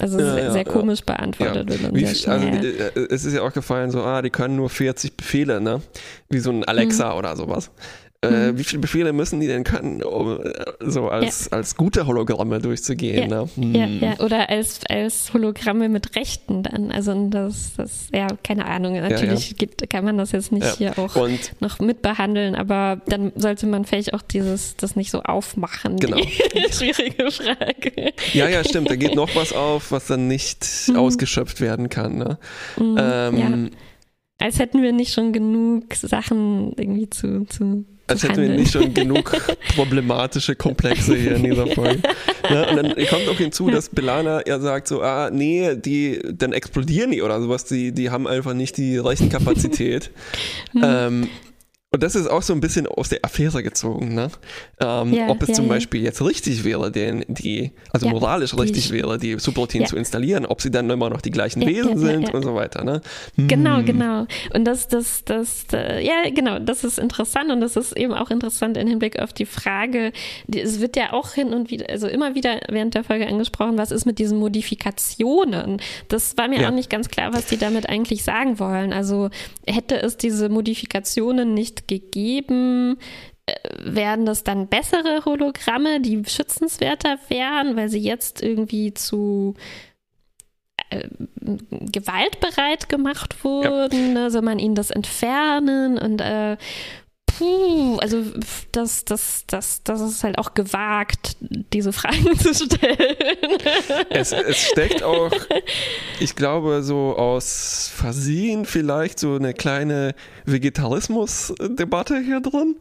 also 0.00 0.20
ja, 0.20 0.34
sehr, 0.34 0.44
ja, 0.44 0.50
sehr, 0.52 0.64
komisch 0.64 1.00
ja. 1.00 1.14
beantwortet 1.14 1.68
wird. 1.68 1.94
Wie, 1.94 2.06
also, 2.06 2.30
äh, 2.30 3.06
es 3.10 3.24
ist 3.24 3.34
ja 3.34 3.42
auch 3.42 3.52
gefallen, 3.52 3.90
so, 3.90 4.02
ah, 4.02 4.22
die 4.22 4.30
können 4.30 4.54
nur 4.54 4.70
40 4.70 5.16
Befehle, 5.16 5.60
ne? 5.60 5.82
Wie 6.28 6.38
so 6.38 6.50
ein 6.50 6.64
Alexa 6.64 7.12
mhm. 7.12 7.18
oder 7.18 7.36
sowas. 7.36 7.72
Äh, 8.20 8.50
mhm. 8.50 8.58
wie 8.58 8.64
viele 8.64 8.80
Befehle 8.80 9.12
müssen 9.12 9.38
die 9.38 9.46
denn 9.46 9.62
können, 9.62 10.02
um 10.02 10.40
äh, 10.40 10.52
so 10.80 11.08
als, 11.08 11.50
ja. 11.52 11.56
als 11.56 11.76
gute 11.76 12.04
Hologramme 12.04 12.58
durchzugehen? 12.58 13.30
Ja, 13.30 13.42
ne? 13.42 13.48
hm. 13.54 13.74
ja, 13.76 13.86
ja, 13.86 14.18
oder 14.18 14.48
als, 14.48 14.80
als 14.88 15.32
Hologramme 15.32 15.88
mit 15.88 16.16
Rechten 16.16 16.64
dann. 16.64 16.90
Also 16.90 17.28
das, 17.28 17.74
das 17.76 18.08
ja, 18.12 18.26
keine 18.42 18.64
Ahnung. 18.64 18.94
Natürlich 18.94 19.56
geht, 19.56 19.88
kann 19.88 20.04
man 20.04 20.18
das 20.18 20.32
jetzt 20.32 20.50
nicht 20.50 20.66
hier 20.78 20.98
auch 20.98 21.14
Und 21.14 21.52
noch 21.60 21.78
mitbehandeln, 21.78 22.56
aber 22.56 23.00
dann 23.06 23.30
sollte 23.36 23.68
man 23.68 23.84
vielleicht 23.84 24.12
auch 24.14 24.22
dieses, 24.22 24.74
das 24.74 24.96
nicht 24.96 25.12
so 25.12 25.22
aufmachen. 25.22 25.98
Genau. 25.98 26.18
schwierige 26.72 27.30
Frage. 27.30 28.14
Ja, 28.32 28.48
ja, 28.48 28.64
stimmt. 28.64 28.90
Da 28.90 28.96
geht 28.96 29.14
noch 29.14 29.36
was 29.36 29.52
auf, 29.52 29.92
was 29.92 30.08
dann 30.08 30.26
nicht 30.26 30.66
mhm. 30.88 30.96
ausgeschöpft 30.96 31.60
werden 31.60 31.88
kann. 31.88 32.18
Ne? 32.18 32.38
Mhm, 32.78 32.96
ähm, 32.98 33.70
als 34.38 34.58
hätten 34.58 34.82
wir 34.82 34.90
nicht 34.90 35.12
schon 35.12 35.32
genug 35.32 35.94
Sachen 35.94 36.72
irgendwie 36.76 37.10
zu, 37.10 37.44
zu 37.44 37.84
als 38.08 38.22
hätten 38.22 38.42
wir 38.42 38.48
nicht 38.48 38.72
schon 38.72 38.94
genug 38.94 39.36
problematische 39.76 40.56
Komplexe 40.56 41.14
hier 41.14 41.36
in 41.36 41.44
dieser 41.44 41.66
Folge. 41.66 42.00
Ja, 42.50 42.68
und 42.70 42.76
dann 42.76 42.94
kommt 43.06 43.28
auch 43.28 43.36
hinzu, 43.36 43.70
dass 43.70 43.88
Belana 43.88 44.42
ja 44.46 44.58
sagt 44.58 44.88
so, 44.88 45.02
ah, 45.02 45.30
nee, 45.30 45.76
die, 45.76 46.20
dann 46.32 46.52
explodieren 46.52 47.10
die 47.10 47.22
oder 47.22 47.40
sowas, 47.40 47.64
die, 47.64 47.92
die 47.92 48.10
haben 48.10 48.26
einfach 48.26 48.54
nicht 48.54 48.76
die 48.76 48.98
Rechenkapazität. 48.98 50.10
Hm. 50.72 50.82
ähm, 50.84 51.28
und 51.90 52.02
das 52.02 52.14
ist 52.14 52.26
auch 52.26 52.42
so 52.42 52.52
ein 52.52 52.60
bisschen 52.60 52.86
aus 52.86 53.08
der 53.08 53.20
Affäre 53.22 53.62
gezogen, 53.62 54.14
ne? 54.14 54.30
Ähm, 54.78 55.14
ja, 55.14 55.28
ob 55.28 55.40
es 55.40 55.48
ja, 55.48 55.54
zum 55.54 55.68
Beispiel 55.68 56.02
jetzt 56.02 56.20
richtig 56.20 56.62
wäre, 56.62 56.92
den, 56.92 57.24
die, 57.28 57.72
also 57.90 58.10
moralisch 58.10 58.54
richtig 58.58 58.90
wäre, 58.90 59.16
die 59.16 59.38
Subroutinen 59.38 59.86
zu 59.86 59.96
installieren, 59.96 60.44
ob 60.44 60.60
sie 60.60 60.70
dann 60.70 60.90
immer 60.90 61.08
noch 61.08 61.22
die 61.22 61.30
gleichen 61.30 61.64
Wesen 61.64 61.96
sind 61.96 62.34
und 62.34 62.42
so 62.42 62.54
weiter, 62.54 62.84
ne? 62.84 63.00
Genau, 63.38 63.78
hm. 63.78 63.86
Genau, 63.86 64.24
genau. 64.24 64.26
Und 64.52 64.66
das, 64.66 64.88
das, 64.88 65.24
das, 65.24 65.64
äh, 65.72 66.04
ja, 66.04 66.28
genau, 66.28 66.58
das 66.58 66.84
ist 66.84 66.98
interessant 66.98 67.50
und 67.50 67.62
das 67.62 67.74
ist 67.74 67.96
eben 67.96 68.12
auch 68.12 68.30
interessant 68.30 68.76
im 68.76 68.86
Hinblick 68.86 69.18
auf 69.18 69.32
die 69.32 69.46
Frage, 69.46 70.12
die, 70.46 70.60
es 70.60 70.80
wird 70.80 70.94
ja 70.94 71.14
auch 71.14 71.32
hin 71.32 71.54
und 71.54 71.70
wieder, 71.70 71.88
also 71.88 72.06
immer 72.06 72.34
wieder 72.34 72.60
während 72.68 72.96
der 72.96 73.04
Folge 73.04 73.26
angesprochen, 73.26 73.78
was 73.78 73.92
ist 73.92 74.04
mit 74.04 74.18
diesen 74.18 74.38
Modifikationen? 74.38 75.80
Das 76.08 76.36
war 76.36 76.48
mir 76.48 76.68
auch 76.68 76.74
nicht 76.74 76.90
ganz 76.90 77.08
klar, 77.08 77.32
was 77.32 77.46
die 77.46 77.56
damit 77.56 77.88
eigentlich 77.88 78.24
sagen 78.24 78.58
wollen. 78.58 78.92
Also 78.92 79.30
hätte 79.66 80.02
es 80.02 80.18
diese 80.18 80.50
Modifikationen 80.50 81.54
nicht 81.54 81.77
gegeben, 81.86 82.98
äh, 83.46 83.54
werden 83.78 84.26
das 84.26 84.42
dann 84.42 84.68
bessere 84.68 85.24
Hologramme, 85.24 86.00
die 86.00 86.22
schützenswerter 86.26 87.18
wären, 87.28 87.76
weil 87.76 87.88
sie 87.88 88.00
jetzt 88.00 88.42
irgendwie 88.42 88.94
zu 88.94 89.54
äh, 90.90 91.08
gewaltbereit 91.70 92.88
gemacht 92.88 93.44
wurden? 93.44 94.08
Ja. 94.08 94.22
Ne? 94.22 94.30
Soll 94.30 94.42
man 94.42 94.58
ihnen 94.58 94.74
das 94.74 94.90
entfernen? 94.90 95.98
Und 95.98 96.20
äh, 96.20 96.56
puh, 97.38 97.98
also 97.98 98.24
das, 98.72 99.04
das, 99.04 99.44
das, 99.46 99.82
das 99.84 100.00
ist 100.00 100.24
halt 100.24 100.38
auch 100.38 100.54
gewagt, 100.54 101.36
diese 101.72 101.92
Fragen 101.92 102.36
zu 102.38 102.52
stellen. 102.52 103.16
Es, 104.10 104.32
es 104.32 104.68
steckt 104.68 105.02
auch, 105.02 105.30
ich 106.18 106.34
glaube, 106.34 106.82
so 106.82 107.16
aus 107.16 107.90
Versehen 107.94 108.64
vielleicht 108.64 109.20
so 109.20 109.36
eine 109.36 109.54
kleine 109.54 110.14
Vegetarismus-Debatte 110.46 112.18
hier 112.20 112.40
drin. 112.40 112.76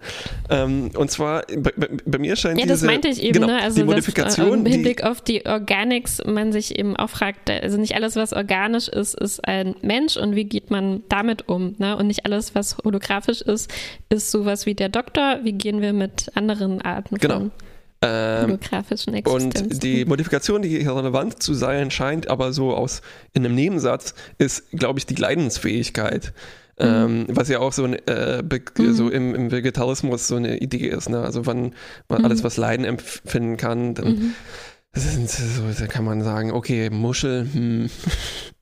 Ähm, 0.49 0.91
und 0.95 1.12
zwar, 1.12 1.43
bei, 1.55 1.72
bei, 2.05 2.18
mir 2.18 2.36
scheint 2.36 2.60
ja, 2.60 2.66
diese... 2.66 2.74
das 2.76 2.84
meinte 2.84 3.10
ich 3.10 3.22
eben, 3.22 3.41
genau, 3.41 3.47
ne? 3.47 3.62
also 3.62 3.78
die 3.78 3.84
Modifikation... 3.84 4.47
Äh, 4.47 4.53
Im 4.53 4.66
Hinblick 4.66 5.03
auf 5.03 5.22
die 5.22 5.45
Organics 5.45 6.22
man 6.26 6.51
sich 6.51 6.80
eben 6.80 6.95
auch 6.95 7.10
fragt, 7.10 7.49
also 7.49 7.78
nicht 7.78 7.95
alles, 7.95 8.16
was 8.16 8.34
organisch 8.34 8.88
ist, 8.88 9.14
ist 9.14 9.47
ein 9.47 9.76
Mensch 9.82 10.18
und 10.18 10.36
wie 10.36 10.45
geht 10.45 10.72
man 10.72 11.03
damit 11.10 11.47
um? 11.47 11.76
Ne? 11.78 11.95
Und 11.95 12.08
nicht 12.08 12.26
alles, 12.26 12.55
was 12.55 12.78
holographisch 12.84 13.41
ist, 13.41 13.72
ist 14.10 14.32
sowas 14.48 14.66
wie 14.66 14.76
der 14.76 14.89
Doktor. 14.89 15.39
Wie 15.43 15.54
gehen 15.54 15.82
wir 15.82 15.93
mit 15.93 16.32
anderen 16.36 16.82
Arten 16.82 17.18
genau. 17.18 17.39
von 17.39 17.52
ähm? 18.02 18.58
Und 19.28 19.84
die 19.84 20.06
Modifikation, 20.06 20.62
die 20.62 20.70
hier 20.70 20.95
relevant 20.95 21.43
zu 21.43 21.54
sein 21.54 21.91
scheint, 21.91 22.30
aber 22.30 22.54
so 22.54 22.74
aus 22.74 23.02
in 23.34 23.45
einem 23.45 23.56
Nebensatz, 23.56 24.14
ist, 24.38 24.72
glaube 24.72 25.00
ich, 25.00 25.06
die 25.06 25.16
Leidensfähigkeit. 25.16 26.34
Mhm. 26.80 26.86
Ähm, 26.86 27.26
was 27.30 27.50
ja 27.50 27.60
auch 27.60 27.74
so, 27.74 27.86
ein, 27.86 27.95
äh, 28.08 28.43
mhm. 28.43 28.93
so 28.93 29.10
im, 29.10 29.34
im, 29.34 29.52
Vegetarismus 29.52 30.28
so 30.28 30.36
eine 30.36 30.60
Idee 30.60 30.88
ist. 30.88 31.10
Ne? 31.10 31.20
Also 31.20 31.45
wann 31.45 31.74
man 32.08 32.20
mhm. 32.20 32.26
alles, 32.26 32.43
was 32.43 32.56
Leiden 32.56 32.86
empfinden 32.86 33.58
kann, 33.58 33.95
dann 33.95 34.36
mhm. 35.06 35.28
so, 35.28 35.80
da 35.80 35.88
kann 35.88 36.06
man 36.06 36.24
sagen, 36.24 36.52
okay, 36.52 36.89
Muschel, 36.89 37.48
hm. 37.52 37.89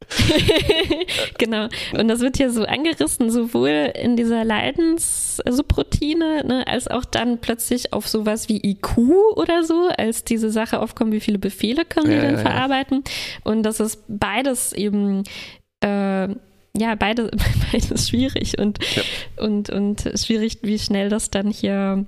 genau. 1.38 1.68
Und 1.98 2.08
das 2.08 2.20
wird 2.20 2.38
hier 2.38 2.52
so 2.52 2.64
angerissen, 2.64 3.32
sowohl 3.32 3.92
in 3.96 4.16
dieser 4.16 4.44
Leidenssubroutine, 4.44 6.44
ne, 6.46 6.68
als 6.68 6.88
auch 6.88 7.06
dann 7.06 7.40
plötzlich 7.40 7.94
auf 7.94 8.08
sowas 8.08 8.50
wie 8.50 8.62
IQ 8.64 8.98
oder 9.36 9.64
so, 9.64 9.90
als 9.98 10.24
diese 10.24 10.52
Sache 10.52 10.80
aufkommt, 10.80 11.12
wie 11.12 11.20
viele 11.20 11.40
Befehle 11.40 11.86
können 11.86 12.12
ja, 12.12 12.18
die 12.18 12.22
denn 12.22 12.36
ja, 12.36 12.42
verarbeiten. 12.42 13.04
Ja. 13.06 13.52
Und 13.52 13.64
das 13.64 13.80
ist 13.80 14.04
beides 14.08 14.74
eben 14.74 15.24
äh, 15.82 16.28
ja, 16.78 16.96
beide, 16.98 17.32
beides 17.72 18.10
schwierig 18.10 18.60
und, 18.60 18.80
ja. 18.96 19.04
und, 19.38 19.70
und 19.70 20.12
schwierig, 20.16 20.60
wie 20.62 20.80
schnell 20.80 21.10
das 21.10 21.32
dann 21.32 21.50
hier 21.50 22.06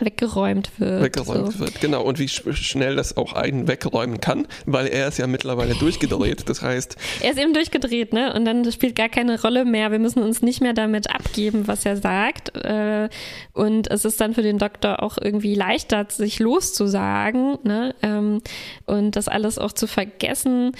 weggeräumt 0.00 0.70
wird. 0.78 1.02
Weggeräumt 1.02 1.52
so. 1.52 1.58
wird, 1.60 1.80
genau. 1.80 2.02
Und 2.02 2.18
wie 2.18 2.28
schnell 2.28 2.96
das 2.96 3.16
auch 3.16 3.32
einen 3.32 3.68
wegräumen 3.68 4.20
kann, 4.20 4.46
weil 4.66 4.86
er 4.86 5.08
ist 5.08 5.18
ja 5.18 5.26
mittlerweile 5.26 5.74
durchgedreht. 5.74 6.48
Das 6.48 6.62
heißt. 6.62 6.96
Er 7.22 7.32
ist 7.32 7.38
eben 7.38 7.52
durchgedreht, 7.52 8.12
ne? 8.12 8.32
Und 8.32 8.44
dann 8.44 8.70
spielt 8.72 8.94
gar 8.94 9.08
keine 9.08 9.40
Rolle 9.40 9.64
mehr. 9.64 9.90
Wir 9.90 9.98
müssen 9.98 10.22
uns 10.22 10.42
nicht 10.42 10.62
mehr 10.62 10.72
damit 10.72 11.10
abgeben, 11.10 11.66
was 11.66 11.84
er 11.84 11.96
sagt. 11.96 12.56
Äh, 12.56 13.08
und 13.52 13.90
es 13.90 14.04
ist 14.04 14.20
dann 14.20 14.34
für 14.34 14.42
den 14.42 14.58
Doktor 14.58 15.02
auch 15.02 15.18
irgendwie 15.20 15.54
leichter, 15.54 16.06
sich 16.08 16.38
loszusagen, 16.38 17.58
ne? 17.62 17.94
Ähm, 18.02 18.40
und 18.86 19.16
das 19.16 19.28
alles 19.28 19.58
auch 19.58 19.72
zu 19.72 19.86
vergessen. 19.86 20.72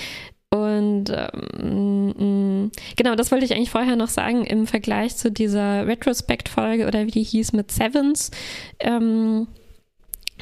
Und 0.52 1.04
ähm, 1.10 2.72
genau, 2.96 3.14
das 3.14 3.30
wollte 3.30 3.44
ich 3.44 3.54
eigentlich 3.54 3.70
vorher 3.70 3.94
noch 3.94 4.08
sagen 4.08 4.44
im 4.44 4.66
Vergleich 4.66 5.16
zu 5.16 5.30
dieser 5.30 5.86
Retrospect-Folge 5.86 6.88
oder 6.88 7.06
wie 7.06 7.12
die 7.12 7.22
hieß 7.22 7.52
mit 7.52 7.70
Sevens. 7.70 8.32
Ähm, 8.80 9.46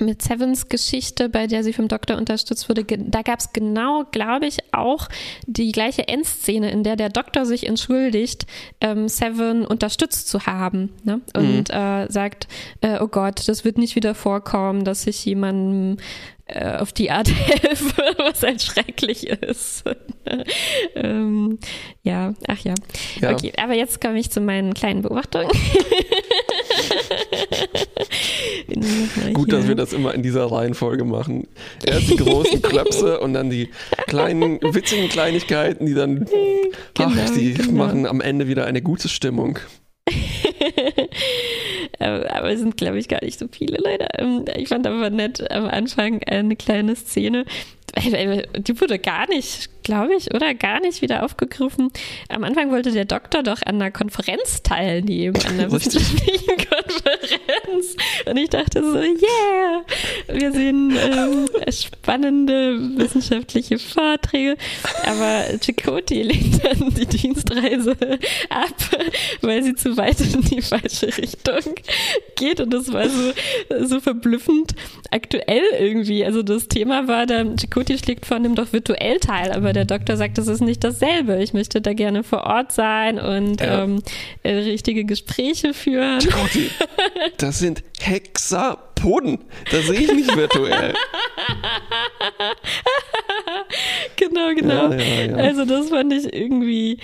mit 0.00 0.22
Sevens 0.22 0.68
Geschichte, 0.68 1.28
bei 1.28 1.46
der 1.46 1.64
sie 1.64 1.72
vom 1.72 1.88
Doktor 1.88 2.16
unterstützt 2.16 2.68
wurde, 2.68 2.84
da 2.84 3.22
gab 3.22 3.40
es 3.40 3.52
genau, 3.52 4.04
glaube 4.11 4.46
ich, 4.46 4.59
auch 4.72 5.09
die 5.46 5.72
gleiche 5.72 6.09
Endszene, 6.09 6.70
in 6.70 6.84
der 6.84 6.96
der 6.96 7.09
Doktor 7.09 7.46
sich 7.46 7.66
entschuldigt, 7.66 8.46
ähm, 8.80 9.09
Seven 9.09 9.66
unterstützt 9.66 10.28
zu 10.28 10.46
haben 10.46 10.90
ne? 11.04 11.20
und 11.34 11.68
mhm. 11.68 11.74
äh, 11.74 12.11
sagt, 12.11 12.48
äh, 12.80 12.98
oh 13.00 13.09
Gott, 13.09 13.48
das 13.48 13.64
wird 13.64 13.78
nicht 13.78 13.96
wieder 13.96 14.14
vorkommen, 14.14 14.84
dass 14.84 15.02
sich 15.02 15.24
jemandem 15.24 15.98
auf 16.55 16.92
die 16.92 17.11
Art 17.11 17.30
helfe, 17.30 18.14
was 18.18 18.42
halt 18.42 18.62
schrecklich 18.62 19.28
ist. 19.28 19.84
ähm, 20.94 21.59
ja, 22.02 22.35
ach 22.47 22.60
ja. 22.60 22.74
ja. 23.20 23.32
Okay, 23.32 23.52
aber 23.56 23.74
jetzt 23.74 24.01
komme 24.01 24.18
ich 24.18 24.31
zu 24.31 24.40
meinen 24.40 24.73
kleinen 24.74 25.02
Beobachtungen. 25.02 25.48
Gut, 29.35 29.52
dass 29.52 29.68
wir 29.68 29.74
das 29.74 29.93
immer 29.93 30.14
in 30.14 30.23
dieser 30.23 30.51
Reihenfolge 30.51 31.05
machen. 31.05 31.47
Erst 31.85 32.09
die 32.10 32.16
großen 32.16 32.62
Klöpse 32.62 33.20
und 33.20 33.35
dann 33.35 33.51
die 33.51 33.68
kleinen, 34.06 34.60
witzigen 34.62 35.09
Kleinigkeiten, 35.09 35.86
die 35.86 35.94
dann, 35.94 36.27
genau, 36.94 37.12
ach, 37.24 37.31
die 37.35 37.55
genau. 37.55 37.73
machen 37.73 38.06
am 38.06 38.20
Ende 38.20 38.47
wieder 38.48 38.66
eine 38.66 38.82
gute 38.82 39.09
Stimmung. 39.09 39.59
Aber 41.99 42.53
es 42.53 42.61
sind, 42.61 42.77
glaube 42.77 42.99
ich, 42.99 43.09
gar 43.09 43.23
nicht 43.25 43.39
so 43.39 43.47
viele 43.51 43.79
leider. 43.79 44.07
Ähm, 44.19 44.45
ich 44.57 44.69
fand 44.69 44.87
aber 44.87 45.11
nett 45.11 45.51
am 45.51 45.66
Anfang 45.66 46.23
eine 46.25 46.57
kleine 46.57 46.95
Szene. 46.97 47.45
Die 47.97 48.81
wurde 48.81 48.99
gar 48.99 49.29
nicht 49.29 49.70
glaube 49.89 50.15
ich, 50.15 50.35
oder 50.35 50.52
gar 50.52 50.81
nicht 50.81 51.01
wieder 51.01 51.24
aufgegriffen. 51.24 51.90
Am 52.28 52.44
Anfang 52.44 52.70
wollte 52.70 52.93
der 52.93 53.06
Doktor 53.06 53.43
doch 53.43 53.62
an 53.62 53.77
einer 53.77 53.90
Konferenz 53.90 54.62
teilnehmen, 54.62 55.35
an 55.47 55.55
einer 55.55 55.73
wissenschaftlichen 55.73 56.47
Konferenz. 56.69 57.97
Und 58.27 58.36
ich 58.36 58.51
dachte 58.51 58.82
so, 58.82 58.98
yeah, 58.98 59.85
wir 60.31 60.52
sehen 60.52 60.94
ähm, 60.94 61.48
spannende 61.73 62.78
wissenschaftliche 62.98 63.78
Vorträge. 63.78 64.59
Aber 65.06 65.44
Chakoti 65.59 66.23
lehnt 66.23 66.62
dann 66.62 66.90
die 66.90 67.06
Dienstreise 67.06 67.97
ab, 68.51 68.77
weil 69.40 69.62
sie 69.62 69.74
zu 69.74 69.97
weit 69.97 70.20
in 70.20 70.43
die 70.43 70.60
falsche 70.60 71.06
Richtung 71.16 71.77
geht. 72.36 72.60
Und 72.60 72.74
das 72.74 72.93
war 72.93 73.09
so, 73.09 73.32
so 73.86 74.01
verblüffend 74.01 74.74
aktuell 75.10 75.62
irgendwie. 75.81 76.27
Also 76.27 76.43
das 76.43 76.69
Thema 76.69 77.09
war 77.09 77.24
dann, 77.24 77.56
Chakoti 77.56 77.97
schlägt 77.97 78.27
von 78.27 78.43
dem 78.43 78.55
doch 78.55 78.70
virtuell 78.74 79.19
teil, 79.19 79.51
aber 79.52 79.73
der 79.78 79.84
Doktor 79.84 80.16
sagt, 80.16 80.38
das 80.38 80.48
ist 80.48 80.60
nicht 80.60 80.82
dasselbe. 80.82 81.40
Ich 81.40 81.52
möchte 81.52 81.80
da 81.80 81.92
gerne 81.92 82.24
vor 82.24 82.42
Ort 82.44 82.72
sein 82.72 83.20
und 83.20 83.60
ja. 83.60 83.84
ähm, 83.84 84.02
äh, 84.42 84.55
richtige 84.55 85.05
Gespräche 85.05 85.72
führen. 85.72 86.18
Gott, 86.18 86.59
das 87.38 87.60
sind 87.60 87.84
Hexapoden. 88.00 89.38
Das 89.70 89.86
sehe 89.86 90.00
ich 90.00 90.12
nicht 90.12 90.36
virtuell. 90.36 90.94
genau, 94.16 94.52
genau. 94.55 94.92
Ja, 94.92 94.98
ja, 94.98 95.36
also 95.36 95.64
das 95.64 95.90
fand 95.90 96.12
ich 96.12 96.34
irgendwie 96.34 96.98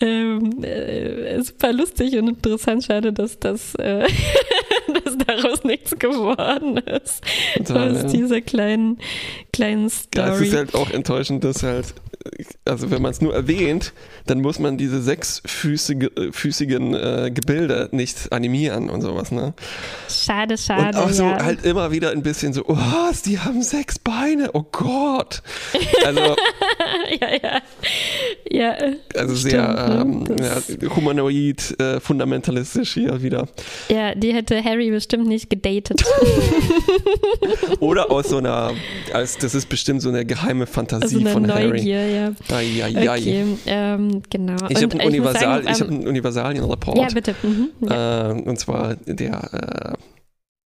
ähm, 0.00 0.64
äh, 0.64 1.42
super 1.42 1.74
lustig 1.74 2.16
und 2.16 2.28
interessant. 2.28 2.84
Schade, 2.84 3.12
dass 3.12 3.38
das, 3.38 3.74
äh, 3.74 4.08
dass 5.04 5.18
daraus 5.26 5.62
nichts 5.64 5.98
geworden 5.98 6.78
ist. 6.78 7.20
Total, 7.56 7.90
aus 7.90 8.02
ja. 8.02 8.08
dieser 8.08 8.40
kleinen, 8.40 8.98
kleinen 9.52 9.90
Story. 9.90 10.26
Ja, 10.26 10.34
es 10.34 10.40
ist 10.40 10.54
halt 10.54 10.74
auch 10.74 10.90
enttäuschend, 10.90 11.44
dass 11.44 11.62
halt 11.62 11.94
also 12.64 12.90
wenn 12.90 13.02
man 13.02 13.10
es 13.10 13.20
nur 13.20 13.34
erwähnt, 13.34 13.92
dann 14.26 14.40
muss 14.40 14.58
man 14.58 14.76
diese 14.78 15.02
sechsfüßigen 15.02 16.94
äh, 16.94 17.30
Gebilde 17.30 17.88
nicht 17.92 18.32
animieren 18.32 18.90
und 18.90 19.02
sowas, 19.02 19.30
ne? 19.30 19.54
Schade, 20.08 20.56
schade. 20.56 20.96
Und 20.98 21.04
auch 21.04 21.10
so 21.10 21.24
ja. 21.24 21.44
halt 21.44 21.64
immer 21.64 21.90
wieder 21.90 22.10
ein 22.10 22.22
bisschen 22.22 22.52
so, 22.52 22.64
oh, 22.66 22.76
die 23.24 23.38
haben 23.38 23.62
sechs 23.62 23.98
Beine, 23.98 24.50
oh 24.54 24.64
Gott. 24.70 25.42
Also, 26.04 26.20
ja, 27.20 27.28
ja. 27.42 27.60
ja 28.50 28.76
also 29.16 29.36
stimmt, 29.36 29.50
sehr 29.50 29.68
ne? 29.68 30.00
ähm, 30.00 30.24
ja, 30.40 30.96
humanoid, 30.96 31.80
äh, 31.80 32.00
fundamentalistisch 32.00 32.94
hier 32.94 33.22
wieder. 33.22 33.48
Ja, 33.88 34.14
die 34.14 34.32
hätte 34.32 34.62
Harry 34.62 34.90
bestimmt 34.90 35.26
nicht 35.26 35.50
gedatet. 35.50 36.04
Oder 37.80 38.10
aus 38.10 38.28
so 38.28 38.38
einer, 38.44 38.72
als, 39.12 39.36
das 39.38 39.54
ist 39.54 39.68
bestimmt 39.68 40.02
so 40.02 40.08
eine 40.08 40.24
geheime 40.24 40.66
Fantasie 40.66 41.04
also 41.04 41.18
eine 41.20 41.30
von 41.30 41.42
Neugier, 41.42 41.98
Harry. 41.98 42.13
Ja. 42.14 42.32
Ai, 42.48 42.82
ai, 42.82 43.08
ai. 43.08 43.18
Okay, 43.18 43.44
ähm, 43.66 44.22
genau. 44.30 44.56
Ich 44.68 44.82
habe 44.82 44.98
einen, 44.98 45.08
Universal, 45.08 45.62
ähm, 45.62 45.68
hab 45.68 45.88
einen 45.88 46.06
Universalien-Report. 46.06 46.98
Ja, 46.98 47.08
bitte. 47.12 47.34
Mhm, 47.42 47.70
ja. 47.80 48.30
Äh, 48.30 48.42
und 48.42 48.58
zwar 48.58 48.94
der, 48.96 49.94
äh, 49.94 49.98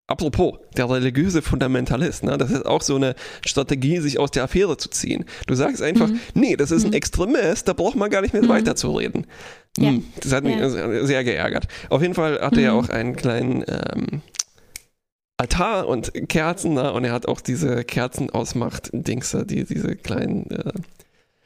apropos, 0.08 0.58
der 0.76 0.90
religiöse 0.90 1.42
Fundamentalist. 1.42 2.24
Ne? 2.24 2.36
Das 2.36 2.50
ist 2.50 2.66
auch 2.66 2.82
so 2.82 2.96
eine 2.96 3.14
Strategie, 3.46 3.98
sich 3.98 4.18
aus 4.18 4.30
der 4.30 4.44
Affäre 4.44 4.76
zu 4.76 4.88
ziehen. 4.88 5.24
Du 5.46 5.54
sagst 5.54 5.82
einfach, 5.82 6.08
mhm. 6.08 6.20
nee, 6.34 6.56
das 6.56 6.70
ist 6.70 6.84
ein 6.84 6.90
mhm. 6.90 6.96
Extremist, 6.96 7.68
da 7.68 7.72
braucht 7.72 7.96
man 7.96 8.10
gar 8.10 8.22
nicht 8.22 8.32
mehr 8.32 8.42
mhm. 8.42 8.48
weiterzureden. 8.48 9.26
Ja. 9.78 9.88
Hm, 9.88 10.04
das 10.20 10.32
hat 10.32 10.44
mich 10.44 10.56
ja. 10.56 11.04
sehr 11.04 11.22
geärgert. 11.24 11.68
Auf 11.88 12.02
jeden 12.02 12.14
Fall 12.14 12.40
hatte 12.40 12.60
er 12.60 12.72
mhm. 12.72 12.78
auch 12.78 12.88
einen 12.88 13.14
kleinen 13.14 13.64
ähm, 13.68 14.22
Altar 15.36 15.86
und 15.86 16.12
Kerzen, 16.28 16.74
ne? 16.74 16.92
und 16.92 17.04
er 17.04 17.12
hat 17.12 17.28
auch 17.28 17.40
diese 17.40 17.84
Kerzen 17.84 18.28
ausmacht, 18.28 18.90
Dingse, 18.92 19.46
die, 19.46 19.64
diese 19.64 19.94
kleinen 19.94 20.50
äh, 20.50 20.72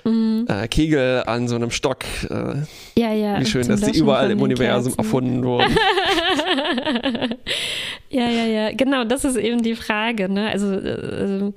mhm. 0.05 0.47
äh, 0.49 0.69
Kegel 0.69 1.23
an 1.27 1.49
so 1.49 1.57
einem 1.57 1.71
Stock. 1.71 2.05
Äh, 2.29 2.55
ja, 2.99 3.13
ja. 3.13 3.41
Wie 3.41 3.47
schön, 3.47 3.69
dass 3.69 3.81
die 3.81 3.99
überall 3.99 4.31
im 4.31 4.41
Universum 4.41 4.95
Kerzen. 4.95 5.05
erfunden 5.05 5.45
wurden. 5.45 5.77
ja, 8.11 8.29
ja, 8.29 8.47
ja. 8.47 8.73
Genau, 8.73 9.05
das 9.05 9.25
ist 9.25 9.37
eben 9.37 9.63
die 9.63 9.77
Frage. 9.77 10.29
Ne? 10.29 10.49
Also, 10.49 10.73
äh, 10.73 11.53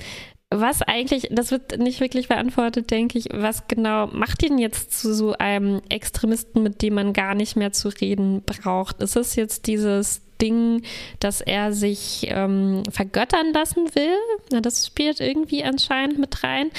was 0.51 0.81
eigentlich, 0.81 1.27
das 1.31 1.51
wird 1.51 1.79
nicht 1.79 1.99
wirklich 1.99 2.27
beantwortet, 2.27 2.91
denke 2.91 3.17
ich, 3.17 3.27
was 3.31 3.67
genau 3.67 4.07
macht 4.07 4.43
ihn 4.43 4.57
jetzt 4.57 4.99
zu 4.99 5.13
so 5.13 5.33
einem 5.33 5.81
Extremisten, 5.89 6.63
mit 6.63 6.81
dem 6.81 6.93
man 6.93 7.13
gar 7.13 7.35
nicht 7.35 7.55
mehr 7.55 7.71
zu 7.71 7.89
reden 7.89 8.43
braucht? 8.45 9.01
Ist 9.01 9.15
es 9.15 9.35
jetzt 9.35 9.67
dieses 9.67 10.24
Ding, 10.41 10.83
dass 11.19 11.41
er 11.41 11.73
sich 11.73 12.27
ähm, 12.29 12.83
vergöttern 12.91 13.53
lassen 13.53 13.93
will. 13.95 14.17
Na, 14.51 14.61
das 14.61 14.85
spielt 14.87 15.19
irgendwie 15.19 15.63
anscheinend 15.63 16.19
mit 16.19 16.43
rein. 16.43 16.69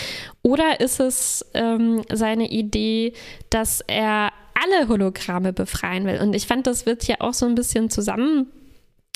Oder 0.42 0.80
ist 0.80 1.00
es 1.00 1.44
ähm, 1.54 2.02
seine 2.12 2.50
Idee, 2.50 3.12
dass 3.50 3.80
er 3.86 4.32
alle 4.54 4.88
Hologramme 4.88 5.52
befreien 5.52 6.06
will? 6.06 6.20
Und 6.20 6.34
ich 6.34 6.46
fand, 6.46 6.66
das 6.66 6.86
wird 6.86 7.06
ja 7.06 7.16
auch 7.20 7.34
so 7.34 7.46
ein 7.46 7.54
bisschen 7.54 7.90
zusammen 7.90 8.46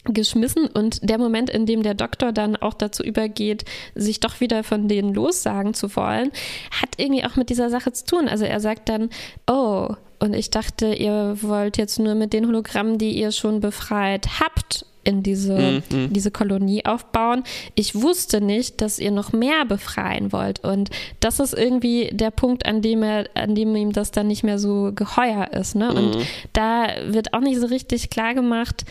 geschmissen 0.05 0.67
und 0.67 1.09
der 1.09 1.19
Moment, 1.19 1.51
in 1.51 1.67
dem 1.67 1.83
der 1.83 1.95
Doktor 1.95 2.33
dann 2.33 2.57
auch 2.57 2.75
dazu 2.75 3.03
übergeht, 3.03 3.65
sich 3.95 4.21
doch 4.21 4.41
wieder 4.41 4.65
von 4.65 4.89
denen 4.89 5.13
lossagen 5.13 5.75
zu 5.75 5.95
wollen, 5.95 6.31
hat 6.71 6.91
irgendwie 6.97 7.25
auch 7.25 7.37
mit 7.37 7.51
dieser 7.51 7.69
Sache 7.69 7.93
zu 7.93 8.07
tun. 8.07 8.29
Also 8.29 8.47
er 8.47 8.61
sagt 8.61 8.89
dann, 8.89 9.11
oh, 9.47 9.95
und 10.21 10.35
ich 10.35 10.51
dachte, 10.51 10.93
ihr 10.93 11.37
wollt 11.41 11.79
jetzt 11.79 11.99
nur 11.99 12.15
mit 12.15 12.33
den 12.33 12.47
Hologrammen, 12.47 12.99
die 12.99 13.19
ihr 13.19 13.33
schon 13.33 13.61
befreit 13.61 14.41
habt, 14.41 14.85
in 15.03 15.23
diese, 15.23 15.83
mhm. 15.91 16.13
diese 16.13 16.31
Kolonie 16.31 16.85
aufbauen. 16.85 17.43
Ich 17.75 17.95
wusste 17.95 18.41
nicht, 18.41 18.81
dass 18.81 18.99
ihr 18.99 19.11
noch 19.11 19.33
mehr 19.33 19.65
befreien 19.65 20.33
wollt. 20.33 20.63
Und 20.63 20.91
das 21.21 21.41
ist 21.41 21.55
irgendwie 21.55 22.11
der 22.13 22.31
Punkt, 22.31 22.67
an 22.67 22.83
dem 22.83 23.03
er, 23.03 23.25
an 23.35 23.55
dem 23.55 23.75
ihm 23.75 23.93
das 23.93 24.11
dann 24.11 24.27
nicht 24.27 24.43
mehr 24.43 24.59
so 24.59 24.93
geheuer 24.95 25.53
ist. 25.53 25.75
Ne? 25.75 25.93
Und 25.93 26.17
mhm. 26.17 26.23
da 26.53 26.89
wird 27.07 27.33
auch 27.33 27.41
nicht 27.41 27.59
so 27.59 27.67
richtig 27.67 28.11
klar 28.11 28.35
gemacht, 28.35 28.85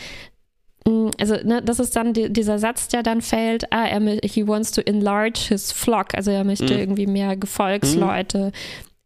mm, 0.87 1.09
also 1.19 1.35
ne, 1.43 1.61
das 1.61 1.79
ist 1.79 1.95
dann 1.95 2.13
die, 2.13 2.33
dieser 2.33 2.57
Satz, 2.57 2.87
der 2.87 3.03
dann 3.03 3.21
fällt, 3.21 3.71
ah, 3.71 3.85
er, 3.85 4.01
he 4.23 4.47
wants 4.47 4.71
to 4.71 4.81
enlarge 4.81 5.39
his 5.49 5.71
flock, 5.71 6.15
also 6.15 6.31
er 6.31 6.43
möchte 6.43 6.73
mhm. 6.73 6.79
irgendwie 6.79 7.07
mehr 7.07 7.37
Gefolgsleute 7.37 8.51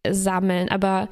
mhm. 0.06 0.14
sammeln, 0.14 0.70
aber 0.70 1.10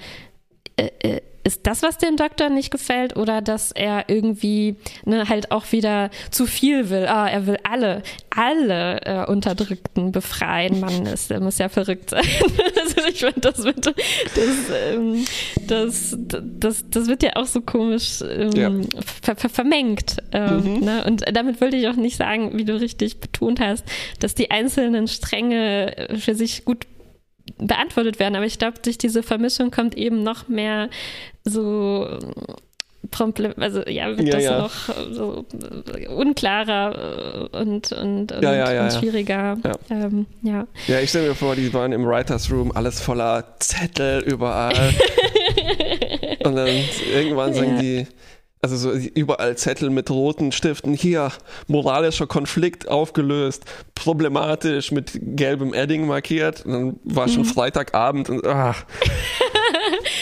äh, 0.81 0.89
äh, 0.99 1.21
ist 1.43 1.65
das, 1.65 1.81
was 1.81 1.97
dem 1.97 2.17
Doktor 2.17 2.49
nicht 2.49 2.69
gefällt, 2.69 3.17
oder 3.17 3.41
dass 3.41 3.71
er 3.71 4.09
irgendwie 4.09 4.75
ne, 5.05 5.27
halt 5.27 5.51
auch 5.51 5.71
wieder 5.71 6.11
zu 6.29 6.45
viel 6.45 6.91
will? 6.91 7.07
Ah, 7.07 7.27
er 7.27 7.47
will 7.47 7.57
alle, 7.63 8.03
alle 8.29 9.01
äh, 9.01 9.25
Unterdrückten 9.25 10.11
befreien. 10.11 10.79
Mann, 10.79 11.05
ist, 11.07 11.31
muss 11.39 11.57
ja 11.57 11.67
verrückt 11.67 12.11
sein. 12.11 12.23
also 12.79 13.07
ich 13.09 13.19
finde, 13.21 13.41
das 13.41 13.63
wird, 13.63 13.87
das, 13.87 13.95
ähm, 14.93 15.25
das, 15.67 16.15
das, 16.59 16.85
das 16.89 17.07
wird 17.07 17.23
ja 17.23 17.31
auch 17.35 17.47
so 17.47 17.61
komisch 17.61 18.21
ähm, 18.21 18.51
ja. 18.51 18.71
ver 19.23 19.35
ver 19.35 19.49
vermengt. 19.49 20.17
Ähm, 20.31 20.75
mhm. 20.75 20.79
ne? 20.85 21.03
Und 21.05 21.23
damit 21.33 21.59
wollte 21.59 21.75
ich 21.75 21.87
auch 21.87 21.95
nicht 21.95 22.17
sagen, 22.17 22.55
wie 22.55 22.65
du 22.65 22.79
richtig 22.79 23.19
betont 23.19 23.59
hast, 23.59 23.83
dass 24.19 24.35
die 24.35 24.51
einzelnen 24.51 25.07
Stränge 25.07 26.07
für 26.19 26.35
sich 26.35 26.65
gut 26.65 26.85
beantwortet 27.57 28.19
werden. 28.19 28.35
Aber 28.35 28.45
ich 28.45 28.59
glaube, 28.59 28.79
durch 28.81 28.97
diese 28.97 29.23
Vermischung 29.23 29.71
kommt 29.71 29.95
eben 29.95 30.23
noch 30.23 30.47
mehr 30.47 30.89
so 31.43 32.19
also 33.57 33.85
ja, 33.87 34.07
wird 34.17 34.27
ja, 34.27 34.33
das 34.33 34.43
ja. 34.43 34.57
noch 34.59 34.73
so 35.11 35.45
unklarer 36.15 37.49
und, 37.51 37.91
und, 37.91 38.31
und, 38.31 38.41
ja, 38.41 38.83
und 38.83 38.93
schwieriger. 38.93 39.57
Ähm, 39.89 40.25
ja. 40.41 40.67
ja, 40.87 40.99
ich 40.99 41.09
stelle 41.09 41.29
mir 41.29 41.35
vor, 41.35 41.55
die 41.55 41.73
waren 41.73 41.91
im 41.91 42.05
Writers 42.05 42.51
Room, 42.51 42.71
alles 42.71 43.01
voller 43.01 43.55
Zettel 43.59 44.23
überall. 44.23 44.73
und 46.43 46.55
dann 46.55 46.69
irgendwann 47.13 47.53
sagen 47.53 47.79
die, 47.79 48.07
also 48.61 48.77
so 48.77 48.91
überall 48.91 49.57
Zettel 49.57 49.89
mit 49.89 50.09
roten 50.11 50.51
Stiften. 50.51 50.93
Hier, 50.93 51.31
moralischer 51.67 52.27
Konflikt 52.27 52.87
aufgelöst, 52.87 53.65
problematisch 53.95 54.91
mit 54.91 55.19
gelbem 55.21 55.73
Edding 55.73 56.05
markiert. 56.05 56.65
Und 56.65 56.71
dann 56.71 56.99
war 57.03 57.27
schon 57.27 57.41
mhm. 57.41 57.45
Freitagabend 57.45 58.29
und 58.29 58.45
ach. 58.45 58.85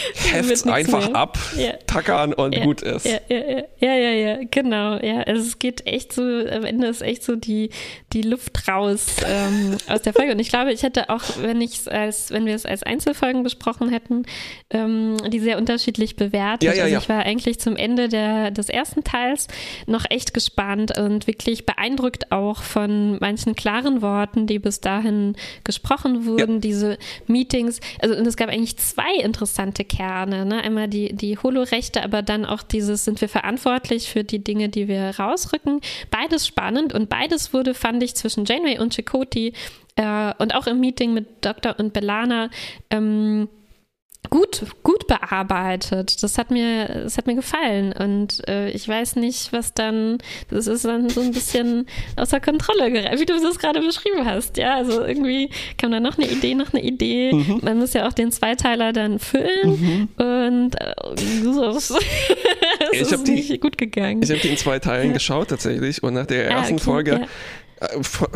Heft's 0.14 0.66
einfach 0.66 1.06
mehr. 1.06 1.16
ab, 1.16 1.38
ja. 1.56 1.72
tackern 1.86 2.32
und 2.32 2.54
ja, 2.54 2.64
gut 2.64 2.82
ist. 2.82 3.06
Ja, 3.06 3.18
ja, 3.28 3.94
ja, 3.94 4.10
ja, 4.10 4.38
genau. 4.50 4.98
Ja, 4.98 5.20
also 5.22 5.42
es 5.42 5.58
geht 5.58 5.86
echt 5.86 6.12
so, 6.12 6.22
am 6.22 6.64
Ende 6.64 6.88
ist 6.88 7.02
echt 7.02 7.22
so 7.22 7.36
die, 7.36 7.70
die 8.12 8.22
Luft 8.22 8.68
raus 8.68 9.16
ähm, 9.26 9.76
aus 9.88 10.02
der 10.02 10.12
Folge. 10.12 10.32
Und 10.32 10.38
ich 10.38 10.48
glaube, 10.48 10.72
ich 10.72 10.82
hätte 10.82 11.10
auch, 11.10 11.22
wenn 11.40 11.60
ich 11.60 11.90
als, 11.90 12.30
wenn 12.30 12.46
wir 12.46 12.54
es 12.54 12.66
als 12.66 12.82
Einzelfolgen 12.82 13.42
besprochen 13.42 13.90
hätten, 13.90 14.24
ähm, 14.70 15.16
die 15.28 15.40
sehr 15.40 15.58
unterschiedlich 15.58 16.16
bewertet. 16.16 16.62
Ja, 16.62 16.74
ja, 16.74 16.84
also 16.84 16.96
ich 16.96 17.08
war 17.08 17.20
eigentlich 17.24 17.60
zum 17.60 17.76
Ende 17.76 18.08
der, 18.08 18.50
des 18.50 18.68
ersten 18.68 19.04
Teils 19.04 19.48
noch 19.86 20.04
echt 20.08 20.34
gespannt 20.34 20.96
und 20.98 21.26
wirklich 21.26 21.66
beeindruckt 21.66 22.32
auch 22.32 22.62
von 22.62 23.18
manchen 23.20 23.54
klaren 23.54 24.02
Worten, 24.02 24.46
die 24.46 24.58
bis 24.58 24.80
dahin 24.80 25.36
gesprochen 25.64 26.26
wurden, 26.26 26.60
diese 26.60 26.98
Meetings. 27.26 27.80
Also 28.00 28.16
und 28.16 28.26
es 28.26 28.36
gab 28.36 28.48
eigentlich 28.48 28.76
zwei 28.76 29.14
interessante 29.22 29.84
Kerne. 29.90 30.46
Ne? 30.46 30.62
Einmal 30.62 30.88
die, 30.88 31.12
die 31.14 31.36
Holorechte, 31.36 32.02
aber 32.02 32.22
dann 32.22 32.46
auch 32.46 32.62
dieses, 32.62 33.04
sind 33.04 33.20
wir 33.20 33.28
verantwortlich 33.28 34.08
für 34.08 34.22
die 34.22 34.42
Dinge, 34.42 34.68
die 34.68 34.86
wir 34.86 35.18
rausrücken. 35.18 35.80
Beides 36.10 36.46
spannend 36.46 36.94
und 36.94 37.08
beides 37.08 37.52
wurde, 37.52 37.74
fand 37.74 38.02
ich, 38.02 38.14
zwischen 38.14 38.44
Janeway 38.44 38.78
und 38.78 38.94
Chakoti 38.94 39.52
äh, 39.96 40.32
und 40.38 40.54
auch 40.54 40.66
im 40.68 40.78
Meeting 40.78 41.12
mit 41.12 41.44
Dr. 41.44 41.74
und 41.78 41.92
Belana 41.92 42.50
ähm, 42.90 43.48
gut, 44.28 44.66
gut 44.82 45.06
bearbeitet. 45.06 46.22
Das 46.22 46.36
hat 46.36 46.50
mir, 46.50 46.86
das 46.86 47.16
hat 47.16 47.26
mir 47.26 47.34
gefallen. 47.34 47.92
Und 47.92 48.46
äh, 48.48 48.68
ich 48.70 48.86
weiß 48.86 49.16
nicht, 49.16 49.52
was 49.52 49.72
dann, 49.72 50.18
das 50.50 50.66
ist 50.66 50.84
dann 50.84 51.08
so 51.08 51.20
ein 51.20 51.32
bisschen 51.32 51.86
außer 52.16 52.40
Kontrolle 52.40 52.90
gereicht, 52.90 53.20
wie 53.20 53.26
du 53.26 53.40
das 53.40 53.58
gerade 53.58 53.80
beschrieben 53.80 54.26
hast. 54.26 54.56
Ja, 54.56 54.76
also 54.76 55.04
irgendwie 55.04 55.50
kam 55.78 55.90
da 55.90 56.00
noch 56.00 56.18
eine 56.18 56.28
Idee, 56.28 56.54
noch 56.54 56.72
eine 56.72 56.82
Idee. 56.82 57.32
Mhm. 57.32 57.60
Man 57.62 57.78
muss 57.78 57.94
ja 57.94 58.06
auch 58.06 58.12
den 58.12 58.30
Zweiteiler 58.30 58.92
dann 58.92 59.18
füllen. 59.18 59.48
Mhm. 59.64 60.08
Und 60.16 60.74
äh, 60.80 60.94
das, 61.44 61.90
ich 62.92 63.00
ist 63.00 63.26
die, 63.26 63.32
nicht 63.32 63.60
gut 63.60 63.78
gegangen. 63.78 64.22
Ich 64.22 64.30
habe 64.30 64.40
die 64.40 64.48
in 64.48 64.56
zwei 64.56 64.78
Teilen 64.78 65.08
ja. 65.08 65.12
geschaut 65.14 65.48
tatsächlich. 65.48 66.02
Und 66.02 66.14
nach 66.14 66.26
der 66.26 66.50
ersten 66.50 66.74
ah, 66.74 66.76
okay, 66.76 66.84
Folge 66.84 67.10
ja 67.12 67.26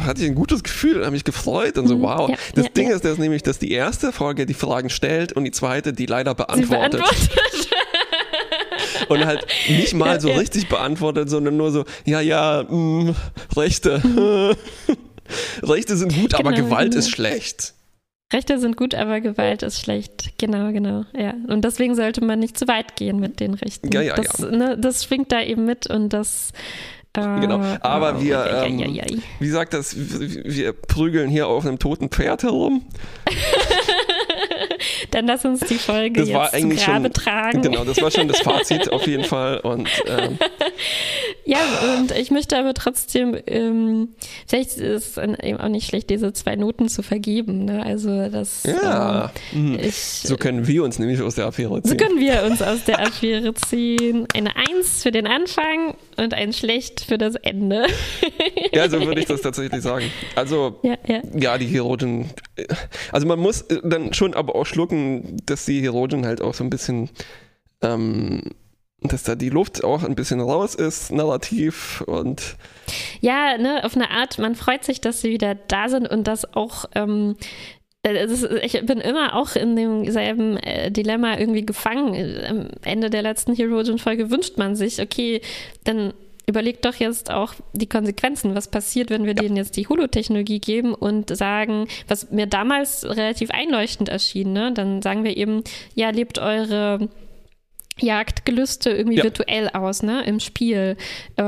hatte 0.01 0.23
ich 0.23 0.29
ein 0.29 0.35
gutes 0.35 0.63
Gefühl, 0.63 1.01
habe 1.03 1.11
mich 1.11 1.25
gefreut 1.25 1.77
und 1.77 1.87
so, 1.87 1.99
mhm. 1.99 2.03
wow. 2.03 2.31
Ja, 2.31 2.37
das 2.55 2.65
ja, 2.65 2.71
Ding 2.71 2.89
ja. 2.89 2.97
ist 2.97 3.05
das 3.05 3.19
nämlich, 3.19 3.43
dass 3.43 3.59
die 3.59 3.73
erste 3.73 4.13
Folge 4.13 4.47
die 4.47 4.55
Fragen 4.55 4.91
stellt 4.91 5.33
und 5.33 5.45
die 5.45 5.51
zweite 5.51 5.93
die 5.93 6.07
leider 6.07 6.35
beantwortet. 6.35 7.03
und 9.09 9.27
halt 9.27 9.47
nicht 9.69 9.95
mal 9.95 10.21
so 10.21 10.31
richtig 10.31 10.69
beantwortet, 10.69 11.29
sondern 11.29 11.57
nur 11.57 11.71
so, 11.73 11.85
ja, 12.05 12.21
ja, 12.21 12.65
mh, 12.69 12.77
mm, 12.77 13.17
Rechte. 13.57 14.03
Rechte 15.63 15.97
sind 15.97 16.15
gut, 16.15 16.31
genau, 16.31 16.41
aber 16.41 16.53
Gewalt 16.53 16.91
genau. 16.91 16.99
ist 16.99 17.11
schlecht. 17.11 17.75
Rechte 18.33 18.59
sind 18.59 18.77
gut, 18.77 18.95
aber 18.95 19.21
Gewalt 19.21 19.63
ist 19.63 19.81
schlecht. 19.81 20.33
Genau, 20.39 20.73
genau. 20.73 21.05
Ja. 21.17 21.35
Und 21.49 21.65
deswegen 21.65 21.95
sollte 21.95 22.25
man 22.25 22.39
nicht 22.39 22.59
zu 22.59 22.67
weit 22.67 22.97
gehen 22.97 23.21
mit 23.21 23.39
den 23.39 23.55
Rechten. 23.55 23.93
Ja, 23.93 24.01
ja, 24.01 24.17
das, 24.17 24.39
ja. 24.39 24.51
Ne, 24.51 24.79
das 24.79 25.05
schwingt 25.05 25.31
da 25.31 25.41
eben 25.43 25.65
mit 25.65 25.87
und 25.89 26.09
das 26.13 26.53
Genau, 27.15 27.61
ah, 27.61 27.79
aber 27.81 28.21
wir, 28.21 28.65
ähm, 28.65 29.01
wie 29.39 29.49
sagt 29.49 29.73
das, 29.73 29.95
wir 29.97 30.73
prügeln 30.73 31.31
hier 31.31 31.47
auf 31.47 31.65
einem 31.65 31.79
toten 31.79 32.09
Pferd 32.09 32.43
herum. 32.43 32.85
Dann 35.13 35.29
lass 35.29 35.45
uns 35.45 35.61
die 35.61 35.77
Folge 35.77 36.21
das 36.21 36.29
jetzt 36.29 36.37
war 36.37 36.53
eigentlich 36.53 36.85
Grabe 36.85 37.05
schon, 37.05 37.13
tragen. 37.13 37.63
Genau, 37.63 37.85
das 37.85 38.03
war 38.03 38.11
schon 38.11 38.27
das 38.27 38.41
Fazit 38.41 38.93
auf 38.93 39.07
jeden 39.07 39.25
Fall. 39.25 39.59
Und, 39.59 39.89
ähm, 40.09 40.39
ja, 41.45 41.59
und 41.99 42.11
ich 42.13 42.31
möchte 42.31 42.57
aber 42.57 42.73
trotzdem, 42.73 43.37
ähm, 43.47 44.09
vielleicht 44.47 44.79
ist 44.79 45.17
es 45.17 45.19
eben 45.19 45.59
auch 45.59 45.69
nicht 45.69 45.87
schlecht, 45.87 46.09
diese 46.09 46.33
zwei 46.33 46.57
Noten 46.57 46.89
zu 46.89 47.03
vergeben. 47.03 47.67
Ne? 47.67 47.85
Also 47.85 48.29
das. 48.31 48.63
Ja, 48.65 49.31
ähm, 49.55 49.79
ich, 49.81 49.95
so 49.95 50.37
können 50.37 50.67
wir 50.67 50.85
uns 50.85 50.99
nämlich 50.99 51.21
aus 51.21 51.35
der 51.35 51.47
Affäre 51.47 51.83
ziehen. 51.83 51.91
So 51.91 51.97
können 51.97 52.19
wir 52.19 52.45
uns 52.45 52.63
aus 52.63 52.85
der 52.85 53.01
Affäre 53.07 53.53
ziehen. 53.55 54.27
Eine 54.35 54.57
Eins 54.57 55.03
für 55.03 55.11
den 55.11 55.27
Anfang 55.27 55.97
und 56.17 56.33
ein 56.33 56.55
Schlecht 56.55 57.03
für 57.03 57.19
das 57.19 57.35
Ende. 57.35 57.87
ja, 58.73 58.89
so 58.89 59.05
würde 59.05 59.21
ich 59.21 59.27
das 59.27 59.43
tatsächlich 59.43 59.83
sagen. 59.83 60.07
Also, 60.37 60.79
ja, 60.83 60.97
ja. 61.07 61.21
ja 61.35 61.59
die 61.59 61.67
Heroin. 61.67 62.31
Also, 63.13 63.27
man 63.27 63.39
muss 63.39 63.67
dann 63.83 64.15
schon 64.15 64.33
aber 64.33 64.55
auch 64.55 64.65
schlucken, 64.67 65.37
dass 65.45 65.67
die 65.67 65.83
Heroin 65.83 66.25
halt 66.25 66.41
auch 66.41 66.55
so 66.55 66.65
ein 66.65 66.71
bisschen. 66.71 67.11
Ähm, 67.83 68.43
dass 69.05 69.23
da 69.23 69.35
die 69.35 69.51
Luft 69.51 69.85
auch 69.85 70.03
ein 70.03 70.15
bisschen 70.15 70.41
raus 70.41 70.75
ist, 70.75 71.13
narrativ 71.13 72.03
und. 72.07 72.57
Ja, 73.21 73.59
ne, 73.59 73.85
auf 73.85 73.97
eine 73.97 74.11
Art, 74.11 74.39
man 74.39 74.55
freut 74.55 74.85
sich, 74.85 75.01
dass 75.01 75.21
sie 75.21 75.31
wieder 75.31 75.55
da 75.55 75.89
sind 75.89 76.09
und 76.09 76.27
dass 76.27 76.55
auch. 76.55 76.87
Ähm, 76.95 77.37
ist, 78.07 78.45
ich 78.63 78.85
bin 78.85 79.01
immer 79.01 79.35
auch 79.35 79.57
in 79.57 79.77
demselben 79.77 80.59
äh, 80.59 80.91
Dilemma 80.91 81.39
irgendwie 81.39 81.65
gefangen. 81.65 82.15
Am 82.47 82.69
Ende 82.83 83.09
der 83.09 83.23
letzten 83.23 83.55
Herogen-Folge 83.55 84.31
wünscht 84.31 84.59
man 84.59 84.77
sich, 84.77 85.01
okay, 85.01 85.41
dann 85.85 86.13
überlegt 86.47 86.85
doch 86.85 86.97
jetzt 86.97 87.31
auch 87.31 87.55
die 87.73 87.89
Konsequenzen. 87.89 88.55
Was 88.55 88.69
passiert, 88.69 89.11
wenn 89.11 89.25
wir 89.25 89.35
ja. 89.35 89.43
denen 89.43 89.57
jetzt 89.57 89.77
die 89.77 89.89
Holotechnologie 89.89 90.61
geben 90.61 90.95
und 90.95 91.35
sagen, 91.35 91.87
was 92.07 92.31
mir 92.31 92.47
damals 92.47 93.05
relativ 93.05 93.51
einleuchtend 93.51 94.09
erschien, 94.09 94.53
ne? 94.53 94.73
dann 94.75 95.01
sagen 95.01 95.25
wir 95.25 95.37
eben, 95.37 95.65
ja, 95.95 96.11
lebt 96.11 96.39
eure 96.39 97.09
Jagdgelüste 98.01 98.91
irgendwie 98.91 99.19
ja. 99.19 99.25
virtuell 99.25 99.69
aus, 99.69 100.03
ne, 100.03 100.25
im 100.25 100.41
Spiel. 100.41 100.97
Äh, 101.37 101.43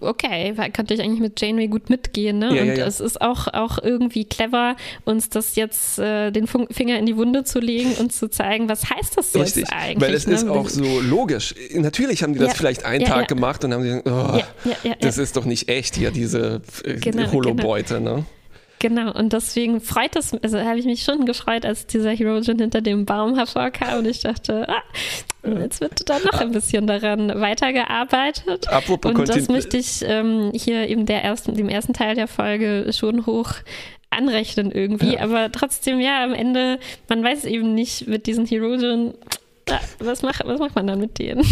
okay, 0.00 0.54
könnte 0.72 0.94
ich 0.94 1.00
eigentlich 1.00 1.20
mit 1.20 1.40
Janeway 1.40 1.68
gut 1.68 1.88
mitgehen, 1.88 2.38
ne? 2.38 2.54
Ja, 2.54 2.62
und 2.62 2.76
ja, 2.76 2.86
es 2.86 3.00
ist 3.00 3.20
auch, 3.20 3.48
auch 3.48 3.78
irgendwie 3.82 4.24
clever, 4.26 4.76
uns 5.04 5.30
das 5.30 5.56
jetzt 5.56 5.98
äh, 5.98 6.30
den 6.30 6.46
Finger 6.46 6.98
in 6.98 7.06
die 7.06 7.16
Wunde 7.16 7.44
zu 7.44 7.60
legen 7.60 7.92
und 7.98 8.12
zu 8.12 8.28
zeigen, 8.28 8.68
was 8.68 8.90
heißt 8.90 9.16
das 9.16 9.32
jetzt 9.32 9.56
Richtig, 9.56 9.72
eigentlich? 9.72 10.08
Weil 10.08 10.14
es 10.14 10.26
ne? 10.26 10.34
ist 10.34 10.48
auch 10.48 10.68
so 10.68 11.00
logisch. 11.00 11.54
Natürlich 11.74 12.22
haben 12.22 12.34
die 12.34 12.40
das 12.40 12.54
vielleicht 12.54 12.84
einen 12.84 13.04
Tag 13.04 13.28
gemacht 13.28 13.64
und 13.64 13.72
haben 13.72 13.82
gesagt, 13.82 14.08
oh, 14.08 14.40
das 15.00 15.18
ist 15.18 15.36
doch 15.36 15.46
nicht 15.46 15.68
echt 15.68 15.96
hier, 15.96 16.10
diese 16.10 16.60
äh, 16.84 16.94
genau, 16.94 17.32
Holobeute, 17.32 17.94
genau. 17.94 18.16
ne? 18.18 18.24
Genau, 18.80 19.12
und 19.12 19.34
deswegen 19.34 19.82
freut 19.82 20.16
es, 20.16 20.32
also 20.42 20.58
habe 20.58 20.78
ich 20.78 20.86
mich 20.86 21.02
schon 21.02 21.26
gefreut, 21.26 21.66
als 21.66 21.86
dieser 21.86 22.12
Herogen 22.12 22.58
hinter 22.58 22.80
dem 22.80 23.04
Baum 23.04 23.36
hervorkam 23.36 23.98
und 23.98 24.06
ich 24.06 24.20
dachte, 24.20 24.66
ah, 24.70 24.82
jetzt 25.60 25.82
wird 25.82 26.08
da 26.08 26.18
noch 26.18 26.40
ein 26.40 26.50
bisschen 26.50 26.86
daran 26.86 27.28
weitergearbeitet. 27.40 28.68
Apropos 28.68 29.12
und 29.12 29.28
das 29.28 29.48
möchte 29.48 29.76
ich 29.76 30.02
ähm, 30.02 30.50
hier 30.54 30.88
eben 30.88 31.04
der 31.04 31.22
ersten, 31.22 31.54
dem 31.54 31.68
ersten 31.68 31.92
Teil 31.92 32.14
der 32.14 32.26
Folge 32.26 32.90
schon 32.94 33.26
hoch 33.26 33.52
anrechnen 34.08 34.72
irgendwie, 34.72 35.14
ja. 35.14 35.20
aber 35.20 35.52
trotzdem, 35.52 36.00
ja, 36.00 36.24
am 36.24 36.32
Ende, 36.32 36.78
man 37.10 37.22
weiß 37.22 37.44
eben 37.44 37.74
nicht 37.74 38.08
mit 38.08 38.26
diesen 38.26 38.46
Herogen, 38.46 39.12
was, 39.98 40.22
macht, 40.22 40.42
was 40.46 40.58
macht 40.58 40.74
man 40.74 40.86
dann 40.86 41.00
mit 41.00 41.18
denen? 41.18 41.44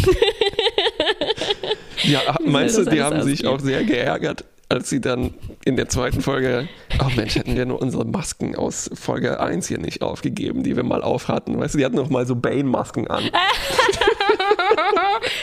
ja, 2.05 2.21
meinst 2.45 2.79
du, 2.79 2.85
die 2.85 3.03
haben 3.03 3.19
ausgehen? 3.19 3.37
sich 3.37 3.47
auch 3.47 3.61
sehr 3.61 3.85
geärgert? 3.85 4.45
Als 4.69 4.91
sie 4.91 5.01
dann 5.01 5.33
in 5.65 5.77
der 5.77 5.89
zweiten 5.89 6.21
Folge, 6.21 6.69
ach 6.99 7.17
Mensch, 7.17 7.37
hätten 7.37 7.57
wir 7.57 7.65
nur 7.65 7.81
unsere 7.81 8.05
Masken 8.05 8.55
aus 8.55 8.91
Folge 8.93 9.41
1 9.41 9.67
hier 9.69 9.79
nicht 9.79 10.03
aufgegeben, 10.03 10.63
die 10.63 10.77
wir 10.77 10.85
mal 10.85 11.03
auf 11.03 11.29
hatten. 11.29 11.59
Weißt 11.59 11.73
du, 11.75 11.79
die 11.79 11.87
hatten 11.87 11.97
noch 11.97 12.11
mal 12.11 12.27
so 12.27 12.37
Bane-Masken 12.37 13.09
an. 13.09 13.25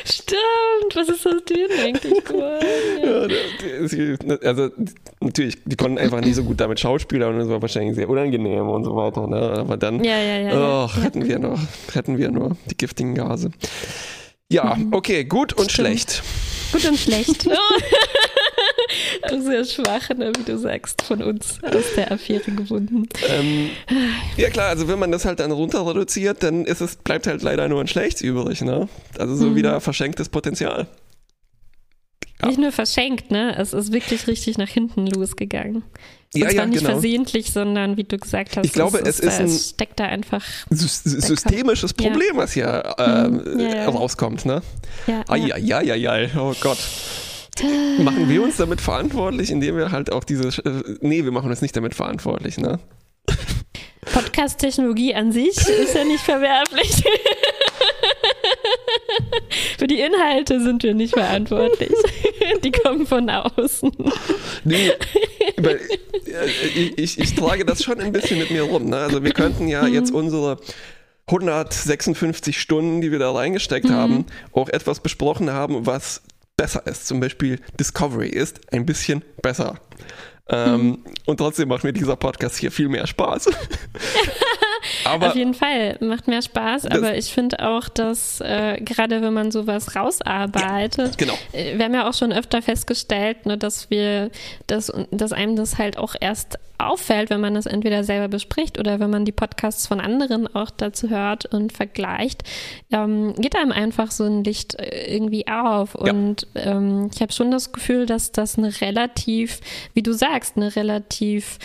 Stimmt, 0.06 0.96
was 0.96 1.10
ist 1.10 1.26
das 1.26 1.44
denn 1.46 1.72
eigentlich 1.84 2.24
geworden? 2.24 3.32
Ja, 4.28 4.36
also 4.48 4.70
natürlich, 5.20 5.58
die 5.66 5.76
konnten 5.76 5.98
einfach 5.98 6.22
nicht 6.22 6.36
so 6.36 6.44
gut 6.44 6.60
damit 6.60 6.80
Schauspieler 6.80 7.30
und 7.30 7.40
das 7.40 7.50
war 7.50 7.62
wahrscheinlich 7.62 7.96
sehr 7.96 8.08
unangenehm 8.08 8.70
und 8.70 8.84
so 8.84 8.96
weiter. 8.96 9.26
Ne? 9.26 9.38
Aber 9.38 9.78
dann, 9.78 10.04
ja, 10.04 10.20
ja, 10.20 10.38
ja, 10.38 10.86
oh, 10.86 10.90
hätten 11.02 11.28
wir 11.28 11.40
nur, 11.40 11.60
hätten 11.94 12.20
wir 12.20 12.30
nur 12.30 12.56
die 12.70 12.78
giftigen 12.78 13.16
Gase. 13.16 13.50
Ja, 14.52 14.76
mhm. 14.76 14.94
okay, 14.94 15.24
gut 15.26 15.54
und 15.54 15.72
Stimmt. 15.72 15.88
schlecht. 15.88 16.24
Gut 16.72 16.86
und 16.86 17.00
schlecht. 17.00 17.48
Sehr 19.30 19.66
schwach, 19.66 20.10
ne, 20.10 20.32
wie 20.38 20.44
du 20.44 20.58
sagst, 20.58 21.02
von 21.04 21.22
uns 21.24 21.60
aus 21.64 21.94
der 21.96 22.12
Affäre 22.12 22.52
gebunden. 22.52 23.08
Ähm, 23.28 23.70
ja 24.38 24.50
klar, 24.50 24.70
also 24.70 24.88
wenn 24.88 25.00
man 25.00 25.12
das 25.12 25.26
halt 25.26 25.40
dann 25.40 25.52
runter 25.52 25.86
reduziert, 25.86 26.44
dann 26.44 26.66
ist 26.66 26.82
es, 26.82 26.96
bleibt 26.98 27.28
halt 27.28 27.42
leider 27.42 27.68
nur 27.68 27.82
ein 27.82 27.88
Schlechts 27.88 28.22
übrig, 28.22 28.62
ne? 28.62 28.88
Also 29.18 29.36
so 29.36 29.48
mhm. 29.48 29.56
wieder 29.56 29.82
verschenktes 29.82 30.30
Potenzial. 30.30 30.88
Ja. 32.42 32.48
Nicht 32.48 32.60
nur 32.60 32.72
verschenkt, 32.72 33.32
ne? 33.32 33.58
Es 33.58 33.74
ist 33.74 33.92
wirklich 33.92 34.28
richtig 34.28 34.58
nach 34.58 34.70
hinten 34.70 35.08
losgegangen. 35.08 35.84
Und 36.34 36.42
ja, 36.42 36.50
zwar 36.50 36.56
ja, 36.56 36.66
nicht 36.66 36.80
genau. 36.80 36.92
versehentlich, 36.92 37.52
sondern 37.54 37.96
wie 37.96 38.04
du 38.04 38.18
gesagt 38.18 38.58
hast, 38.58 38.66
ich 38.66 38.74
glaube, 38.74 39.00
es, 39.00 39.22
ist, 39.22 39.40
ein 39.40 39.48
steckt 39.48 40.00
da 40.02 40.06
einfach 40.06 40.44
systemisches 40.70 41.94
Problem, 41.94 42.36
ja. 42.36 42.38
was 42.38 42.52
hier 42.52 42.96
äh, 42.98 43.78
ja, 43.78 43.88
rauskommt, 43.88 44.46
ne? 44.46 44.62
Ja, 45.08 45.24
ja. 45.36 45.58
ja, 45.58 45.82
ja, 45.82 45.96
ja, 45.96 46.30
oh 46.38 46.54
Gott. 46.60 46.78
Machen 48.00 48.30
wir 48.30 48.44
uns 48.44 48.58
damit 48.58 48.82
verantwortlich, 48.82 49.50
indem 49.50 49.78
wir 49.78 49.92
halt 49.92 50.12
auch 50.12 50.24
diese. 50.24 50.50
Äh, 50.66 50.98
nee, 51.02 51.24
wir 51.24 51.32
machen 51.32 51.50
uns 51.50 51.62
nicht 51.62 51.76
damit 51.76 51.96
verantwortlich, 51.96 52.58
ne? 52.58 52.80
Podcast-Technologie 54.06 55.16
an 55.16 55.32
sich 55.32 55.58
ist 55.58 55.96
ja 55.96 56.04
nicht 56.04 56.24
verwerflich. 56.24 57.04
Für 59.78 59.88
die 59.88 60.00
Inhalte 60.00 60.62
sind 60.62 60.84
wir 60.84 60.94
nicht 60.94 61.14
verantwortlich. 61.14 61.92
Die 62.64 62.72
kommen 62.72 63.08
von 63.08 63.30
außen. 63.30 63.92
Nee, 64.64 64.92
ich, 66.76 66.98
ich, 66.98 67.20
ich, 67.20 67.36
trage 67.36 67.66
das 67.66 67.84
schon 67.84 68.00
ein 68.00 68.12
bisschen 68.12 68.40
mit 68.40 68.52
mir 68.52 68.64
rum. 68.64 68.86
Ne? 68.90 68.98
Also 68.98 69.24
wir 69.24 69.32
könnten 69.32 69.68
ja 69.68 69.88
jetzt 69.88 70.12
unsere 70.12 70.60
156 71.28 72.60
Stunden, 72.60 73.02
die 73.02 73.12
wir 73.12 73.20
da 73.20 73.32
reingesteckt 73.32 73.90
mhm. 73.90 73.94
haben, 73.94 74.26
auch 74.52 74.70
etwas 74.70 75.00
besprochen 75.00 75.52
haben, 75.52 75.86
was 75.86 76.22
besser 76.58 76.86
ist. 76.88 77.08
Zum 77.08 77.20
Beispiel 77.20 77.60
Discovery 77.80 78.30
ist 78.30 78.60
ein 78.74 78.86
bisschen 78.86 79.24
besser. 79.42 79.80
Ähm, 80.48 80.82
mhm. 80.82 81.04
Und 81.26 81.38
trotzdem 81.38 81.70
macht 81.70 81.84
mir 81.84 81.94
dieser 81.94 82.16
Podcast 82.16 82.58
hier 82.58 82.72
viel 82.72 82.88
mehr 82.88 83.08
Spaß. 83.08 83.50
aber, 85.06 85.28
Auf 85.28 85.36
jeden 85.36 85.54
Fall, 85.54 85.98
macht 86.02 86.28
mehr 86.28 86.42
Spaß, 86.42 86.88
aber 86.88 87.16
ich 87.16 87.32
finde 87.32 87.60
auch, 87.66 87.88
dass 87.90 88.42
äh, 88.42 88.82
gerade 88.82 89.22
wenn 89.22 89.34
man 89.34 89.52
sowas 89.52 89.96
rausarbeitet, 89.96 91.12
ja, 91.12 91.16
genau. 91.18 91.34
Äh, 91.54 91.78
wir 91.78 91.86
haben 91.86 91.94
ja 91.94 92.10
auch 92.10 92.14
schon 92.14 92.34
öfter 92.34 92.62
festgestellt, 92.62 93.46
ne, 93.46 93.58
dass 93.58 93.90
wir, 93.90 94.32
dass, 94.68 94.92
dass 95.12 95.32
einem 95.32 95.56
das 95.56 95.78
halt 95.78 95.98
auch 95.98 96.16
erst 96.20 96.58
auffällt, 96.78 97.30
wenn 97.30 97.42
man 97.42 97.54
das 97.54 97.66
entweder 97.66 98.04
selber 98.04 98.28
bespricht 98.28 98.80
oder 98.80 99.00
wenn 99.00 99.10
man 99.10 99.26
die 99.26 99.32
Podcasts 99.32 99.88
von 99.88 100.00
anderen 100.00 100.54
auch 100.54 100.70
dazu 100.70 101.10
hört 101.10 101.46
und 101.46 101.72
vergleicht, 101.72 102.44
ähm, 102.92 103.34
geht 103.36 103.56
einem 103.56 103.72
einfach 103.72 104.12
so 104.12 104.26
ein 104.26 104.44
Licht 104.44 104.76
äh, 104.76 105.14
irgendwie 105.14 105.48
auf. 105.48 105.96
Und 105.96 106.48
ja. 106.54 106.74
ähm, 106.74 107.10
ich 107.14 107.22
habe 107.22 107.32
schon 107.32 107.52
das 107.52 107.72
Gefühl, 107.72 108.06
dass 108.06 108.32
das 108.32 108.58
eine 108.58 108.82
relativ, 108.82 109.62
wie 109.94 110.04
du 110.04 110.14
sagst, 110.14 110.58
eine 110.58 110.76
relativ 110.76 111.60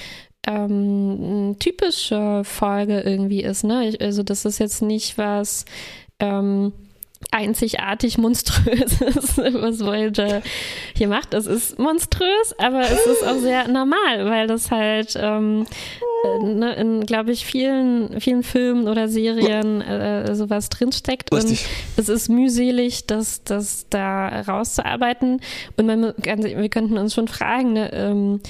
ähm, 0.47 1.40
typische 1.61 2.43
Folge 2.45 3.01
irgendwie 3.01 3.43
ist. 3.43 3.62
Ne? 3.62 3.89
Ich, 3.89 4.01
also 4.01 4.24
das 4.24 4.45
ist 4.45 4.59
jetzt 4.59 4.82
nicht 4.82 5.16
was 5.16 5.65
ähm, 6.19 6.73
einzigartig 7.31 8.19
monströses, 8.19 9.37
was 9.39 9.85
Voyager 9.85 10.43
hier 10.97 11.09
macht. 11.09 11.35
Es 11.35 11.47
ist 11.47 11.78
monströs, 11.78 12.55
aber 12.59 12.81
es 12.81 13.07
ist 13.07 13.24
auch 13.24 13.39
sehr 13.39 13.69
normal, 13.69 14.24
weil 14.24 14.47
das 14.47 14.70
halt 14.70 15.16
ähm, 15.16 15.66
äh, 16.24 16.45
ne, 16.45 16.74
in, 16.74 17.07
glaube 17.07 17.31
ich, 17.32 17.45
vielen, 17.45 18.20
vielen 18.20 18.43
Filmen 18.43 18.89
oder 18.89 19.09
Serien 19.09 19.81
äh, 19.81 20.35
sowas 20.35 20.70
drinsteckt. 20.70 21.32
Richtig. 21.32 21.66
Und 21.97 22.03
es 22.03 22.09
ist 22.09 22.28
mühselig, 22.28 23.07
das, 23.07 23.45
das 23.45 23.87
da 23.91 24.41
rauszuarbeiten. 24.41 25.41
Und 25.77 25.87
man, 25.87 26.15
wir 26.16 26.69
könnten 26.69 26.99
uns 26.99 27.15
schon 27.15 27.28
fragen, 27.28 27.74
ne, 27.74 27.93
ähm, 27.93 28.41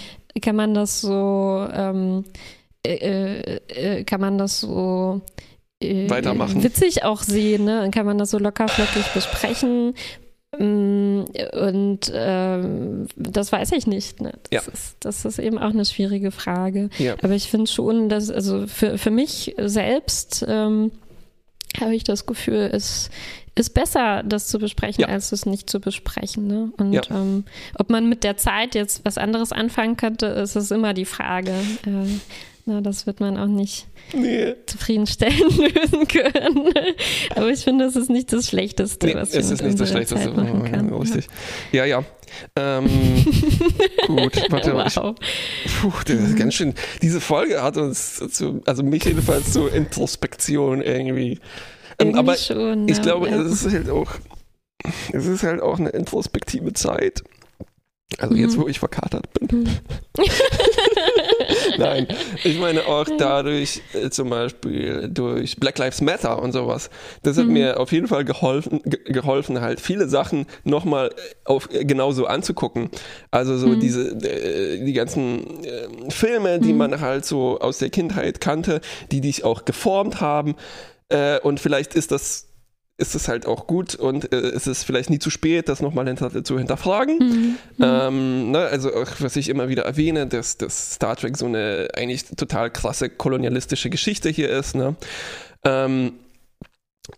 kann 0.41 0.57
man 0.57 0.75
das 0.75 1.01
so, 1.01 1.67
ähm, 1.73 2.25
äh, 2.87 2.95
äh, 2.95 3.61
äh, 3.69 4.05
kann 4.05 4.21
man 4.21 4.39
das 4.39 4.61
so 4.61 5.21
äh, 5.83 6.09
weitermachen. 6.09 6.63
Witzig 6.63 7.05
auch 7.05 7.23
sehen, 7.23 7.65
ne? 7.65 7.81
Dann 7.81 7.91
kann 7.91 8.07
man 8.07 8.19
das 8.19 8.31
so 8.31 8.39
lockerflockig 8.39 9.07
besprechen. 9.13 9.95
Mm, 10.59 11.25
und 11.53 12.11
ähm, 12.13 13.07
das 13.17 13.53
weiß 13.53 13.73
ich 13.73 13.87
nicht. 13.87 14.21
Ne? 14.21 14.33
Das, 14.51 14.67
ja. 14.67 14.73
ist, 14.73 14.97
das 15.01 15.25
ist 15.25 15.39
eben 15.39 15.59
auch 15.59 15.71
eine 15.71 15.85
schwierige 15.85 16.33
Frage. 16.33 16.91
Ja. 16.99 17.15
Aber 17.23 17.35
ich 17.35 17.49
finde 17.49 17.71
schon, 17.71 18.09
dass, 18.09 18.31
also 18.31 18.67
für, 18.67 18.99
für 18.99 19.11
mich 19.11 19.55
selbst 19.59 20.45
ähm, 20.49 20.91
habe 21.81 21.95
ich 21.95 22.03
das 22.03 22.27
Gefühl, 22.27 22.69
es 22.73 23.11
ist 23.55 23.75
besser, 23.75 24.23
das 24.25 24.49
zu 24.49 24.59
besprechen, 24.59 25.03
ja. 25.03 25.09
als 25.09 25.33
es 25.33 25.47
nicht 25.47 25.71
zu 25.71 25.81
besprechen. 25.81 26.47
Ne? 26.47 26.73
Und 26.79 27.11
ähm, 27.11 27.45
ob 27.79 27.91
man 27.91 28.09
mit 28.09 28.25
der 28.25 28.37
Zeit 28.37 28.75
jetzt 28.75 29.05
was 29.05 29.19
anderes 29.19 29.53
anfangen 29.53 29.97
könnte, 29.97 30.27
ist 30.27 30.57
es 30.57 30.71
immer 30.71 30.95
die 30.95 31.05
Frage. 31.05 31.53
Äh, 31.87 32.19
na, 32.67 32.81
das 32.81 33.07
wird 33.07 33.21
man 33.21 33.37
auch 33.37 33.47
nicht 33.47 33.87
nee. 34.15 34.55
zufriedenstellend 34.67 35.57
lösen 35.57 36.09
können. 36.09 36.73
Aber 37.35 37.51
ich 37.51 37.61
finde, 37.61 37.85
das 37.85 37.97
ist 37.97 38.11
nicht 38.11 38.33
das 38.33 38.49
Schlechteste, 38.49 39.07
nee, 39.07 39.15
was 39.15 39.33
wir 39.33 39.41
es 39.41 39.51
ist 39.51 39.63
nicht 39.63 39.81
das 39.81 39.91
Schlechteste, 39.91 40.27
Zeit 40.27 40.37
machen 40.37 40.71
kann. 40.71 40.93
Richtig. 40.93 41.27
Ja, 41.73 41.85
ja. 41.85 42.05
Ähm, 42.57 42.87
gut, 44.07 44.41
warte 44.51 44.73
mal. 44.73 44.87
Wow. 44.95 45.15
puh, 45.81 45.93
das 46.05 46.21
ist 46.21 46.37
ganz 46.37 46.55
schön. 46.55 46.75
Diese 47.03 47.21
Folge 47.21 47.63
hat 47.63 47.77
uns, 47.77 48.23
zu, 48.31 48.63
also 48.67 48.83
mich 48.83 49.05
jedenfalls 49.05 49.53
zur 49.53 49.73
Introspektion 49.73 50.81
irgendwie 50.81 51.41
ähm, 52.01 52.15
aber 52.15 52.37
schon, 52.37 52.89
ich 52.89 52.97
ja, 52.97 53.03
glaube, 53.03 53.29
ja. 53.29 53.41
es 53.41 53.65
ist 53.65 53.73
halt 53.73 53.91
auch, 53.91 54.13
es 55.13 55.27
ist 55.27 55.43
halt 55.43 55.61
auch 55.61 55.79
eine 55.79 55.91
introspektive 55.91 56.73
Zeit. 56.73 57.23
Also 58.19 58.35
mhm. 58.35 58.41
jetzt, 58.41 58.59
wo 58.59 58.67
ich 58.67 58.79
verkatert 58.79 59.27
bin. 59.35 59.61
Mhm. 59.61 59.69
Nein, 61.81 62.09
ich 62.45 62.59
meine 62.59 62.87
auch 62.87 63.07
dadurch, 63.19 63.83
äh, 63.95 64.11
zum 64.11 64.31
Beispiel 64.31 65.09
durch 65.09 65.57
Black 65.57 65.79
Lives 65.79 66.01
Matter 66.01 66.41
und 66.41 66.53
sowas. 66.53 66.91
Das 67.23 67.39
hat 67.39 67.47
mhm. 67.47 67.55
mir 67.55 67.81
auf 67.81 67.93
jeden 67.93 68.07
Fall 68.07 68.25
geholfen, 68.25 68.81
geholfen 68.85 69.61
halt 69.61 69.81
viele 69.81 70.09
Sachen 70.09 70.47
nochmal 70.65 71.15
auf 71.45 71.69
äh, 71.73 71.85
genauso 71.85 72.27
anzugucken. 72.27 72.91
Also 73.31 73.57
so 73.57 73.69
mhm. 73.69 73.81
diese, 73.81 74.11
äh, 74.11 74.85
die 74.85 74.93
ganzen 74.93 75.65
äh, 75.65 75.89
Filme, 76.11 76.61
die 76.61 76.73
mhm. 76.73 76.79
man 76.79 77.01
halt 77.01 77.25
so 77.25 77.59
aus 77.59 77.79
der 77.79 77.91
Kindheit 77.91 78.41
kannte, 78.41 78.81
die 79.11 79.21
dich 79.21 79.45
auch 79.45 79.65
geformt 79.65 80.21
haben. 80.21 80.57
Äh, 81.09 81.41
und 81.41 81.61
vielleicht 81.61 81.95
ist 81.95 82.13
das 82.13 82.50
ist 83.01 83.15
es 83.15 83.29
halt 83.29 83.47
auch 83.47 83.67
gut 83.67 83.95
und 83.95 84.33
äh, 84.33 84.51
ist 84.51 84.67
es 84.67 84.85
vielleicht 84.85 85.11
nie 85.11 85.19
zu 85.19 85.31
spät, 85.31 85.69
das 85.69 85.81
nochmal 85.81 86.07
hinter, 86.07 86.45
zu 86.45 86.59
hinterfragen. 86.59 87.19
Mhm. 87.19 87.35
mhm. 87.35 87.57
Ähm, 87.85 88.51
ne, 88.53 88.59
also 88.59 88.95
auch, 88.95 89.09
was 89.21 89.37
ich 89.37 89.49
immer 89.49 89.69
wieder 89.69 89.85
erwähne, 89.85 90.27
dass, 90.27 90.59
dass 90.59 90.95
Star 90.95 91.17
Trek 91.17 91.37
so 91.37 91.47
eine 91.47 91.89
eigentlich 91.95 92.25
total 92.25 92.71
krasse 92.71 93.09
kolonialistische 93.09 93.91
Geschichte 93.91 94.29
hier 94.29 94.51
ist. 94.51 94.75
Ne? 94.75 94.97
Ähm, 95.65 96.13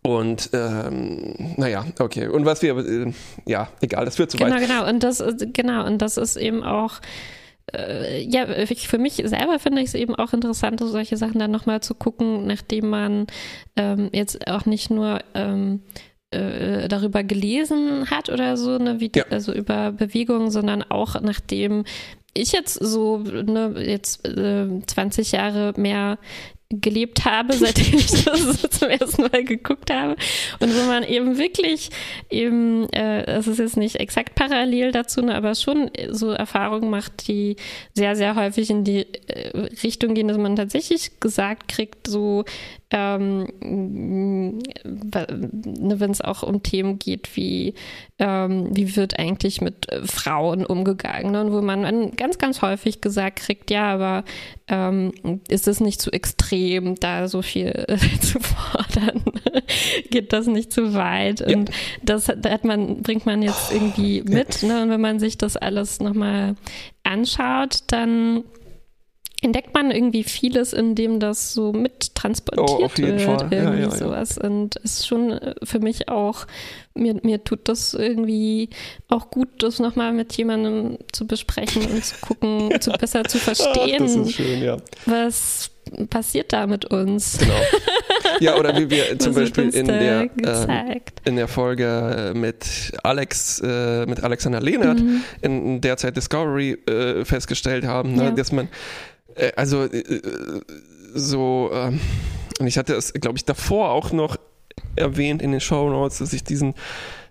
und 0.03 0.51
ähm, 0.53 1.55
naja, 1.57 1.85
okay. 1.99 2.29
Und 2.29 2.45
was 2.45 2.63
wir, 2.63 2.77
äh, 2.79 3.13
ja, 3.45 3.69
egal, 3.81 4.05
das 4.05 4.19
wird 4.19 4.31
zu 4.31 4.39
genau, 4.39 4.55
weit. 4.55 4.63
Genau, 4.63 4.89
und 4.89 5.03
das, 5.03 5.23
genau, 5.53 5.85
und 5.85 5.99
das 5.99 6.17
ist 6.17 6.37
eben 6.37 6.63
auch 6.63 7.01
äh, 7.75 8.23
ja, 8.23 8.47
für 8.67 8.99
mich 8.99 9.15
selber 9.25 9.59
finde 9.59 9.83
ich 9.83 9.89
es 9.89 9.95
eben 9.95 10.15
auch 10.15 10.33
interessant, 10.33 10.81
so 10.81 10.87
solche 10.89 11.17
Sachen 11.17 11.39
dann 11.39 11.51
nochmal 11.51 11.81
zu 11.81 11.95
gucken, 11.95 12.47
nachdem 12.47 12.91
man 12.91 13.27
ähm, 13.77 14.11
jetzt 14.13 14.47
auch 14.49 14.67
nicht 14.67 14.91
nur 14.91 15.21
ähm, 15.35 15.83
äh, 16.31 16.89
darüber 16.89 17.23
gelesen 17.23 18.11
hat 18.11 18.29
oder 18.29 18.57
so, 18.57 18.79
ne, 18.79 19.01
wie 19.01 19.11
ja. 19.15 19.25
also 19.31 19.53
über 19.53 19.93
Bewegungen, 19.93 20.51
sondern 20.51 20.83
auch 20.83 21.21
nachdem 21.21 21.85
ich 22.35 22.53
jetzt 22.53 22.75
so 22.75 23.19
ne, 23.19 23.75
jetzt 23.79 24.27
äh, 24.27 24.67
20 24.87 25.33
Jahre 25.33 25.75
mehr 25.77 26.19
gelebt 26.81 27.25
habe, 27.25 27.53
seitdem 27.55 27.95
ich 27.95 28.11
das 28.25 28.63
zum 28.71 28.89
ersten 28.89 29.23
Mal 29.23 29.45
geguckt 29.45 29.93
habe. 29.93 30.17
Und 30.61 30.75
wo 30.75 30.87
man 30.87 31.03
eben 31.05 31.39
wirklich 31.39 31.91
eben, 32.31 32.89
äh, 32.93 33.25
das 33.27 33.47
ist 33.47 33.59
jetzt 33.59 33.77
nicht 33.77 33.97
exakt 33.97 34.35
parallel 34.35 34.93
dazu, 34.93 35.23
ne, 35.23 35.35
aber 35.35 35.55
schon 35.55 35.91
so 36.11 36.31
Erfahrungen 36.31 36.91
macht, 36.91 37.29
die 37.29 37.57
sehr, 37.95 38.17
sehr 38.17 38.35
häufig 38.35 38.71
in 38.71 38.85
die 38.85 39.07
äh, 39.29 39.59
Richtung 39.83 40.15
gehen, 40.15 40.29
dass 40.29 40.39
man 40.39 40.57
tatsächlich 40.57 41.21
gesagt 41.21 41.69
kriegt, 41.69 42.07
so 42.07 42.45
ähm, 42.91 43.49
ne, 43.61 44.61
wenn 46.01 46.11
es 46.11 46.21
auch 46.21 46.43
um 46.43 46.63
Themen 46.63 46.99
geht 46.99 47.37
wie 47.37 47.75
ähm, 48.23 48.69
wie 48.71 48.95
wird 48.95 49.19
eigentlich 49.19 49.61
mit 49.61 49.91
äh, 49.91 50.07
Frauen 50.07 50.65
umgegangen 50.65 51.33
ne? 51.33 51.41
und 51.41 51.53
wo 51.53 51.61
man 51.61 52.13
ganz, 52.13 52.39
ganz 52.39 52.63
häufig 52.63 53.01
gesagt 53.01 53.41
kriegt, 53.41 53.71
ja, 53.71 53.93
aber 53.93 54.25
ähm, 54.69 55.13
ist 55.49 55.67
es 55.67 55.81
nicht 55.81 56.01
zu 56.01 56.13
extrem, 56.13 56.62
da 57.01 57.29
so 57.29 57.43
viel 57.43 57.69
äh, 57.89 57.97
zu 58.21 58.39
fordern? 58.41 59.23
Geht 60.11 60.33
das 60.33 60.47
nicht 60.47 60.73
zu 60.73 60.95
weit? 60.95 61.41
Ja. 61.41 61.57
Und 61.57 61.71
das 62.03 62.29
hat 62.29 62.65
man, 62.65 63.03
bringt 63.03 63.27
man 63.27 63.43
jetzt 63.43 63.73
irgendwie 63.73 64.23
mit. 64.23 64.63
Ne? 64.63 64.83
Und 64.83 64.91
wenn 64.91 65.01
man 65.01 65.19
sich 65.19 65.39
das 65.39 65.57
alles 65.57 66.01
nochmal 66.01 66.57
anschaut, 67.05 67.79
dann 67.89 68.45
entdeckt 69.43 69.75
man 69.75 69.91
irgendwie 69.91 70.23
vieles, 70.23 70.73
in 70.73 70.95
dem 70.95 71.19
das 71.19 71.53
so 71.53 71.73
mittransportiert 71.73 72.93
oh, 72.95 73.03
wird. 73.03 73.21
Fall. 73.23 73.49
Irgendwie 73.51 73.83
ja, 73.83 73.89
ja, 73.89 73.91
sowas. 73.91 74.39
Ja. 74.41 74.49
Und 74.49 74.77
ist 74.77 75.07
schon 75.07 75.33
äh, 75.33 75.55
für 75.65 75.81
mich 75.81 76.09
auch, 76.09 76.47
mir, 76.95 77.19
mir 77.23 77.43
tut 77.43 77.69
das 77.69 77.93
irgendwie 77.93 78.71
auch 79.09 79.31
gut, 79.31 79.49
das 79.59 79.81
nochmal 79.81 80.13
mit 80.13 80.33
jemandem 80.37 80.99
zu 81.11 81.27
besprechen 81.27 81.85
und 81.87 82.05
zu 82.05 82.15
gucken, 82.21 82.71
zu 82.81 82.93
besser 82.93 83.25
zu 83.25 83.39
verstehen, 83.39 84.25
Ach, 84.27 84.31
schön, 84.31 84.83
was 85.07 85.72
passiert 86.09 86.53
da 86.53 86.67
mit 86.67 86.85
uns. 86.87 87.39
Genau. 87.39 87.55
Ja, 88.41 88.57
oder 88.57 88.77
wie 88.77 88.91
wir 88.91 89.19
zum 89.19 89.35
Beispiel 89.35 89.69
in 89.71 89.87
der, 89.87 90.31
äh, 90.43 91.01
in 91.25 91.37
der 91.37 91.49
Folge 91.49 92.33
mit 92.35 92.93
Alex, 93.03 93.61
äh, 93.65 94.07
mit 94.07 94.23
Alexander 94.23 94.61
Lehnert 94.61 95.01
mhm. 95.01 95.23
in 95.43 95.81
der 95.81 95.97
Zeit 95.97 96.17
Discovery 96.17 96.73
äh, 96.87 97.25
festgestellt 97.25 97.85
haben, 97.85 98.15
ne, 98.15 98.33
dass 98.33 98.53
man 98.53 98.69
äh, 99.35 99.53
also 99.57 99.85
äh, 99.85 100.21
so, 101.15 101.71
ähm, 101.73 102.01
und 102.59 102.67
ich 102.67 102.79
hatte 102.79 102.95
es, 102.95 103.13
glaube 103.13 103.37
ich, 103.37 103.45
davor 103.45 103.91
auch 103.91 104.13
noch 104.13 104.37
erwähnt 104.97 105.43
in 105.43 105.53
den 105.53 105.61
Show 105.61 105.91
Notes, 105.91 106.19
dass 106.19 106.33
ich 106.33 106.45
diesen 106.45 106.75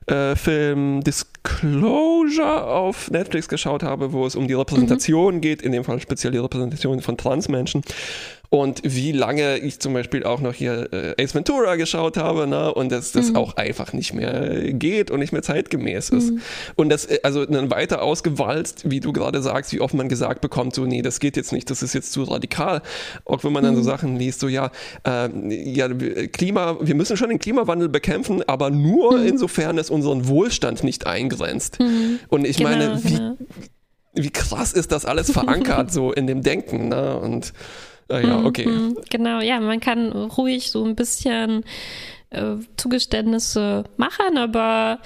äh, 0.08 0.36
Film 0.36 1.04
Disclosure 1.04 2.66
auf 2.66 3.10
Netflix 3.12 3.48
geschaut 3.48 3.84
habe, 3.84 4.14
wo 4.14 4.26
es 4.26 4.36
um 4.36 4.48
die 4.48 4.54
Repräsentation 4.54 5.36
mhm. 5.36 5.42
geht, 5.42 5.62
in 5.62 5.72
dem 5.72 5.84
Fall 5.84 6.00
speziell 6.00 6.32
die 6.32 6.40
Repräsentation 6.40 7.02
von 7.02 7.18
Transmenschen. 7.18 7.84
Und 8.54 8.82
wie 8.84 9.14
lange 9.14 9.60
ich 9.60 9.80
zum 9.80 9.94
Beispiel 9.94 10.26
auch 10.26 10.42
noch 10.42 10.54
hier 10.54 10.90
äh, 10.92 11.24
Ace 11.24 11.34
Ventura 11.34 11.78
geschaut 11.78 12.18
habe 12.18 12.48
ne? 12.48 12.74
und 12.74 12.92
dass 12.92 13.14
das 13.14 13.30
mhm. 13.30 13.38
auch 13.38 13.56
einfach 13.56 13.94
nicht 13.94 14.14
mehr 14.14 14.74
geht 14.74 15.10
und 15.10 15.22
nicht 15.22 15.32
mehr 15.32 15.42
zeitgemäß 15.42 16.10
ist. 16.10 16.32
Mhm. 16.32 16.42
Und 16.76 16.90
das, 16.90 17.06
äh, 17.06 17.20
also 17.24 17.46
dann 17.46 17.72
weiter 17.72 18.02
ausgewalzt, 18.02 18.92
wie 18.92 19.00
du 19.00 19.14
gerade 19.14 19.42
sagst, 19.42 19.72
wie 19.72 19.80
oft 19.80 19.94
man 19.94 20.10
gesagt 20.10 20.42
bekommt, 20.42 20.76
so 20.76 20.84
nee, 20.86 21.02
das 21.02 21.22
geht 21.22 21.38
jetzt 21.38 21.54
nicht, 21.54 21.70
das 21.70 21.82
ist 21.82 21.94
jetzt 21.94 22.12
zu 22.12 22.24
radikal. 22.24 22.82
Auch 23.24 23.46
wenn 23.46 23.54
man 23.54 23.64
dann 23.64 23.76
so 23.76 23.84
mhm. 23.84 23.86
Sachen 23.86 24.16
liest, 24.18 24.42
so 24.42 24.50
ja, 24.50 24.70
äh, 25.08 25.30
ja, 25.48 25.88
Klima, 26.34 26.76
wir 26.82 26.96
müssen 26.96 27.16
schon 27.16 27.30
den 27.30 27.40
Klimawandel 27.40 27.88
bekämpfen, 27.88 28.44
aber 28.50 28.70
nur 28.70 29.18
mhm. 29.18 29.28
insofern 29.28 29.78
es 29.78 29.90
unseren 29.90 30.28
Wohlstand 30.28 30.84
nicht 30.84 31.08
eingrenzt. 31.08 31.80
Mhm. 31.80 32.20
Und 32.28 32.46
ich 32.46 32.58
genau, 32.58 32.72
meine, 32.72 33.02
wie, 33.02 33.16
genau. 33.16 33.38
wie 34.14 34.30
krass 34.30 34.74
ist 34.74 34.92
das 34.92 35.06
alles 35.06 35.32
verankert 35.32 35.90
so 35.94 36.12
in 36.12 36.28
dem 36.28 36.42
Denken, 36.42 36.90
ne? 36.90 37.18
Und 37.18 37.54
äh, 38.12 38.28
ja, 38.28 38.44
okay. 38.44 38.66
Mhm, 38.66 38.98
genau, 39.10 39.40
ja, 39.40 39.60
man 39.60 39.80
kann 39.80 40.12
ruhig 40.12 40.72
so 40.72 40.84
ein 40.84 40.96
bisschen 40.96 41.64
äh, 42.30 42.56
Zugeständnisse 42.78 43.84
machen, 43.98 44.38
aber 44.38 45.00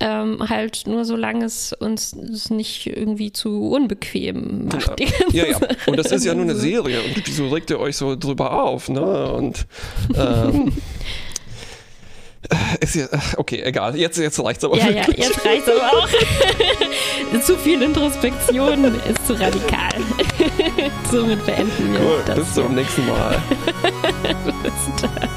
ähm, 0.00 0.48
halt 0.48 0.86
nur 0.86 1.04
solange 1.04 1.44
es 1.44 1.72
uns 1.72 2.14
nicht 2.50 2.86
irgendwie 2.86 3.32
zu 3.32 3.70
unbequem 3.70 4.66
macht. 4.66 5.00
Ja, 5.32 5.46
ja. 5.46 5.58
Und 5.86 5.96
das 5.96 6.10
ist 6.10 6.24
ja 6.24 6.34
nur 6.34 6.44
eine 6.44 6.54
Serie. 6.56 7.00
Und 7.00 7.26
wieso 7.26 7.48
regt 7.48 7.70
ihr 7.70 7.78
euch 7.78 7.96
so 7.96 8.16
drüber 8.16 8.62
auf? 8.62 8.88
Ne? 8.88 9.32
Und 9.32 9.66
ähm, 10.16 10.72
ist 12.80 12.96
ja, 12.96 13.06
okay, 13.36 13.62
egal. 13.62 13.96
Jetzt, 13.96 14.18
jetzt 14.18 14.42
reicht 14.42 14.58
es 14.58 14.64
aber. 14.64 14.76
Ja, 14.76 14.90
ja, 14.90 15.04
jetzt 15.16 15.44
reicht 15.44 15.66
es 15.66 15.74
aber 15.74 15.98
auch. 15.98 16.08
zu 17.42 17.56
viel 17.56 17.82
Introspektion 17.82 18.84
ist 19.08 19.26
zu 19.26 19.34
radikal. 19.34 19.94
Somit 21.10 21.44
beenden 21.44 21.92
wir 21.92 22.00
cool, 22.00 22.22
das. 22.26 22.36
Bis 22.36 22.54
zum 22.54 22.74
nächsten 22.74 23.06
Mal. 23.06 23.42
bis 24.62 25.02
dann. 25.02 25.28